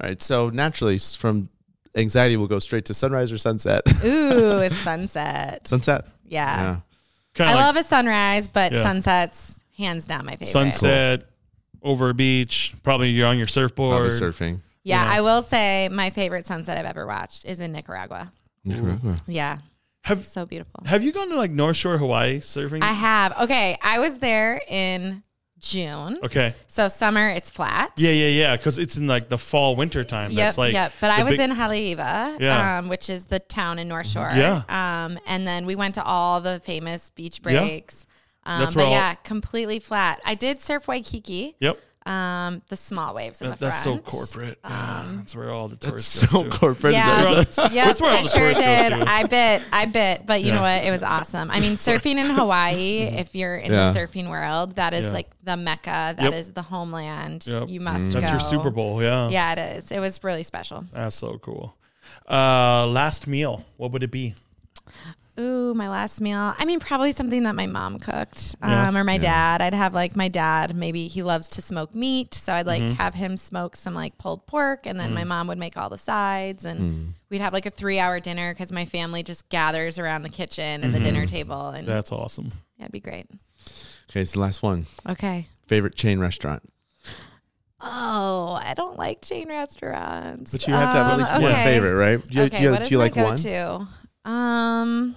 All 0.00 0.08
right. 0.08 0.22
So 0.22 0.48
naturally, 0.50 0.98
from 0.98 1.48
anxiety, 1.96 2.36
we'll 2.36 2.46
go 2.46 2.58
straight 2.60 2.84
to 2.86 2.94
sunrise 2.94 3.32
or 3.32 3.38
sunset. 3.38 3.82
Ooh, 4.04 4.58
it's 4.58 4.76
sunset. 4.84 5.66
sunset. 5.66 6.04
Yeah. 6.24 6.60
Yeah. 6.62 6.76
Kind 7.34 7.50
I 7.50 7.54
like 7.54 7.64
love 7.64 7.76
a 7.76 7.84
sunrise, 7.84 8.48
but 8.48 8.72
Yeah. 8.72 8.82
sunsets 8.82 9.62
hands 9.78 10.04
down 10.06 10.26
my 10.26 10.32
favorite. 10.32 10.48
sunset 10.48 11.22
over 11.82 12.08
a 12.10 12.14
beach. 12.14 12.74
Probably 12.82 13.10
you're 13.10 13.26
on 13.28 13.38
your 13.38 13.46
surfboard. 13.46 13.96
Probably 13.96 14.10
surfing. 14.10 14.60
Yeah, 14.82 15.04
Yeah. 15.04 15.10
I 15.12 15.20
will 15.20 15.42
say 15.42 15.88
my 15.90 16.10
favorite 16.10 16.46
sunset 16.46 16.76
I've 16.78 16.84
ever 16.86 17.06
watched 17.06 17.44
is 17.44 17.60
in 17.60 17.72
Nicaragua. 17.72 18.32
Nicaragua. 18.64 19.16
Yeah, 19.26 19.58
Have 20.04 20.26
so 20.26 20.44
beautiful. 20.46 20.82
Have 20.86 21.02
you 21.02 21.12
gone 21.12 21.28
to 21.30 21.36
like 21.36 21.50
North 21.50 21.76
Shore 21.76 21.98
Hawaii 21.98 22.40
surfing? 22.40 22.82
I 22.82 22.92
have. 22.92 23.38
Okay, 23.42 23.76
I 23.82 23.98
was 23.98 24.18
there 24.18 24.60
in 24.68 25.22
June. 25.60 26.18
okay. 26.24 26.54
So 26.66 26.88
summer, 26.88 27.28
it's 27.28 27.50
flat. 27.50 27.92
Yeah, 27.96 28.10
yeah, 28.12 28.28
yeah. 28.28 28.56
Because 28.56 28.78
it's 28.78 28.96
in 28.96 29.06
like 29.06 29.28
the 29.28 29.38
fall 29.38 29.76
winter 29.76 30.02
time. 30.04 30.30
Yep, 30.30 30.36
That's 30.38 30.58
like 30.58 30.72
yep. 30.72 30.92
But 31.00 31.10
I 31.10 31.22
was 31.22 31.32
big- 31.32 31.40
in 31.40 31.50
Haleiwa, 31.52 32.40
Yeah. 32.40 32.78
um, 32.78 32.88
which 32.88 33.10
is 33.10 33.26
the 33.26 33.38
town 33.38 33.78
in 33.78 33.86
North 33.88 34.06
Shore. 34.08 34.30
Yeah. 34.34 34.62
Um, 34.68 35.18
and 35.26 35.46
then 35.46 35.66
we 35.66 35.74
went 35.76 35.94
to 35.96 36.02
all 36.04 36.40
the 36.40 36.60
famous 36.64 37.10
beach 37.10 37.40
Yeah. 37.44 37.60
breaks. 37.60 38.06
Um, 38.46 38.60
That's 38.60 38.74
but 38.74 38.86
all- 38.86 38.90
yeah, 38.90 39.14
completely 39.16 39.78
flat. 39.78 40.20
I 40.24 40.34
did 40.34 40.60
surf 40.62 40.88
Waikiki. 40.88 41.56
Yep. 41.60 41.78
Um, 42.10 42.60
the 42.68 42.76
small 42.76 43.14
waves 43.14 43.40
in 43.40 43.48
That- 43.50 43.58
the 43.60 43.66
that's 43.66 43.84
so 43.84 43.92
front. 43.92 44.04
corporate. 44.04 44.58
yeah, 44.64 45.12
that's 45.16 45.36
where 45.36 45.50
all 45.52 45.68
the 45.68 45.76
tourists 45.76 46.28
So 46.28 46.42
go 46.42 46.48
to. 46.50 46.58
corporate. 46.58 46.94
Is 46.94 47.00
that 47.00 47.22
Yeah, 47.30 47.36
what 47.64 47.72
yep, 47.72 47.86
That's 47.86 48.00
where 48.00 48.10
all 48.10 48.18
I 48.18 48.22
the 48.24 48.28
sure 48.28 48.52
did. 48.52 48.92
I 48.92 49.22
bit, 49.24 49.62
I 49.72 49.86
bit, 49.86 50.26
but 50.26 50.40
you 50.40 50.48
Yeah. 50.48 50.54
know 50.56 50.62
what? 50.62 50.82
It 50.84 50.90
was 50.90 51.02
awesome. 51.04 51.50
I 51.52 51.60
mean, 51.60 51.72
surfing 51.76 52.16
in 52.18 52.26
Hawaii, 52.30 53.02
if 53.02 53.34
you're 53.36 53.56
in 53.56 53.70
Yeah. 53.70 53.92
the 53.92 53.98
surfing 54.00 54.28
world, 54.28 54.74
that 54.74 54.92
is 54.92 55.04
Yeah. 55.06 55.12
like 55.12 55.30
the 55.44 55.56
mecca. 55.56 56.14
That 56.18 56.34
is 56.34 56.48
Yep. 56.48 56.54
the 56.56 56.62
homeland. 56.62 57.46
Yep. 57.46 57.68
You 57.68 57.80
must 57.80 58.12
That's 58.12 58.26
go. 58.26 58.30
your 58.32 58.40
Super 58.40 58.70
Bowl. 58.70 59.00
Yeah. 59.02 59.28
Yeah, 59.28 59.52
it 59.52 59.76
is. 59.78 59.92
It 59.92 60.00
was 60.00 60.22
really 60.24 60.42
special. 60.42 60.86
That's 60.92 61.14
so 61.14 61.38
cool. 61.38 61.76
Uh, 62.28 62.86
last 62.88 63.26
meal. 63.28 63.64
What 63.76 63.92
would 63.92 64.02
it 64.02 64.10
be? 64.10 64.34
Ooh, 65.38 65.72
my 65.74 65.88
last 65.88 66.20
meal. 66.20 66.54
I 66.58 66.64
mean, 66.66 66.80
probably 66.80 67.12
something 67.12 67.44
that 67.44 67.54
my 67.54 67.66
mom 67.66 67.98
cooked, 67.98 68.56
Yeah. 68.60 68.88
um, 68.88 68.96
or 68.96 69.04
my 69.04 69.16
dad. 69.16 69.62
I'd 69.62 69.72
have 69.72 69.94
like 69.94 70.14
my 70.16 70.28
dad. 70.28 70.74
Maybe 70.76 71.06
he 71.08 71.22
loves 71.22 71.48
to 71.50 71.62
smoke 71.62 71.94
meat, 71.94 72.34
so 72.34 72.52
I'd 72.52 72.66
like 72.66 72.82
Mm-hmm. 72.82 72.94
have 72.94 73.14
him 73.14 73.36
smoke 73.36 73.76
some 73.76 73.94
like 73.94 74.18
pulled 74.18 74.46
pork, 74.46 74.86
and 74.86 74.98
then 75.00 75.14
my 75.14 75.22
Mm. 75.22 75.28
mom 75.28 75.46
would 75.48 75.56
make 75.58 75.76
all 75.78 75.88
the 75.88 75.96
sides, 75.98 76.64
and 76.64 76.80
Mm. 76.80 77.12
we'd 77.30 77.40
have 77.40 77.52
like 77.54 77.64
a 77.64 77.70
three-hour 77.70 78.20
dinner 78.20 78.52
because 78.52 78.70
my 78.72 78.84
family 78.84 79.22
just 79.22 79.48
gathers 79.48 79.98
around 79.98 80.22
the 80.22 80.28
kitchen 80.28 80.82
and 80.84 80.92
the 80.94 81.00
dinner 81.00 81.24
table, 81.26 81.68
and 81.68 81.86
Mm-hmm. 81.86 81.94
That's 81.94 82.12
awesome. 82.12 82.48
yeah, 82.76 82.84
it'd 82.84 82.92
be 82.92 83.00
great. 83.00 83.26
Okay, 84.10 84.20
it's 84.22 84.32
the 84.32 84.40
last 84.40 84.62
one. 84.62 84.86
Okay. 85.08 85.46
Favorite 85.68 85.94
chain 85.94 86.18
restaurant. 86.18 86.62
Oh, 87.80 88.58
I 88.62 88.74
don't 88.74 88.98
like 88.98 89.22
chain 89.22 89.48
restaurants. 89.48 90.52
But 90.52 90.66
you 90.66 90.74
have 90.74 90.90
to 90.90 90.96
have 90.98 91.06
at 91.06 91.12
Um, 91.14 91.18
least 91.20 91.32
one 91.32 91.54
favorite, 91.64 91.94
right? 91.94 92.28
Do 92.28 92.38
you, 92.38 92.44
okay, 92.44 92.58
do 92.58 92.62
you, 92.64 92.70
what 92.72 92.82
do 92.84 92.88
you 92.90 92.98
my 92.98 93.04
like 93.04 93.16
one? 93.16 93.24
Go-to? 94.24 94.34
Um, 94.34 95.16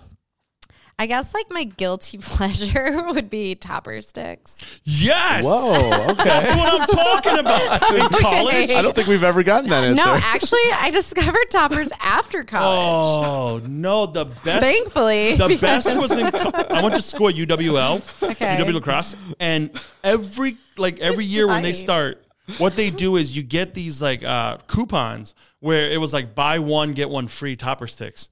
I 0.99 1.07
guess 1.07 1.33
like 1.33 1.49
my 1.49 1.63
guilty 1.63 2.17
pleasure 2.21 3.01
would 3.07 3.29
be 3.29 3.55
Topperstix. 3.55 4.63
Yes. 4.83 5.43
Whoa, 5.43 6.11
okay. 6.11 6.23
That's 6.23 6.55
what 6.55 6.81
I'm 6.81 6.87
talking 6.87 7.39
about. 7.39 7.91
In 7.95 8.07
college. 8.21 8.71
I 8.71 8.81
don't 8.81 8.95
think 8.95 9.07
we've 9.07 9.23
ever 9.23 9.41
gotten 9.43 9.69
that 9.71 9.83
answer. 9.83 10.05
No, 10.05 10.13
actually, 10.13 10.59
I 10.75 10.91
discovered 10.91 11.49
toppers 11.49 11.91
after 11.99 12.43
college. 12.43 13.27
Oh 13.27 13.67
no, 13.67 14.05
the 14.05 14.25
best. 14.25 14.63
Thankfully, 14.63 15.35
The 15.35 15.47
because- 15.47 15.83
best 15.85 15.97
was 15.97 16.11
in. 16.11 16.29
co- 16.31 16.51
I 16.69 16.81
went 16.83 16.95
to 16.95 17.01
school 17.01 17.29
at 17.29 17.35
UWL, 17.35 18.23
Okay. 18.31 18.57
UW 18.57 18.73
La 18.75 18.79
Crosse, 18.79 19.15
and 19.39 19.71
every 20.03 20.57
like 20.77 20.99
every 20.99 21.25
year 21.25 21.47
when 21.47 21.63
they 21.63 21.73
start, 21.73 22.23
what 22.59 22.75
they 22.75 22.91
do 22.91 23.15
is 23.15 23.35
you 23.35 23.41
get 23.41 23.73
these 23.73 23.99
like 24.01 24.23
uh, 24.23 24.57
coupons 24.67 25.33
where 25.59 25.89
it 25.89 25.99
was 25.99 26.13
like 26.13 26.35
buy 26.35 26.59
one 26.59 26.93
get 26.93 27.09
one 27.09 27.27
free 27.27 27.55
topper 27.55 27.87
sticks, 27.87 28.29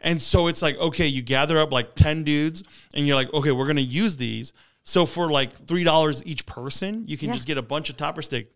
and 0.00 0.20
so 0.20 0.46
it's 0.46 0.62
like 0.62 0.76
okay, 0.78 1.06
you 1.06 1.22
gather 1.22 1.58
up 1.58 1.72
like 1.72 1.94
ten 1.94 2.24
dudes, 2.24 2.62
and 2.94 3.06
you're 3.06 3.16
like 3.16 3.32
okay, 3.34 3.50
we're 3.52 3.66
gonna 3.66 3.80
use 3.80 4.16
these. 4.16 4.52
So 4.82 5.06
for 5.06 5.30
like 5.30 5.52
three 5.52 5.84
dollars 5.84 6.24
each 6.24 6.46
person, 6.46 7.04
you 7.06 7.16
can 7.18 7.28
Yeah. 7.28 7.34
just 7.34 7.46
get 7.46 7.58
a 7.58 7.62
bunch 7.62 7.90
of 7.90 7.96
Topperstix. 7.96 8.46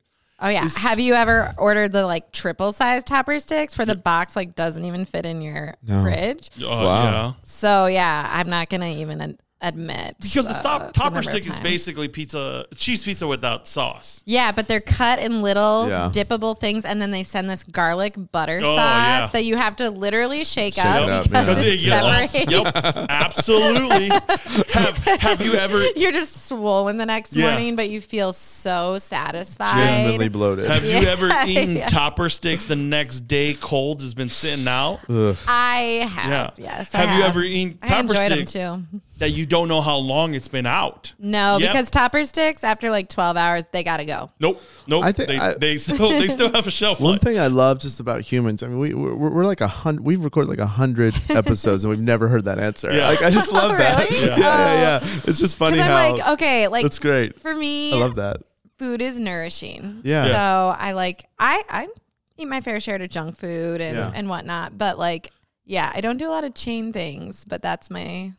Oh 0.40 0.48
yeah. 0.48 0.64
Is- 0.64 0.76
Have 0.78 0.98
you 0.98 1.14
ever 1.14 1.52
ordered 1.58 1.92
the 1.92 2.04
like 2.06 2.32
triple 2.32 2.72
size 2.72 3.04
Topperstix 3.04 3.78
where 3.78 3.86
the 3.86 3.94
box 3.94 4.34
like 4.34 4.54
doesn't 4.54 4.84
even 4.84 5.04
fit 5.04 5.24
in 5.26 5.42
your 5.42 5.74
No. 5.86 6.02
fridge? 6.02 6.50
Uh, 6.58 6.66
Wow. 6.68 7.04
Yeah. 7.04 7.32
So 7.44 7.86
yeah, 7.86 8.28
I'm 8.32 8.48
not 8.48 8.68
gonna 8.68 8.88
even 8.88 9.20
ad- 9.20 9.38
admit 9.66 10.16
Because 10.20 10.44
the 10.46 10.50
uh, 10.50 10.54
stop, 10.54 10.86
the 10.88 10.92
topper 10.92 11.16
number 11.16 11.30
stick 11.30 11.46
is 11.46 11.58
basically 11.60 12.08
pizza, 12.08 12.66
cheese 12.76 13.02
pizza 13.04 13.26
without 13.26 13.66
sauce. 13.66 14.22
Yeah, 14.26 14.52
but 14.52 14.68
they're 14.68 14.80
cut 14.80 15.18
in 15.18 15.42
little 15.42 15.88
Yeah. 15.88 16.10
dippable 16.12 16.58
things, 16.58 16.84
and 16.84 17.00
then 17.00 17.10
they 17.10 17.22
send 17.22 17.48
this 17.48 17.62
garlic 17.64 18.14
butter 18.32 18.60
Oh, 18.62 18.76
sauce 18.76 18.78
yeah. 18.78 19.26
that 19.32 19.44
you 19.44 19.56
have 19.56 19.76
to 19.76 19.90
literally 19.90 20.44
shake, 20.44 20.74
Shake 20.74 20.84
up, 20.84 21.02
it 21.04 21.10
up, 21.10 21.24
because 21.24 21.62
yeah. 21.62 22.10
Because 22.10 22.34
it 22.34 22.42
it 22.44 22.50
gets 22.50 22.70
separates. 22.72 22.94
Yep, 22.96 23.06
absolutely. 23.10 24.08
have 24.72 24.96
Have 25.20 25.40
you 25.42 25.54
ever 25.54 25.82
You're 25.96 26.12
just 26.12 26.48
swollen 26.48 26.96
the 26.96 27.06
next 27.06 27.34
Yeah. 27.34 27.50
morning, 27.50 27.76
but 27.76 27.90
you 27.90 28.00
feel 28.00 28.32
so 28.32 28.98
satisfied. 28.98 29.74
Genuinely 29.76 30.28
bloated. 30.28 30.66
Have 30.70 30.84
you 30.84 30.92
ever 31.08 31.28
eaten 31.46 31.76
yeah. 31.76 31.86
Topperstix 31.86 32.66
the 32.66 32.76
next 32.76 33.20
day 33.28 33.54
cold 33.54 34.02
has 34.02 34.14
been 34.14 34.28
sitting 34.28 34.66
out? 34.68 35.00
Ugh. 35.08 35.36
I 35.46 36.08
have. 36.10 36.58
Yeah. 36.58 36.64
Yes. 36.64 36.94
I 36.94 36.98
Have 36.98 37.18
you 37.18 37.24
ever 37.24 37.42
eaten 37.42 37.78
I 37.82 37.86
topper 37.88 38.00
enjoyed 38.14 38.32
sticks 38.32 38.52
them 38.52 38.88
too. 38.92 39.00
That 39.18 39.30
you 39.30 39.46
don't 39.46 39.68
know 39.68 39.80
how 39.80 39.96
long 39.98 40.34
it's 40.34 40.48
been 40.48 40.66
out? 40.66 41.12
No, 41.20 41.58
Yep. 41.58 41.70
because 41.70 41.90
Topperstix 41.90 42.64
after 42.64 42.90
like 42.90 43.08
12 43.08 43.36
hours, 43.36 43.64
they 43.70 43.84
gotta 43.84 44.04
go. 44.04 44.30
Nope. 44.40 44.60
Nope. 44.88 45.04
I 45.04 45.12
think 45.12 45.28
they, 45.28 45.38
I- 45.38 45.54
they 45.54 45.78
still 45.78 46.08
they 46.10 46.26
still 46.26 46.50
have 46.50 46.66
a 46.66 46.70
shelf 46.80 47.00
One 47.00 47.20
thing 47.20 47.38
I 47.38 47.46
love 47.46 47.78
just 47.78 48.00
about 48.00 48.22
humans, 48.22 48.64
I 48.64 48.66
mean, 48.66 48.78
we 48.80 48.92
we're, 48.92 49.14
we're 49.14 49.44
like 49.46 49.60
a 49.60 49.68
hundred. 49.68 50.04
We've 50.04 50.24
recorded 50.24 50.50
like 50.50 50.58
a 50.58 50.66
hundred 50.66 51.14
episodes, 51.30 51.84
and 51.84 51.90
we've 51.92 52.00
never 52.00 52.26
heard 52.26 52.46
that 52.46 52.58
answer. 52.58 52.92
Yeah. 52.92 53.06
Like 53.08 53.22
I 53.22 53.30
just 53.30 53.52
love 53.52 53.78
that. 53.78 54.10
Really? 54.10 54.26
Yeah, 54.26 54.36
yeah, 54.38 54.74
yeah. 54.74 55.00
Oh. 55.02 55.22
It's 55.28 55.38
just 55.38 55.56
funny 55.56 55.78
how 55.78 55.94
I'm 55.94 56.16
like, 56.16 56.28
okay, 56.32 56.66
like 56.68 56.82
that's 56.82 56.98
great. 56.98 57.40
for 57.40 57.54
me, 57.54 57.92
I 57.94 57.98
love 57.98 58.16
that. 58.16 58.38
food 58.78 59.00
is 59.00 59.20
nourishing. 59.20 60.00
Yeah. 60.02 60.26
So 60.26 60.76
I 60.76 60.90
like 60.90 61.24
I 61.38 61.62
I 61.68 61.88
eat 62.36 62.46
my 62.48 62.60
fair 62.60 62.80
share 62.80 62.96
of 63.00 63.08
junk 63.10 63.36
food 63.36 63.80
and 63.80 63.96
Yeah. 63.96 64.10
and 64.12 64.28
whatnot, 64.28 64.76
but 64.76 64.98
like 64.98 65.30
yeah, 65.64 65.92
I 65.94 66.00
don't 66.00 66.16
do 66.16 66.26
a 66.28 66.32
lot 66.32 66.42
of 66.42 66.52
chain 66.54 66.92
things, 66.92 67.44
but 67.44 67.62
that's 67.62 67.90
my 67.90 68.32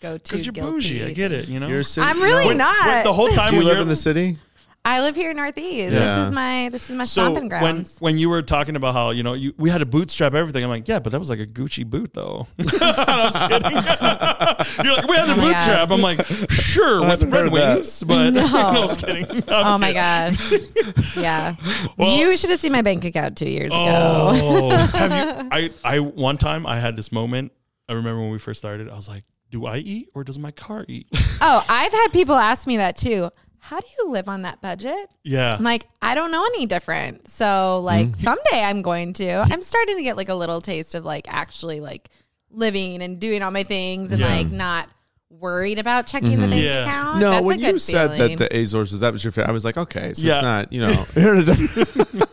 go-to. 0.00 0.22
Because 0.32 0.46
you're 0.46 0.52
guilty 0.52 0.72
bougie. 0.72 1.04
I 1.04 1.12
get 1.12 1.32
it. 1.32 1.48
You 1.48 1.60
know. 1.60 1.68
You're 1.68 1.80
a 1.80 1.84
city, 1.84 2.06
I'm 2.06 2.20
really 2.22 2.46
When- 2.46 2.58
not. 2.58 2.86
when 2.86 3.04
the 3.04 3.12
whole 3.12 3.28
time 3.30 3.50
Do 3.50 3.56
you 3.56 3.60
when 3.60 3.66
live 3.66 3.74
you're 3.76 3.82
in 3.82 3.88
the 3.88 3.96
city? 3.96 4.38
I 4.84 5.02
live 5.02 5.16
here 5.16 5.32
in 5.32 5.36
Northeast. 5.36 5.92
Yeah. 5.92 6.16
This 6.18 6.26
is 6.28 6.32
my 6.32 6.68
this 6.70 6.88
is 6.88 6.96
my 6.96 7.04
so 7.04 7.22
stomping 7.22 7.50
when 7.50 7.60
grounds. 7.60 7.96
when 8.00 8.16
you 8.16 8.30
were 8.30 8.40
talking 8.40 8.74
about 8.74 8.94
how 8.94 9.10
you 9.10 9.22
know 9.22 9.34
you, 9.34 9.52
we 9.58 9.68
had 9.68 9.78
to 9.78 9.86
bootstrap 9.86 10.32
everything, 10.32 10.64
I'm 10.64 10.70
like, 10.70 10.88
yeah, 10.88 10.98
but 10.98 11.12
that 11.12 11.18
was 11.18 11.28
like 11.28 11.40
a 11.40 11.46
Gucci 11.46 11.84
boot 11.84 12.14
though. 12.14 12.46
I 12.58 13.24
was 13.24 13.36
kidding. 13.36 13.72
You're 14.86 14.94
like, 14.94 15.08
we 15.08 15.16
had 15.16 15.26
to 15.26 15.32
Oh 15.32 15.36
my 15.36 15.42
bootstrap. 15.52 15.90
I'm 15.90 16.00
like, 16.00 16.24
sure, 16.48 17.02
with 17.06 17.22
Red 17.24 17.32
heard 17.32 17.52
that. 17.52 17.74
Wings, 17.74 18.02
but 18.04 18.30
No. 18.34 18.46
I 18.46 18.78
was 18.80 18.96
kidding. 18.96 19.26
Oh, 19.48 19.54
I'm 19.54 19.66
oh 19.74 19.78
my 19.78 19.92
kidding. 19.92 20.66
god. 20.94 21.04
yeah. 21.16 21.56
Well- 21.98 22.16
you 22.16 22.36
should 22.38 22.48
have 22.50 22.60
seen 22.60 22.72
my 22.72 22.82
bank 22.82 23.04
account 23.04 23.36
2 23.36 23.48
years 23.48 23.72
ago. 23.72 23.76
Oh, 23.78 24.70
have 24.70 25.10
you? 25.42 25.48
I 25.52 25.70
I 25.84 25.98
one 26.00 26.38
time 26.38 26.64
I 26.66 26.78
had 26.78 26.96
this 26.96 27.12
moment. 27.12 27.52
I 27.90 27.94
remember 27.94 28.22
when 28.22 28.30
we 28.30 28.38
first 28.38 28.58
started. 28.58 28.88
I 28.88 28.94
was 28.96 29.08
like, 29.08 29.24
do 29.50 29.66
I 29.66 29.78
eat 29.78 30.10
or 30.14 30.24
does 30.24 30.38
my 30.38 30.50
car 30.50 30.84
eat? 30.88 31.06
Oh, 31.40 31.64
I've 31.68 31.92
had 31.92 32.08
people 32.08 32.34
ask 32.34 32.66
me 32.66 32.78
that 32.78 32.96
too. 32.96 33.30
how 33.60 33.78
do 33.78 33.86
you 33.98 34.10
live 34.10 34.28
on 34.28 34.42
that 34.42 34.60
budget? 34.60 35.08
Yeah. 35.22 35.54
I'm 35.56 35.62
like, 35.62 35.86
I 36.02 36.16
don't 36.16 36.32
know 36.32 36.44
any 36.44 36.66
different. 36.66 37.28
So 37.30 37.80
like 37.80 38.08
mm-hmm. 38.08 38.20
someday 38.20 38.64
I'm 38.64 38.82
going 38.82 39.12
to. 39.14 39.30
I'm 39.48 39.62
starting 39.62 39.98
to 39.98 40.02
get 40.02 40.16
like 40.16 40.28
a 40.28 40.34
little 40.34 40.60
taste 40.60 40.96
of 40.96 41.04
like 41.04 41.26
actually 41.28 41.78
like 41.78 42.08
living 42.50 43.02
and 43.02 43.20
doing 43.20 43.42
all 43.44 43.52
my 43.52 43.62
things 43.62 44.10
and 44.10 44.20
Yeah. 44.20 44.26
like 44.34 44.50
not 44.50 44.88
worried 45.30 45.78
about 45.78 46.08
checking 46.08 46.30
the 46.30 46.36
mm-hmm. 46.38 46.50
bank 46.50 46.62
Yeah. 46.64 46.84
account. 46.86 47.20
No, 47.20 47.30
That's 47.30 47.46
when 47.46 47.58
a 47.58 47.62
good 47.62 47.72
you 47.74 47.78
said 47.78 48.16
feeling. 48.16 48.36
that 48.36 48.50
the 48.50 48.58
Azores 48.58 48.90
was 48.90 49.00
that 49.00 49.12
was 49.12 49.22
your 49.22 49.30
favorite, 49.32 49.50
I 49.50 49.52
was 49.52 49.64
like, 49.64 49.76
okay, 49.76 50.14
so 50.14 50.26
Yeah. 50.26 50.32
it's 50.32 50.42
not, 50.42 50.72
you 50.72 50.80
know, 50.86 51.04
you're 51.14 51.34
in 51.34 51.40
a 51.42 51.44
different- 51.44 52.26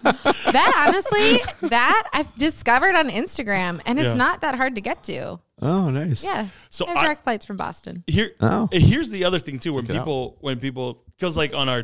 that 0.52 0.86
honestly, 0.88 1.42
that 1.70 2.10
I've 2.12 2.34
discovered 2.38 2.96
on 2.96 3.10
Instagram 3.10 3.82
and 3.86 4.00
it's 4.00 4.08
Yeah. 4.08 4.14
not 4.16 4.42
that 4.42 4.56
hard 4.56 4.74
to 4.76 4.82
get 4.82 5.04
to. 5.04 5.40
Oh, 5.62 5.90
nice. 5.90 6.24
Yeah. 6.24 6.48
So 6.70 6.86
I 6.86 6.90
have 6.90 6.98
I- 6.98 7.04
direct 7.04 7.24
flights 7.24 7.46
from 7.46 7.58
Boston. 7.58 8.04
Here, 8.08 8.32
Oh. 8.42 8.70
here's 8.72 9.10
the 9.10 9.24
other 9.24 9.40
thing 9.40 9.60
too. 9.60 9.74
When 9.74 9.86
Check 9.86 9.96
it 9.96 10.00
out. 10.00 10.02
people, 10.04 10.38
when 10.42 10.60
people, 10.60 11.04
because 11.18 11.36
like 11.38 11.54
on 11.54 11.70
our, 11.70 11.84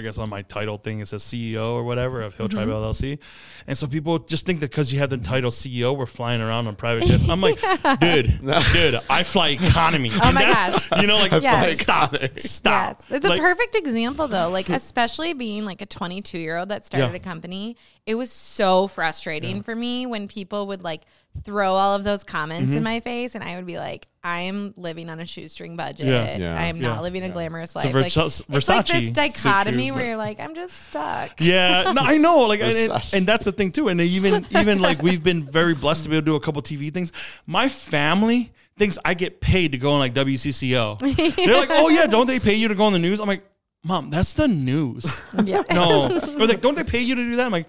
I 0.00 0.02
guess 0.02 0.18
on 0.18 0.28
my 0.28 0.42
title 0.42 0.78
thing 0.78 1.00
it 1.00 1.06
says 1.08 1.22
CEO 1.22 1.72
or 1.74 1.84
whatever 1.84 2.20
of 2.22 2.34
Hill 2.34 2.48
Tribe 2.48 2.68
Mm-hmm. 2.68 2.70
LLC, 2.90 3.18
and 3.66 3.76
so 3.78 3.86
people 3.86 4.18
just 4.18 4.46
think 4.46 4.60
that 4.60 4.70
because 4.70 4.92
you 4.92 4.98
have 4.98 5.10
the 5.10 5.18
title 5.18 5.50
CEO, 5.50 5.96
we're 5.96 6.06
flying 6.06 6.40
around 6.40 6.66
on 6.66 6.74
private 6.76 7.04
jets. 7.06 7.28
I'm 7.28 7.40
like, 7.40 7.60
dude, 8.00 8.40
dude, 8.72 8.98
I 9.08 9.22
fly 9.22 9.48
economy. 9.60 10.10
Oh 10.14 10.32
my 10.32 10.44
that's, 10.44 11.00
You 11.02 11.06
know, 11.06 11.18
like, 11.18 11.32
Yes. 11.42 11.68
like, 11.68 11.80
stop, 11.80 12.16
stop. 12.38 12.96
Yes. 12.98 13.06
It's 13.10 13.26
a 13.26 13.36
perfect 13.38 13.76
example 13.76 14.26
though. 14.28 14.48
Like 14.50 14.68
especially 14.80 15.32
being 15.34 15.64
like 15.64 15.80
a 15.82 15.86
22 15.86 16.38
year 16.38 16.56
old 16.58 16.70
that 16.70 16.84
started 16.84 17.10
Yeah. 17.10 17.16
a 17.16 17.18
company, 17.20 17.76
it 18.06 18.14
was 18.14 18.32
so 18.32 18.86
frustrating 18.88 19.62
for 19.62 19.74
me 19.76 20.06
when 20.06 20.26
people 20.28 20.66
would 20.68 20.82
like 20.82 21.02
throw 21.44 21.72
all 21.74 21.94
of 21.94 22.04
those 22.04 22.24
comments 22.24 22.68
Mm-hmm. 22.70 22.76
in 22.78 22.82
my 22.82 23.00
face 23.00 23.34
and 23.34 23.44
I 23.44 23.56
would 23.56 23.66
be 23.66 23.76
like, 23.78 24.08
I 24.22 24.40
am 24.42 24.74
living 24.76 25.08
on 25.08 25.18
a 25.18 25.24
shoestring 25.24 25.76
budget. 25.76 26.06
Yeah. 26.08 26.36
Yeah. 26.36 26.58
I 26.60 26.66
am 26.66 26.78
not 26.80 26.96
Yeah. 26.96 27.00
living 27.00 27.22
a 27.22 27.30
glamorous 27.30 27.70
So 27.70 27.80
life. 27.80 27.92
Versace- 27.94 28.42
like, 28.48 28.56
it's 28.58 28.68
like 28.68 28.86
this 28.86 29.10
dichotomy 29.12 29.86
shoes, 29.88 29.96
where 29.96 30.06
you're 30.08 30.16
like, 30.16 30.38
I'm 30.40 30.54
just 30.54 30.74
stuck. 30.84 31.40
Yeah, 31.40 31.92
no, 31.96 32.02
I 32.02 32.18
know. 32.18 32.40
Like, 32.40 32.60
and, 32.60 32.76
and, 32.76 33.10
and 33.14 33.26
that's 33.26 33.46
the 33.46 33.52
thing 33.52 33.72
too. 33.72 33.88
And 33.88 33.98
even, 34.00 34.46
even 34.50 34.80
like 34.80 35.02
we've 35.02 35.22
been 35.22 35.44
very 35.44 35.74
blessed 35.74 36.02
to 36.04 36.10
be 36.10 36.16
able 36.16 36.22
to 36.22 36.26
do 36.32 36.36
a 36.36 36.40
couple 36.40 36.60
TV 36.60 36.92
things. 36.92 37.12
My 37.46 37.68
family 37.68 38.52
thinks 38.78 38.98
I 39.04 39.14
get 39.14 39.40
paid 39.40 39.72
to 39.72 39.78
go 39.78 39.92
on 39.92 40.00
like 40.00 40.12
WCCO. 40.14 40.98
They're 41.36 41.56
like, 41.56 41.70
oh 41.70 41.88
yeah, 41.88 42.06
don't 42.06 42.26
they 42.26 42.38
pay 42.40 42.54
you 42.54 42.68
to 42.68 42.74
go 42.74 42.84
on 42.84 42.92
the 42.92 42.98
news? 42.98 43.20
I'm 43.20 43.28
like, 43.28 43.44
mom, 43.84 44.10
that's 44.10 44.34
the 44.34 44.48
news. 44.48 45.20
Yeah. 45.44 45.62
No, 45.72 46.20
or 46.38 46.46
like, 46.46 46.60
don't 46.60 46.74
they 46.74 46.84
pay 46.84 47.00
you 47.00 47.14
to 47.14 47.22
do 47.24 47.36
that? 47.36 47.46
I'm 47.46 47.52
like, 47.52 47.68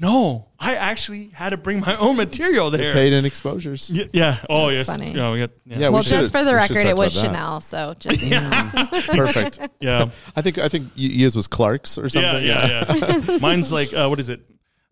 no, 0.00 0.48
I 0.60 0.74
actually 0.76 1.28
had 1.30 1.50
to 1.50 1.56
bring 1.56 1.80
my 1.80 1.96
own 1.96 2.16
material 2.16 2.70
there. 2.70 2.92
Paid 2.92 3.12
in 3.12 3.24
exposures. 3.24 3.90
Yeah, 3.90 4.04
yeah. 4.12 4.36
Oh 4.48 4.68
yes. 4.68 4.86
funny. 4.86 5.08
You 5.08 5.16
know, 5.16 5.32
we 5.32 5.38
got, 5.40 5.50
yeah. 5.64 5.78
Yeah, 5.78 5.88
well, 5.88 5.98
we 6.00 6.04
should- 6.04 6.20
just 6.20 6.32
for 6.32 6.44
the 6.44 6.52
we 6.52 6.60
should 6.62 6.70
record, 6.76 6.82
talk 6.84 6.90
it 6.90 6.96
was 6.96 7.16
about 7.16 7.32
that. 7.32 7.36
Chanel. 7.36 7.60
So 7.60 7.94
just 7.98 8.30
Perfect. 9.16 9.68
yeah. 9.80 10.10
I 10.36 10.42
think 10.42 10.58
I 10.58 10.68
think 10.68 10.84
y- 10.88 10.90
yours 10.96 11.34
was 11.34 11.48
Clark's 11.48 11.98
or 11.98 12.02
Yeah, 12.02 12.08
something. 12.08 12.44
yeah, 12.44 13.28
yeah. 13.28 13.38
Mine's 13.40 13.72
like, 13.72 13.92
uh, 13.92 14.06
what 14.08 14.20
is 14.20 14.28
it? 14.28 14.40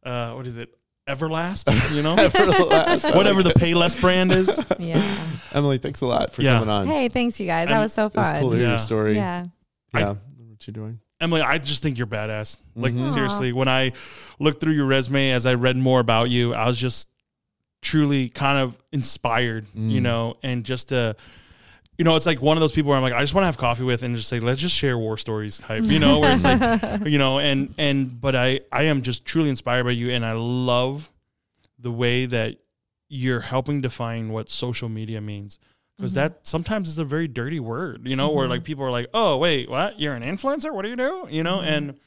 Uh, 0.05 0.33
what 0.33 0.47
is 0.47 0.57
it? 0.57 0.71
Everlast, 1.09 1.95
you 1.95 2.03
know, 2.03 2.17
Everlast. 2.17 3.15
Whatever 3.15 3.43
like 3.43 3.55
the 3.55 3.61
Payless 3.61 4.01
brand 4.01 4.33
is. 4.33 4.61
yeah. 4.81 5.17
Emily, 5.53 5.79
thanks 5.79 6.01
a 6.01 6.07
lot 6.07 6.33
for 6.33 6.43
Yeah. 6.43 6.55
coming 6.55 6.69
on. 6.69 6.87
Hey, 6.89 7.09
thanks 7.09 7.39
you 7.39 7.47
guys. 7.47 7.69
That 7.69 7.79
was 7.79 7.93
so 7.93 8.07
it 8.07 8.15
was 8.17 8.31
fun. 8.31 8.41
cool 8.41 8.51
to 8.51 8.57
hear 8.57 8.65
Yeah. 8.65 8.71
your 8.73 8.79
story. 8.81 9.15
Yeah. 9.15 9.47
Yeah. 9.95 10.11
I- 10.11 10.17
what 10.49 10.67
you 10.67 10.73
doing? 10.73 10.99
Emily, 11.21 11.41
I 11.41 11.59
just 11.59 11.83
think 11.83 11.97
you're 11.99 12.07
badass. 12.07 12.59
Like 12.75 12.93
Mhm. 12.93 13.09
seriously, 13.11 13.53
when 13.53 13.69
I 13.69 13.93
looked 14.39 14.61
through 14.61 14.75
your 14.75 14.85
resume 14.87 15.31
as 15.31 15.47
I 15.47 15.55
read 15.55 15.77
more 15.77 16.01
about 16.01 16.29
you, 16.31 16.53
I 16.55 16.67
was 16.67 16.77
just 16.77 17.09
truly 17.83 18.29
kind 18.29 18.59
of 18.59 18.77
inspired, 18.93 19.65
you 19.75 20.01
Mm. 20.01 20.03
know, 20.03 20.37
and 20.43 20.65
just 20.65 20.89
to 20.91 21.17
you 21.99 22.05
know, 22.05 22.15
it's 22.15 22.27
like 22.27 22.43
one 22.43 22.59
of 22.59 22.61
those 22.61 22.73
people 22.73 22.91
where 22.91 22.99
I'm 22.99 23.03
like, 23.03 23.15
I 23.15 23.23
just 23.23 23.33
want 23.33 23.45
to 23.45 23.47
have 23.47 23.57
coffee 23.57 23.83
with 23.85 24.03
and 24.03 24.15
just 24.15 24.29
say, 24.29 24.39
let's 24.39 24.61
just 24.61 24.75
share 24.77 24.99
war 24.99 25.17
stories 25.17 25.57
type, 25.57 25.85
you 25.85 25.99
know, 25.99 26.19
where 26.19 26.31
it's 26.35 26.45
like, 26.45 26.61
you 27.07 27.17
know, 27.17 27.39
and, 27.39 27.73
and, 27.79 28.21
but 28.21 28.37
I, 28.37 28.61
I 28.71 28.83
am 28.83 29.01
just 29.01 29.25
truly 29.25 29.49
inspired 29.49 29.85
by 29.85 29.93
you 29.93 30.11
and 30.11 30.23
I 30.23 30.33
love 30.33 31.11
the 31.79 31.91
way 31.91 32.27
that 32.27 32.57
you're 33.09 33.41
helping 33.41 33.81
define 33.81 34.29
what 34.29 34.51
social 34.51 34.91
media 34.91 35.23
means. 35.23 35.59
Because 35.97 36.13
mm-hmm. 36.13 36.21
that 36.21 36.47
sometimes 36.47 36.89
is 36.89 36.99
a 36.99 37.05
very 37.05 37.29
dirty 37.29 37.61
word, 37.61 38.07
you 38.07 38.17
know, 38.17 38.31
where 38.31 38.49
like 38.49 38.61
mm-hmm. 38.61 38.67
people 38.67 38.85
are 38.85 38.91
like, 38.91 39.09
"Oh, 39.15 39.39
wait, 39.39 39.71
what? 39.71 39.99
You're 39.99 40.15
an 40.15 40.23
influencer? 40.23 40.73
What 40.73 40.83
do 40.83 40.91
you 40.91 40.97
do?" 40.97 41.27
You 41.31 41.43
know, 41.43 41.59
mm-hmm. 41.59 41.69
and 41.69 42.01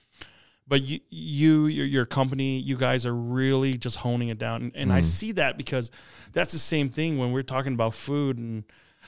but 0.68 0.84
you, 0.84 1.00
you, 1.10 1.66
your, 1.66 1.86
your 1.88 2.06
company, 2.06 2.60
you 2.60 2.78
guys 2.78 3.08
are 3.08 3.16
really 3.16 3.78
just 3.78 3.98
honing 3.98 4.30
it 4.30 4.38
down, 4.38 4.62
and, 4.62 4.76
and 4.76 4.94
I 4.94 5.02
see 5.02 5.32
that 5.34 5.58
because 5.58 5.90
that's 6.32 6.54
the 6.54 6.60
same 6.60 6.90
thing 6.90 7.18
when 7.18 7.32
we're 7.32 7.44
talking 7.44 7.74
about 7.74 7.94
food 7.94 8.38
and. 8.38 8.64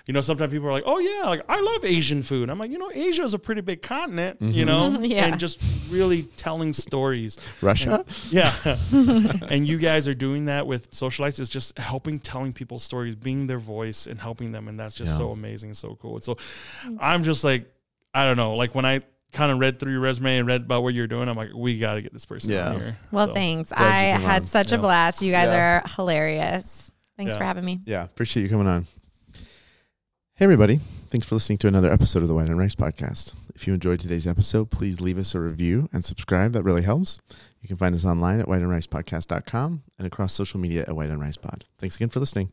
You 0.08 0.14
know, 0.14 0.22
sometimes 0.22 0.52
people 0.52 0.68
are 0.68 0.72
like, 0.72 0.84
"Oh 0.86 1.00
yeah, 1.00 1.30
like 1.30 1.42
I 1.48 1.60
love 1.62 1.86
Asian 1.86 2.24
food." 2.24 2.50
I'm 2.50 2.58
like, 2.58 2.72
you 2.72 2.78
know, 2.78 2.92
Asia 2.94 3.24
is 3.24 3.34
a 3.34 3.40
pretty 3.40 3.62
big 3.62 3.82
continent, 3.82 4.38
you 4.42 4.66
mm-hmm. 4.66 4.94
know, 4.96 5.00
Yeah. 5.06 5.26
and 5.28 5.40
just 5.40 5.62
really 5.90 6.24
telling 6.24 6.74
stories. 6.74 7.38
Russia? 7.62 8.04
Yeah. 8.30 8.54
and 8.92 9.68
you 9.68 9.78
guys 9.78 10.08
are 10.08 10.14
doing 10.14 10.46
that 10.46 10.66
with 10.66 10.90
socialites 10.92 11.40
is 11.40 11.50
just 11.50 11.78
helping 11.78 12.20
telling 12.20 12.54
people 12.54 12.80
stories, 12.80 13.16
being 13.16 13.48
their 13.48 13.60
voice 13.60 14.08
and 14.08 14.20
helping 14.20 14.52
them. 14.52 14.68
And 14.68 14.80
that's 14.80 14.96
just 14.96 15.12
Yeah. 15.14 15.18
so 15.18 15.32
amazing 15.32 15.74
so 15.76 15.96
cool. 16.02 16.20
So 16.22 16.38
I'm 17.00 17.24
just 17.24 17.44
like, 17.44 17.72
I 18.14 18.24
don't 18.26 18.38
know, 18.38 18.56
like 18.56 18.74
when 18.76 18.86
I 18.86 19.02
kind 19.32 19.52
of 19.52 19.60
read 19.60 19.80
through 19.80 19.94
your 19.94 20.02
resume 20.02 20.40
and 20.40 20.48
read 20.48 20.62
about 20.62 20.84
what 20.84 20.94
you're 20.94 21.08
doing, 21.08 21.30
I'm 21.30 21.38
like, 21.38 21.50
we 21.56 21.78
got 21.80 21.96
to 21.96 22.02
get 22.02 22.12
this 22.12 22.26
person 22.26 22.52
Yeah. 22.52 22.70
on 22.70 22.82
here. 22.82 22.98
Well, 23.12 23.28
So, 23.28 23.34
thanks. 23.34 23.72
I 23.72 23.94
had 24.20 24.42
on. 24.42 24.46
such 24.46 24.72
a 24.74 24.78
blast. 24.78 25.22
You 25.22 25.32
guys 25.32 25.48
Yeah. 25.48 25.82
are 25.84 25.84
hilarious. 25.96 26.92
Thanks 27.18 27.32
Yeah. 27.34 27.38
for 27.38 27.44
having 27.46 27.64
me. 27.64 27.80
Yeah, 27.86 28.04
appreciate 28.04 28.44
you 28.44 28.50
coming 28.50 28.68
on. 28.68 28.88
Hey, 30.36 30.46
everybody. 30.46 30.78
Thanks 31.10 31.28
for 31.28 31.36
listening 31.36 31.60
to 31.60 31.68
another 31.68 31.92
episode 31.92 32.24
of 32.24 32.28
the 32.28 32.34
White 32.34 32.48
and 32.48 32.58
Rice 32.58 32.74
Podcast. 32.74 33.36
If 33.54 33.68
you 33.68 33.74
enjoyed 33.74 34.00
today's 34.00 34.26
episode, 34.26 34.72
please 34.72 35.00
leave 35.00 35.20
us 35.20 35.36
a 35.36 35.40
review 35.40 35.88
and 35.94 36.04
subscribe. 36.04 36.54
That 36.54 36.64
really 36.64 36.82
helps. 36.82 37.20
You 37.62 37.68
can 37.68 37.78
find 37.78 37.94
us 37.94 38.06
online 38.06 38.40
at 38.40 38.48
whiteandricepodcast.com 38.48 39.84
and 40.00 40.08
across 40.08 40.34
social 40.34 40.60
media 40.60 40.84
at 40.88 40.96
White 40.96 41.10
and 41.12 41.22
Rice 41.22 41.38
Pod. 41.38 41.66
Thanks 41.78 41.96
again 41.96 42.10
for 42.10 42.20
listening. 42.20 42.52